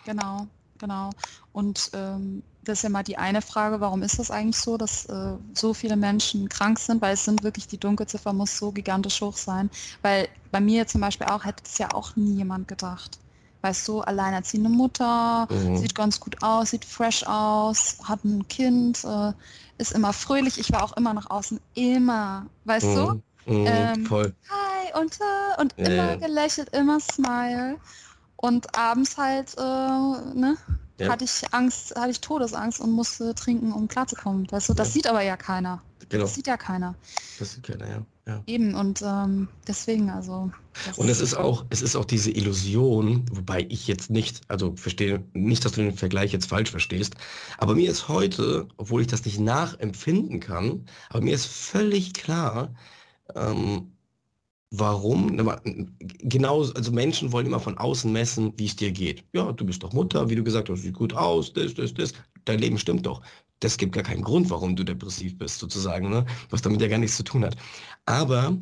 Genau, 0.04 0.46
genau. 0.78 1.10
Und 1.52 1.90
ähm, 1.94 2.42
das 2.64 2.78
ist 2.78 2.82
ja 2.82 2.88
mal 2.90 3.02
die 3.02 3.18
eine 3.18 3.42
Frage, 3.42 3.80
warum 3.80 4.02
ist 4.02 4.18
das 4.18 4.30
eigentlich 4.30 4.56
so, 4.56 4.76
dass 4.76 5.06
äh, 5.06 5.34
so 5.54 5.74
viele 5.74 5.96
Menschen 5.96 6.48
krank 6.48 6.78
sind, 6.78 7.02
weil 7.02 7.14
es 7.14 7.24
sind 7.24 7.42
wirklich, 7.42 7.66
die 7.66 7.78
Dunkelziffer 7.78 8.32
muss 8.32 8.56
so 8.56 8.70
gigantisch 8.70 9.20
hoch 9.20 9.36
sein. 9.36 9.70
Weil 10.02 10.28
bei 10.50 10.60
mir 10.60 10.86
zum 10.86 11.00
Beispiel 11.00 11.26
auch, 11.26 11.44
hätte 11.44 11.62
es 11.66 11.78
ja 11.78 11.92
auch 11.92 12.14
nie 12.16 12.34
jemand 12.34 12.68
gedacht. 12.68 13.18
Weißt 13.62 13.86
du, 13.86 14.00
alleinerziehende 14.00 14.70
Mutter, 14.70 15.46
mhm. 15.50 15.76
sieht 15.76 15.94
ganz 15.94 16.18
gut 16.18 16.42
aus, 16.42 16.70
sieht 16.70 16.84
fresh 16.84 17.24
aus, 17.26 17.96
hat 18.02 18.24
ein 18.24 18.46
Kind, 18.48 19.04
äh, 19.04 19.32
ist 19.78 19.92
immer 19.92 20.12
fröhlich. 20.12 20.58
Ich 20.58 20.72
war 20.72 20.82
auch 20.82 20.96
immer 20.96 21.14
nach 21.14 21.30
außen, 21.30 21.60
immer, 21.74 22.46
weißt 22.64 22.86
mhm. 22.86 22.94
du? 22.94 23.22
Mhm, 23.46 23.66
ähm, 23.66 24.06
voll. 24.06 24.34
Hi 24.48 25.00
und, 25.00 25.18
äh, 25.20 25.60
und 25.60 25.74
ja, 25.76 25.84
immer 25.84 26.10
ja. 26.10 26.16
gelächelt, 26.16 26.68
immer 26.70 27.00
smile. 27.00 27.76
Und 28.43 28.77
abends 28.77 29.16
halt, 29.16 29.55
äh, 29.56 29.60
ne, 29.62 30.56
ja. 30.98 31.09
hatte 31.09 31.24
ich 31.24 31.43
Angst, 31.52 31.94
hatte 31.94 32.10
ich 32.10 32.20
Todesangst 32.20 32.81
und 32.81 32.90
musste 32.90 33.36
trinken, 33.36 33.73
um 33.73 33.86
klarzukommen. 33.86 34.51
Weißt 34.51 34.69
du, 34.69 34.74
das 34.74 34.89
ja. 34.89 34.93
sieht 34.94 35.06
aber 35.06 35.23
ja 35.23 35.36
keiner. 35.36 35.81
Genau. 36.09 36.24
Das 36.24 36.35
sieht 36.35 36.48
ja 36.48 36.56
keiner. 36.56 36.97
Das 37.39 37.52
sieht 37.52 37.62
keiner, 37.62 37.89
ja. 37.89 38.06
ja. 38.27 38.43
Eben, 38.47 38.74
und 38.74 39.01
ähm, 39.01 39.47
deswegen, 39.69 40.10
also. 40.10 40.51
Und 40.97 41.09
es 41.09 41.20
ist 41.20 41.35
auch, 41.35 41.64
es 41.70 41.82
ist 41.82 41.94
auch 41.94 42.05
diese 42.05 42.32
Illusion, 42.32 43.27
wobei 43.31 43.64
ich 43.69 43.86
jetzt 43.86 44.10
nicht, 44.10 44.40
also 44.48 44.74
verstehe 44.74 45.24
nicht, 45.35 45.64
dass 45.64 45.73
du 45.73 45.82
den 45.82 45.97
Vergleich 45.97 46.32
jetzt 46.32 46.47
falsch 46.47 46.73
verstehst, 46.73 47.14
aber 47.59 47.77
mir 47.77 47.89
ist 47.89 48.09
heute, 48.09 48.66
obwohl 48.77 49.02
ich 49.02 49.06
das 49.06 49.24
nicht 49.24 49.39
nachempfinden 49.39 50.40
kann, 50.40 50.85
aber 51.10 51.20
mir 51.20 51.35
ist 51.35 51.47
völlig 51.47 52.12
klar, 52.12 52.74
ähm, 53.36 53.93
Warum? 54.74 55.36
Genau, 56.20 56.61
also 56.61 56.93
Menschen 56.93 57.31
wollen 57.31 57.44
immer 57.44 57.61
von 57.61 57.77
außen 57.77 58.11
messen, 58.11 58.55
wie 58.57 58.65
es 58.65 58.74
dir 58.74 58.90
geht. 58.90 59.23
Ja, 59.35 59.53
du 59.53 59.66
bist 59.66 59.82
doch 59.82 59.93
Mutter, 59.93 60.31
wie 60.31 60.35
du 60.35 60.43
gesagt 60.43 60.70
hast, 60.70 60.81
sieht 60.81 60.94
gut 60.94 61.12
aus, 61.12 61.53
das, 61.53 61.74
das, 61.74 61.93
das. 61.93 62.15
Dein 62.47 62.59
Leben 62.59 62.78
stimmt 62.78 63.05
doch. 63.05 63.20
Das 63.61 63.77
gibt 63.77 63.93
gar 63.94 64.03
keinen 64.03 64.23
Grund, 64.23 64.49
warum 64.49 64.74
du 64.74 64.82
depressiv 64.82 65.36
bist, 65.36 65.59
sozusagen, 65.59 66.09
ne? 66.09 66.24
was 66.49 66.62
damit 66.62 66.81
ja 66.81 66.89
gar 66.89 66.97
nichts 66.97 67.19
zu 67.19 67.23
tun 67.23 67.44
hat. 67.44 67.55
Aber, 68.07 68.57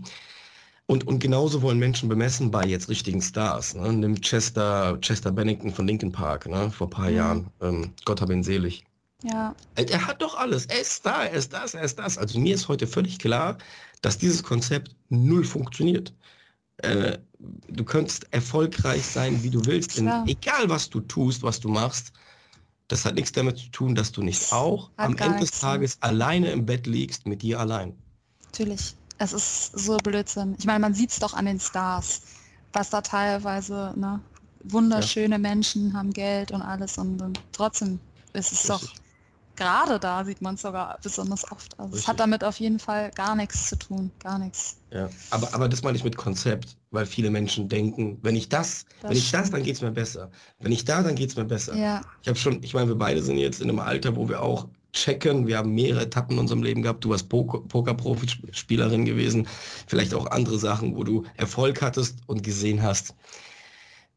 und, 0.87 1.07
und 1.07 1.21
genauso 1.21 1.63
wollen 1.63 1.79
Menschen 1.79 2.09
bemessen 2.09 2.51
bei 2.51 2.67
jetzt 2.67 2.89
richtigen 2.89 3.23
Stars. 3.23 3.77
Ne? 3.77 3.93
Nimm 3.93 4.21
Chester, 4.21 4.99
Chester 5.01 5.31
Bennington 5.31 5.71
von 5.71 5.87
Linkin 5.87 6.11
Park, 6.11 6.49
ne? 6.49 6.73
vor 6.73 6.89
ein 6.89 6.91
paar 6.91 7.11
mhm. 7.11 7.17
Jahren. 7.17 7.47
Ähm, 7.63 7.93
Gott 8.05 8.21
hab 8.21 8.31
ihn 8.31 8.43
selig. 8.43 8.85
Ja. 9.23 9.55
Er 9.75 10.07
hat 10.07 10.23
doch 10.23 10.37
alles. 10.37 10.67
Er 10.67 10.81
ist 10.81 11.05
da, 11.05 11.25
er 11.25 11.33
ist 11.33 11.53
das, 11.53 11.75
er 11.75 11.83
ist 11.83 11.99
das. 11.99 12.17
Also 12.17 12.39
mir 12.39 12.55
ist 12.55 12.69
heute 12.69 12.87
völlig 12.87 13.19
klar, 13.19 13.59
dass 14.03 14.19
dieses 14.19 14.43
Konzept 14.43 14.95
null 15.09 15.45
funktioniert. 15.45 16.15
Äh, 16.79 17.19
du 17.69 17.85
könntest 17.85 18.33
erfolgreich 18.33 19.05
sein, 19.05 19.43
wie 19.43 19.51
du 19.51 19.65
willst. 19.67 19.99
Egal, 19.99 20.69
was 20.69 20.89
du 20.89 21.01
tust, 21.01 21.43
was 21.43 21.61
du 21.61 21.69
machst, 21.69 22.13
das 22.89 23.05
hat 23.05 23.15
nichts 23.15 23.33
damit 23.33 23.59
zu 23.59 23.69
tun, 23.71 23.95
dass 23.95 24.11
du 24.11 24.23
nicht 24.23 24.53
auch 24.53 24.91
hat 24.97 25.07
am 25.07 25.17
Ende 25.17 25.41
des 25.41 25.53
Tages 25.53 25.93
so. 25.93 25.99
alleine 26.01 26.51
im 26.51 26.67
Bett 26.67 26.87
liegst, 26.87 27.27
mit 27.27 27.43
dir 27.43 27.61
allein. 27.61 27.95
Natürlich. 28.47 28.95
Es 29.19 29.35
ist 29.35 29.79
so 29.79 29.99
Blödsinn. 29.99 30.57
Ich 30.59 30.65
meine, 30.65 30.81
man 30.81 30.95
sieht 30.95 31.11
es 31.11 31.19
doch 31.19 31.35
an 31.35 31.45
den 31.45 31.61
Stars, 31.61 32.23
was 32.73 32.89
da 32.89 33.03
teilweise, 33.03 33.93
ne, 33.95 34.19
wunderschöne 34.65 35.35
ja. 35.35 35.39
Menschen 35.39 35.93
haben 35.93 36.11
Geld 36.13 36.53
und 36.53 36.63
alles 36.63 36.97
und, 36.99 37.21
und 37.21 37.41
trotzdem 37.53 38.01
ist 38.33 38.53
es 38.53 38.71
Richtig. 38.71 38.89
doch 38.89 39.01
gerade 39.57 39.99
da 39.99 40.25
sieht 40.25 40.41
man 40.43 40.55
es 40.55 40.63
sogar 40.63 40.99
besonders 41.03 41.51
oft. 41.51 41.79
Also 41.79 41.97
es 41.97 42.09
hat 42.09 42.21
damit 42.21 42.45
auf 42.45 42.59
jeden 42.61 42.79
Fall 42.79 43.11
gar 43.15 43.35
nichts 43.35 43.69
zu 43.69 43.77
tun, 43.77 44.11
gar 44.23 44.39
nichts. 44.39 44.77
Ja, 44.91 45.09
aber, 45.31 45.55
aber 45.55 45.69
das 45.69 45.83
meine 45.83 45.97
ich 45.97 46.05
mit 46.05 46.17
Konzept, 46.17 46.77
weil 46.91 47.07
viele 47.07 47.31
Menschen 47.31 47.69
denken, 47.69 48.19
wenn 48.23 48.37
ich 48.37 48.49
das, 48.49 48.85
das 49.01 49.11
wenn 49.11 49.17
ich 49.17 49.29
stimmt. 49.29 49.43
das, 49.43 49.51
dann 49.51 49.63
geht 49.63 49.77
es 49.77 49.83
mir 49.83 49.91
besser. 49.91 50.31
Wenn 50.59 50.73
ich 50.73 50.85
da, 50.85 51.03
dann 51.03 51.15
geht 51.15 51.31
es 51.31 51.37
mir 51.37 51.45
besser. 51.45 51.77
Ja. 51.77 52.01
Ich 52.23 52.29
habe 52.29 52.39
schon, 52.39 52.63
ich 52.63 52.75
meine, 52.75 52.89
wir 52.89 52.97
beide 52.97 53.23
sind 53.23 53.39
jetzt 53.39 53.61
in 53.61 53.69
einem 53.69 53.81
Alter, 53.81 54.17
wo 54.17 54.29
wir 54.29 54.43
auch 54.43 54.67
checken. 54.93 55.47
Wir 55.47 55.59
haben 55.59 55.75
mehrere 55.75 56.03
Etappen 56.03 56.35
in 56.35 56.41
unserem 56.41 56.63
Leben 56.63 56.83
gehabt. 56.83 57.05
Du 57.05 57.11
warst 57.11 57.29
Poker-Profi-Spielerin 57.29 59.05
gewesen, 59.05 59.47
vielleicht 59.87 60.15
auch 60.15 60.27
andere 60.27 60.59
Sachen, 60.59 60.97
wo 60.97 61.05
du 61.05 61.25
Erfolg 61.37 61.83
hattest 61.83 62.19
und 62.27 62.43
gesehen 62.43 62.83
hast, 62.83 63.15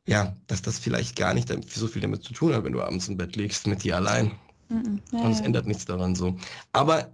ja, 0.05 0.35
dass 0.47 0.61
das 0.61 0.79
vielleicht 0.79 1.15
gar 1.15 1.33
nicht 1.33 1.49
so 1.69 1.87
viel 1.87 2.01
damit 2.01 2.23
zu 2.23 2.33
tun 2.33 2.53
hat, 2.53 2.63
wenn 2.63 2.73
du 2.73 2.81
abends 2.81 3.07
im 3.07 3.17
Bett 3.17 3.35
liegst 3.35 3.67
mit 3.67 3.83
dir 3.83 3.95
allein. 3.95 4.31
Mhm. 4.73 5.01
Und 5.11 5.31
es 5.31 5.41
ändert 5.41 5.67
nichts 5.67 5.85
daran 5.85 6.15
so. 6.15 6.35
Aber 6.71 7.13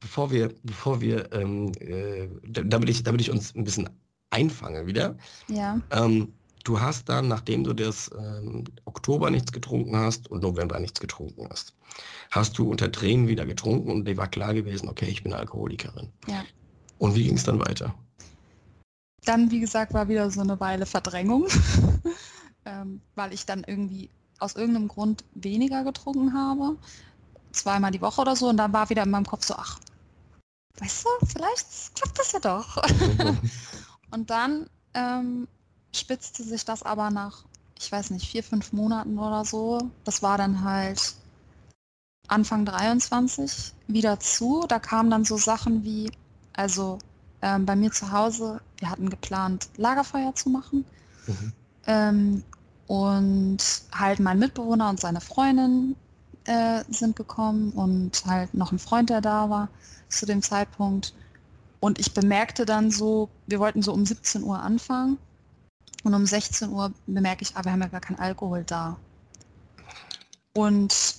bevor 0.00 0.30
wir, 0.30 0.52
bevor 0.62 1.00
wir, 1.00 1.32
ähm, 1.32 1.72
äh, 1.80 2.28
damit, 2.42 2.88
ich, 2.88 3.02
damit 3.02 3.20
ich 3.20 3.30
uns 3.30 3.54
ein 3.54 3.64
bisschen 3.64 3.88
einfange 4.30 4.86
wieder. 4.86 5.16
Ja. 5.48 5.80
Ähm, 5.90 6.32
du 6.64 6.80
hast 6.80 7.08
dann, 7.08 7.28
nachdem 7.28 7.64
du 7.64 7.72
das 7.72 8.10
ähm, 8.18 8.64
Oktober 8.84 9.30
nichts 9.30 9.52
getrunken 9.52 9.96
hast 9.96 10.30
und 10.30 10.42
November 10.42 10.78
nichts 10.80 11.00
getrunken 11.00 11.46
hast, 11.50 11.74
hast 12.30 12.58
du 12.58 12.70
unter 12.70 12.90
Tränen 12.90 13.28
wieder 13.28 13.46
getrunken 13.46 13.90
und 13.90 14.06
dir 14.06 14.16
war 14.16 14.28
klar 14.28 14.54
gewesen, 14.54 14.88
okay, 14.88 15.06
ich 15.06 15.22
bin 15.22 15.32
Alkoholikerin. 15.32 16.08
Ja. 16.26 16.44
Und 16.98 17.14
wie 17.14 17.24
ging 17.24 17.36
es 17.36 17.44
dann 17.44 17.60
weiter? 17.60 17.94
Dann, 19.24 19.50
wie 19.50 19.60
gesagt, 19.60 19.92
war 19.92 20.08
wieder 20.08 20.30
so 20.30 20.40
eine 20.40 20.58
Weile 20.58 20.86
Verdrängung, 20.86 21.46
ähm, 22.64 23.00
weil 23.14 23.32
ich 23.32 23.46
dann 23.46 23.64
irgendwie 23.66 24.08
aus 24.42 24.56
irgendeinem 24.56 24.88
Grund 24.88 25.24
weniger 25.34 25.84
getrunken 25.84 26.34
habe, 26.34 26.76
zweimal 27.52 27.90
die 27.90 28.00
Woche 28.00 28.20
oder 28.20 28.36
so, 28.36 28.48
und 28.48 28.56
dann 28.56 28.72
war 28.72 28.90
wieder 28.90 29.04
in 29.04 29.10
meinem 29.10 29.26
Kopf 29.26 29.44
so, 29.44 29.54
ach, 29.54 29.78
weißt 30.78 31.04
du, 31.04 31.26
vielleicht 31.26 31.94
klappt 31.94 32.18
das 32.18 32.32
ja 32.32 32.40
doch. 32.40 32.82
und 34.10 34.30
dann 34.30 34.66
ähm, 34.94 35.48
spitzte 35.94 36.42
sich 36.42 36.64
das 36.64 36.82
aber 36.82 37.10
nach, 37.10 37.44
ich 37.78 37.90
weiß 37.90 38.10
nicht, 38.10 38.30
vier, 38.30 38.42
fünf 38.42 38.72
Monaten 38.72 39.18
oder 39.18 39.44
so. 39.44 39.90
Das 40.04 40.22
war 40.22 40.38
dann 40.38 40.64
halt 40.64 41.14
Anfang 42.28 42.64
23 42.64 43.72
wieder 43.88 44.18
zu. 44.20 44.64
Da 44.68 44.78
kamen 44.78 45.10
dann 45.10 45.24
so 45.24 45.36
Sachen 45.36 45.84
wie, 45.84 46.10
also 46.52 46.98
ähm, 47.42 47.66
bei 47.66 47.76
mir 47.76 47.90
zu 47.90 48.10
Hause, 48.12 48.60
wir 48.78 48.88
hatten 48.90 49.10
geplant, 49.10 49.68
Lagerfeuer 49.76 50.34
zu 50.34 50.48
machen. 50.48 50.84
Mhm. 51.26 51.52
Ähm, 51.86 52.44
und 52.86 53.58
halt 53.92 54.20
mein 54.20 54.38
Mitbewohner 54.38 54.90
und 54.90 55.00
seine 55.00 55.20
Freundin 55.20 55.96
äh, 56.44 56.82
sind 56.88 57.16
gekommen 57.16 57.72
und 57.72 58.24
halt 58.26 58.54
noch 58.54 58.72
ein 58.72 58.78
Freund, 58.78 59.10
der 59.10 59.20
da 59.20 59.48
war 59.48 59.68
zu 60.08 60.26
dem 60.26 60.42
Zeitpunkt. 60.42 61.14
Und 61.80 61.98
ich 61.98 62.14
bemerkte 62.14 62.64
dann 62.64 62.90
so, 62.90 63.28
wir 63.46 63.58
wollten 63.58 63.82
so 63.82 63.92
um 63.92 64.04
17 64.06 64.42
Uhr 64.42 64.60
anfangen. 64.60 65.18
Und 66.04 66.14
um 66.14 66.26
16 66.26 66.70
Uhr 66.70 66.92
bemerke 67.06 67.42
ich, 67.42 67.56
ah, 67.56 67.64
wir 67.64 67.72
haben 67.72 67.80
ja 67.80 67.88
gar 67.88 68.00
keinen 68.00 68.18
Alkohol 68.18 68.64
da. 68.64 68.96
Und 70.54 71.16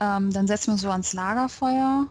ähm, 0.00 0.32
dann 0.32 0.46
setzen 0.46 0.72
wir 0.74 0.78
so 0.78 0.90
ans 0.90 1.12
Lagerfeuer 1.12 2.06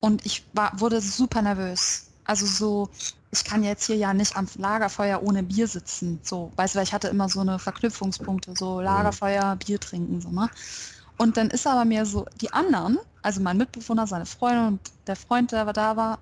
und 0.00 0.24
ich 0.24 0.44
war, 0.52 0.78
wurde 0.80 1.00
super 1.00 1.42
nervös. 1.42 2.06
Also 2.24 2.46
so, 2.46 2.88
ich 3.32 3.44
kann 3.44 3.62
jetzt 3.62 3.86
hier 3.86 3.96
ja 3.96 4.12
nicht 4.12 4.36
am 4.36 4.46
Lagerfeuer 4.56 5.22
ohne 5.22 5.42
Bier 5.42 5.68
sitzen. 5.68 6.20
So, 6.22 6.52
weißt 6.56 6.74
du, 6.74 6.78
weil 6.78 6.84
ich 6.84 6.92
hatte 6.92 7.08
immer 7.08 7.28
so 7.28 7.40
eine 7.40 7.58
Verknüpfungspunkte, 7.58 8.54
so 8.56 8.78
mhm. 8.78 8.84
Lagerfeuer, 8.84 9.56
Bier 9.56 9.78
trinken, 9.78 10.20
so, 10.20 10.30
ne? 10.30 10.50
Und 11.16 11.36
dann 11.36 11.50
ist 11.50 11.66
aber 11.66 11.84
mir 11.84 12.06
so, 12.06 12.24
die 12.40 12.52
anderen, 12.52 12.98
also 13.22 13.42
mein 13.42 13.58
Mitbewohner, 13.58 14.06
seine 14.06 14.24
Freundin 14.24 14.66
und 14.66 14.80
der 15.06 15.16
Freund, 15.16 15.52
der 15.52 15.70
da 15.72 15.96
war, 15.96 16.18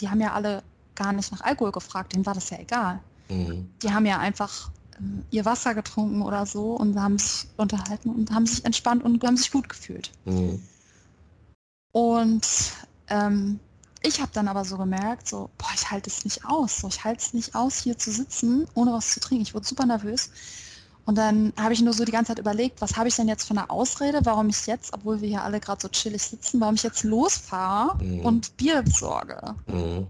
die 0.00 0.08
haben 0.08 0.20
ja 0.20 0.32
alle 0.32 0.62
gar 0.94 1.12
nicht 1.12 1.30
nach 1.30 1.42
Alkohol 1.42 1.72
gefragt, 1.72 2.14
denen 2.14 2.24
war 2.24 2.34
das 2.34 2.48
ja 2.50 2.58
egal. 2.58 3.00
Mhm. 3.28 3.70
Die 3.82 3.92
haben 3.92 4.06
ja 4.06 4.18
einfach 4.18 4.70
äh, 4.94 5.02
ihr 5.30 5.44
Wasser 5.44 5.74
getrunken 5.74 6.22
oder 6.22 6.46
so 6.46 6.72
und 6.72 6.98
haben 6.98 7.18
sich 7.18 7.48
unterhalten 7.58 8.08
und 8.08 8.30
haben 8.30 8.46
sich 8.46 8.64
entspannt 8.64 9.04
und 9.04 9.22
haben 9.22 9.36
sich 9.36 9.52
gut 9.52 9.68
gefühlt. 9.68 10.10
Mhm. 10.24 10.62
Und 11.92 12.46
ähm, 13.08 13.60
ich 14.02 14.20
habe 14.20 14.30
dann 14.32 14.48
aber 14.48 14.64
so 14.64 14.78
gemerkt, 14.78 15.28
so, 15.28 15.50
boah, 15.58 15.70
ich 15.74 15.90
halte 15.90 16.08
es 16.08 16.24
nicht 16.24 16.44
aus. 16.44 16.78
So, 16.78 16.88
ich 16.88 17.04
halte 17.04 17.20
es 17.20 17.34
nicht 17.34 17.54
aus, 17.54 17.78
hier 17.82 17.98
zu 17.98 18.10
sitzen, 18.10 18.66
ohne 18.74 18.92
was 18.92 19.12
zu 19.12 19.20
trinken. 19.20 19.42
Ich 19.42 19.54
wurde 19.54 19.66
super 19.66 19.86
nervös. 19.86 20.30
Und 21.04 21.16
dann 21.16 21.52
habe 21.56 21.72
ich 21.72 21.82
nur 21.82 21.92
so 21.92 22.04
die 22.04 22.12
ganze 22.12 22.28
Zeit 22.28 22.38
überlegt, 22.38 22.80
was 22.80 22.96
habe 22.96 23.08
ich 23.08 23.16
denn 23.16 23.28
jetzt 23.28 23.44
für 23.44 23.50
eine 23.50 23.68
Ausrede, 23.68 24.20
warum 24.24 24.48
ich 24.48 24.66
jetzt, 24.66 24.92
obwohl 24.92 25.20
wir 25.20 25.28
hier 25.28 25.42
alle 25.42 25.60
gerade 25.60 25.80
so 25.80 25.88
chillig 25.88 26.22
sitzen, 26.22 26.60
warum 26.60 26.76
ich 26.76 26.82
jetzt 26.82 27.02
losfahre 27.02 28.02
mhm. 28.02 28.20
und 28.20 28.56
Bier 28.56 28.82
besorge. 28.82 29.54
Mhm. 29.66 30.06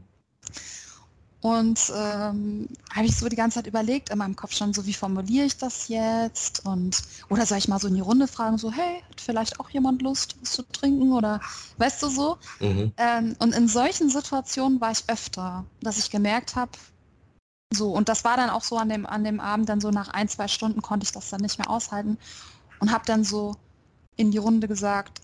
Und 1.42 1.90
ähm, 1.96 2.68
habe 2.92 3.06
ich 3.06 3.16
so 3.16 3.28
die 3.28 3.36
ganze 3.36 3.56
Zeit 3.56 3.66
überlegt 3.66 4.10
in 4.10 4.18
meinem 4.18 4.36
Kopf 4.36 4.54
schon 4.54 4.74
so, 4.74 4.84
wie 4.84 4.92
formuliere 4.92 5.46
ich 5.46 5.56
das 5.56 5.88
jetzt? 5.88 6.66
Und 6.66 7.02
oder 7.30 7.46
soll 7.46 7.58
ich 7.58 7.68
mal 7.68 7.78
so 7.78 7.88
in 7.88 7.94
die 7.94 8.02
Runde 8.02 8.28
fragen, 8.28 8.58
so, 8.58 8.70
hey, 8.70 9.02
hat 9.08 9.20
vielleicht 9.20 9.58
auch 9.58 9.70
jemand 9.70 10.02
Lust, 10.02 10.36
was 10.42 10.52
zu 10.52 10.62
trinken? 10.64 11.12
Oder 11.12 11.40
weißt 11.78 12.02
du 12.02 12.08
so? 12.08 12.36
Mhm. 12.60 12.92
Ähm, 12.98 13.36
und 13.38 13.54
in 13.54 13.68
solchen 13.68 14.10
Situationen 14.10 14.80
war 14.82 14.90
ich 14.90 15.04
öfter, 15.08 15.64
dass 15.80 15.98
ich 15.98 16.10
gemerkt 16.10 16.56
habe, 16.56 16.72
so, 17.72 17.92
und 17.92 18.08
das 18.08 18.24
war 18.24 18.36
dann 18.36 18.50
auch 18.50 18.64
so 18.64 18.76
an 18.76 18.88
dem, 18.88 19.06
an 19.06 19.24
dem 19.24 19.40
Abend, 19.40 19.68
dann 19.68 19.80
so 19.80 19.90
nach 19.90 20.08
ein, 20.08 20.28
zwei 20.28 20.48
Stunden 20.48 20.82
konnte 20.82 21.04
ich 21.04 21.12
das 21.12 21.30
dann 21.30 21.40
nicht 21.40 21.58
mehr 21.58 21.70
aushalten 21.70 22.18
und 22.80 22.90
habe 22.92 23.06
dann 23.06 23.24
so 23.24 23.54
in 24.16 24.32
die 24.32 24.38
Runde 24.38 24.66
gesagt, 24.66 25.20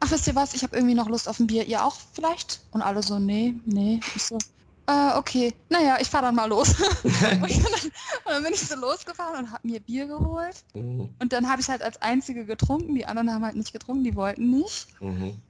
ach 0.00 0.10
wisst 0.10 0.26
ihr 0.26 0.34
was, 0.34 0.54
ich 0.54 0.62
habe 0.62 0.74
irgendwie 0.74 0.94
noch 0.94 1.08
Lust 1.08 1.28
auf 1.28 1.38
ein 1.38 1.46
Bier, 1.46 1.66
ihr 1.66 1.84
auch 1.84 1.96
vielleicht? 2.14 2.60
Und 2.72 2.82
alle 2.82 3.02
so, 3.02 3.18
nee, 3.18 3.54
nee. 3.66 4.00
Ich 4.16 4.24
so, 4.24 4.38
äh, 4.86 5.16
okay, 5.16 5.54
naja, 5.68 5.96
ich 6.00 6.08
fahre 6.08 6.26
dann 6.26 6.34
mal 6.34 6.48
los. 6.48 6.74
und, 7.02 7.04
dann, 7.04 7.40
und, 7.42 7.92
dann, 8.26 8.42
bin 8.42 8.52
ich 8.52 8.60
so 8.60 8.76
losgefahren 8.76 9.44
und 9.44 9.52
habe 9.52 9.66
mir 9.66 9.80
Bier 9.80 10.06
geholt. 10.06 10.64
Mhm. 10.74 11.10
Und 11.18 11.32
dann 11.32 11.48
habe 11.48 11.60
ich 11.60 11.68
halt 11.68 11.82
als 11.82 12.00
Einzige 12.02 12.44
getrunken. 12.44 12.94
Die 12.94 13.06
anderen 13.06 13.32
haben 13.32 13.44
halt 13.44 13.56
nicht 13.56 13.72
getrunken, 13.72 14.04
die 14.04 14.14
wollten 14.14 14.50
nicht. 14.50 14.88
Mhm. 15.00 15.40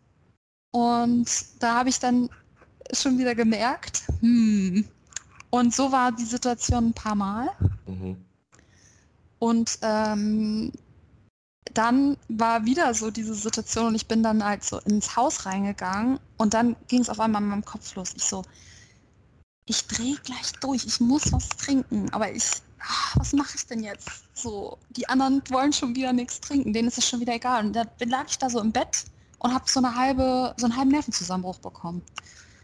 Und 0.70 1.28
da 1.60 1.74
habe 1.74 1.88
ich 1.88 1.98
dann 1.98 2.30
schon 2.92 3.18
wieder 3.18 3.34
gemerkt, 3.34 4.02
hm. 4.20 4.84
Und 5.50 5.72
so 5.72 5.92
war 5.92 6.10
die 6.10 6.24
Situation 6.24 6.86
ein 6.86 6.94
paar 6.94 7.14
Mal. 7.14 7.48
Mhm. 7.86 8.16
Und 9.38 9.78
ähm, 9.82 10.72
dann 11.72 12.16
war 12.28 12.64
wieder 12.64 12.92
so 12.92 13.12
diese 13.12 13.34
Situation 13.34 13.86
und 13.86 13.94
ich 13.94 14.08
bin 14.08 14.24
dann 14.24 14.44
halt 14.44 14.64
so 14.64 14.80
ins 14.80 15.16
Haus 15.16 15.46
reingegangen 15.46 16.18
und 16.38 16.54
dann 16.54 16.74
ging 16.88 17.02
es 17.02 17.08
auf 17.08 17.20
einmal 17.20 17.40
in 17.40 17.48
meinem 17.48 17.64
Kopf 17.64 17.94
los. 17.94 18.14
Ich 18.16 18.24
so, 18.24 18.42
ich 19.66 19.86
drehe 19.86 20.16
gleich 20.16 20.52
durch, 20.60 20.84
ich 20.84 21.00
muss 21.00 21.32
was 21.32 21.48
trinken, 21.48 22.10
aber 22.10 22.30
ich, 22.30 22.44
ach, 22.80 23.16
was 23.16 23.32
mache 23.32 23.56
ich 23.56 23.66
denn 23.66 23.82
jetzt? 23.82 24.24
So, 24.34 24.78
die 24.90 25.08
anderen 25.08 25.42
wollen 25.48 25.72
schon 25.72 25.94
wieder 25.94 26.12
nichts 26.12 26.40
trinken, 26.40 26.72
denen 26.72 26.88
ist 26.88 26.98
es 26.98 27.08
schon 27.08 27.20
wieder 27.20 27.34
egal. 27.34 27.66
Und 27.66 27.72
dann 27.74 27.88
lag 28.06 28.26
ich 28.28 28.38
da 28.38 28.50
so 28.50 28.60
im 28.60 28.72
Bett 28.72 29.04
und 29.38 29.54
habe 29.54 29.64
so 29.68 29.80
eine 29.80 29.94
halbe, 29.94 30.54
so 30.58 30.66
einen 30.66 30.76
halben 30.76 30.90
Nervenzusammenbruch 30.90 31.58
bekommen. 31.58 32.02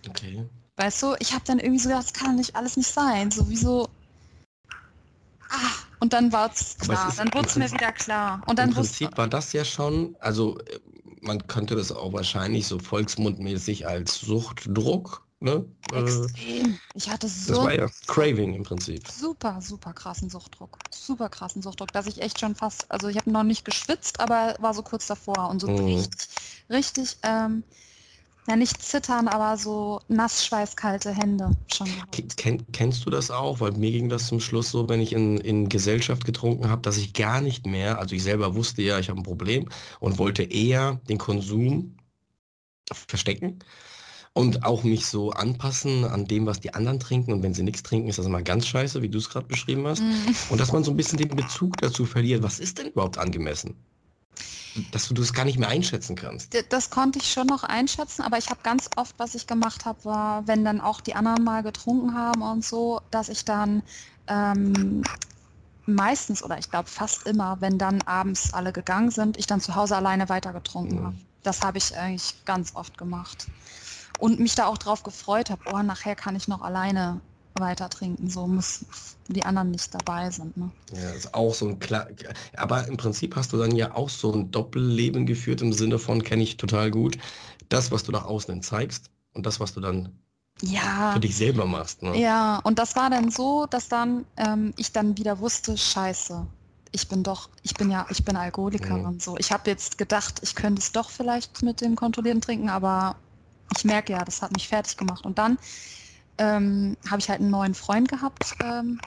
Okay. 0.09 0.47
Weißt 0.77 1.03
du, 1.03 1.15
ich 1.19 1.33
habe 1.33 1.45
dann 1.47 1.59
irgendwie 1.59 1.79
so 1.79 1.89
gedacht, 1.89 2.05
das 2.05 2.13
kann 2.13 2.37
nicht 2.37 2.57
alles 2.57 2.77
nicht 2.77 2.91
sein. 2.91 3.31
Sowieso. 3.31 3.89
Ah, 5.51 5.71
und 6.01 6.13
dann 6.13 6.33
war 6.33 6.51
es 6.53 6.77
klar. 6.79 7.13
Dann 7.17 7.33
wurde 7.35 7.49
es 7.49 7.57
mir 7.57 7.71
wieder 7.71 7.93
klar. 7.93 8.43
Und 8.47 8.59
dann 8.59 8.71
Im 8.71 8.75
Prinzip 8.75 9.17
war 9.17 9.29
das 9.29 9.53
ja 9.53 9.65
schon, 9.65 10.17
also 10.21 10.59
äh, 10.59 10.81
man 11.21 11.47
könnte 11.47 11.77
das 11.77 11.93
auch 11.93 12.13
wahrscheinlich 12.13 12.67
so 12.67 12.79
volksmundmäßig 12.79 13.87
als 13.87 14.21
Suchtdruck 14.21 15.27
Ne? 15.43 15.65
Äh, 15.93 16.01
Extrem. 16.01 16.79
Ich 16.95 17.09
hatte 17.09 17.27
so. 17.27 17.55
Das 17.55 17.65
war 17.65 17.75
ja 17.75 17.89
Craving 18.07 18.53
im 18.53 18.63
Prinzip. 18.63 19.09
Super, 19.09 19.59
super 19.63 19.95
krassen 19.95 20.29
Suchtdruck. 20.29 20.79
Super 20.91 21.31
krassen 21.31 21.63
Suchtdruck, 21.63 21.93
dass 21.93 22.07
ich 22.07 22.21
echt 22.21 22.39
schon 22.41 22.55
fast, 22.55 22.91
also 22.91 23.09
ich 23.09 23.17
habe 23.17 23.31
noch 23.31 23.43
nicht 23.43 23.65
geschwitzt, 23.65 24.21
aber 24.21 24.57
war 24.61 24.75
so 24.75 24.83
kurz 24.83 25.07
davor 25.07 25.49
und 25.49 25.61
so 25.61 25.69
mhm. 25.69 25.85
richtig, 25.85 26.29
richtig, 26.69 27.17
ähm, 27.23 27.65
ja 28.49 28.57
nicht 28.57 28.83
zittern, 28.83 29.29
aber 29.29 29.57
so 29.57 30.03
nassschweißkalte 30.09 31.11
Hände 31.11 31.53
schon. 31.69 31.89
Ken, 32.37 32.67
kennst 32.73 33.07
du 33.07 33.11
das 33.11 33.31
auch? 33.31 33.61
Weil 33.61 33.73
mir 33.73 33.93
ging 33.93 34.11
das 34.11 34.27
zum 34.27 34.41
Schluss 34.41 34.71
so, 34.71 34.91
wenn 34.91 35.01
ich 35.01 35.15
in, 35.15 35.39
in 35.39 35.71
Gesellschaft 35.71 36.27
getrunken 36.27 36.69
habe, 36.69 36.83
dass 36.83 36.99
ich 36.99 37.15
gar 37.15 37.41
nicht 37.41 37.65
mehr, 37.65 37.99
also 37.99 38.15
ich 38.15 38.23
selber 38.23 38.55
wusste 38.55 38.83
ja, 38.83 38.99
ich 38.99 39.09
habe 39.09 39.21
ein 39.21 39.25
Problem 39.25 39.71
und 40.01 40.19
wollte 40.19 40.43
eher 40.43 41.01
den 41.09 41.17
Konsum 41.17 41.97
verstecken 42.93 43.61
und 44.33 44.65
auch 44.65 44.85
mich 44.85 45.07
so 45.07 45.33
anpassen 45.33 46.05
an 46.05 46.25
dem, 46.25 46.47
was 46.47 46.61
die 46.61 46.75
anderen 46.75 47.01
trinken. 47.01 47.33
Und 47.33 47.43
wenn 47.43 47.55
sie 47.55 47.63
nichts 47.63 47.83
trinken, 47.83 48.09
ist 48.09 48.19
das 48.19 48.27
immer 48.27 48.43
ganz 48.43 48.67
scheiße, 48.67 49.03
wie 49.03 49.09
du 49.09 49.19
es 49.19 49.29
gerade 49.29 49.47
beschrieben 49.47 49.87
hast. 49.87 50.03
Mm. 50.03 50.13
Und 50.51 50.61
dass 50.61 50.73
man 50.73 50.85
so 50.85 50.93
ein 50.93 50.97
bisschen 50.97 51.19
den 51.19 51.29
Bezug 51.31 51.77
dazu 51.79 52.07
verliert, 52.07 52.43
was 52.43 52.61
ist 52.61 52.79
denn 52.79 52.87
überhaupt 52.87 53.19
angemessen? 53.19 53.75
Dass 54.93 55.09
du 55.09 55.15
das 55.15 55.33
gar 55.33 55.45
nicht 55.45 55.59
mehr 55.59 55.69
einschätzen 55.69 56.15
kannst. 56.15 56.57
Das 56.69 56.91
konnte 56.91 57.19
ich 57.19 57.33
schon 57.33 57.49
noch 57.49 57.65
einschätzen, 57.65 58.23
aber 58.23 58.39
ich 58.39 58.51
habe 58.51 58.61
ganz 58.63 58.89
oft, 58.97 59.17
was 59.19 59.35
ich 59.35 59.49
gemacht 59.49 59.85
habe, 59.85 60.05
war, 60.05 60.47
wenn 60.47 60.65
dann 60.65 60.81
auch 60.81 61.01
die 61.01 61.15
anderen 61.15 61.43
mal 61.43 61.65
getrunken 61.65 62.15
haben 62.15 62.43
und 62.43 62.65
so, 62.65 63.01
dass 63.11 63.29
ich 63.29 63.45
dann 63.45 63.83
ähm, 64.29 65.03
meistens 65.87 66.45
oder 66.45 66.57
ich 66.57 66.71
glaube 66.71 66.89
fast 66.89 67.27
immer, 67.27 67.57
wenn 67.61 67.79
dann 67.79 68.01
abends 68.03 68.55
alle 68.55 68.73
gegangen 68.73 69.11
sind, 69.11 69.37
ich 69.39 69.49
dann 69.49 69.61
zu 69.61 69.75
Hause 69.75 69.97
alleine 69.97 70.29
weiter 70.29 70.53
getrunken 70.53 70.99
ja. 70.99 71.03
habe. 71.07 71.17
Das 71.43 71.63
habe 71.63 71.79
ich 71.79 71.97
eigentlich 71.97 72.45
ganz 72.45 72.77
oft 72.77 72.97
gemacht 72.97 73.49
und 74.21 74.41
mich 74.41 74.55
da 74.55 74.67
auch 74.67 74.79
drauf 74.79 75.03
gefreut 75.03 75.51
habe, 75.51 75.63
oh, 75.73 75.83
nachher 75.83 76.15
kann 76.15 76.37
ich 76.37 76.49
noch 76.49 76.63
alleine 76.63 77.21
weiter 77.55 77.89
trinken, 77.89 78.31
so 78.31 78.47
muss 78.47 78.85
die 79.29 79.45
anderen 79.45 79.71
nicht 79.71 79.95
dabei 79.95 80.31
sind. 80.31 80.57
Ne? 80.57 80.71
Ja, 80.93 81.11
ist 81.11 81.35
auch 81.35 81.55
so 81.55 81.69
ein 81.69 81.79
klar. 81.79 82.07
Aber 82.57 82.87
im 82.87 82.97
Prinzip 82.97 83.37
hast 83.37 83.53
du 83.53 83.59
dann 83.59 83.75
ja 83.75 83.95
auch 83.95 84.09
so 84.09 84.33
ein 84.33 84.51
Doppelleben 84.51 85.27
geführt 85.27 85.61
im 85.61 85.73
Sinne 85.73 85.99
von, 85.99 86.23
kenne 86.23 86.43
ich 86.43 86.57
total 86.57 86.91
gut, 86.91 87.19
das, 87.69 87.91
was 87.91 88.03
du 88.03 88.13
nach 88.13 88.25
außen 88.25 88.63
zeigst 88.63 89.11
und 89.35 89.47
das, 89.47 89.61
was 89.61 89.75
du 89.75 89.81
dann 89.81 90.19
ja. 90.63 91.13
für 91.13 91.21
dich 91.21 91.37
selber 91.37 91.67
machst. 91.67 92.03
Ne? 92.03 92.19
Ja, 92.19 92.59
und 92.65 92.79
das 92.79 92.97
war 92.97 93.11
dann 93.11 93.31
so, 93.31 93.67
dass 93.67 93.89
dann 93.89 94.25
ähm, 94.37 94.73
ich 94.77 94.93
dann 94.93 95.17
wieder 95.17 95.39
wusste, 95.39 95.77
scheiße, 95.77 96.47
ich 96.93 97.09
bin 97.09 97.23
doch, 97.23 97.49
ich 97.63 97.75
bin 97.75 97.91
ja, 97.91 98.07
ich 98.11 98.25
bin 98.25 98.37
Alkoholikerin. 98.37 99.05
Mhm. 99.05 99.21
So, 99.21 99.37
ich 99.39 99.53
habe 99.53 99.71
jetzt 99.71 99.99
gedacht, 99.99 100.41
ich 100.43 100.55
könnte 100.55 100.81
es 100.81 100.93
doch 100.93 101.11
vielleicht 101.11 101.63
mit 101.63 101.81
dem 101.81 101.95
kontrollierten 101.95 102.41
Trinken, 102.41 102.69
aber 102.69 103.17
ich 103.71 103.85
merke 103.85 104.13
ja, 104.13 104.25
das 104.25 104.43
hat 104.43 104.53
mich 104.53 104.69
fertig 104.69 104.97
gemacht. 104.97 105.25
Und 105.25 105.39
dann 105.39 105.59
ähm, 106.39 106.97
habe 107.09 107.21
ich 107.21 107.29
halt 107.29 107.41
einen 107.41 107.51
neuen 107.51 107.75
Freund 107.75 108.09
gehabt. 108.09 108.57
Ähm, 108.61 109.01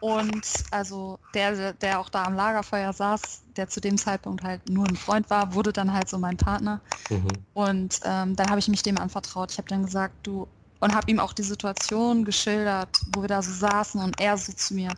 und 0.00 0.64
also 0.72 1.18
der, 1.32 1.74
der 1.74 2.00
auch 2.00 2.08
da 2.08 2.26
am 2.26 2.34
Lagerfeuer 2.34 2.92
saß, 2.92 3.42
der 3.56 3.68
zu 3.68 3.80
dem 3.80 3.96
Zeitpunkt 3.98 4.42
halt 4.42 4.68
nur 4.68 4.86
ein 4.86 4.96
Freund 4.96 5.30
war, 5.30 5.54
wurde 5.54 5.72
dann 5.72 5.92
halt 5.92 6.08
so 6.08 6.18
mein 6.18 6.36
Partner. 6.36 6.80
Mhm. 7.08 7.44
Und 7.54 8.00
ähm, 8.04 8.34
dann 8.34 8.50
habe 8.50 8.58
ich 8.58 8.68
mich 8.68 8.82
dem 8.82 8.98
anvertraut. 8.98 9.52
Ich 9.52 9.58
habe 9.58 9.68
dann 9.68 9.84
gesagt, 9.84 10.14
du, 10.26 10.48
und 10.80 10.94
habe 10.94 11.10
ihm 11.10 11.20
auch 11.20 11.32
die 11.32 11.44
Situation 11.44 12.24
geschildert, 12.24 13.04
wo 13.12 13.20
wir 13.22 13.28
da 13.28 13.42
so 13.42 13.52
saßen 13.52 14.00
und 14.00 14.18
er 14.18 14.36
so 14.36 14.52
zu 14.52 14.74
mir, 14.74 14.96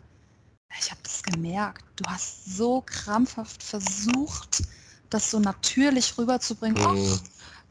ich 0.79 0.89
habe 0.91 1.01
das 1.03 1.21
gemerkt, 1.21 1.83
du 1.95 2.05
hast 2.07 2.45
so 2.45 2.81
krampfhaft 2.81 3.61
versucht, 3.61 4.63
das 5.09 5.29
so 5.29 5.39
natürlich 5.39 6.17
rüberzubringen. 6.17 6.81
Mhm. 6.81 6.87
Ach, 6.87 7.19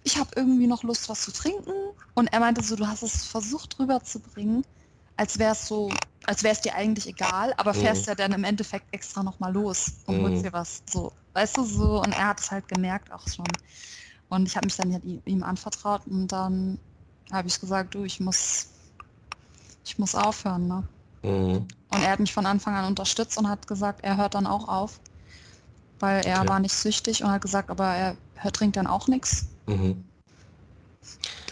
ich 0.05 0.18
habe 0.18 0.31
irgendwie 0.36 0.66
noch 0.66 0.82
Lust, 0.82 1.09
was 1.09 1.22
zu 1.22 1.32
trinken. 1.32 1.72
Und 2.14 2.32
er 2.32 2.39
meinte 2.39 2.62
so, 2.62 2.76
du 2.76 2.86
hast 2.86 3.02
es 3.02 3.24
versucht 3.24 3.78
rüberzubringen, 3.81 4.64
als 5.16 5.39
wäre 5.39 5.52
es 5.52 5.66
so, 5.66 5.90
als 6.26 6.43
wäre 6.43 6.55
es 6.55 6.60
dir 6.60 6.74
eigentlich 6.74 7.09
egal, 7.09 7.55
aber 7.56 7.72
mhm. 7.72 7.81
fährst 7.81 8.02
mhm. 8.02 8.10
ja 8.10 8.14
dann 8.14 8.32
im 8.32 8.44
Endeffekt 8.44 8.86
extra 8.93 9.22
nochmal 9.22 9.52
los 9.52 9.94
und 10.06 10.18
mhm. 10.18 10.22
holst 10.22 10.44
dir 10.44 10.52
was. 10.52 10.82
So, 10.89 11.12
weißt 11.32 11.56
du, 11.56 11.64
so. 11.64 12.02
Und 12.02 12.12
er 12.12 12.28
hat 12.28 12.40
es 12.40 12.51
halt 12.51 12.68
gemerkt 12.68 13.10
auch 13.10 13.26
schon. 13.26 13.47
Und 14.28 14.47
ich 14.47 14.56
habe 14.56 14.66
mich 14.66 14.76
dann 14.76 14.93
halt 14.93 15.05
ihm 15.05 15.43
anvertraut 15.43 16.06
und 16.06 16.28
dann 16.28 16.78
habe 17.32 17.48
ich 17.48 17.59
gesagt, 17.59 17.94
du, 17.94 18.05
ich 18.05 18.20
muss, 18.20 18.68
ich 19.85 19.98
muss 19.98 20.14
aufhören, 20.14 20.68
ne? 20.68 20.89
Mhm. 21.22 21.66
Und 21.90 22.02
er 22.02 22.10
hat 22.10 22.20
mich 22.20 22.35
von 22.35 22.44
Anfang 22.44 22.74
an 22.74 22.86
unterstützt 22.86 23.39
und 23.39 23.48
hat 23.48 23.66
gesagt, 23.66 24.01
er 24.02 24.16
hört 24.16 24.35
dann 24.35 24.47
auch 24.47 24.68
auf, 24.68 25.01
weil 26.05 26.26
er 26.26 26.40
okay. 26.40 26.48
war 26.48 26.60
nicht 26.60 26.74
süchtig 26.74 27.24
und 27.24 27.31
hat 27.31 27.40
gesagt, 27.40 27.70
aber 27.70 27.86
er 27.86 28.16
hört, 28.35 28.56
trinkt 28.56 28.76
dann 28.76 28.86
auch 28.86 29.09
nichts. 29.09 29.47
Mhm. 29.66 30.05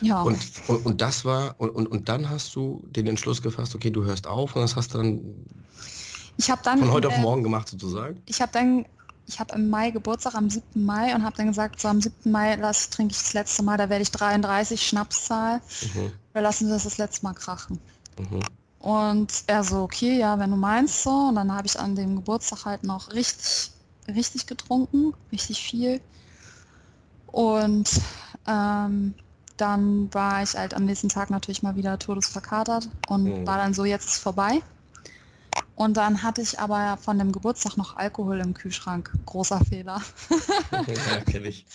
Ja. 0.02 0.20
Und, 0.22 0.38
und, 0.68 0.84
und, 0.84 1.00
das 1.00 1.24
war, 1.24 1.54
und, 1.58 1.70
und, 1.70 1.86
und 1.86 2.08
dann 2.08 2.28
hast 2.28 2.54
du 2.54 2.82
den 2.90 3.06
Entschluss 3.06 3.40
gefasst, 3.40 3.74
okay, 3.74 3.90
du 3.90 4.04
hörst 4.04 4.26
auf 4.26 4.54
und 4.54 4.60
das 4.60 4.76
hast 4.76 4.92
du 4.92 4.98
dann, 4.98 5.20
ich 6.36 6.52
dann 6.64 6.80
von 6.80 6.92
heute 6.92 7.08
auf 7.08 7.16
morgen 7.18 7.42
gemacht 7.42 7.68
sozusagen? 7.68 8.20
Ich 8.26 8.42
habe 8.42 8.52
dann, 8.52 8.84
ich 9.26 9.40
habe 9.40 9.54
im 9.54 9.70
Mai 9.70 9.90
Geburtstag, 9.90 10.34
am 10.34 10.50
7. 10.50 10.84
Mai 10.84 11.14
und 11.14 11.24
habe 11.24 11.36
dann 11.36 11.46
gesagt, 11.46 11.80
so 11.80 11.88
am 11.88 12.02
7. 12.02 12.30
Mai 12.30 12.56
lass, 12.56 12.90
trinke 12.90 13.12
ich 13.12 13.22
das 13.22 13.32
letzte 13.32 13.62
Mal, 13.62 13.78
da 13.78 13.88
werde 13.88 14.02
ich 14.02 14.10
33 14.10 14.86
Schnapszahl, 14.86 15.62
mhm. 15.94 16.12
da 16.34 16.40
lassen 16.40 16.66
wir 16.66 16.74
das 16.74 16.84
das 16.84 16.98
letzte 16.98 17.24
Mal 17.24 17.34
krachen. 17.34 17.78
Mhm. 18.18 18.40
Und 18.82 19.44
er 19.46 19.62
so, 19.62 19.82
okay, 19.82 20.18
ja, 20.18 20.38
wenn 20.40 20.50
du 20.50 20.56
meinst 20.56 21.04
so. 21.04 21.28
Und 21.28 21.36
dann 21.36 21.54
habe 21.54 21.68
ich 21.68 21.78
an 21.78 21.94
dem 21.94 22.16
Geburtstag 22.16 22.64
halt 22.64 22.82
noch 22.82 23.12
richtig, 23.12 23.70
richtig 24.08 24.46
getrunken, 24.46 25.14
richtig 25.30 25.62
viel. 25.62 26.00
Und 27.26 27.90
ähm, 28.46 29.14
dann 29.56 30.12
war 30.12 30.42
ich 30.42 30.54
halt 30.54 30.74
am 30.74 30.84
nächsten 30.84 31.08
Tag 31.08 31.30
natürlich 31.30 31.62
mal 31.62 31.76
wieder 31.76 31.98
todesverkatert 31.98 32.88
und 33.08 33.24
mhm. 33.24 33.46
war 33.46 33.58
dann 33.58 33.74
so, 33.74 33.84
jetzt 33.84 34.06
ist 34.06 34.18
vorbei. 34.18 34.62
Und 35.74 35.96
dann 35.96 36.22
hatte 36.22 36.42
ich 36.42 36.60
aber 36.60 36.96
von 36.98 37.18
dem 37.18 37.32
Geburtstag 37.32 37.76
noch 37.76 37.96
Alkohol 37.96 38.40
im 38.40 38.54
Kühlschrank. 38.54 39.10
Großer 39.26 39.60
Fehler. 39.64 40.00
ja, 40.70 41.40
ich. 41.42 41.66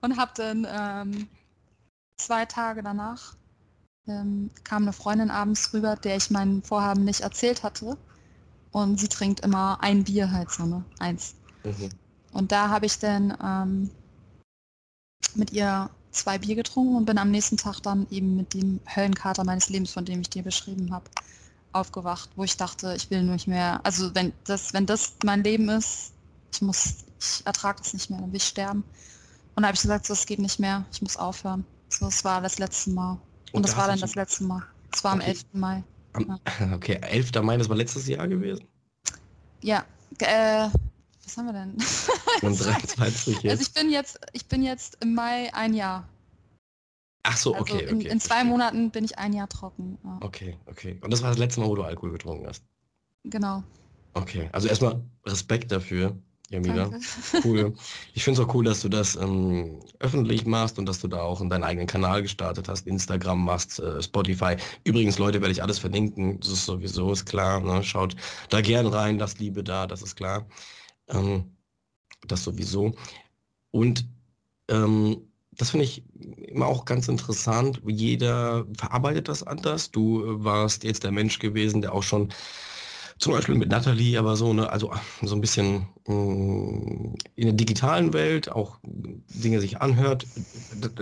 Und 0.00 0.16
hab 0.16 0.34
dann 0.34 0.66
ähm, 0.68 1.28
zwei 2.16 2.44
Tage 2.46 2.82
danach 2.82 3.34
ähm, 4.06 4.50
kam 4.64 4.82
eine 4.82 4.92
Freundin 4.92 5.30
abends 5.30 5.72
rüber, 5.72 5.96
der 5.96 6.16
ich 6.16 6.30
mein 6.30 6.62
Vorhaben 6.62 7.04
nicht 7.04 7.20
erzählt 7.20 7.62
hatte. 7.62 7.96
Und 8.70 8.98
sie 9.00 9.08
trinkt 9.08 9.40
immer 9.40 9.78
ein 9.82 10.04
Bier 10.04 10.30
halt 10.30 10.50
so, 10.50 10.64
ne? 10.66 10.84
Eins. 10.98 11.34
Mhm. 11.64 11.90
Und 12.32 12.52
da 12.52 12.68
habe 12.68 12.86
ich 12.86 12.98
dann 12.98 13.36
ähm, 13.42 13.90
mit 15.34 15.52
ihr 15.52 15.90
zwei 16.10 16.38
Bier 16.38 16.56
getrunken 16.56 16.96
und 16.96 17.04
bin 17.04 17.18
am 17.18 17.30
nächsten 17.30 17.56
Tag 17.56 17.80
dann 17.80 18.06
eben 18.10 18.36
mit 18.36 18.54
dem 18.54 18.80
Höllenkater 18.94 19.44
meines 19.44 19.68
Lebens, 19.68 19.92
von 19.92 20.04
dem 20.04 20.20
ich 20.20 20.30
dir 20.30 20.42
beschrieben 20.42 20.92
habe, 20.92 21.04
aufgewacht, 21.72 22.30
wo 22.36 22.44
ich 22.44 22.56
dachte, 22.56 22.94
ich 22.96 23.10
will 23.10 23.22
nicht 23.22 23.46
mehr, 23.46 23.80
also 23.84 24.14
wenn 24.14 24.32
das, 24.44 24.72
wenn 24.72 24.86
das 24.86 25.14
mein 25.24 25.44
Leben 25.44 25.68
ist, 25.68 26.12
ich 26.52 26.62
muss, 26.62 27.04
ich 27.20 27.46
ertrage 27.46 27.78
das 27.78 27.92
nicht 27.92 28.10
mehr, 28.10 28.20
dann 28.20 28.32
will 28.32 28.36
ich 28.36 28.44
sterben. 28.44 28.84
Und 29.54 29.62
da 29.62 29.68
habe 29.68 29.74
ich 29.74 29.82
gesagt, 29.82 30.06
so, 30.06 30.14
das 30.14 30.26
geht 30.26 30.38
nicht 30.38 30.58
mehr, 30.58 30.84
ich 30.92 31.02
muss 31.02 31.16
aufhören. 31.16 31.64
So, 31.88 32.06
das 32.06 32.24
war 32.24 32.40
das 32.40 32.58
letzte 32.58 32.90
Mal. 32.90 33.12
Und, 33.12 33.54
und 33.54 33.66
das 33.66 33.76
war 33.76 33.86
dann 33.88 33.98
das 33.98 34.14
letzte 34.14 34.44
Mal. 34.44 34.62
Das 34.90 35.04
war 35.04 35.14
okay. 35.14 35.22
am 35.22 35.28
11. 35.28 35.44
Mai. 35.52 35.84
Am, 36.12 36.40
ja. 36.60 36.74
Okay, 36.74 36.98
11. 37.02 37.32
Mai, 37.42 37.56
das 37.56 37.68
war 37.68 37.76
letztes 37.76 38.06
Jahr 38.06 38.28
gewesen? 38.28 38.66
Ja, 39.60 39.84
äh, 40.20 40.68
was 41.28 41.36
haben 41.36 41.46
wir 41.46 41.52
denn? 41.52 41.76
Und 42.42 42.58
23 42.64 43.42
jetzt. 43.42 43.50
Also 43.50 43.62
ich 43.62 43.72
bin 43.74 43.90
jetzt, 43.90 44.18
ich 44.32 44.46
bin 44.46 44.62
jetzt 44.62 44.96
im 45.02 45.14
Mai 45.14 45.52
ein 45.54 45.74
Jahr. 45.74 46.08
Ach 47.24 47.36
so, 47.36 47.54
Also 47.54 47.74
okay, 47.74 47.84
in, 47.84 47.96
okay. 47.96 48.08
in 48.08 48.20
zwei 48.20 48.36
verstehe. 48.36 48.50
Monaten 48.50 48.90
bin 48.90 49.04
ich 49.04 49.18
ein 49.18 49.32
Jahr 49.34 49.48
trocken. 49.48 49.98
Ja, 50.04 50.18
Okay, 50.22 50.56
okay. 50.66 50.98
Und 51.02 51.12
das 51.12 51.22
war 51.22 51.28
das 51.30 51.38
letzte 51.38 51.60
Mal, 51.60 51.68
wo 51.68 51.74
du 51.74 51.82
Alkohol 51.82 52.12
getrunken 52.12 52.46
hast. 52.46 52.64
genau. 53.24 53.62
Okay, 54.14 54.48
also 54.52 54.68
erstmal 54.68 55.04
Respekt 55.26 55.70
dafür, 55.70 56.16
Jamila. 56.48 56.88
Danke. 56.88 57.00
Cool. 57.44 57.74
Ich 58.14 58.24
finde 58.24 58.40
es 58.40 58.48
auch 58.48 58.54
cool, 58.54 58.64
dass 58.64 58.80
du 58.80 58.88
das 58.88 59.14
ähm, 59.16 59.80
öffentlich 60.00 60.46
machst 60.46 60.78
und 60.78 60.86
dass 60.86 61.00
du 61.00 61.08
da 61.08 61.20
auch 61.20 61.40
in 61.42 61.50
deinen 61.50 61.62
eigenen 61.62 61.86
Kanal 61.86 62.22
gestartet 62.22 62.68
hast, 62.68 62.86
Instagram 62.86 63.44
machst, 63.44 63.78
äh, 63.80 64.02
Spotify. 64.02 64.56
Übrigens, 64.84 65.18
Leute, 65.18 65.40
werde 65.42 65.52
ich 65.52 65.62
alles 65.62 65.78
verlinken. 65.78 66.40
Das 66.40 66.48
ist 66.48 66.64
sowieso, 66.64 67.12
ist 67.12 67.26
klar. 67.26 67.60
Ne? 67.60 67.84
Schaut 67.84 68.16
da 68.48 68.60
gern 68.62 68.86
rein, 68.86 69.18
lasst 69.18 69.38
Liebe 69.38 69.62
da, 69.62 69.86
das 69.86 70.02
ist 70.02 70.16
klar. 70.16 70.46
Ähm, 71.08 71.56
das 72.26 72.44
sowieso. 72.44 72.94
Und 73.70 74.06
ähm, 74.68 75.28
das 75.52 75.70
finde 75.70 75.84
ich 75.84 76.04
immer 76.48 76.66
auch 76.66 76.84
ganz 76.84 77.08
interessant. 77.08 77.82
Jeder 77.86 78.66
verarbeitet 78.76 79.28
das 79.28 79.42
anders. 79.42 79.90
Du 79.90 80.24
äh, 80.24 80.44
warst 80.44 80.84
jetzt 80.84 81.04
der 81.04 81.12
Mensch 81.12 81.38
gewesen, 81.38 81.82
der 81.82 81.92
auch 81.94 82.02
schon 82.02 82.32
zum 83.18 83.32
Beispiel 83.32 83.56
mit 83.56 83.68
Natalie, 83.70 84.16
aber 84.18 84.36
so, 84.36 84.52
ne, 84.52 84.70
also 84.70 84.92
so 85.22 85.34
ein 85.34 85.40
bisschen 85.40 85.88
mh, 86.06 87.14
in 87.34 87.44
der 87.46 87.52
digitalen 87.52 88.12
Welt 88.12 88.50
auch 88.50 88.78
Dinge 88.84 89.60
sich 89.60 89.80
anhört. 89.80 90.28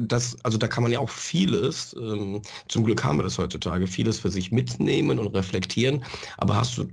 Das, 0.02 0.36
also 0.42 0.56
da 0.56 0.66
kann 0.66 0.82
man 0.82 0.92
ja 0.92 0.98
auch 0.98 1.10
vieles, 1.10 1.94
ähm, 2.00 2.40
zum 2.68 2.84
Glück 2.84 3.04
haben 3.04 3.18
wir 3.18 3.22
das 3.22 3.38
heutzutage, 3.38 3.86
vieles 3.86 4.18
für 4.18 4.30
sich 4.30 4.50
mitnehmen 4.50 5.18
und 5.18 5.28
reflektieren. 5.34 6.04
Aber 6.38 6.56
hast 6.56 6.78
du, 6.78 6.88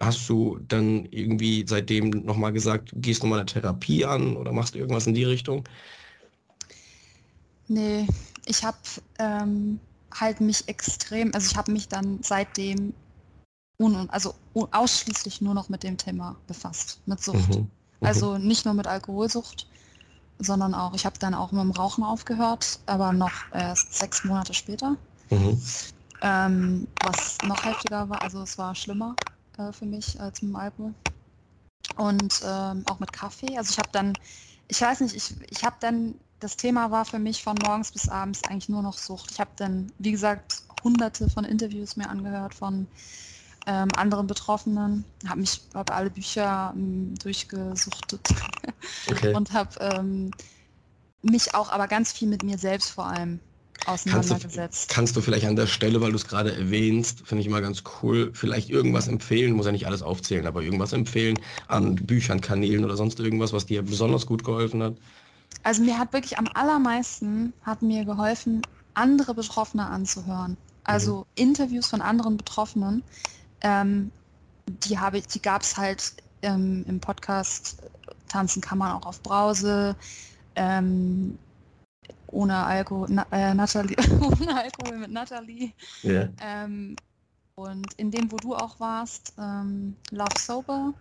hast 0.00 0.28
du 0.28 0.58
dann 0.68 1.06
irgendwie 1.06 1.64
seitdem 1.66 2.10
nochmal 2.10 2.52
gesagt, 2.52 2.90
gehst 2.96 3.22
nochmal 3.22 3.40
eine 3.40 3.46
Therapie 3.46 4.04
an 4.04 4.36
oder 4.36 4.52
machst 4.52 4.74
du 4.74 4.78
irgendwas 4.78 5.06
in 5.06 5.14
die 5.14 5.24
Richtung? 5.24 5.64
Nee, 7.68 8.06
ich 8.46 8.64
habe 8.64 8.78
ähm, 9.18 9.78
halt 10.14 10.40
mich 10.40 10.68
extrem, 10.68 11.34
also 11.34 11.46
ich 11.50 11.56
habe 11.56 11.72
mich 11.72 11.88
dann 11.88 12.18
seitdem 12.22 12.94
un, 13.78 14.08
also 14.10 14.34
un, 14.54 14.68
ausschließlich 14.72 15.40
nur 15.40 15.54
noch 15.54 15.68
mit 15.68 15.82
dem 15.82 15.96
Thema 15.96 16.36
befasst, 16.46 17.00
mit 17.06 17.22
Sucht. 17.22 17.50
Mhm. 17.50 17.68
Also 18.02 18.38
nicht 18.38 18.64
nur 18.64 18.74
mit 18.74 18.86
Alkoholsucht, 18.86 19.66
sondern 20.38 20.74
auch, 20.74 20.94
ich 20.94 21.04
habe 21.04 21.18
dann 21.18 21.34
auch 21.34 21.52
mit 21.52 21.62
dem 21.62 21.70
Rauchen 21.72 22.04
aufgehört, 22.04 22.80
aber 22.86 23.12
noch 23.12 23.32
erst 23.52 23.94
sechs 23.94 24.24
Monate 24.24 24.54
später, 24.54 24.96
Mhm. 25.30 25.60
ähm, 26.22 26.86
was 27.00 27.42
noch 27.42 27.64
heftiger 27.64 28.08
war, 28.08 28.22
also 28.22 28.42
es 28.42 28.56
war 28.58 28.74
schlimmer 28.74 29.16
äh, 29.58 29.72
für 29.72 29.86
mich 29.86 30.18
mit 30.18 30.40
dem 30.42 30.56
Alkohol. 30.56 30.94
Und 31.96 32.42
ähm, 32.44 32.84
auch 32.86 33.00
mit 33.00 33.12
Kaffee. 33.12 33.56
Also 33.56 33.72
ich 33.72 33.78
habe 33.78 33.88
dann, 33.92 34.16
ich 34.68 34.80
weiß 34.80 35.00
nicht, 35.00 35.16
ich, 35.16 35.34
ich 35.50 35.64
habe 35.64 35.76
dann, 35.80 36.14
das 36.40 36.56
Thema 36.56 36.90
war 36.90 37.04
für 37.04 37.18
mich 37.18 37.42
von 37.42 37.56
morgens 37.62 37.90
bis 37.90 38.08
abends 38.08 38.44
eigentlich 38.44 38.68
nur 38.68 38.82
noch 38.82 38.96
Sucht. 38.96 39.30
Ich 39.32 39.40
habe 39.40 39.50
dann, 39.56 39.92
wie 39.98 40.12
gesagt, 40.12 40.62
hunderte 40.84 41.28
von 41.28 41.44
Interviews 41.44 41.96
mir 41.96 42.08
angehört 42.08 42.54
von 42.54 42.86
ähm, 43.66 43.88
anderen 43.96 44.26
Betroffenen, 44.26 45.04
habe 45.26 45.40
mich, 45.40 45.60
habe 45.74 45.92
alle 45.92 46.10
Bücher 46.10 46.72
ähm, 46.74 47.14
durchgesuchtet 47.16 48.20
Okay. 49.10 49.34
und 49.34 49.52
habe 49.52 49.70
ähm, 49.80 50.30
mich 51.22 51.54
auch 51.54 51.70
aber 51.70 51.88
ganz 51.88 52.12
viel 52.12 52.28
mit 52.28 52.42
mir 52.42 52.58
selbst 52.58 52.90
vor 52.90 53.06
allem 53.06 53.40
Kannst 53.84 54.06
du, 54.06 54.10
auseinandergesetzt. 54.10 54.90
kannst 54.90 55.16
du 55.16 55.20
vielleicht 55.20 55.46
an 55.46 55.56
der 55.56 55.66
Stelle, 55.66 56.00
weil 56.00 56.10
du 56.10 56.16
es 56.16 56.26
gerade 56.26 56.54
erwähnst, 56.54 57.26
finde 57.26 57.40
ich 57.40 57.46
immer 57.46 57.60
ganz 57.60 57.82
cool, 58.02 58.30
vielleicht 58.34 58.70
irgendwas 58.70 59.08
empfehlen, 59.08 59.52
muss 59.52 59.66
ja 59.66 59.72
nicht 59.72 59.86
alles 59.86 60.02
aufzählen, 60.02 60.46
aber 60.46 60.62
irgendwas 60.62 60.92
empfehlen 60.92 61.38
an 61.68 61.94
Büchern, 61.94 62.40
Kanälen 62.40 62.84
oder 62.84 62.96
sonst 62.96 63.20
irgendwas, 63.20 63.52
was 63.52 63.66
dir 63.66 63.82
besonders 63.82 64.26
gut 64.26 64.44
geholfen 64.44 64.82
hat? 64.82 64.94
Also 65.62 65.82
mir 65.82 65.98
hat 65.98 66.12
wirklich 66.12 66.38
am 66.38 66.48
allermeisten 66.54 67.52
hat 67.62 67.82
mir 67.82 68.04
geholfen, 68.04 68.62
andere 68.94 69.34
Betroffene 69.34 69.86
anzuhören. 69.86 70.56
Also 70.84 71.26
Interviews 71.34 71.86
von 71.86 72.00
anderen 72.00 72.36
Betroffenen. 72.36 73.02
Ähm, 73.60 74.10
die 74.66 74.98
habe 74.98 75.18
ich, 75.18 75.26
die 75.26 75.42
gab 75.42 75.62
es 75.62 75.76
halt 75.76 76.14
ähm, 76.42 76.84
im 76.88 77.00
Podcast 77.00 77.82
Tanzen 78.28 78.62
kann 78.62 78.78
man 78.78 78.92
auch 78.92 79.06
auf 79.06 79.22
Brause. 79.22 79.96
Ähm, 80.54 81.38
ohne 82.28 82.56
Alkohol, 82.56 83.08
na, 83.10 83.26
äh, 83.32 83.54
Natalie, 83.54 83.96
ohne 84.20 84.56
Alkohol 84.56 84.98
mit 84.98 85.10
Natalie. 85.10 85.72
Ja. 86.02 86.28
Ähm, 86.40 86.96
und 87.54 87.92
in 87.94 88.10
dem, 88.10 88.30
wo 88.30 88.36
du 88.36 88.54
auch 88.54 88.78
warst, 88.78 89.32
ähm, 89.36 89.96
Love 90.10 90.38
Sober. 90.38 90.94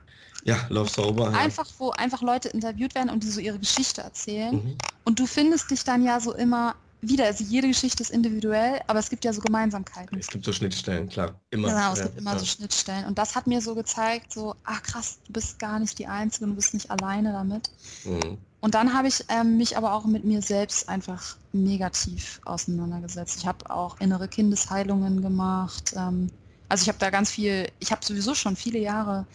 Ja, 0.43 0.65
Love 0.69 0.89
Sober. 0.89 1.31
Ja. 1.31 1.37
Einfach, 1.37 1.67
wo 1.77 1.91
einfach 1.91 2.21
Leute 2.23 2.49
interviewt 2.49 2.95
werden 2.95 3.09
und 3.09 3.23
die 3.23 3.29
so 3.29 3.39
ihre 3.39 3.59
Geschichte 3.59 4.01
erzählen. 4.01 4.55
Mhm. 4.55 4.77
Und 5.03 5.19
du 5.19 5.27
findest 5.27 5.69
dich 5.69 5.83
dann 5.83 6.03
ja 6.03 6.19
so 6.19 6.33
immer 6.33 6.75
wieder. 7.01 7.25
Also 7.25 7.43
jede 7.43 7.67
Geschichte 7.67 8.01
ist 8.01 8.09
individuell, 8.09 8.81
aber 8.87 8.99
es 8.99 9.09
gibt 9.09 9.23
ja 9.23 9.33
so 9.33 9.41
Gemeinsamkeiten. 9.41 10.17
Es 10.17 10.27
gibt 10.27 10.45
so 10.45 10.51
Schnittstellen, 10.51 11.09
klar. 11.09 11.39
Immer. 11.51 11.69
Genau, 11.69 11.93
es 11.93 11.99
ja, 11.99 12.05
gibt 12.05 12.17
immer 12.17 12.33
ja. 12.33 12.39
so 12.39 12.45
Schnittstellen. 12.45 13.05
Und 13.05 13.17
das 13.17 13.35
hat 13.35 13.45
mir 13.45 13.61
so 13.61 13.75
gezeigt, 13.75 14.33
so, 14.33 14.55
ach 14.63 14.81
krass, 14.81 15.19
du 15.27 15.33
bist 15.33 15.59
gar 15.59 15.79
nicht 15.79 15.99
die 15.99 16.07
Einzige, 16.07 16.47
du 16.47 16.55
bist 16.55 16.73
nicht 16.73 16.89
alleine 16.89 17.33
damit. 17.33 17.69
Mhm. 18.03 18.39
Und 18.67 18.73
dann 18.73 18.93
habe 18.93 19.07
ich 19.07 19.23
ähm, 19.29 19.55
mich 19.55 19.77
aber 19.77 19.93
auch 19.93 20.03
mit 20.03 20.25
mir 20.25 20.41
selbst 20.41 20.89
einfach 20.89 21.37
negativ 21.53 22.41
auseinandergesetzt. 22.43 23.37
Ich 23.37 23.47
habe 23.47 23.69
auch 23.69 23.97
innere 24.01 24.27
Kindesheilungen 24.27 25.21
gemacht. 25.21 25.93
Ähm, 25.95 26.29
also 26.67 26.81
ich 26.81 26.89
habe 26.89 26.97
da 26.99 27.09
ganz 27.09 27.31
viel, 27.31 27.71
ich 27.79 27.93
habe 27.93 28.05
sowieso 28.05 28.35
schon 28.35 28.57
viele 28.57 28.79
Jahre 28.79 29.25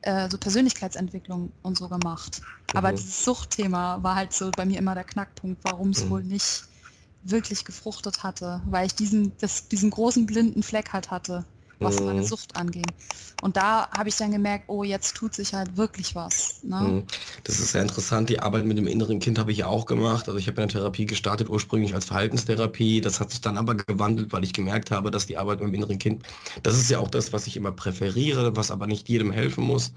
äh, 0.00 0.30
so 0.30 0.38
Persönlichkeitsentwicklung 0.38 1.52
und 1.60 1.76
so 1.76 1.90
gemacht. 1.90 2.40
Aber 2.72 2.92
Mhm. 2.92 2.96
dieses 2.96 3.22
Suchtthema 3.26 4.02
war 4.02 4.14
halt 4.14 4.32
so 4.32 4.54
bei 4.54 4.64
mir 4.64 4.78
immer 4.78 4.94
der 4.94 5.04
Knackpunkt, 5.04 5.64
warum 5.64 5.90
es 5.90 6.06
Mhm. 6.06 6.10
wohl 6.10 6.24
nicht 6.24 6.64
wirklich 7.20 7.66
gefruchtet 7.66 8.22
hatte, 8.22 8.62
weil 8.64 8.86
ich 8.86 8.94
diesen, 8.94 9.36
das, 9.36 9.68
diesen 9.68 9.90
großen 9.90 10.24
blinden 10.24 10.62
Fleck 10.62 10.94
halt 10.94 11.10
hatte, 11.10 11.44
was 11.80 12.00
Mhm. 12.00 12.04
meine 12.04 12.22
Sucht 12.24 12.56
anging. 12.56 12.94
Und 13.40 13.56
da 13.56 13.88
habe 13.90 14.08
ich 14.08 14.16
dann 14.16 14.32
gemerkt, 14.32 14.64
oh, 14.68 14.84
jetzt 14.84 15.16
tut 15.16 15.34
sich 15.34 15.54
halt 15.54 15.76
wirklich 15.76 16.14
was. 16.14 16.62
Ne? 16.62 16.96
Mhm. 16.96 17.06
Das 17.42 17.58
ist 17.58 17.72
sehr 17.72 17.82
interessant. 17.82 18.28
Die 18.30 18.38
Arbeit 18.38 18.64
mit 18.64 18.78
dem 18.78 18.86
inneren 18.86 19.18
Kind 19.18 19.38
habe 19.38 19.50
ich 19.50 19.58
ja 19.58 19.66
auch 19.66 19.84
gemacht. 19.86 20.28
Also 20.28 20.38
ich 20.38 20.46
habe 20.46 20.62
eine 20.62 20.70
Therapie 20.70 21.06
gestartet, 21.06 21.48
ursprünglich 21.48 21.92
als 21.94 22.04
Verhaltenstherapie. 22.04 23.00
Das 23.00 23.18
hat 23.18 23.30
sich 23.30 23.40
dann 23.40 23.58
aber 23.58 23.74
gewandelt, 23.74 24.32
weil 24.32 24.44
ich 24.44 24.52
gemerkt 24.52 24.92
habe, 24.92 25.10
dass 25.10 25.26
die 25.26 25.38
Arbeit 25.38 25.58
mit 25.60 25.68
dem 25.70 25.74
inneren 25.74 25.98
Kind, 25.98 26.24
das 26.62 26.76
ist 26.78 26.88
ja 26.90 27.00
auch 27.00 27.10
das, 27.10 27.32
was 27.32 27.46
ich 27.48 27.56
immer 27.56 27.72
präferiere, 27.72 28.54
was 28.56 28.70
aber 28.70 28.86
nicht 28.86 29.08
jedem 29.08 29.32
helfen 29.32 29.64
muss. 29.64 29.92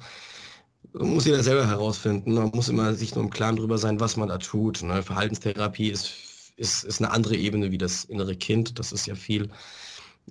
Muss 0.93 1.25
jeder 1.25 1.43
selber 1.43 1.67
herausfinden. 1.67 2.33
Man 2.33 2.49
muss 2.53 2.69
immer 2.69 2.93
sich 2.95 3.15
nur 3.15 3.23
im 3.23 3.29
Klaren 3.29 3.55
darüber 3.55 3.77
sein, 3.77 3.99
was 3.99 4.17
man 4.17 4.29
da 4.29 4.37
tut. 4.39 4.81
Ne? 4.83 5.03
Verhaltenstherapie 5.03 5.89
ist, 5.89 6.53
ist, 6.57 6.83
ist 6.83 6.99
eine 7.01 7.11
andere 7.11 7.35
Ebene 7.35 7.71
wie 7.71 7.77
das 7.77 8.03
innere 8.05 8.35
Kind. 8.35 8.79
Das 8.79 8.91
ist 8.91 9.05
ja 9.05 9.15
viel 9.15 9.49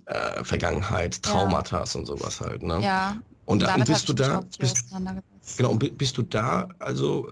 äh, 0.06 0.44
Vergangenheit, 0.44 1.14
Ja. 1.26 1.32
Traumata 1.32 1.84
und 1.94 2.06
sowas 2.06 2.40
halt. 2.40 2.62
Ne? 2.62 2.74
Ja, 2.82 3.16
Und, 3.46 3.62
und 3.62 3.68
damit 3.68 3.88
bist 3.88 4.08
du 4.08 4.12
da? 4.12 4.40
Bist. 4.58 4.86
Genau, 5.56 5.70
und 5.70 5.78
bi- 5.78 5.90
bist 5.90 6.16
du 6.16 6.22
da, 6.22 6.68
also 6.78 7.28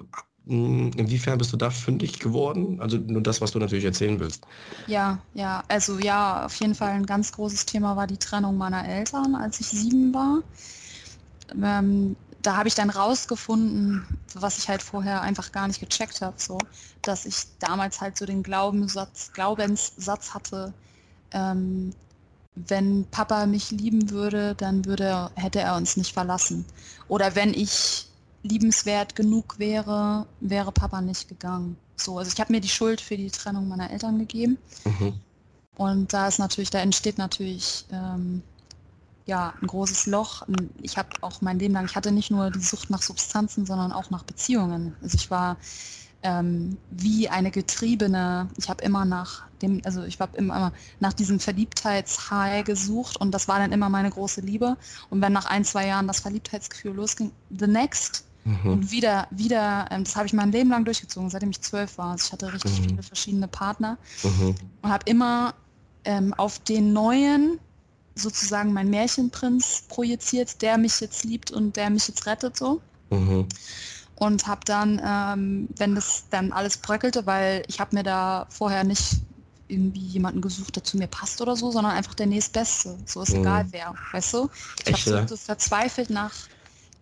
inwiefern 0.47 1.39
bist 1.39 1.52
du 1.52 1.56
da 1.56 1.70
fündig 1.70 2.18
geworden? 2.18 2.80
Also 2.80 2.97
nur 2.98 3.22
das, 3.22 3.40
was 3.40 3.52
du 3.52 3.59
natürlich 3.59 3.85
erzählen 3.85 4.18
willst. 4.18 4.47
Ja, 4.86 5.18
ja, 5.35 5.62
also 5.68 5.98
ja, 5.98 6.47
auf 6.47 6.55
jeden 6.56 6.74
Fall 6.74 6.90
ein 6.93 7.06
ganz 7.06 7.32
großes 7.32 7.66
Thema 7.66 7.97
war 7.97 8.06
die 8.06 8.16
Trennung 8.16 8.56
meiner 8.56 8.86
Eltern, 8.89 9.35
als 9.35 9.60
ich 9.60 9.68
sieben 9.68 10.14
war. 10.14 10.43
Ähm, 11.62 12.16
da 12.43 12.56
habe 12.56 12.68
ich 12.68 12.74
dann 12.74 12.90
rausgefunden, 12.90 14.06
was 14.35 14.59
ich 14.59 14.68
halt 14.68 14.82
vorher 14.82 15.22
einfach 15.22 15.51
gar 15.52 15.66
nicht 15.66 15.80
gecheckt 15.80 16.20
habe, 16.20 16.36
so, 16.39 16.59
dass 17.02 17.24
ich 17.26 17.36
damals 17.59 18.01
halt 18.01 18.16
so 18.16 18.26
den 18.26 18.43
Glaubenssatz, 18.43 19.32
Glaubenssatz 19.32 20.35
hatte, 20.35 20.72
ähm, 21.32 21.94
wenn 22.66 23.05
Papa 23.10 23.47
mich 23.47 23.70
lieben 23.70 24.10
würde, 24.10 24.55
dann 24.55 24.85
würde 24.85 25.30
hätte 25.35 25.60
er 25.60 25.76
uns 25.76 25.97
nicht 25.97 26.12
verlassen. 26.12 26.64
Oder 27.09 27.35
wenn 27.35 27.55
ich 27.55 28.06
liebenswert 28.43 29.16
genug 29.16 29.59
wäre, 29.59 30.26
wäre 30.40 30.72
Papa 30.72 31.01
nicht 31.01 31.28
gegangen. 31.28 31.76
So, 31.97 32.18
also 32.18 32.30
ich 32.32 32.40
habe 32.40 32.52
mir 32.52 32.60
die 32.60 32.68
Schuld 32.68 33.01
für 33.01 33.16
die 33.16 33.30
Trennung 33.30 33.68
meiner 33.68 33.90
Eltern 33.90 34.18
gegeben. 34.18 34.59
Mhm. 34.85 35.14
Und 35.76 36.12
da 36.12 36.28
ist 36.28 36.39
natürlich, 36.39 36.70
da 36.70 36.80
entsteht 36.80 37.18
natürlich 37.18 37.85
ähm, 37.93 38.43
ja 39.26 39.55
ein 39.60 39.66
großes 39.66 40.06
Loch. 40.06 40.43
Ich 40.82 40.97
habe 40.97 41.10
auch 41.20 41.40
mein 41.40 41.59
Leben 41.59 41.74
lang, 41.74 41.86
ich 41.86 41.97
hatte 41.97 42.12
nicht 42.12 42.30
nur 42.30 42.51
die 42.51 42.60
Sucht 42.60 42.90
nach 42.90 43.02
Substanzen, 43.02 43.66
sondern 43.66 43.93
auch 43.93 44.10
nach 44.10 44.24
Beziehungen. 44.24 44.97
Also 45.02 45.16
ich 45.16 45.30
war 45.30 45.56
ähm, 46.23 46.77
wie 46.90 47.28
eine 47.28 47.51
Getriebene. 47.51 48.49
Ich 48.57 48.69
habe 48.69 48.82
immer 48.85 49.05
nach 49.05 49.43
dem, 49.62 49.81
also 49.85 50.03
ich 50.05 50.19
habe 50.20 50.36
immer 50.36 50.73
nach 51.01 51.12
diesem 51.12 51.40
Verliebtheitshigh 51.40 52.65
gesucht 52.65 53.16
und 53.16 53.32
das 53.32 53.49
war 53.49 53.59
dann 53.59 53.73
immer 53.73 53.89
meine 53.89 54.11
große 54.11 54.40
Liebe. 54.40 54.77
Und 55.11 55.20
wenn 55.20 55.32
nach 55.32 55.47
ein, 55.47 55.65
zwei 55.65 55.86
Jahren 55.86 56.07
das 56.07 56.20
Verliebtheitsgefühl 56.20 56.95
losging, 56.95 57.31
the 57.51 57.66
next, 57.66 58.24
Mhm. 58.45 58.70
und 58.70 58.90
wieder, 58.90 59.27
wieder, 59.31 59.86
ähm, 59.90 60.05
das 60.05 60.16
habe 60.16 60.27
ich 60.27 60.32
mein 60.32 60.51
Leben 60.53 60.70
lang 60.70 60.85
durchgezogen, 60.85 61.28
seitdem 61.28 61.51
ich 61.51 61.61
zwölf 61.61 61.99
war. 61.99 62.12
Also 62.12 62.27
ich 62.27 62.32
hatte 62.32 62.51
richtig 62.53 62.81
Mhm. 62.81 62.85
viele 62.85 63.03
verschiedene 63.03 63.49
Partner 63.49 63.99
Mhm. 64.23 64.55
und 64.82 64.90
habe 64.90 65.05
immer 65.07 65.55
ähm, 66.05 66.32
auf 66.35 66.59
den 66.61 66.95
neuen 66.95 67.59
sozusagen 68.15 68.73
mein 68.73 68.89
Märchenprinz 68.89 69.82
projiziert, 69.89 70.62
der 70.62 70.78
mich 70.78 71.01
jetzt 71.01 71.24
liebt 71.24 71.51
und 71.51 71.77
der 71.77 71.90
mich 71.90 72.09
jetzt 72.09 72.24
rettet 72.27 72.57
so. 72.57 72.81
Und 74.19 74.47
habe 74.49 74.62
dann, 74.65 75.01
ähm, 75.05 75.69
wenn 75.77 75.95
das 75.95 76.24
dann 76.31 76.53
alles 76.53 76.77
bröckelte, 76.78 77.24
weil 77.24 77.62
ich 77.69 77.78
habe 77.78 77.95
mir 77.95 78.03
da 78.03 78.47
vorher 78.51 78.82
nicht 78.82 79.19
irgendwie 79.69 80.01
jemanden 80.01 80.40
gesucht, 80.40 80.77
der 80.77 80.85
zu 80.85 80.97
mir 80.97 81.07
passt 81.07 81.40
oder 81.40 81.55
so, 81.55 81.70
sondern 81.70 81.93
einfach 81.93 82.15
der 82.15 82.27
nächstbeste. 82.27 82.99
So 83.07 83.23
ist 83.23 83.32
mhm. 83.32 83.40
egal 83.40 83.66
wer, 83.70 83.95
weißt 84.12 84.35
du? 84.35 84.51
Ich 84.86 85.07
habe 85.07 85.28
so 85.28 85.36
verzweifelt 85.36 86.11
nach, 86.11 86.35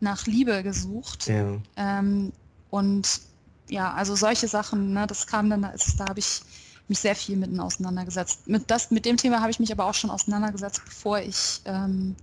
nach 0.01 0.26
Liebe 0.26 0.62
gesucht. 0.62 1.28
Ja. 1.28 1.56
Ähm, 1.76 2.32
und 2.70 3.20
ja, 3.68 3.94
also 3.94 4.14
solche 4.14 4.48
Sachen, 4.48 4.93
ne, 4.93 5.06
das 5.06 5.26
kam 5.26 5.48
dann, 5.48 5.64
ist, 5.64 5.98
da 5.98 6.09
habe 6.09 6.18
ich 6.18 6.43
mich 6.88 6.98
sehr 6.98 7.16
viel 7.16 7.36
mit 7.36 7.59
auseinandergesetzt. 7.59 8.47
Mit, 8.47 8.70
das, 8.70 8.90
mit 8.90 9.05
dem 9.06 9.16
Thema 9.16 9.40
habe 9.40 9.51
ich 9.51 9.59
mich 9.59 9.72
aber 9.72 9.86
auch 9.86 9.94
schon 9.94 10.10
auseinandergesetzt, 10.10 10.82
bevor 10.84 11.18
ich 11.20 11.60
ähm, 11.64 12.14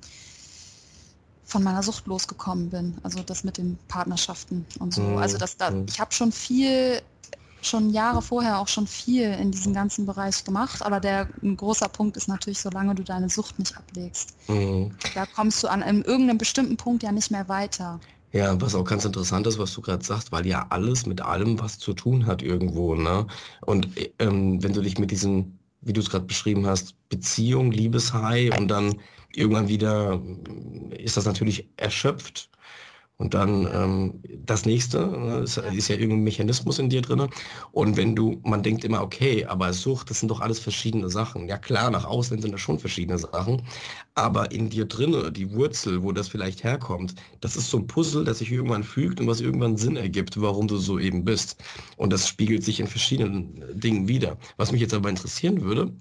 von 1.46 1.64
meiner 1.64 1.84
Sucht 1.84 2.08
losgekommen 2.08 2.70
bin. 2.70 2.96
Also 3.04 3.22
das 3.24 3.44
mit 3.44 3.58
den 3.58 3.78
Partnerschaften 3.88 4.66
und 4.80 4.94
so. 4.94 5.02
Mhm. 5.02 5.18
Also 5.18 5.38
das, 5.38 5.58
da, 5.58 5.72
mhm. 5.72 5.86
ich 5.88 6.00
habe 6.00 6.14
schon 6.14 6.32
viel, 6.32 7.02
schon 7.62 7.92
Jahre 7.92 8.22
vorher 8.22 8.60
auch 8.60 8.68
schon 8.68 8.88
viel 8.88 9.32
in 9.32 9.52
diesem 9.52 9.74
ganzen 9.74 10.06
Bereich 10.06 10.44
gemacht, 10.44 10.82
aber 10.82 11.00
der 11.00 11.28
ein 11.42 11.58
großer 11.58 11.90
Punkt 11.90 12.18
ist 12.18 12.28
natürlich, 12.28 12.60
solange 12.60 12.96
du 12.96 13.04
deine 13.04 13.30
Sucht 13.30 13.60
nicht 13.60 13.78
ablegst. 13.78 14.36
Mhm. 14.48 14.92
Da 15.14 15.26
kommst 15.26 15.64
du 15.64 15.68
an 15.68 15.84
einem, 15.84 16.02
irgendeinem 16.02 16.38
bestimmten 16.38 16.78
Punkt 16.78 17.04
ja 17.04 17.12
nicht 17.12 17.32
mehr 17.32 17.48
weiter. 17.48 18.00
Ja, 18.34 18.60
was 18.60 18.74
auch 18.74 18.84
ganz 18.84 19.06
interessant 19.06 19.46
ist, 19.46 19.60
was 19.60 19.74
du 19.74 19.82
gerade 19.82 20.04
sagst, 20.04 20.32
weil 20.32 20.48
ja 20.48 20.66
alles 20.70 21.06
mit 21.06 21.22
allem 21.22 21.60
was 21.60 21.78
zu 21.78 21.94
tun 21.94 22.26
hat 22.26 22.42
irgendwo, 22.42 22.96
ne? 22.96 23.28
Und 23.62 23.90
ähm, 24.18 24.62
wenn 24.64 24.74
du 24.74 24.82
dich 24.82 24.98
mit 24.98 25.12
diesen, 25.12 25.60
wie 25.82 25.94
du 25.94 26.02
es 26.02 26.10
gerade 26.10 26.26
beschrieben 26.26 26.66
hast, 26.66 26.96
Beziehung, 27.10 27.72
Liebeshai 27.72 28.52
und 28.58 28.70
dann 28.70 28.96
irgendwann 29.36 29.68
wieder 29.68 30.22
ist 30.98 31.18
das 31.18 31.26
natürlich 31.26 31.70
erschöpft 31.78 32.50
und 33.18 33.36
dann 33.36 33.68
ähm, 33.72 34.22
das 34.44 34.66
nächste, 34.66 35.06
ne, 35.06 35.38
ist, 35.44 35.58
ist, 35.58 35.88
ja 35.88 35.96
irgendein 35.96 36.24
Mechanismus 36.24 36.80
in 36.80 36.90
dir 36.90 37.02
drin. 37.02 37.30
Und 37.72 37.96
wenn 37.96 38.16
du, 38.16 38.42
man 38.44 38.64
denkt 38.64 38.84
immer, 38.84 39.02
okay, 39.02 39.46
aber 39.46 39.72
Sucht, 39.72 40.10
das 40.10 40.20
sind 40.20 40.30
doch 40.30 40.42
alles 40.42 40.60
verschiedene 40.60 41.10
Sachen. 41.10 41.48
Ja 41.48 41.58
klar, 41.58 41.92
nach 41.92 42.06
außen 42.06 42.42
sind 42.42 42.52
das 42.52 42.62
schon 42.62 42.80
verschiedene 42.80 43.20
Sachen. 43.20 43.62
Aber 44.16 44.52
in 44.52 44.70
dir 44.70 44.86
drinne, 44.86 45.32
die 45.32 45.52
Wurzel, 45.54 46.02
wo 46.04 46.12
das 46.12 46.28
vielleicht 46.28 46.64
herkommt, 46.64 47.14
das 47.40 47.56
ist 47.56 47.70
so 47.70 47.78
ein 47.78 47.88
Puzzle, 47.88 48.26
das 48.26 48.40
sich 48.40 48.52
irgendwann 48.52 48.84
fügt 48.84 49.20
und 49.22 49.28
was 49.28 49.42
irgendwann 49.42 49.78
Sinn 49.78 49.96
ergibt, 49.96 50.42
warum 50.42 50.68
du 50.68 50.78
so 50.78 50.98
eben 51.00 51.24
bist. 51.24 51.64
Und 51.98 52.12
das 52.12 52.28
spiegelt 52.28 52.64
sich 52.64 52.80
in 52.80 52.88
verschiedenen 52.88 53.80
Dingen 53.80 54.08
wieder. 54.08 54.38
Was 54.58 54.72
mich 54.72 54.82
jetzt 54.82 54.94
aber 54.94 55.10
interessieren 55.10 55.62
würde, 55.62 55.94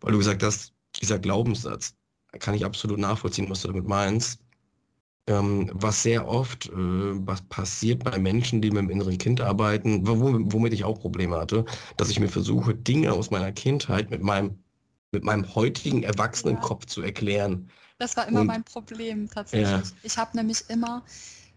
weil 0.00 0.12
du 0.12 0.18
gesagt 0.18 0.42
hast, 0.42 0.72
dieser 1.00 1.18
Glaubenssatz, 1.18 1.96
kann 2.38 2.54
ich 2.54 2.64
absolut 2.64 2.98
nachvollziehen, 2.98 3.48
was 3.50 3.62
du 3.62 3.68
damit 3.68 3.86
meinst 3.88 4.40
ähm, 5.26 5.70
was 5.72 6.02
sehr 6.02 6.28
oft 6.28 6.66
äh, 6.66 6.72
was 6.74 7.42
passiert 7.42 8.04
bei 8.04 8.18
Menschen, 8.18 8.60
die 8.60 8.70
mit 8.70 8.82
dem 8.82 8.90
inneren 8.90 9.16
Kind 9.18 9.40
arbeiten, 9.40 10.06
womit 10.06 10.72
ich 10.72 10.84
auch 10.84 11.00
Probleme 11.00 11.36
hatte, 11.36 11.64
dass 11.96 12.10
ich 12.10 12.20
mir 12.20 12.28
versuche, 12.28 12.74
Dinge 12.74 13.12
aus 13.12 13.30
meiner 13.30 13.52
Kindheit 13.52 14.10
mit 14.10 14.22
meinem, 14.22 14.58
mit 15.12 15.24
meinem 15.24 15.54
heutigen 15.54 16.02
Erwachsenenkopf 16.02 16.82
ja. 16.84 16.88
zu 16.88 17.02
erklären. 17.02 17.70
Das 17.98 18.16
war 18.16 18.26
immer 18.28 18.40
Und, 18.40 18.48
mein 18.48 18.64
Problem 18.64 19.30
tatsächlich. 19.30 19.70
Ja. 19.70 19.82
Ich 20.02 20.18
habe 20.18 20.36
nämlich 20.36 20.64
immer, 20.68 21.02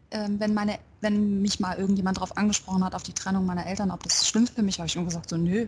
wenn 0.09 0.53
meine, 0.53 0.79
wenn 1.01 1.41
mich 1.41 1.59
mal 1.59 1.77
irgendjemand 1.77 2.17
darauf 2.17 2.37
angesprochen 2.37 2.83
hat, 2.83 2.95
auf 2.95 3.03
die 3.03 3.13
Trennung 3.13 3.45
meiner 3.45 3.65
Eltern, 3.65 3.91
ob 3.91 4.03
das 4.03 4.27
schlimm 4.27 4.47
für 4.47 4.63
mich, 4.63 4.79
habe 4.79 4.87
ich 4.87 4.95
immer 4.95 5.05
gesagt, 5.05 5.29
so 5.29 5.37
nö, 5.37 5.67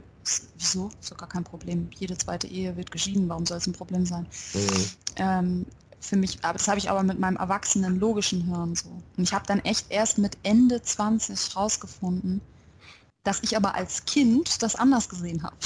wieso? 0.56 0.90
Ist 0.99 1.11
doch 1.11 1.18
gar 1.18 1.30
kein 1.30 1.44
Problem. 1.44 1.90
Jede 1.98 2.18
zweite 2.18 2.48
Ehe 2.48 2.76
wird 2.78 2.91
geschieden, 2.91 3.28
warum 3.28 3.45
soll 3.45 3.57
es 3.57 3.68
ein 3.68 3.74
Problem 3.74 4.06
sein? 4.06 4.28
Mhm. 4.53 4.86
Ähm, 5.18 5.66
für 5.99 6.16
mich, 6.16 6.44
aber 6.44 6.57
das 6.57 6.68
habe 6.68 6.78
ich 6.78 6.90
aber 6.90 7.03
mit 7.03 7.20
meinem 7.20 7.36
erwachsenen 7.36 7.99
logischen 7.99 8.45
Hirn 8.45 8.76
so. 8.76 8.90
Und 9.18 9.24
ich 9.24 9.34
habe 9.34 9.45
dann 9.45 9.60
echt 9.60 9.91
erst 9.91 10.18
mit 10.18 10.38
Ende 10.44 10.82
20 10.82 11.56
rausgefunden, 11.56 12.41
dass 13.24 13.44
ich 13.44 13.57
aber 13.57 13.76
als 13.76 14.06
Kind 14.06 14.64
das 14.64 14.76
anders 14.76 15.10
gesehen 15.10 15.44
habe 15.44 15.57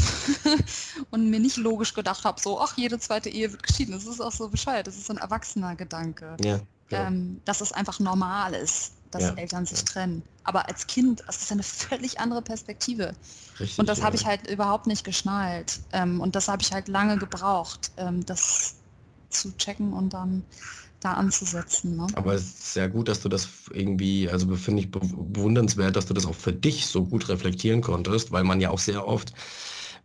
und 1.12 1.30
mir 1.30 1.40
nicht 1.40 1.58
logisch 1.58 1.94
gedacht 1.94 2.26
habe, 2.26 2.42
so, 2.42 2.60
ach, 2.60 2.76
jede 2.78 2.98
zweite 2.98 3.30
Ehe 3.30 3.52
wird 3.52 3.62
geschieden. 3.62 3.92
Das 3.92 4.06
ist 4.06 4.20
auch 4.20 4.32
so 4.32 4.50
bescheuert. 4.50 4.88
Das 4.88 4.98
ist 4.98 5.06
so 5.06 5.14
ein 5.14 5.20
erwachsener 5.20 5.76
Gedanke. 5.76 6.36
Ja, 6.44 6.60
ja. 6.94 7.08
Ähm, 7.08 7.42
dass 7.46 7.62
es 7.62 7.72
einfach 7.72 8.00
normal 8.00 8.54
ist, 8.54 8.94
dass 9.12 9.24
ja, 9.24 9.34
Eltern 9.34 9.66
sich 9.66 9.84
trennen. 9.84 10.24
Aber 10.44 10.68
als 10.68 10.88
Kind, 10.88 11.24
das 11.28 11.42
ist 11.42 11.52
eine 11.52 11.64
völlig 11.64 12.20
andere 12.20 12.42
Perspektive. 12.42 13.14
Richtig, 13.60 13.80
und 13.80 13.90
das 13.90 14.02
habe 14.02 14.16
ich 14.16 14.26
halt 14.26 14.50
überhaupt 14.50 14.88
nicht 14.88 15.04
geschnallt. 15.04 15.80
Ähm, 15.92 16.20
und 16.20 16.36
das 16.36 16.48
habe 16.48 16.62
ich 16.62 16.72
halt 16.72 16.88
lange 16.88 17.18
gebraucht. 17.18 17.92
Ähm, 17.98 18.26
das 18.26 18.76
zu 19.30 19.56
checken 19.58 19.94
und 19.94 20.14
dann 20.14 20.44
da 21.00 21.14
anzusetzen. 21.14 21.98
Ne? 21.98 22.08
Aber 22.14 22.34
es 22.34 22.44
ist 22.44 22.74
sehr 22.74 22.88
gut, 22.88 23.08
dass 23.08 23.22
du 23.22 23.30
das 23.30 23.50
irgendwie, 23.72 24.30
also 24.30 24.56
finde 24.56 24.82
ich 24.82 24.92
bewundernswert, 24.92 25.96
dass 25.96 26.06
du 26.06 26.14
das 26.14 26.26
auch 26.26 26.36
für 26.36 26.54
dich 26.54 26.88
so 26.88 27.04
gut 27.04 27.28
reflektieren 27.30 27.82
konntest, 27.82 28.32
weil 28.32 28.44
man 28.44 28.62
ja 28.62 28.70
auch 28.70 28.80
sehr 28.80 29.08
oft, 29.08 29.34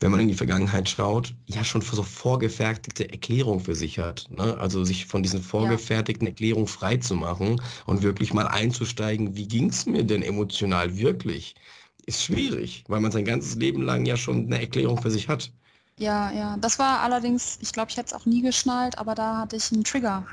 wenn 0.01 0.11
man 0.11 0.21
in 0.21 0.29
die 0.29 0.35
Vergangenheit 0.35 0.89
schaut, 0.89 1.35
ja 1.47 1.65
schon 1.65 1.81
so 1.81 2.03
vorgefertigte 2.03 3.11
Erklärungen 3.11 3.61
für 3.61 3.75
sich 3.75 3.99
hat. 3.99 4.27
Ne? 4.31 4.57
Also 4.59 4.85
sich 4.85 5.07
von 5.07 5.23
diesen 5.23 5.43
vorgefertigten 5.43 6.27
ja. 6.27 6.31
Erklärungen 6.31 6.69
frei 6.69 6.99
zu 6.99 7.15
machen 7.15 7.61
und 7.87 8.03
wirklich 8.03 8.33
mal 8.33 8.47
einzusteigen, 8.47 9.37
wie 9.37 9.49
ging 9.49 9.71
es 9.71 9.87
mir 9.87 10.05
denn 10.05 10.23
emotional 10.23 10.97
wirklich, 10.97 11.57
ist 12.07 12.23
schwierig, 12.23 12.85
weil 12.89 13.01
man 13.01 13.13
sein 13.13 13.25
ganzes 13.25 13.57
Leben 13.57 13.83
lang 13.83 14.07
ja 14.07 14.17
schon 14.17 14.47
eine 14.47 14.61
Erklärung 14.61 15.01
für 15.03 15.11
sich 15.11 15.29
hat. 15.29 15.51
Ja, 15.99 16.31
ja. 16.31 16.57
Das 16.61 16.79
war 16.79 17.01
allerdings, 17.01 17.59
ich 17.61 17.73
glaube, 17.73 17.91
ich 17.91 17.97
hätte 17.97 18.15
es 18.15 18.21
auch 18.21 18.25
nie 18.25 18.41
geschnallt, 18.41 18.97
aber 18.99 19.15
da 19.15 19.39
hatte 19.39 19.57
ich 19.57 19.73
einen 19.73 19.85
Trigger. 19.85 20.25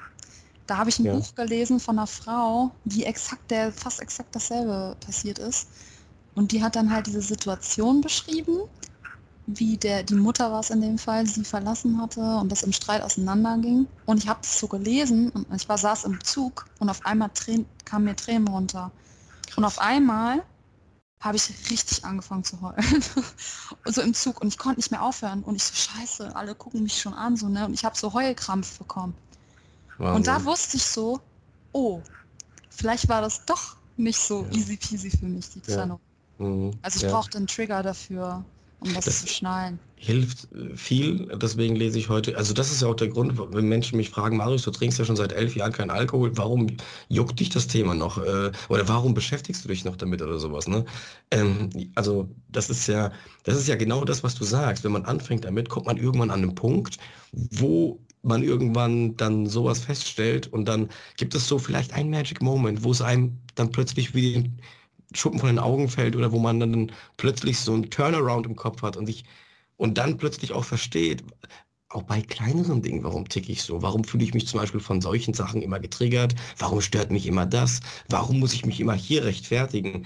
Da 0.68 0.78
habe 0.78 0.90
ich 0.90 1.00
ein 1.00 1.06
ja. 1.06 1.14
Buch 1.16 1.34
gelesen 1.36 1.80
von 1.80 1.98
einer 1.98 2.08
Frau, 2.08 2.72
die 2.86 3.06
exakt, 3.06 3.50
der 3.52 3.72
fast 3.72 4.00
exakt 4.00 4.36
dasselbe 4.36 4.96
passiert 5.04 5.40
ist. 5.40 5.68
Und 6.36 6.52
die 6.52 6.64
hat 6.64 6.76
dann 6.76 6.92
halt 6.92 7.08
diese 7.08 7.22
Situation 7.22 8.02
beschrieben, 8.02 8.62
wie 9.48 9.78
der, 9.78 10.04
die 10.04 10.16
Mutter 10.16 10.52
war 10.52 10.60
es 10.60 10.70
in 10.70 10.82
dem 10.82 10.98
Fall, 10.98 11.28
sie 11.28 11.44
verlassen 11.44 12.02
hatte 12.02 12.38
und 12.38 12.52
das 12.52 12.64
im 12.64 12.74
Streit 12.74 13.02
auseinanderging. 13.02 13.88
Und 14.06 14.24
ich 14.24 14.30
habe 14.30 14.40
das 14.42 14.60
so 14.60 14.68
gelesen 14.68 15.30
und 15.30 15.48
ich 15.56 15.70
war, 15.70 15.78
saß 15.78 16.06
im 16.06 16.24
Zug 16.24 16.66
und 16.80 16.90
auf 16.90 17.06
einmal 17.06 17.30
kamen 17.86 18.06
mir 18.06 18.16
Tränen 18.16 18.48
runter. 18.48 18.92
Und 19.56 19.64
auf 19.64 19.80
einmal 19.80 20.44
habe 21.22 21.38
ich 21.38 21.50
richtig 21.70 22.04
angefangen 22.04 22.44
zu 22.44 22.60
heulen. 22.62 23.04
so 23.86 24.02
im 24.02 24.14
Zug 24.14 24.42
und 24.42 24.48
ich 24.48 24.58
konnte 24.58 24.80
nicht 24.80 24.92
mehr 24.92 25.04
aufhören. 25.04 25.44
Und 25.44 25.56
ich 25.56 25.64
so, 25.64 25.76
scheiße, 25.76 26.36
alle 26.36 26.56
gucken 26.56 26.84
mich 26.84 27.00
schon 27.00 27.14
an, 27.14 27.38
so, 27.38 27.48
ne? 27.48 27.66
Und 27.66 27.74
ich 27.74 27.86
habe 27.86 27.98
so 27.98 28.14
Heulkrampf 28.14 28.80
bekommen. 28.80 29.16
Wahnsinn. 29.98 30.16
Und 30.16 30.28
da 30.28 30.44
wusste 30.44 30.78
ich 30.78 30.84
so, 30.84 31.20
oh, 31.72 32.02
vielleicht 32.70 33.08
war 33.08 33.22
das 33.22 33.46
doch 33.46 33.78
nicht 33.98 34.20
so 34.20 34.44
ja. 34.44 34.52
easy 34.52 34.78
peasy 34.78 35.10
für 35.10 35.26
mich, 35.26 35.50
die 35.52 35.62
Trennung. 35.62 36.00
Ja. 36.40 36.46
Mhm. 36.46 36.72
Also 36.82 36.98
ich 36.98 37.04
ja. 37.04 37.12
brauchte 37.12 37.38
einen 37.38 37.48
Trigger 37.48 37.82
dafür 37.82 38.44
um 38.86 38.94
das, 38.94 39.06
das, 39.06 39.22
zu 39.22 39.28
schnallen. 39.28 39.80
Hilft 39.95 40.48
äh, 40.53 40.76
viel, 40.76 41.28
deswegen 41.41 41.76
lese 41.76 41.98
ich 41.98 42.10
heute, 42.10 42.38
also 42.38 42.53
das 42.53 42.72
ist 42.72 42.82
ja 42.82 42.88
auch 42.88 42.95
der 42.95 43.07
Grund, 43.07 43.38
wenn 43.53 43.68
Menschen 43.68 43.98
mich 43.98 44.10
fragen, 44.10 44.38
Marius, 44.38 44.64
du 44.64 44.72
trinkst 44.72 44.99
ja 44.99 45.06
schon 45.06 45.16
seit 45.16 45.34
elf 45.34 45.56
Jahren 45.56 45.72
keinen 45.72 45.90
Alkohol, 45.90 46.32
warum 46.38 46.68
juckt 47.10 47.40
dich 47.40 47.49
das 47.49 47.68
Thema 47.68 47.95
noch? 47.95 48.18
Äh, 48.18 48.52
oder 48.70 48.88
warum 48.88 49.14
beschäftigst 49.14 49.64
du 49.64 49.70
dich 49.70 49.86
noch 49.86 49.95
damit 49.95 50.22
oder 50.22 50.38
sowas? 50.40 50.68
Ne? 50.68 50.86
Ähm, 51.32 51.70
also 51.95 52.30
das 52.49 52.70
ist 52.70 52.88
ja, 52.88 53.12
das 53.44 53.57
ist 53.57 53.68
ja 53.68 53.76
genau 53.76 54.06
das, 54.06 54.24
was 54.24 54.36
du 54.36 54.44
sagst. 54.44 54.84
Wenn 54.84 54.91
man 54.91 55.06
anfängt 55.06 55.45
damit, 55.45 55.70
kommt 55.70 55.88
man 55.88 55.98
irgendwann 55.98 56.32
an 56.32 56.44
einen 56.44 56.56
Punkt, 56.56 56.98
wo 57.32 57.99
man 58.22 58.44
irgendwann 58.44 59.16
dann 59.18 59.48
sowas 59.48 59.80
feststellt 59.80 60.48
und 60.48 60.66
dann 60.66 60.90
gibt 61.18 61.36
es 61.36 61.48
so 61.48 61.60
vielleicht 61.60 61.94
einen 61.94 62.10
Magic 62.10 62.41
Moment, 62.41 62.84
wo 62.84 62.91
es 62.91 63.02
einem 63.02 63.38
dann 63.56 63.72
plötzlich 63.72 64.16
wie 64.16 64.52
Schuppen 65.16 65.40
von 65.40 65.50
den 65.50 65.60
Augen 65.60 65.90
fällt 65.90 66.16
oder 66.16 66.32
wo 66.32 66.40
man 66.40 66.60
dann 66.60 66.92
plötzlich 67.18 67.60
so 67.60 67.74
ein 67.74 67.90
Turnaround 67.90 68.46
im 68.46 68.56
Kopf 68.56 68.82
hat 68.82 68.98
und 68.98 69.06
sich 69.06 69.26
und 69.78 69.98
dann 69.98 70.18
plötzlich 70.18 70.54
auch 70.54 70.64
versteht, 70.64 71.24
auch 71.90 72.04
bei 72.04 72.22
kleineren 72.22 72.82
Dingen, 72.82 73.04
warum 73.04 73.28
ticke 73.28 73.52
ich 73.52 73.64
so? 73.64 73.82
Warum 73.82 74.04
fühle 74.04 74.24
ich 74.24 74.34
mich 74.34 74.48
zum 74.48 74.60
Beispiel 74.60 74.80
von 74.80 75.02
solchen 75.02 75.34
Sachen 75.34 75.62
immer 75.62 75.80
getriggert? 75.80 76.36
Warum 76.58 76.82
stört 76.82 77.12
mich 77.12 77.26
immer 77.26 77.46
das? 77.46 77.80
Warum 78.10 78.40
muss 78.40 78.54
ich 78.54 78.66
mich 78.66 78.80
immer 78.80 78.94
hier 78.94 79.24
rechtfertigen? 79.24 80.06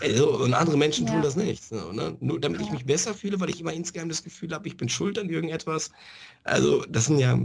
Also, 0.00 0.38
und 0.38 0.54
andere 0.54 0.76
Menschen 0.76 1.06
ja. 1.06 1.12
tun 1.12 1.22
das 1.22 1.36
nicht. 1.36 1.70
Ne? 1.72 2.16
Nur 2.20 2.40
damit 2.40 2.60
ja. 2.60 2.66
ich 2.66 2.72
mich 2.72 2.84
besser 2.86 3.14
fühle, 3.14 3.40
weil 3.40 3.50
ich 3.50 3.60
immer 3.60 3.72
insgeheim 3.72 4.08
das 4.08 4.22
Gefühl 4.22 4.52
habe, 4.54 4.68
ich 4.68 4.76
bin 4.76 4.88
schuld 4.88 5.18
an 5.18 5.28
irgendetwas. 5.28 5.90
Also 6.44 6.84
das 6.88 7.06
sind 7.06 7.18
ja 7.18 7.38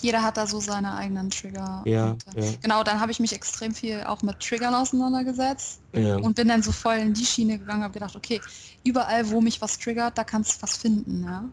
jeder 0.00 0.22
hat 0.22 0.36
da 0.36 0.46
so 0.46 0.60
seine 0.60 0.94
eigenen 0.96 1.30
Trigger. 1.30 1.82
Ja, 1.84 2.16
ja. 2.34 2.52
Genau, 2.62 2.82
dann 2.82 3.00
habe 3.00 3.12
ich 3.12 3.20
mich 3.20 3.32
extrem 3.32 3.74
viel 3.74 4.02
auch 4.04 4.22
mit 4.22 4.40
Triggern 4.40 4.74
auseinandergesetzt 4.74 5.80
ja. 5.92 6.16
und 6.16 6.36
bin 6.36 6.48
dann 6.48 6.62
so 6.62 6.72
voll 6.72 6.96
in 6.96 7.14
die 7.14 7.24
Schiene 7.24 7.58
gegangen, 7.58 7.82
habe 7.82 7.94
gedacht, 7.94 8.16
okay, 8.16 8.40
überall, 8.82 9.30
wo 9.30 9.40
mich 9.40 9.60
was 9.60 9.78
triggert, 9.78 10.18
da 10.18 10.24
kannst 10.24 10.58
du 10.58 10.62
was 10.62 10.76
finden. 10.76 11.24
Ja? 11.24 11.44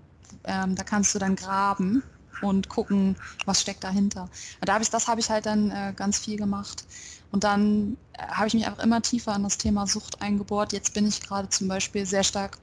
Ähm, 0.44 0.76
da 0.76 0.84
kannst 0.84 1.14
du 1.16 1.20
dann 1.20 1.36
graben 1.36 2.04
und 2.42 2.70
gucken, 2.70 3.16
was 3.46 3.62
steckt 3.62 3.84
dahinter. 3.84 4.30
Da 4.62 4.74
hab 4.74 4.82
ich, 4.82 4.90
das 4.90 5.08
habe 5.08 5.20
ich 5.20 5.30
halt 5.30 5.46
dann 5.46 5.72
äh, 5.72 5.94
ganz 5.96 6.20
viel 6.20 6.38
gemacht. 6.38 6.84
Und 7.32 7.44
dann 7.44 7.98
äh, 8.14 8.28
habe 8.28 8.48
ich 8.48 8.54
mich 8.54 8.66
einfach 8.66 8.84
immer 8.84 9.02
tiefer 9.02 9.36
in 9.36 9.44
das 9.44 9.58
Thema 9.58 9.88
Sucht 9.88 10.22
eingebohrt. 10.22 10.74
Jetzt 10.74 10.94
bin 10.94 11.08
ich 11.08 11.22
gerade 11.22 11.50
zum 11.50 11.68
Beispiel 11.68 12.06
sehr 12.06 12.24
stark 12.24 12.58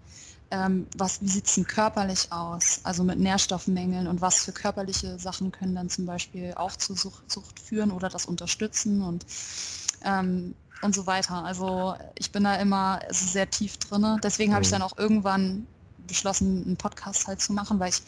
ähm, 0.50 0.86
was, 0.96 1.20
wie 1.20 1.28
sieht 1.28 1.46
es 1.46 1.54
denn 1.54 1.66
körperlich 1.66 2.32
aus, 2.32 2.80
also 2.82 3.04
mit 3.04 3.18
Nährstoffmängeln 3.18 4.06
und 4.06 4.20
was 4.20 4.44
für 4.44 4.52
körperliche 4.52 5.18
Sachen 5.18 5.52
können 5.52 5.74
dann 5.74 5.90
zum 5.90 6.06
Beispiel 6.06 6.54
auch 6.54 6.76
zu 6.76 6.94
Sucht, 6.94 7.30
Sucht 7.30 7.60
führen 7.60 7.90
oder 7.90 8.08
das 8.08 8.26
unterstützen 8.26 9.02
und, 9.02 9.26
ähm, 10.04 10.54
und 10.82 10.94
so 10.94 11.06
weiter. 11.06 11.44
Also 11.44 11.96
ich 12.18 12.32
bin 12.32 12.44
da 12.44 12.54
immer 12.54 13.00
sehr 13.10 13.50
tief 13.50 13.76
drin. 13.76 14.18
Deswegen 14.22 14.54
habe 14.54 14.62
ich 14.62 14.70
mhm. 14.70 14.72
dann 14.72 14.82
auch 14.82 14.96
irgendwann 14.96 15.66
beschlossen, 16.06 16.64
einen 16.64 16.76
Podcast 16.76 17.26
halt 17.26 17.40
zu 17.40 17.52
machen, 17.52 17.78
weil 17.78 17.90
ich, 17.90 18.02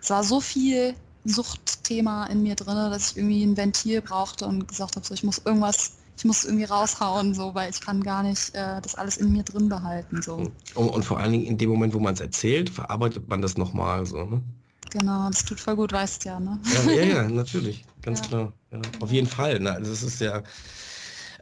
es 0.00 0.10
war 0.10 0.22
so 0.22 0.40
viel 0.40 0.94
Suchtthema 1.24 2.26
in 2.26 2.42
mir 2.42 2.54
drin, 2.54 2.76
dass 2.90 3.10
ich 3.10 3.16
irgendwie 3.16 3.44
ein 3.44 3.56
Ventil 3.56 4.00
brauchte 4.00 4.46
und 4.46 4.68
gesagt 4.68 4.96
habe, 4.96 5.04
so, 5.04 5.12
ich 5.12 5.24
muss 5.24 5.42
irgendwas, 5.44 5.92
ich 6.20 6.24
muss 6.26 6.44
irgendwie 6.44 6.64
raushauen, 6.64 7.32
so, 7.32 7.54
weil 7.54 7.70
ich 7.70 7.80
kann 7.80 8.02
gar 8.02 8.22
nicht 8.22 8.54
äh, 8.54 8.78
das 8.82 8.94
alles 8.94 9.16
in 9.16 9.32
mir 9.32 9.42
drin 9.42 9.70
behalten. 9.70 10.20
So. 10.20 10.52
Und, 10.74 10.88
und 10.90 11.02
vor 11.02 11.18
allen 11.18 11.32
Dingen 11.32 11.46
in 11.46 11.56
dem 11.56 11.70
Moment, 11.70 11.94
wo 11.94 11.98
man 11.98 12.12
es 12.12 12.20
erzählt, 12.20 12.68
verarbeitet 12.68 13.26
man 13.26 13.40
das 13.40 13.56
nochmal 13.56 14.04
so, 14.04 14.26
ne? 14.26 14.42
Genau, 14.90 15.30
das 15.30 15.46
tut 15.46 15.58
voll 15.58 15.76
gut, 15.76 15.94
weißt 15.94 16.26
ja, 16.26 16.38
ne? 16.38 16.60
Ja, 16.74 16.92
ja, 16.92 17.02
ja 17.04 17.28
natürlich, 17.30 17.86
ganz 18.02 18.20
ja. 18.20 18.26
klar. 18.26 18.52
Ja, 18.70 18.80
auf 19.00 19.10
jeden 19.10 19.28
Fall. 19.28 19.60
Ne? 19.60 19.72
Also 19.72 19.92
es 19.92 20.02
ist 20.02 20.20
ja, 20.20 20.42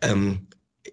ähm, 0.00 0.46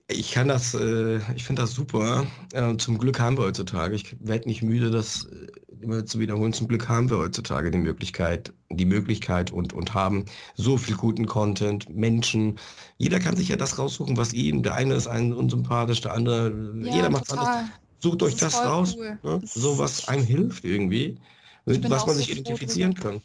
ich 0.07 0.31
kann 0.31 0.47
das, 0.47 0.73
äh, 0.73 1.17
ich 1.35 1.43
finde 1.43 1.61
das 1.61 1.73
super. 1.73 2.25
Äh, 2.53 2.77
zum 2.77 2.97
Glück 2.97 3.19
haben 3.19 3.37
wir 3.37 3.43
heutzutage. 3.43 3.93
Ich 3.93 4.15
werde 4.19 4.47
nicht 4.47 4.63
müde, 4.63 4.89
das 4.89 5.25
äh, 5.25 5.47
immer 5.85 6.05
zu 6.05 6.19
wiederholen. 6.19 6.53
Zum 6.53 6.67
Glück 6.67 6.89
haben 6.89 7.09
wir 7.09 7.17
heutzutage 7.17 7.71
die 7.71 7.77
Möglichkeit, 7.77 8.53
die 8.69 8.85
Möglichkeit 8.85 9.51
und, 9.51 9.73
und 9.73 9.93
haben 9.93 10.25
so 10.55 10.77
viel 10.77 10.95
guten 10.95 11.25
Content, 11.25 11.89
Menschen. 11.89 12.59
Jeder 12.97 13.19
kann 13.19 13.35
sich 13.35 13.47
ja 13.47 13.55
das 13.55 13.79
raussuchen, 13.79 14.17
was 14.17 14.33
ihm. 14.33 14.63
Der 14.63 14.75
eine 14.75 14.95
ist 14.95 15.07
ein 15.07 15.33
unsympathisch, 15.33 16.01
der 16.01 16.13
andere. 16.13 16.53
Ja, 16.81 16.95
jeder 16.95 17.09
macht 17.09 17.31
anders. 17.31 17.69
Sucht 17.99 18.21
euch 18.23 18.35
das, 18.35 18.53
das 18.53 18.65
raus, 18.65 18.95
cool. 18.97 19.17
ne? 19.23 19.41
so 19.43 19.79
was 19.79 20.07
einem 20.07 20.23
hilft 20.23 20.65
irgendwie, 20.65 21.17
mit 21.65 21.89
was 21.89 22.05
man 22.05 22.15
sich 22.15 22.27
so 22.27 22.31
identifizieren 22.33 22.93
kann 22.93 23.21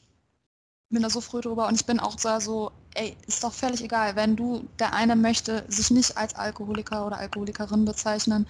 bin 0.91 1.03
da 1.03 1.11
so 1.11 1.21
früh 1.21 1.41
drüber 1.41 1.69
und 1.69 1.75
ich 1.77 1.87
bin 1.87 2.01
auch 2.01 2.19
so, 2.19 2.73
ey, 2.95 3.17
ist 3.27 3.45
doch 3.45 3.53
völlig 3.53 3.83
egal, 3.83 4.17
wenn 4.17 4.37
du, 4.37 4.65
der 4.79 4.93
eine 4.93 5.17
möchte 5.17 5.65
sich 5.69 5.91
nicht 5.91 6.17
als 6.17 6.35
Alkoholiker 6.35 7.07
oder 7.07 7.19
Alkoholikerin 7.19 7.85
bezeichnen, 7.85 8.47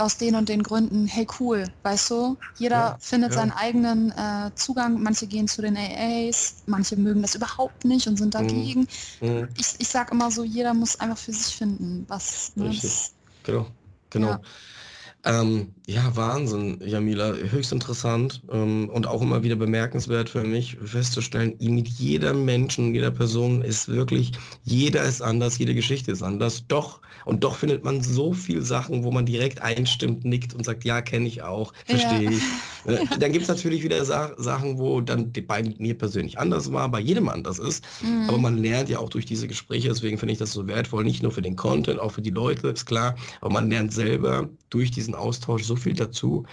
aus 0.00 0.16
den 0.16 0.34
und 0.34 0.48
den 0.48 0.62
Gründen, 0.62 1.06
hey 1.06 1.26
cool, 1.38 1.66
weißt 1.82 2.10
du, 2.10 2.36
jeder 2.56 2.76
ja, 2.76 2.96
findet 3.00 3.32
ja. 3.32 3.38
seinen 3.38 3.52
eigenen 3.52 4.10
äh, 4.12 4.50
Zugang, 4.54 5.02
manche 5.02 5.26
gehen 5.26 5.48
zu 5.48 5.62
den 5.62 5.76
AAs, 5.76 6.62
manche 6.66 6.96
mögen 6.96 7.22
das 7.22 7.34
überhaupt 7.34 7.84
nicht 7.84 8.06
und 8.06 8.16
sind 8.16 8.34
dagegen. 8.34 8.86
Mhm. 9.20 9.48
Ich, 9.56 9.74
ich 9.78 9.88
sag 9.88 10.10
immer 10.12 10.30
so, 10.30 10.44
jeder 10.44 10.74
muss 10.74 10.98
einfach 10.98 11.18
für 11.18 11.32
sich 11.32 11.54
finden, 11.54 12.04
was. 12.08 12.52
Ne, 12.56 12.70
das, 12.70 13.12
genau, 13.42 13.66
genau. 14.10 14.30
Ja. 14.30 14.40
Ähm, 15.24 15.74
ja, 15.86 16.16
Wahnsinn, 16.16 16.80
Jamila, 16.82 17.34
höchst 17.34 17.72
interessant 17.72 18.42
ähm, 18.50 18.88
und 18.88 19.06
auch 19.06 19.20
immer 19.20 19.42
wieder 19.42 19.56
bemerkenswert 19.56 20.30
für 20.30 20.44
mich 20.44 20.78
festzustellen, 20.82 21.56
mit 21.60 21.88
jedem 21.88 22.46
Menschen, 22.46 22.94
jeder 22.94 23.10
Person 23.10 23.60
ist 23.60 23.88
wirklich, 23.88 24.32
jeder 24.64 25.02
ist 25.04 25.20
anders, 25.20 25.58
jede 25.58 25.74
Geschichte 25.74 26.10
ist 26.10 26.22
anders. 26.22 26.64
Doch, 26.68 27.02
und 27.26 27.44
doch 27.44 27.56
findet 27.56 27.84
man 27.84 28.00
so 28.02 28.32
viele 28.32 28.62
Sachen, 28.62 29.04
wo 29.04 29.10
man 29.10 29.26
direkt 29.26 29.60
einstimmt, 29.60 30.24
nickt 30.24 30.54
und 30.54 30.64
sagt, 30.64 30.84
ja, 30.84 31.02
kenne 31.02 31.28
ich 31.28 31.42
auch, 31.42 31.74
verstehe 31.84 32.22
ja. 32.22 32.30
ich. 32.30 32.42
Äh, 32.84 33.04
dann 33.18 33.32
gibt 33.32 33.42
es 33.42 33.48
natürlich 33.48 33.82
wieder 33.82 34.04
Sa 34.04 34.34
Sachen, 34.36 34.78
wo 34.78 35.00
dann 35.00 35.32
bei 35.46 35.62
mir 35.78 35.96
persönlich 35.96 36.38
anders 36.38 36.72
war, 36.72 36.88
bei 36.88 37.00
jedem 37.00 37.28
anders 37.28 37.58
ist. 37.58 37.84
Mhm. 38.02 38.28
Aber 38.28 38.38
man 38.38 38.58
lernt 38.58 38.88
ja 38.88 38.98
auch 38.98 39.08
durch 39.08 39.26
diese 39.26 39.48
Gespräche, 39.48 39.88
deswegen 39.88 40.18
finde 40.18 40.32
ich 40.32 40.38
das 40.38 40.52
so 40.52 40.66
wertvoll, 40.66 41.04
nicht 41.04 41.22
nur 41.22 41.32
für 41.32 41.42
den 41.42 41.56
Content, 41.56 42.00
auch 42.00 42.12
für 42.12 42.22
die 42.22 42.30
Leute, 42.30 42.68
ist 42.68 42.86
klar, 42.86 43.16
aber 43.40 43.52
man 43.52 43.70
lernt 43.70 43.92
selber 43.92 44.48
durch 44.70 44.90
diesen 44.90 45.14
Austausch 45.14 45.64
so 45.64 45.76
viel 45.76 45.94
dazu 45.94 46.46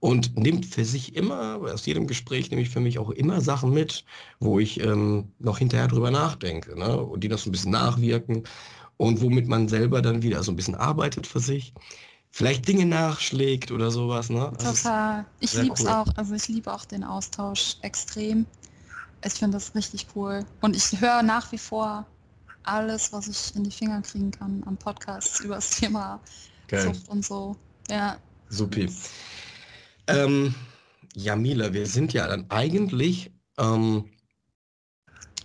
und 0.00 0.36
nimmt 0.36 0.66
für 0.66 0.84
sich 0.84 1.14
immer, 1.14 1.60
aus 1.62 1.86
jedem 1.86 2.08
Gespräch 2.08 2.50
nehme 2.50 2.62
ich 2.62 2.70
für 2.70 2.80
mich 2.80 2.98
auch 2.98 3.10
immer 3.10 3.40
Sachen 3.40 3.72
mit, 3.72 4.04
wo 4.40 4.58
ich 4.58 4.80
ähm, 4.80 5.28
noch 5.38 5.58
hinterher 5.58 5.86
drüber 5.86 6.10
nachdenke 6.10 6.76
ne? 6.76 7.00
und 7.00 7.22
die 7.22 7.28
das 7.28 7.44
so 7.44 7.50
ein 7.50 7.52
bisschen 7.52 7.70
nachwirken 7.70 8.42
und 8.96 9.20
womit 9.22 9.46
man 9.46 9.68
selber 9.68 10.02
dann 10.02 10.22
wieder 10.22 10.42
so 10.42 10.50
ein 10.50 10.56
bisschen 10.56 10.74
arbeitet 10.74 11.26
für 11.26 11.40
sich. 11.40 11.72
Vielleicht 12.34 12.66
Dinge 12.66 12.86
nachschlägt 12.86 13.70
oder 13.70 13.90
sowas, 13.90 14.30
ne? 14.30 14.50
Das 14.58 14.82
Total. 14.82 15.26
Ich 15.38 15.52
liebe 15.52 15.74
es 15.74 15.82
cool. 15.82 15.88
auch, 15.88 16.06
also 16.16 16.34
ich 16.34 16.48
liebe 16.48 16.72
auch 16.72 16.86
den 16.86 17.04
Austausch 17.04 17.76
extrem. 17.82 18.46
Ich 19.22 19.34
finde 19.34 19.58
das 19.58 19.74
richtig 19.74 20.06
cool. 20.16 20.46
Und 20.62 20.74
ich 20.74 20.98
höre 20.98 21.22
nach 21.22 21.52
wie 21.52 21.58
vor 21.58 22.06
alles, 22.62 23.12
was 23.12 23.28
ich 23.28 23.54
in 23.54 23.64
die 23.64 23.70
Finger 23.70 24.00
kriegen 24.00 24.30
kann 24.30 24.62
an 24.64 24.78
Podcasts 24.78 25.40
über 25.44 25.56
das 25.56 25.70
Thema 25.70 26.22
Geil. 26.68 26.94
Sucht 26.94 27.06
und 27.08 27.22
so. 27.22 27.54
Ja. 27.90 28.18
Supi. 28.48 28.90
Ähm, 30.06 30.54
Jamila, 31.14 31.74
wir 31.74 31.86
sind 31.86 32.14
ja 32.14 32.26
dann 32.26 32.50
eigentlich 32.50 33.30
ähm, 33.58 34.08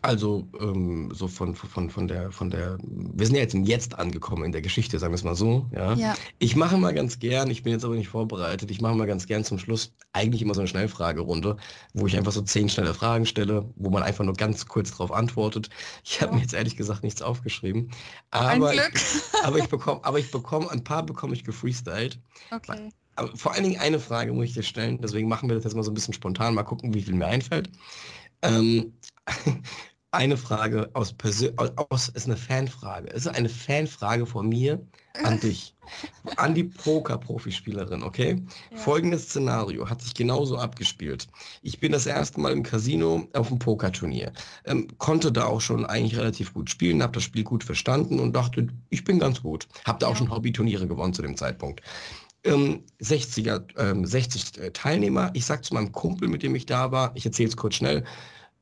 also 0.01 0.47
ähm, 0.59 1.11
so 1.13 1.27
von, 1.27 1.55
von, 1.55 1.89
von, 1.89 2.07
der, 2.07 2.31
von 2.31 2.49
der, 2.49 2.77
wir 2.81 3.25
sind 3.25 3.35
ja 3.35 3.41
jetzt 3.41 3.53
im 3.53 3.63
Jetzt 3.63 3.97
angekommen 3.97 4.45
in 4.45 4.51
der 4.51 4.61
Geschichte, 4.61 4.99
sagen 4.99 5.13
wir 5.13 5.15
es 5.15 5.23
mal 5.23 5.35
so. 5.35 5.65
Ja? 5.73 5.93
ja. 5.93 6.15
Ich 6.39 6.55
mache 6.55 6.77
mal 6.77 6.93
ganz 6.93 7.19
gern, 7.19 7.49
ich 7.49 7.63
bin 7.63 7.73
jetzt 7.73 7.85
aber 7.85 7.95
nicht 7.95 8.09
vorbereitet, 8.09 8.69
ich 8.71 8.81
mache 8.81 8.95
mal 8.95 9.07
ganz 9.07 9.27
gern 9.27 9.43
zum 9.43 9.59
Schluss 9.59 9.93
eigentlich 10.13 10.41
immer 10.41 10.53
so 10.53 10.61
eine 10.61 10.67
Schnellfragerunde, 10.67 11.57
wo 11.93 12.07
ich 12.07 12.17
einfach 12.17 12.31
so 12.31 12.41
zehn 12.41 12.69
schnelle 12.69 12.93
Fragen 12.93 13.25
stelle, 13.25 13.69
wo 13.75 13.89
man 13.89 14.03
einfach 14.03 14.23
nur 14.23 14.35
ganz 14.35 14.65
kurz 14.67 14.91
darauf 14.91 15.11
antwortet. 15.11 15.69
Ich 16.03 16.21
habe 16.21 16.31
ja. 16.31 16.35
mir 16.37 16.41
jetzt 16.41 16.53
ehrlich 16.53 16.75
gesagt 16.75 17.03
nichts 17.03 17.21
aufgeschrieben. 17.21 17.91
Aber, 18.31 18.69
ein 18.69 18.77
Glück. 18.77 18.91
Ich, 18.95 19.45
aber 19.45 19.57
ich 19.57 19.67
bekomme, 19.67 19.99
aber 20.03 20.19
ich 20.19 20.31
bekomme, 20.31 20.69
ein 20.71 20.83
paar 20.83 21.03
bekomme 21.03 21.33
ich 21.33 21.43
gefreestylt. 21.43 22.19
Okay. 22.51 22.89
Aber 23.15 23.35
vor 23.35 23.53
allen 23.53 23.63
Dingen 23.63 23.79
eine 23.79 23.99
Frage 23.99 24.31
muss 24.31 24.45
ich 24.45 24.53
dir 24.53 24.63
stellen, 24.63 24.99
deswegen 25.01 25.27
machen 25.27 25.49
wir 25.49 25.55
das 25.55 25.63
jetzt 25.63 25.75
mal 25.75 25.83
so 25.83 25.89
ein 25.91 25.95
bisschen 25.95 26.13
spontan, 26.13 26.53
mal 26.53 26.63
gucken, 26.63 26.93
wie 26.93 27.01
viel 27.01 27.15
mir 27.15 27.25
einfällt. 27.25 27.69
Ähm, 28.43 28.93
eine 30.11 30.37
Frage 30.37 30.89
aus 30.93 31.13
Persön 31.13 31.53
aus 31.57 32.09
ist 32.09 32.25
eine 32.25 32.37
Fanfrage. 32.37 33.09
Es 33.09 33.25
ist 33.25 33.35
eine 33.35 33.49
Fanfrage 33.49 34.25
von 34.25 34.47
mir 34.47 34.81
an 35.23 35.39
dich, 35.41 35.75
an 36.37 36.55
die 36.55 36.63
Poker-Profispielerin, 36.63 38.03
okay? 38.03 38.41
Ja. 38.71 38.77
Folgendes 38.77 39.23
Szenario 39.23 39.89
hat 39.89 40.01
sich 40.01 40.13
genauso 40.13 40.57
abgespielt. 40.57 41.27
Ich 41.61 41.79
bin 41.79 41.91
das 41.91 42.05
erste 42.05 42.39
Mal 42.39 42.53
im 42.53 42.63
Casino 42.63 43.27
auf 43.33 43.49
dem 43.49 43.59
Pokerturnier, 43.59 44.31
ähm, 44.65 44.87
konnte 44.97 45.31
da 45.31 45.45
auch 45.45 45.61
schon 45.61 45.85
eigentlich 45.85 46.17
relativ 46.17 46.53
gut 46.53 46.69
spielen, 46.69 47.03
habe 47.03 47.13
das 47.13 47.23
Spiel 47.23 47.43
gut 47.43 47.63
verstanden 47.63 48.19
und 48.19 48.33
dachte, 48.33 48.67
ich 48.89 49.03
bin 49.03 49.19
ganz 49.19 49.41
gut. 49.41 49.67
Habe 49.85 49.99
da 49.99 50.07
auch 50.07 50.15
schon 50.15 50.31
Hobbyturniere 50.31 50.87
gewonnen 50.87 51.13
zu 51.13 51.21
dem 51.21 51.35
Zeitpunkt. 51.35 51.81
Ähm, 52.43 52.83
60er, 53.01 53.65
ähm, 53.77 54.05
60 54.05 54.71
Teilnehmer. 54.71 55.31
Ich 55.33 55.45
sag 55.45 55.65
zu 55.65 55.73
meinem 55.73 55.91
Kumpel, 55.91 56.29
mit 56.29 56.43
dem 56.43 56.55
ich 56.55 56.65
da 56.65 56.91
war, 56.91 57.11
ich 57.15 57.25
erzähle 57.25 57.49
es 57.49 57.57
kurz 57.57 57.75
schnell, 57.75 58.05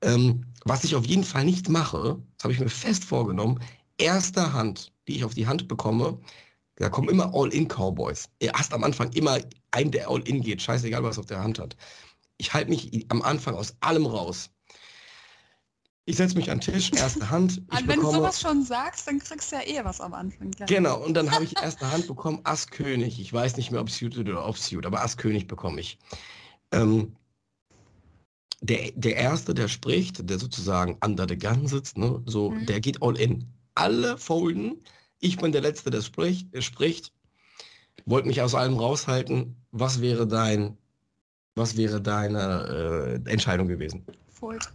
ähm, 0.01 0.45
was 0.65 0.83
ich 0.83 0.95
auf 0.95 1.05
jeden 1.05 1.23
Fall 1.23 1.45
nicht 1.45 1.69
mache, 1.69 2.21
das 2.37 2.43
habe 2.43 2.53
ich 2.53 2.59
mir 2.59 2.69
fest 2.69 3.03
vorgenommen, 3.05 3.59
erster 3.97 4.51
Hand, 4.51 4.91
die 5.07 5.15
ich 5.15 5.23
auf 5.23 5.35
die 5.35 5.47
Hand 5.47 5.67
bekomme, 5.67 6.19
da 6.75 6.89
kommen 6.89 7.07
immer 7.09 7.33
All-In-Cowboys. 7.33 8.27
Er 8.39 8.51
hast 8.53 8.73
am 8.73 8.83
Anfang 8.83 9.11
immer 9.13 9.39
einen, 9.71 9.91
der 9.91 10.09
All-In 10.09 10.41
geht, 10.41 10.61
scheißegal, 10.61 11.03
was 11.03 11.17
er 11.17 11.21
auf 11.21 11.25
der 11.27 11.41
Hand 11.41 11.59
hat. 11.59 11.77
Ich 12.37 12.53
halte 12.53 12.69
mich 12.69 13.05
am 13.09 13.21
Anfang 13.21 13.55
aus 13.55 13.75
allem 13.79 14.05
raus. 14.05 14.49
Ich 16.07 16.17
setze 16.17 16.35
mich 16.35 16.51
an 16.51 16.59
den 16.59 16.73
Tisch, 16.73 16.91
erste 16.93 17.29
Hand. 17.29 17.61
Ich 17.71 17.87
wenn 17.87 17.97
bekomme, 17.97 18.03
du 18.03 18.17
sowas 18.17 18.41
schon 18.41 18.63
sagst, 18.63 19.07
dann 19.07 19.19
kriegst 19.19 19.51
du 19.51 19.55
ja 19.55 19.61
eh 19.61 19.85
was 19.85 20.01
am 20.01 20.13
Anfang. 20.13 20.51
Gleich. 20.51 20.67
Genau, 20.67 21.01
und 21.03 21.13
dann 21.13 21.31
habe 21.31 21.45
ich 21.45 21.55
erste 21.61 21.89
Hand 21.89 22.07
bekommen, 22.07 22.41
Ass 22.43 22.67
König. 22.67 23.19
Ich 23.19 23.31
weiß 23.31 23.55
nicht 23.57 23.71
mehr, 23.71 23.81
ob 23.81 23.89
Suited 23.89 24.27
oder 24.27 24.45
Off-Suit, 24.45 24.85
aber 24.85 25.01
Ass 25.01 25.17
König 25.17 25.47
bekomme 25.47 25.79
ich. 25.79 25.97
Ähm, 26.71 27.15
der, 28.61 28.91
der 28.95 29.15
Erste, 29.15 29.53
der 29.53 29.67
spricht, 29.67 30.29
der 30.29 30.39
sozusagen 30.39 30.97
under 31.03 31.27
the 31.27 31.37
gun 31.37 31.67
sitzt, 31.67 31.97
ne, 31.97 32.21
so, 32.25 32.51
mhm. 32.51 32.65
der 32.65 32.79
geht 32.79 33.01
all 33.01 33.17
in. 33.17 33.47
Alle 33.75 34.17
folden. 34.17 34.83
Ich 35.19 35.37
bin 35.37 35.51
der 35.51 35.61
Letzte, 35.61 35.89
der 35.89 36.01
spricht. 36.01 36.53
Der 36.53 36.61
spricht. 36.61 37.11
Wollte 38.05 38.27
mich 38.27 38.41
aus 38.41 38.55
allem 38.55 38.77
raushalten. 38.77 39.55
Was 39.71 40.01
wäre 40.01 40.27
dein, 40.27 40.77
was 41.55 41.75
wäre 41.75 42.01
deine 42.01 43.21
äh, 43.25 43.29
Entscheidung 43.29 43.67
gewesen? 43.67 44.05
Fold. 44.29 44.71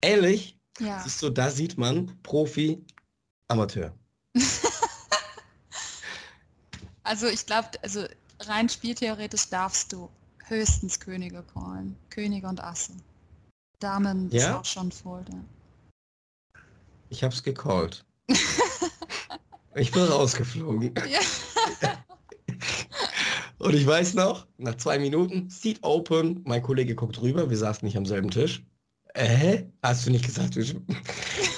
Ehrlich? 0.00 0.56
Ja. 0.78 1.00
Siehst 1.02 1.22
du, 1.22 1.30
da 1.30 1.50
sieht 1.50 1.76
man 1.76 2.16
Profi, 2.22 2.84
Amateur. 3.48 3.92
also 7.02 7.26
ich 7.26 7.44
glaube, 7.46 7.68
also 7.82 8.04
rein 8.40 8.68
spieltheoretisch 8.68 9.48
darfst 9.48 9.92
du 9.92 10.08
höchstens 10.48 10.98
Könige 11.00 11.44
callen. 11.54 11.96
Könige 12.10 12.46
und 12.46 12.62
Asse. 12.62 12.92
Damen 13.78 14.30
ja? 14.30 14.38
ist 14.38 14.54
auch 14.54 14.64
schon 14.64 14.92
voll. 14.92 15.24
Ja. 15.30 16.60
Ich 17.10 17.22
hab's 17.22 17.42
gecallt. 17.42 18.04
ich 19.74 19.90
bin 19.92 20.02
rausgeflogen. 20.02 20.94
Ja. 21.08 21.20
und 23.58 23.74
ich 23.74 23.86
weiß 23.86 24.14
noch, 24.14 24.46
nach 24.56 24.76
zwei 24.76 24.98
Minuten, 24.98 25.50
Seat 25.50 25.78
open, 25.82 26.42
mein 26.44 26.62
Kollege 26.62 26.94
guckt 26.94 27.20
rüber, 27.20 27.50
wir 27.50 27.56
saßen 27.56 27.84
nicht 27.84 27.96
am 27.96 28.06
selben 28.06 28.30
Tisch. 28.30 28.64
Äh, 29.14 29.64
hast 29.82 30.06
du 30.06 30.10
nicht 30.10 30.24
gesagt? 30.24 30.54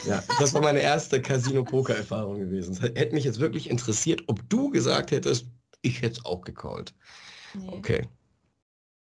ja, 0.06 0.22
das 0.38 0.54
war 0.54 0.62
meine 0.62 0.80
erste 0.80 1.20
Casino-Poker-Erfahrung 1.20 2.38
gewesen. 2.38 2.72
Es 2.72 2.80
hätte 2.80 3.14
mich 3.14 3.24
jetzt 3.24 3.40
wirklich 3.40 3.70
interessiert, 3.70 4.22
ob 4.26 4.48
du 4.48 4.70
gesagt 4.70 5.10
hättest, 5.10 5.46
ich 5.82 6.02
hätte 6.02 6.20
es 6.20 6.24
auch 6.24 6.42
gecallt. 6.42 6.94
Nee. 7.54 7.68
Okay. 7.68 8.08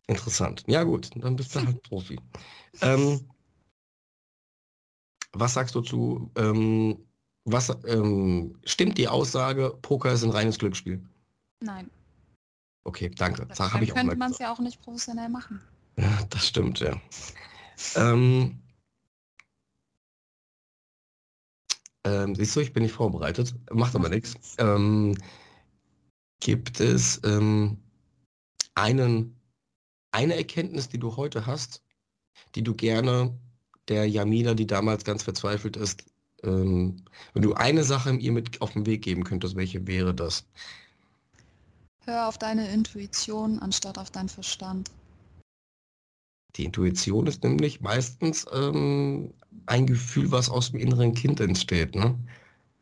Interessant. 0.10 0.64
Ja 0.66 0.84
gut, 0.84 1.12
dann 1.16 1.36
bist 1.36 1.54
du 1.54 1.64
halt 1.64 1.84
Profi. 1.84 2.20
Ähm, 2.82 3.30
was 5.34 5.54
sagst 5.54 5.76
du 5.76 5.82
zu, 5.82 6.32
ähm, 6.36 6.98
was 7.46 7.70
ähm, 7.86 8.58
stimmt 8.64 8.98
die 8.98 9.08
Aussage, 9.08 9.78
Poker 9.84 10.12
ist 10.12 10.24
ein 10.24 10.32
reines 10.32 10.58
Glücksspiel? 10.58 11.08
Nein. 11.62 11.92
Okay, 12.86 13.12
danke. 13.16 13.46
Das 13.46 13.60
habe 13.60 13.84
ich 13.84 13.94
könnte 13.94 14.16
man 14.16 14.32
es 14.32 14.40
ja 14.40 14.52
auch 14.52 14.58
nicht 14.58 14.82
professionell 14.82 15.30
machen. 15.30 15.62
Ja, 15.98 16.24
das 16.32 16.48
stimmt, 16.48 16.80
ja. 16.80 17.00
ähm, 17.96 18.60
ähm, 22.04 22.34
siehst 22.34 22.56
du, 22.56 22.62
ich 22.62 22.74
bin 22.74 22.82
nicht 22.82 22.94
vorbereitet. 22.94 23.54
Macht 23.72 23.96
aber 23.96 24.10
nichts. 24.10 24.36
Ähm, 24.58 25.16
gibt 26.40 26.80
es 26.80 27.22
einen, 28.74 29.39
eine 30.12 30.36
Erkenntnis, 30.36 30.90
die 30.90 31.00
du 31.00 31.16
heute 31.16 31.46
hast, 31.46 31.82
die 32.56 32.64
du 32.64 32.74
gerne 32.74 33.38
der 33.88 34.08
Jamila, 34.08 34.54
die 34.54 34.68
damals 34.68 35.04
ganz 35.04 35.24
verzweifelt 35.24 35.78
ist, 35.78 36.04
ähm, 36.44 37.04
wenn 37.34 37.42
du 37.42 37.54
eine 37.54 37.84
Sache 37.84 38.16
ihr 38.16 38.32
mit 38.32 38.62
auf 38.62 38.74
den 38.74 38.86
Weg 38.86 39.02
geben 39.02 39.24
könntest, 39.24 39.56
welche 39.56 39.86
wäre 39.88 40.14
das? 40.14 40.46
Hör 42.06 42.28
auf 42.28 42.38
deine 42.38 42.72
Intuition 42.72 43.60
anstatt 43.60 43.98
auf 43.98 44.10
deinen 44.10 44.30
Verstand. 44.30 44.90
Die 46.56 46.66
Intuition 46.66 47.28
ist 47.28 47.44
nämlich 47.44 47.82
meistens 47.82 48.46
ähm, 48.52 49.34
ein 49.66 49.86
Gefühl, 49.86 50.32
was 50.32 50.50
aus 50.50 50.72
dem 50.72 50.80
inneren 50.80 51.14
Kind 51.14 51.40
entsteht. 51.40 51.94
Ne? 51.94 52.18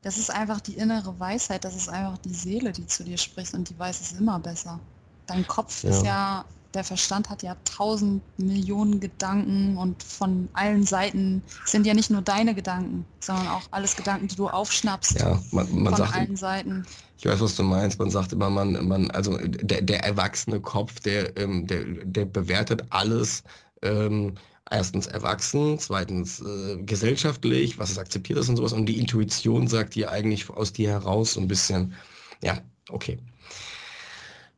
Das 0.02 0.18
ist 0.18 0.30
einfach 0.30 0.62
die 0.62 0.76
innere 0.76 1.20
Weisheit, 1.20 1.66
das 1.66 1.76
ist 1.76 1.90
einfach 1.90 2.18
die 2.20 2.34
Seele, 2.34 2.72
die 2.72 2.86
zu 2.86 3.04
dir 3.04 3.18
spricht 3.18 3.54
und 3.54 3.70
die 3.70 3.78
weiß 3.78 4.00
es 4.00 4.14
immer 4.14 4.40
besser. 4.40 4.80
Dein 5.26 5.46
Kopf 5.48 5.84
ja. 5.84 5.90
ist 5.90 6.06
ja 6.06 6.46
der 6.78 6.84
Verstand 6.84 7.30
hat 7.30 7.42
ja 7.42 7.58
tausend 7.66 8.22
Millionen 8.38 9.00
Gedanken 9.00 9.78
und 9.78 10.04
von 10.04 10.48
allen 10.54 10.84
Seiten 10.84 11.42
sind 11.66 11.88
ja 11.88 11.96
nicht 11.96 12.12
nur 12.12 12.22
deine 12.22 12.54
Gedanken, 12.54 13.04
sondern 13.20 13.48
auch 13.48 13.64
alles 13.72 13.96
Gedanken, 13.96 14.28
die 14.28 14.36
du 14.36 14.48
aufschnappst 14.48 15.20
ja, 15.20 15.42
man, 15.52 15.68
man 15.74 15.96
von 15.96 16.06
sagt, 16.06 16.16
allen 16.16 16.36
Seiten. 16.36 16.86
Ich 17.18 17.26
weiß, 17.26 17.42
was 17.42 17.56
du 17.56 17.64
meinst. 17.64 17.98
Man 17.98 18.12
sagt 18.12 18.32
immer, 18.32 18.52
man, 18.52 18.88
man, 18.88 19.10
also 19.12 19.38
der, 19.38 19.82
der 19.82 20.04
erwachsene 20.04 20.62
Kopf, 20.62 21.00
der, 21.00 21.36
ähm, 21.36 21.66
der, 21.66 21.84
der 21.84 22.26
bewertet 22.26 22.84
alles 22.92 23.44
ähm, 23.82 24.36
erstens 24.70 25.08
erwachsen, 25.08 25.80
zweitens 25.80 26.42
äh, 26.42 26.78
gesellschaftlich, 26.84 27.80
was 27.80 27.90
es 27.90 27.98
akzeptiert 27.98 28.38
ist 28.38 28.50
und 28.50 28.58
sowas. 28.58 28.74
Und 28.74 28.86
die 28.86 29.00
Intuition 29.00 29.68
sagt 29.68 29.96
dir 29.96 30.12
eigentlich 30.12 30.48
aus 30.52 30.74
dir 30.74 30.90
heraus 30.90 31.34
so 31.34 31.42
ein 31.42 31.48
bisschen, 31.48 31.96
ja, 32.44 32.60
okay. 32.90 33.18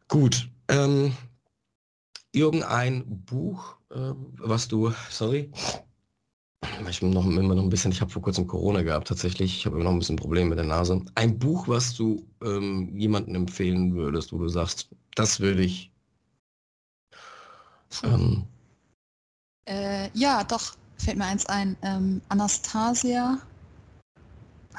Gut. 0.10 0.50
Ähm, 0.68 1.14
irgendein 2.31 3.26
Buch, 3.26 3.77
äh, 3.91 4.14
was 4.38 4.68
du, 4.68 4.93
sorry, 5.10 5.51
ich 6.89 6.99
bin 6.99 7.11
noch 7.11 7.26
immer 7.26 7.56
noch 7.56 7.64
ein 7.64 7.69
bisschen, 7.69 7.91
ich 7.91 8.01
habe 8.01 8.11
vor 8.11 8.22
kurzem 8.22 8.47
Corona 8.47 8.81
gehabt 8.81 9.07
tatsächlich, 9.07 9.57
ich 9.57 9.65
habe 9.65 9.76
immer 9.76 9.85
noch 9.85 9.91
ein 9.91 9.99
bisschen 9.99 10.15
Probleme 10.15 10.49
mit 10.49 10.57
der 10.57 10.65
Nase. 10.65 11.01
Ein 11.15 11.38
Buch, 11.38 11.68
was 11.68 11.93
du 11.93 12.26
ähm, 12.41 12.97
jemandem 12.97 13.35
empfehlen 13.35 13.95
würdest, 13.95 14.34
wo 14.34 14.38
du 14.38 14.47
sagst, 14.49 14.89
das 15.15 15.39
würde 15.39 15.64
ich. 15.64 15.91
Ähm, 18.03 18.45
äh, 19.65 20.10
ja, 20.14 20.43
doch, 20.43 20.76
fällt 20.97 21.18
mir 21.18 21.26
eins 21.26 21.45
ein. 21.47 21.76
Ähm, 21.81 22.22
Anastasia 22.30 23.39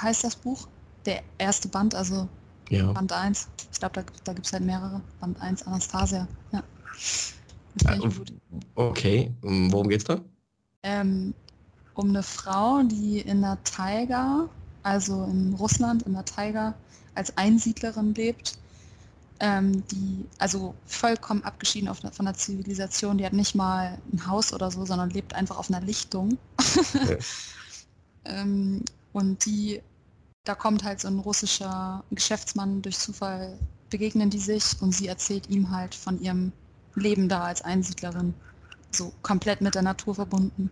heißt 0.01 0.25
das 0.25 0.37
Buch. 0.37 0.69
Der 1.07 1.23
erste 1.39 1.69
Band, 1.69 1.95
also 1.95 2.29
ja. 2.69 2.93
Band 2.93 3.13
1. 3.13 3.49
Ich 3.73 3.79
glaube, 3.79 3.95
da, 3.95 4.13
da 4.25 4.33
gibt 4.33 4.47
es 4.47 4.53
halt 4.53 4.65
mehrere. 4.65 5.01
Band 5.21 5.41
1, 5.41 5.67
Anastasia. 5.67 6.29
Ja. 6.53 6.63
Ah, 7.87 7.97
okay, 8.75 9.33
worum 9.43 9.89
geht's 9.89 10.05
da? 10.05 10.21
Ähm, 10.83 11.35
um 11.95 12.09
eine 12.09 12.23
Frau, 12.23 12.83
die 12.83 13.21
in 13.21 13.43
der 13.43 13.63
Taiga, 13.65 14.49
also 14.83 15.25
in 15.25 15.55
Russland, 15.55 16.03
in 16.03 16.15
der 16.15 16.25
Taiga, 16.25 16.75
als 17.15 17.37
Einsiedlerin 17.37 18.15
lebt, 18.15 18.59
ähm, 19.41 19.87
die 19.89 20.27
also 20.39 20.75
vollkommen 20.87 21.43
abgeschieden 21.45 21.89
auf, 21.89 22.01
von 22.13 22.27
der 22.27 22.35
Zivilisation, 22.35 23.19
die 23.19 23.25
hat 23.25 23.33
nicht 23.33 23.55
mal 23.55 23.99
ein 24.13 24.27
Haus 24.27 24.53
oder 24.53 24.71
so, 24.71 24.85
sondern 24.85 25.11
lebt 25.11 25.35
einfach 25.35 25.59
auf 25.59 25.71
einer 25.71 25.81
Lichtung. 25.81 26.39
Okay. 26.59 27.19
ähm, 28.25 28.85
und 29.13 29.45
die, 29.47 29.81
da 30.45 30.55
kommt 30.55 30.85
halt 30.85 31.01
so 31.01 31.09
ein 31.09 31.19
russischer 31.19 32.05
Geschäftsmann 32.11 32.83
durch 32.83 32.99
Zufall, 32.99 33.59
begegnen 33.89 34.31
die 34.31 34.39
sich 34.39 34.65
und 34.81 34.95
sie 34.95 35.09
erzählt 35.09 35.49
ihm 35.49 35.71
halt 35.71 35.95
von 35.95 36.21
ihrem 36.21 36.53
Leben 36.95 37.29
da 37.29 37.45
als 37.45 37.63
Einsiedlerin. 37.63 38.35
So 38.93 39.13
komplett 39.23 39.61
mit 39.61 39.75
der 39.75 39.83
Natur 39.83 40.15
verbunden. 40.15 40.71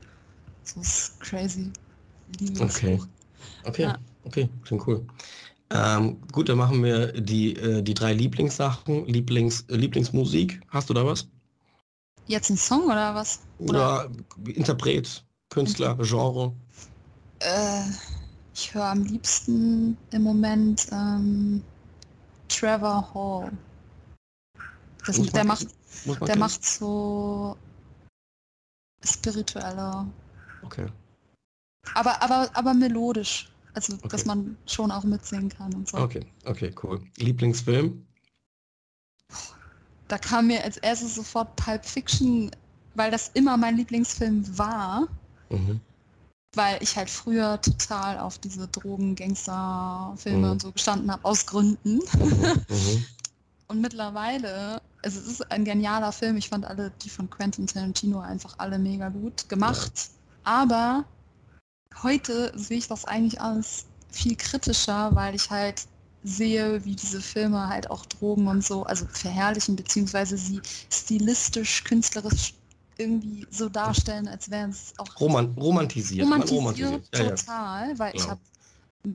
So 0.65 0.81
ist 0.81 1.19
crazy. 1.21 1.71
Liebe 2.39 2.63
okay. 2.63 3.01
Okay, 3.65 3.83
ja. 3.83 3.99
okay, 4.25 4.49
klingt 4.65 4.87
cool. 4.87 5.07
Ähm, 5.71 6.19
gut, 6.33 6.49
dann 6.49 6.59
machen 6.59 6.83
wir 6.83 7.13
die, 7.13 7.55
äh, 7.57 7.83
die 7.83 7.95
drei 7.95 8.13
Lieblingssachen. 8.13 9.07
Lieblings, 9.07 9.65
äh, 9.69 9.77
Lieblingsmusik. 9.77 10.61
Hast 10.69 10.89
du 10.89 10.95
da 10.95 11.05
was? 11.05 11.29
Jetzt 12.27 12.51
ein 12.51 12.57
Song 12.57 12.85
oder 12.85 13.15
was? 13.15 13.41
Oder, 13.59 14.11
oder 14.41 14.51
Interpret, 14.55 15.25
Künstler, 15.51 15.97
Genre? 16.01 16.53
Äh, 17.41 17.83
ich 18.55 18.75
höre 18.75 18.87
am 18.87 19.05
liebsten 19.05 19.97
im 20.11 20.23
Moment 20.23 20.87
ähm, 20.93 21.63
Trevor 22.49 23.15
Hall. 23.15 23.53
Das, 25.09 25.23
der 25.23 25.45
macht 25.45 25.67
der 26.27 26.37
macht 26.37 26.65
so 26.65 27.57
spiritueller. 29.03 30.07
Okay. 30.63 30.87
Aber, 31.95 32.23
aber, 32.23 32.51
aber 32.53 32.75
melodisch. 32.75 33.51
Also, 33.73 33.95
okay. 33.95 34.09
dass 34.09 34.27
man 34.27 34.59
schon 34.67 34.91
auch 34.91 35.05
mitsingen 35.05 35.49
kann 35.49 35.73
und 35.73 35.89
so. 35.89 35.97
Okay, 35.97 36.27
okay, 36.45 36.75
cool. 36.83 37.03
Lieblingsfilm? 37.17 38.07
Da 40.09 40.19
kam 40.19 40.49
mir 40.49 40.63
als 40.63 40.77
erstes 40.77 41.15
sofort 41.15 41.57
Pulp 41.57 41.87
Fiction, 41.87 42.51
weil 42.95 43.11
das 43.11 43.31
immer 43.35 43.57
mein 43.57 43.77
Lieblingsfilm 43.77 44.59
war. 44.59 45.09
Mhm. 45.49 45.81
Weil 46.55 46.83
ich 46.83 46.97
halt 46.97 47.09
früher 47.09 47.61
total 47.63 48.19
auf 48.19 48.39
diese 48.39 48.69
Drogen-Gangster-Filme 48.69 50.47
mhm. 50.47 50.53
und 50.53 50.63
so 50.63 50.73
gestanden 50.73 51.11
habe, 51.11 51.25
aus 51.25 51.47
Gründen. 51.47 52.01
Mhm. 52.19 53.07
und 53.69 53.81
mittlerweile 53.81 54.83
es 55.03 55.17
ist 55.17 55.51
ein 55.51 55.65
genialer 55.65 56.13
Film. 56.13 56.37
Ich 56.37 56.49
fand 56.49 56.65
alle 56.65 56.93
die 57.03 57.11
von 57.11 57.31
Quentin 57.31 57.67
Tarantino 57.67 58.21
einfach 58.21 58.55
alle 58.59 58.79
mega 58.79 59.09
gut 59.09 59.49
gemacht. 59.49 60.11
Aber 60.45 61.05
heute 62.03 62.53
sehe 62.57 62.79
ich 62.79 62.89
das 62.89 63.05
eigentlich 63.05 63.41
alles 63.41 63.87
viel 64.11 64.37
kritischer, 64.37 65.15
weil 65.15 65.35
ich 65.35 65.51
halt 65.51 65.87
sehe, 66.25 66.85
wie 66.85 66.97
diese 66.97 67.21
Filme 67.21 67.69
halt 67.69 67.91
auch 67.91 68.05
Drogen 68.07 68.49
und 68.49 68.65
so, 68.65 68.85
also 68.85 69.07
verherrlichen, 69.07 69.77
beziehungsweise 69.77 70.37
sie 70.37 70.61
stilistisch, 70.91 71.85
künstlerisch 71.85 72.55
irgendwie 72.97 73.47
so 73.51 73.69
darstellen, 73.69 74.27
als 74.27 74.51
wären 74.51 74.71
es 74.71 74.93
auch 74.99 75.09
Roman 75.21 75.55
romantisiert. 75.57 76.27
Romantisiert, 76.27 76.59
romantisiert. 76.59 77.39
total, 77.39 77.83
ja, 77.85 77.93
ja. 77.93 77.99
weil 77.99 78.17
ja. 78.17 78.21
ich 78.21 78.29
habe 78.29 78.41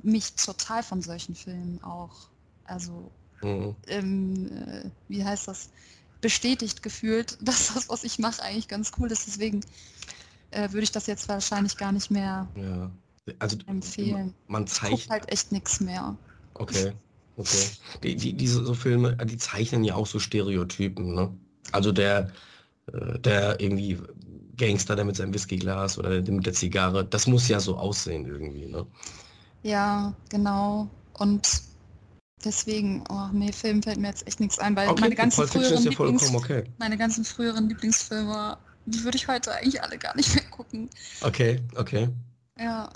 mich 0.03 0.33
total 0.35 0.81
von 0.81 1.01
solchen 1.01 1.35
Filmen 1.35 1.83
auch, 1.83 2.29
also 2.63 3.11
mhm. 3.43 3.75
ähm, 3.87 4.47
äh, 4.67 4.89
wie 5.07 5.23
heißt 5.23 5.47
das, 5.47 5.69
bestätigt 6.21 6.81
gefühlt, 6.81 7.37
dass 7.41 7.73
das, 7.73 7.89
was 7.89 8.03
ich 8.03 8.19
mache, 8.19 8.41
eigentlich 8.41 8.67
ganz 8.67 8.91
cool 8.97 9.11
ist. 9.11 9.27
Deswegen 9.27 9.61
äh, 10.51 10.71
würde 10.71 10.83
ich 10.83 10.91
das 10.91 11.07
jetzt 11.07 11.27
wahrscheinlich 11.29 11.77
gar 11.77 11.91
nicht 11.91 12.09
mehr 12.09 12.47
ja. 12.55 12.91
also, 13.39 13.57
empfehlen. 13.67 14.33
Man 14.47 14.67
zeigt 14.67 14.93
ich 14.93 15.09
halt 15.09 15.31
echt 15.31 15.51
nichts 15.51 15.79
mehr. 15.79 16.15
Okay, 16.55 16.93
okay. 17.37 17.67
Die, 18.03 18.15
die, 18.15 18.33
diese 18.33 18.63
so 18.65 18.73
Filme, 18.73 19.15
die 19.25 19.37
zeichnen 19.37 19.83
ja 19.83 19.95
auch 19.95 20.07
so 20.07 20.19
Stereotypen, 20.19 21.13
ne? 21.13 21.31
Also 21.71 21.91
der, 21.91 22.31
äh, 22.91 23.19
der 23.19 23.59
irgendwie 23.59 23.99
Gangster, 24.57 24.95
der 24.95 25.05
mit 25.05 25.15
seinem 25.15 25.33
Whiskyglas 25.33 25.97
oder 25.97 26.21
der 26.21 26.33
mit 26.33 26.45
der 26.45 26.53
Zigarre, 26.53 27.03
das 27.05 27.27
muss 27.27 27.47
ja 27.47 27.59
so 27.59 27.75
aussehen 27.77 28.25
irgendwie, 28.25 28.67
ne? 28.67 28.85
Ja, 29.63 30.13
genau. 30.29 30.89
Und 31.13 31.63
Deswegen, 32.43 33.03
oh 33.09 33.29
nee, 33.31 33.51
Film 33.51 33.81
fällt 33.81 33.97
mir 33.97 34.07
jetzt 34.07 34.27
echt 34.27 34.39
nichts 34.39 34.59
ein, 34.59 34.75
weil 34.75 34.89
okay, 34.89 35.01
meine, 35.01 35.15
ganzen 35.15 35.47
früheren 35.47 35.83
ja 35.83 35.89
Lieblings 35.89 36.33
okay. 36.33 36.63
meine 36.77 36.97
ganzen 36.97 37.23
früheren 37.23 37.69
Lieblingsfilme, 37.69 38.57
die 38.85 39.03
würde 39.03 39.17
ich 39.17 39.27
heute 39.27 39.53
eigentlich 39.53 39.81
alle 39.81 39.97
gar 39.97 40.15
nicht 40.15 40.35
mehr 40.35 40.43
gucken. 40.49 40.89
Okay, 41.21 41.61
okay. 41.75 42.09
Ja, 42.59 42.89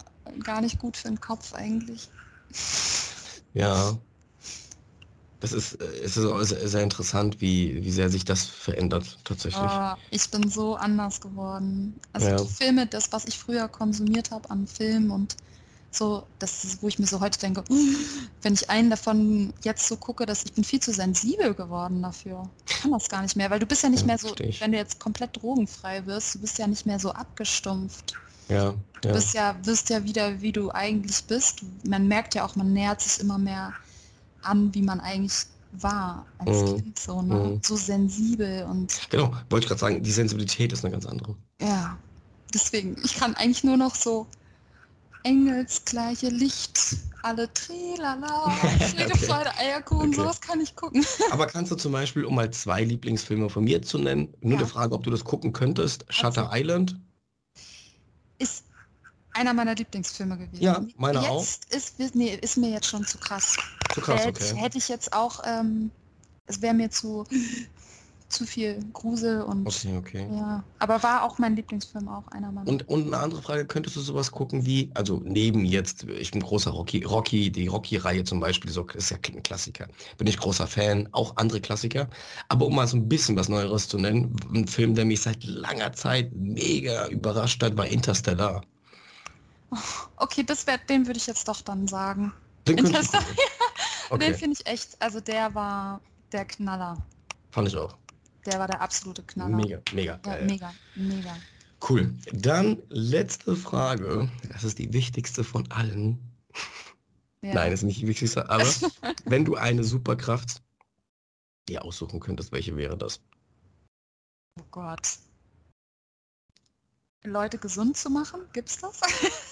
gar 0.44 0.61
nicht 0.61 0.80
gut 0.80 0.98
für 0.98 1.07
den 1.07 1.19
Kopf 1.19 1.53
eigentlich. 1.53 2.10
Ja. 3.53 3.98
Das 5.40 5.53
ist, 5.53 5.80
es 5.82 6.18
ist 6.18 6.72
sehr 6.72 6.82
interessant, 6.82 7.40
wie, 7.41 7.84
wie 7.84 7.91
sehr 7.91 8.10
sich 8.10 8.26
das 8.26 8.45
verändert 8.45 9.19
tatsächlich. 9.24 9.69
Oh, 9.69 9.94
ich 10.10 10.30
bin 10.32 10.49
so 10.49 10.76
anders 10.76 11.22
geworden. 11.22 11.99
Also 12.11 12.28
ja. 12.28 12.38
die 12.38 12.48
Filme, 12.48 12.88
das, 12.88 13.11
was 13.11 13.26
ich 13.26 13.38
früher 13.38 13.68
konsumiert 13.68 14.32
habe 14.32 14.49
an 14.49 14.65
Filmen 14.65 15.11
und 15.11 15.38
so, 15.91 16.23
das 16.39 16.64
ist, 16.64 16.84
wo 16.84 16.88
ich 16.88 16.99
mir 16.99 17.07
so 17.07 17.19
heute 17.19 17.39
denke, 17.39 17.64
wenn 18.41 18.53
ich 18.53 18.69
einen 18.69 18.89
davon 18.89 19.53
jetzt 19.64 19.88
so 19.88 19.97
gucke, 19.97 20.26
dass 20.26 20.43
ich 20.43 20.53
bin 20.53 20.64
viel 20.64 20.80
zu 20.80 20.93
sensibel 20.93 21.53
geworden 21.53 22.01
dafür. 22.01 22.49
Ich 22.68 22.81
kann 22.81 22.91
das 22.91 23.09
gar 23.09 23.22
nicht 23.22 23.35
mehr, 23.35 23.49
weil 23.49 23.59
du 23.59 23.65
bist 23.65 23.84
ja 23.84 23.89
nicht 23.89 24.01
ja, 24.01 24.07
mehr 24.07 24.18
so, 24.18 24.35
wenn 24.59 24.72
du 24.72 24.77
jetzt 24.77 24.99
komplett 24.99 25.41
drogenfrei 25.41 26.05
wirst, 26.05 26.35
du 26.35 26.39
bist 26.39 26.59
ja 26.59 26.68
nicht 26.68 26.85
mehr 26.85 26.99
so 26.99 27.11
abgestumpft. 27.11 28.14
Ja, 28.49 28.73
du 29.01 29.11
bist 29.11 29.34
ja, 29.34 29.57
wirst 29.64 29.89
ja 29.89 30.03
wieder, 30.03 30.41
wie 30.41 30.51
du 30.51 30.72
eigentlich 30.72 31.23
bist. 31.26 31.61
Man 31.85 32.07
merkt 32.07 32.35
ja 32.35 32.45
auch, 32.45 32.55
man 32.55 32.72
nähert 32.72 33.01
sich 33.01 33.19
immer 33.19 33.38
mehr 33.38 33.73
an, 34.41 34.73
wie 34.73 34.81
man 34.81 34.99
eigentlich 34.99 35.47
war 35.73 36.26
als 36.39 36.61
mm. 36.61 36.76
Kind, 36.76 36.99
so, 36.99 37.22
ne? 37.22 37.35
Mm. 37.35 37.59
so 37.61 37.76
sensibel 37.76 38.64
und. 38.64 39.09
Genau, 39.09 39.34
wollte 39.49 39.65
ich 39.65 39.68
gerade 39.68 39.80
sagen, 39.80 40.01
die 40.01 40.11
Sensibilität 40.11 40.72
ist 40.72 40.85
eine 40.85 40.93
ganz 40.93 41.05
andere. 41.05 41.35
Ja, 41.61 41.97
deswegen, 42.53 42.95
ich 43.03 43.15
kann 43.15 43.35
eigentlich 43.35 43.65
nur 43.65 43.76
noch 43.76 43.95
so 43.95 44.27
engelsgleiche 45.28 46.30
Licht, 46.30 46.98
alle 47.22 47.52
Trilala, 47.54 48.49
Friede, 48.49 49.06
okay. 49.14 49.26
Freude, 49.26 49.58
Eierkuchen, 49.58 50.10
okay. 50.10 50.16
sowas 50.16 50.41
kann 50.41 50.62
ich 50.62 50.76
gucken. 50.76 51.06
Aber 51.32 51.48
kannst 51.48 51.72
du 51.72 51.76
zum 51.76 51.91
Beispiel, 51.91 52.24
um 52.24 52.36
mal 52.36 52.49
zwei 52.52 52.84
Lieblingsfilme 52.84 53.49
von 53.49 53.66
mir 53.66 53.82
zu 53.82 53.98
nennen, 53.98 54.34
nur 54.41 54.54
ja. 54.54 54.60
eine 54.60 54.68
Frage, 54.68 54.95
ob 54.95 55.04
du 55.04 55.12
das 55.12 55.24
gucken 55.24 55.52
könntest, 55.52 56.06
Shutter 56.10 56.49
also, 56.49 56.56
Island? 56.56 56.95
Ist 58.40 58.64
einer 59.34 59.54
meiner 59.54 59.76
Lieblingsfilme 59.76 60.38
gewesen. 60.38 60.64
Ja, 60.64 60.86
meiner 60.95 61.22
jetzt 61.22 61.30
auch. 61.30 61.76
Ist, 61.76 62.16
nee, 62.16 62.40
ist 62.41 62.58
mir 62.58 62.70
jetzt 62.70 62.88
schon 62.88 63.06
zu 63.06 63.18
krass. 63.18 63.58
Zu 63.94 64.02
krass, 64.02 64.26
okay. 64.26 64.56
Hätte 64.56 64.78
ich 64.78 64.88
jetzt 64.88 65.14
auch, 65.14 65.41
ähm, 65.45 65.91
es 66.45 66.62
wäre 66.62 66.74
mir 66.74 66.90
zu 66.90 67.26
zu 68.30 68.45
viel 68.45 68.80
Grusel 68.91 69.41
und 69.41 69.66
okay, 69.68 69.98
okay. 69.98 70.28
ja, 70.32 70.64
aber 70.80 71.02
war 71.02 71.24
auch 71.24 71.38
mein 71.38 71.56
Lieblingsfilm 71.56 72.10
auch 72.10 72.28
einer 72.30 72.52
meiner. 72.52 72.70
Und, 72.70 72.88
und 72.90 73.08
eine 73.08 73.18
andere 73.18 73.41
Frage, 73.41 73.66
könntest 73.66 73.95
du 73.95 74.02
sowas 74.02 74.32
gucken 74.32 74.66
wie, 74.66 74.91
also 74.95 75.22
neben 75.24 75.64
jetzt, 75.64 76.04
ich 76.04 76.32
bin 76.32 76.41
großer 76.41 76.72
Rocky, 76.72 77.04
Rocky, 77.04 77.49
die 77.49 77.68
Rocky-Reihe 77.68 78.26
zum 78.26 78.41
Beispiel, 78.41 78.70
so 78.70 78.86
ist 78.94 79.12
ja 79.12 79.18
ein 79.34 79.44
Klassiker, 79.44 79.88
bin 80.18 80.28
ich 80.28 80.38
großer 80.38 80.68
Fan, 80.68 81.08
auch 81.14 81.38
andere 81.38 81.62
Klassiker, 81.62 82.10
aber 82.49 82.66
um 82.66 82.76
mal 82.76 82.88
so 82.88 82.98
ein 82.98 83.08
bisschen 83.08 83.38
was 83.38 83.48
Neueres 83.48 83.88
zu 83.88 83.98
nennen, 83.98 84.36
ein 84.54 84.68
Film, 84.68 84.94
der 84.94 85.06
mich 85.06 85.22
seit 85.22 85.44
langer 85.45 85.94
Zeit 85.94 86.30
mega 86.36 87.08
überrascht 87.08 87.64
hat, 87.64 87.78
war 87.78 87.88
Interstellar. 87.88 88.62
Okay, 90.20 90.44
das 90.44 90.66
wär, 90.66 90.78
den 90.78 91.06
würde 91.06 91.20
ich 91.20 91.28
jetzt 91.28 91.48
doch 91.48 91.62
dann 91.62 91.88
sagen. 91.88 92.34
Den, 92.68 92.80
Interstellar, 92.80 93.24
okay. 94.10 94.26
den 94.26 94.34
finde 94.36 94.58
ich 94.60 94.66
echt, 94.66 94.99
also 94.99 95.20
der 95.20 95.54
war 95.54 96.02
der 96.32 96.45
Knaller. 96.45 96.98
Fand 97.52 97.68
ich 97.68 97.76
auch 97.76 97.94
der 98.48 98.60
war 98.60 98.68
der 98.68 98.82
absolute 98.82 99.24
Knaller. 99.24 99.56
Mega, 99.56 99.82
mega. 99.94 100.19
Ja, 100.26 100.45
mega, 100.45 100.74
mega. 100.95 101.38
Cool. 101.88 102.14
Dann 102.32 102.82
letzte 102.90 103.56
Frage. 103.56 104.30
Das 104.52 104.64
ist 104.64 104.80
die 104.80 104.94
wichtigste 104.94 105.44
von 105.44 105.69
allen. 105.72 106.18
Ja. 107.41 107.53
Nein, 107.53 107.72
das 107.72 107.82
ist 107.82 107.86
nicht 107.86 108.02
die 108.02 108.07
wichtigste, 108.07 108.49
aber 108.49 108.65
wenn 109.26 109.45
du 109.45 109.56
eine 109.56 109.84
Superkraft 109.84 110.64
dir 111.69 111.84
aussuchen 111.84 112.19
könntest, 112.19 112.52
welche 112.52 112.76
wäre 112.76 112.98
das? 112.98 113.22
Oh 114.60 114.65
Gott. 114.72 115.19
Leute 117.24 117.57
gesund 117.57 117.98
zu 117.98 118.10
machen? 118.10 118.41
Gibt's 118.53 118.80
das? 118.80 119.02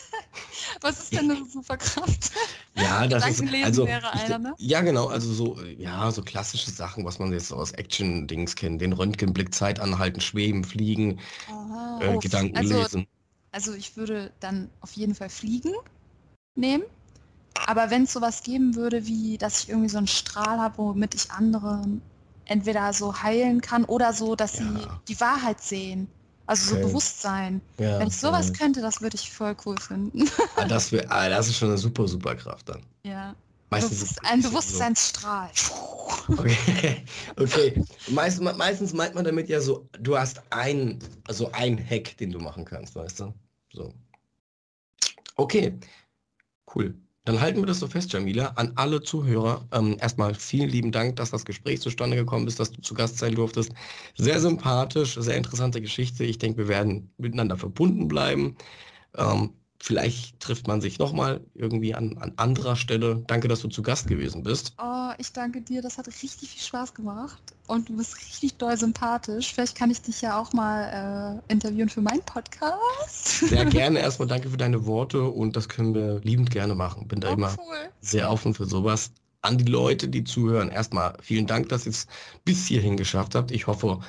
Was 0.82 1.00
ist 1.00 1.14
denn 1.14 1.32
eine 1.32 1.46
Superkraft? 1.46 2.32
Ja, 2.76 3.08
das 3.08 3.28
ist 3.28 3.44
also 3.64 3.88
wäre 3.88 4.12
einer, 4.12 4.40
ne? 4.40 4.56
Ja, 4.58 4.82
genau, 4.82 5.08
also 5.08 5.34
so 5.34 5.62
ja, 5.64 6.12
so 6.12 6.22
klassische 6.22 6.70
Sachen, 6.72 7.06
was 7.06 7.20
man 7.20 7.32
jetzt 7.32 7.52
aus 7.54 7.72
Action 7.72 8.28
Dings 8.28 8.56
kennt, 8.56 8.82
den 8.82 8.94
Röntgenblick, 8.94 9.54
Zeit 9.54 9.80
anhalten, 9.80 10.22
schweben, 10.22 10.64
fliegen, 10.64 11.20
Aha, 11.48 12.00
äh, 12.02 12.16
oh, 12.16 12.20
Gedanken 12.20 12.58
also, 12.58 12.82
lesen. 12.82 13.08
Also 13.52 13.74
ich 13.74 13.96
würde 13.96 14.32
dann 14.42 14.70
auf 14.82 14.92
jeden 14.94 15.16
Fall 15.16 15.30
fliegen 15.30 15.72
nehmen. 16.56 16.84
Aber 17.68 17.90
wenn 17.90 18.04
es 18.04 18.14
sowas 18.14 18.44
geben 18.44 18.76
würde, 18.76 19.08
wie 19.08 19.38
dass 19.38 19.64
ich 19.64 19.70
irgendwie 19.70 19.90
so 19.90 19.98
einen 19.98 20.08
Strahl 20.08 20.60
habe, 20.60 20.78
womit 20.78 21.16
ich 21.16 21.32
andere 21.32 21.82
entweder 22.46 22.94
so 22.94 23.22
heilen 23.22 23.62
kann 23.62 23.86
oder 23.86 24.14
so, 24.14 24.36
dass 24.36 24.60
ja. 24.60 24.66
sie 24.66 24.88
die 25.08 25.20
Wahrheit 25.20 25.62
sehen. 25.62 26.08
Also 26.48 26.74
okay. 26.74 26.82
so 26.82 26.88
Bewusstsein. 26.88 27.62
Ja, 27.80 28.00
Wenn 28.00 28.08
ich 28.08 28.18
sowas 28.18 28.48
ja. 28.50 28.54
könnte, 28.54 28.82
das 28.82 29.02
würde 29.02 29.16
ich 29.16 29.32
voll 29.32 29.56
cool 29.66 29.78
finden. 29.80 30.30
Ah, 30.56 30.66
das, 30.68 30.92
wär, 30.92 31.12
ah, 31.12 31.30
das 31.30 31.48
ist 31.48 31.58
schon 31.58 31.70
eine 31.70 31.78
super, 31.78 32.08
super 32.08 32.36
Kraft 32.36 32.70
dann. 32.70 32.86
Ja. 33.04 33.36
Meistens 33.70 34.02
ist 34.04 34.26
ein 34.26 34.42
Bewusstseinsstrahl. 34.42 35.50
So. 35.54 36.34
Okay, 36.38 37.04
okay. 37.38 37.84
Meist, 38.10 38.42
meistens 38.42 38.94
meint 38.94 39.16
man 39.16 39.26
damit 39.26 39.50
ja 39.50 39.60
so, 39.60 39.90
du 40.00 40.18
hast 40.18 40.42
ein, 40.52 41.00
also 41.28 41.52
ein 41.52 41.78
Hack, 41.78 42.16
den 42.18 42.32
du 42.32 42.40
machen 42.40 42.64
kannst, 42.64 42.96
weißt 42.96 43.22
du? 43.22 43.34
So. 43.74 43.94
Okay, 45.36 45.78
cool. 46.76 46.96
Dann 47.26 47.42
halten 47.42 47.60
wir 47.60 47.66
das 47.66 47.80
so 47.80 47.88
fest, 47.88 48.14
Jamila. 48.14 48.50
An 48.56 48.74
alle 48.76 49.02
Zuhörer, 49.02 49.68
ähm, 49.72 49.98
erstmal 50.00 50.36
vielen 50.36 50.70
lieben 50.70 50.92
Dank, 50.92 51.16
dass 51.16 51.32
das 51.32 51.44
Gespräch 51.46 51.82
zustande 51.82 52.16
gekommen 52.18 52.48
ist, 52.48 52.60
dass 52.60 52.72
du 52.72 52.82
zu 52.82 52.94
Gast 52.94 53.18
sein 53.18 53.34
durftest. 53.36 53.72
Sehr 54.16 54.40
sympathisch, 54.40 55.16
sehr 55.20 55.36
interessante 55.38 55.82
Geschichte. 55.82 56.24
Ich 56.24 56.38
denke, 56.38 56.60
wir 56.60 56.68
werden 56.68 57.12
miteinander 57.18 57.58
verbunden 57.58 58.08
bleiben. 58.08 58.56
Ähm, 59.18 59.54
Vielleicht 59.80 60.40
trifft 60.40 60.68
man 60.68 60.82
sich 60.82 61.00
nochmal 61.00 61.42
irgendwie 61.54 61.94
an, 61.94 62.18
an 62.18 62.34
anderer 62.38 62.76
Stelle. 62.76 63.24
Danke, 63.28 63.48
dass 63.48 63.60
du 63.60 63.68
zu 63.68 63.84
Gast 63.84 64.08
gewesen 64.08 64.42
bist. 64.42 64.74
Oh, 64.82 65.12
ich 65.18 65.32
danke 65.34 65.62
dir. 65.62 65.82
Das 65.82 65.98
hat 65.98 66.08
richtig 66.08 66.50
viel 66.50 66.62
Spaß 66.62 66.94
gemacht. 66.94 67.42
Und 67.68 67.90
du 67.90 67.98
bist 67.98 68.18
richtig 68.18 68.56
doll 68.56 68.78
sympathisch. 68.78 69.54
Vielleicht 69.54 69.78
kann 69.78 69.92
ich 69.92 70.02
dich 70.02 70.22
ja 70.22 70.40
auch 70.40 70.54
mal 70.54 71.42
äh, 71.50 71.52
interviewen 71.52 71.90
für 71.90 72.02
meinen 72.02 72.22
Podcast. 72.22 73.48
Sehr 73.48 73.66
gerne. 73.66 74.00
Erstmal 74.00 74.28
danke 74.28 74.50
für 74.50 74.58
deine 74.58 74.86
Worte 74.86 75.24
und 75.24 75.56
das 75.56 75.68
können 75.70 75.94
wir 75.94 76.20
liebend 76.22 76.52
gerne 76.52 76.74
machen. 76.74 77.08
Bin 77.08 77.20
da 77.20 77.30
oh, 77.30 77.34
immer 77.34 77.54
cool. 77.58 77.90
sehr 78.02 78.32
offen 78.32 78.54
für 78.54 78.66
sowas. 78.66 79.12
An 79.42 79.58
die 79.58 79.66
Leute, 79.66 80.08
die 80.08 80.24
zuhören, 80.24 80.70
erstmal 80.70 81.16
vielen 81.22 81.46
Dank, 81.46 81.70
dass 81.70 81.86
ihr 81.86 81.92
es 81.92 82.08
bis 82.46 82.66
hierhin 82.66 82.98
geschafft 82.98 83.36
habt. 83.36 83.52
Ich 83.52 83.68
hoffe, 83.68 84.00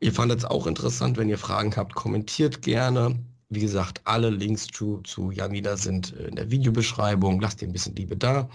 ihr 0.00 0.12
fandet 0.12 0.38
es 0.38 0.44
auch 0.46 0.66
interessant. 0.66 1.18
Wenn 1.18 1.28
ihr 1.28 1.38
Fragen 1.38 1.76
habt, 1.76 1.94
kommentiert 1.94 2.62
gerne. 2.62 3.18
Wie 3.50 3.60
gesagt, 3.60 4.00
alle 4.04 4.30
Links 4.30 4.66
zu, 4.66 5.00
zu 5.02 5.30
Jamila 5.30 5.76
sind 5.76 6.14
äh, 6.16 6.28
in 6.28 6.36
der 6.36 6.50
Videobeschreibung. 6.50 7.40
Lasst 7.40 7.62
ihr 7.62 7.68
ein 7.68 7.72
bisschen 7.72 7.96
Liebe 7.96 8.16
da. 8.16 8.48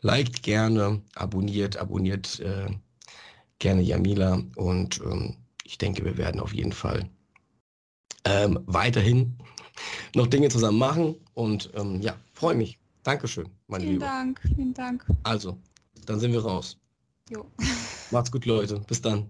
Liked 0.00 0.42
gerne, 0.42 1.02
abonniert, 1.14 1.76
abonniert 1.76 2.40
äh, 2.40 2.70
gerne 3.58 3.82
Jamila. 3.82 4.42
Und 4.56 5.00
ähm, 5.04 5.36
ich 5.64 5.78
denke, 5.78 6.04
wir 6.04 6.16
werden 6.16 6.40
auf 6.40 6.52
jeden 6.54 6.72
Fall 6.72 7.08
ähm, 8.24 8.58
weiterhin 8.66 9.36
noch 10.14 10.26
Dinge 10.26 10.48
zusammen 10.48 10.78
machen. 10.78 11.14
Und 11.34 11.70
ähm, 11.74 12.00
ja, 12.00 12.14
freue 12.32 12.54
mich. 12.54 12.78
Dankeschön, 13.02 13.48
mein 13.66 13.80
Vielen 13.80 13.92
Lieber. 13.94 14.06
Dank, 14.06 14.40
vielen 14.54 14.74
Dank. 14.74 15.04
Also, 15.24 15.58
dann 16.06 16.20
sind 16.20 16.32
wir 16.32 16.42
raus. 16.42 16.78
Jo. 17.30 17.46
Macht's 18.10 18.30
gut, 18.30 18.46
Leute. 18.46 18.80
Bis 18.86 19.02
dann. 19.02 19.28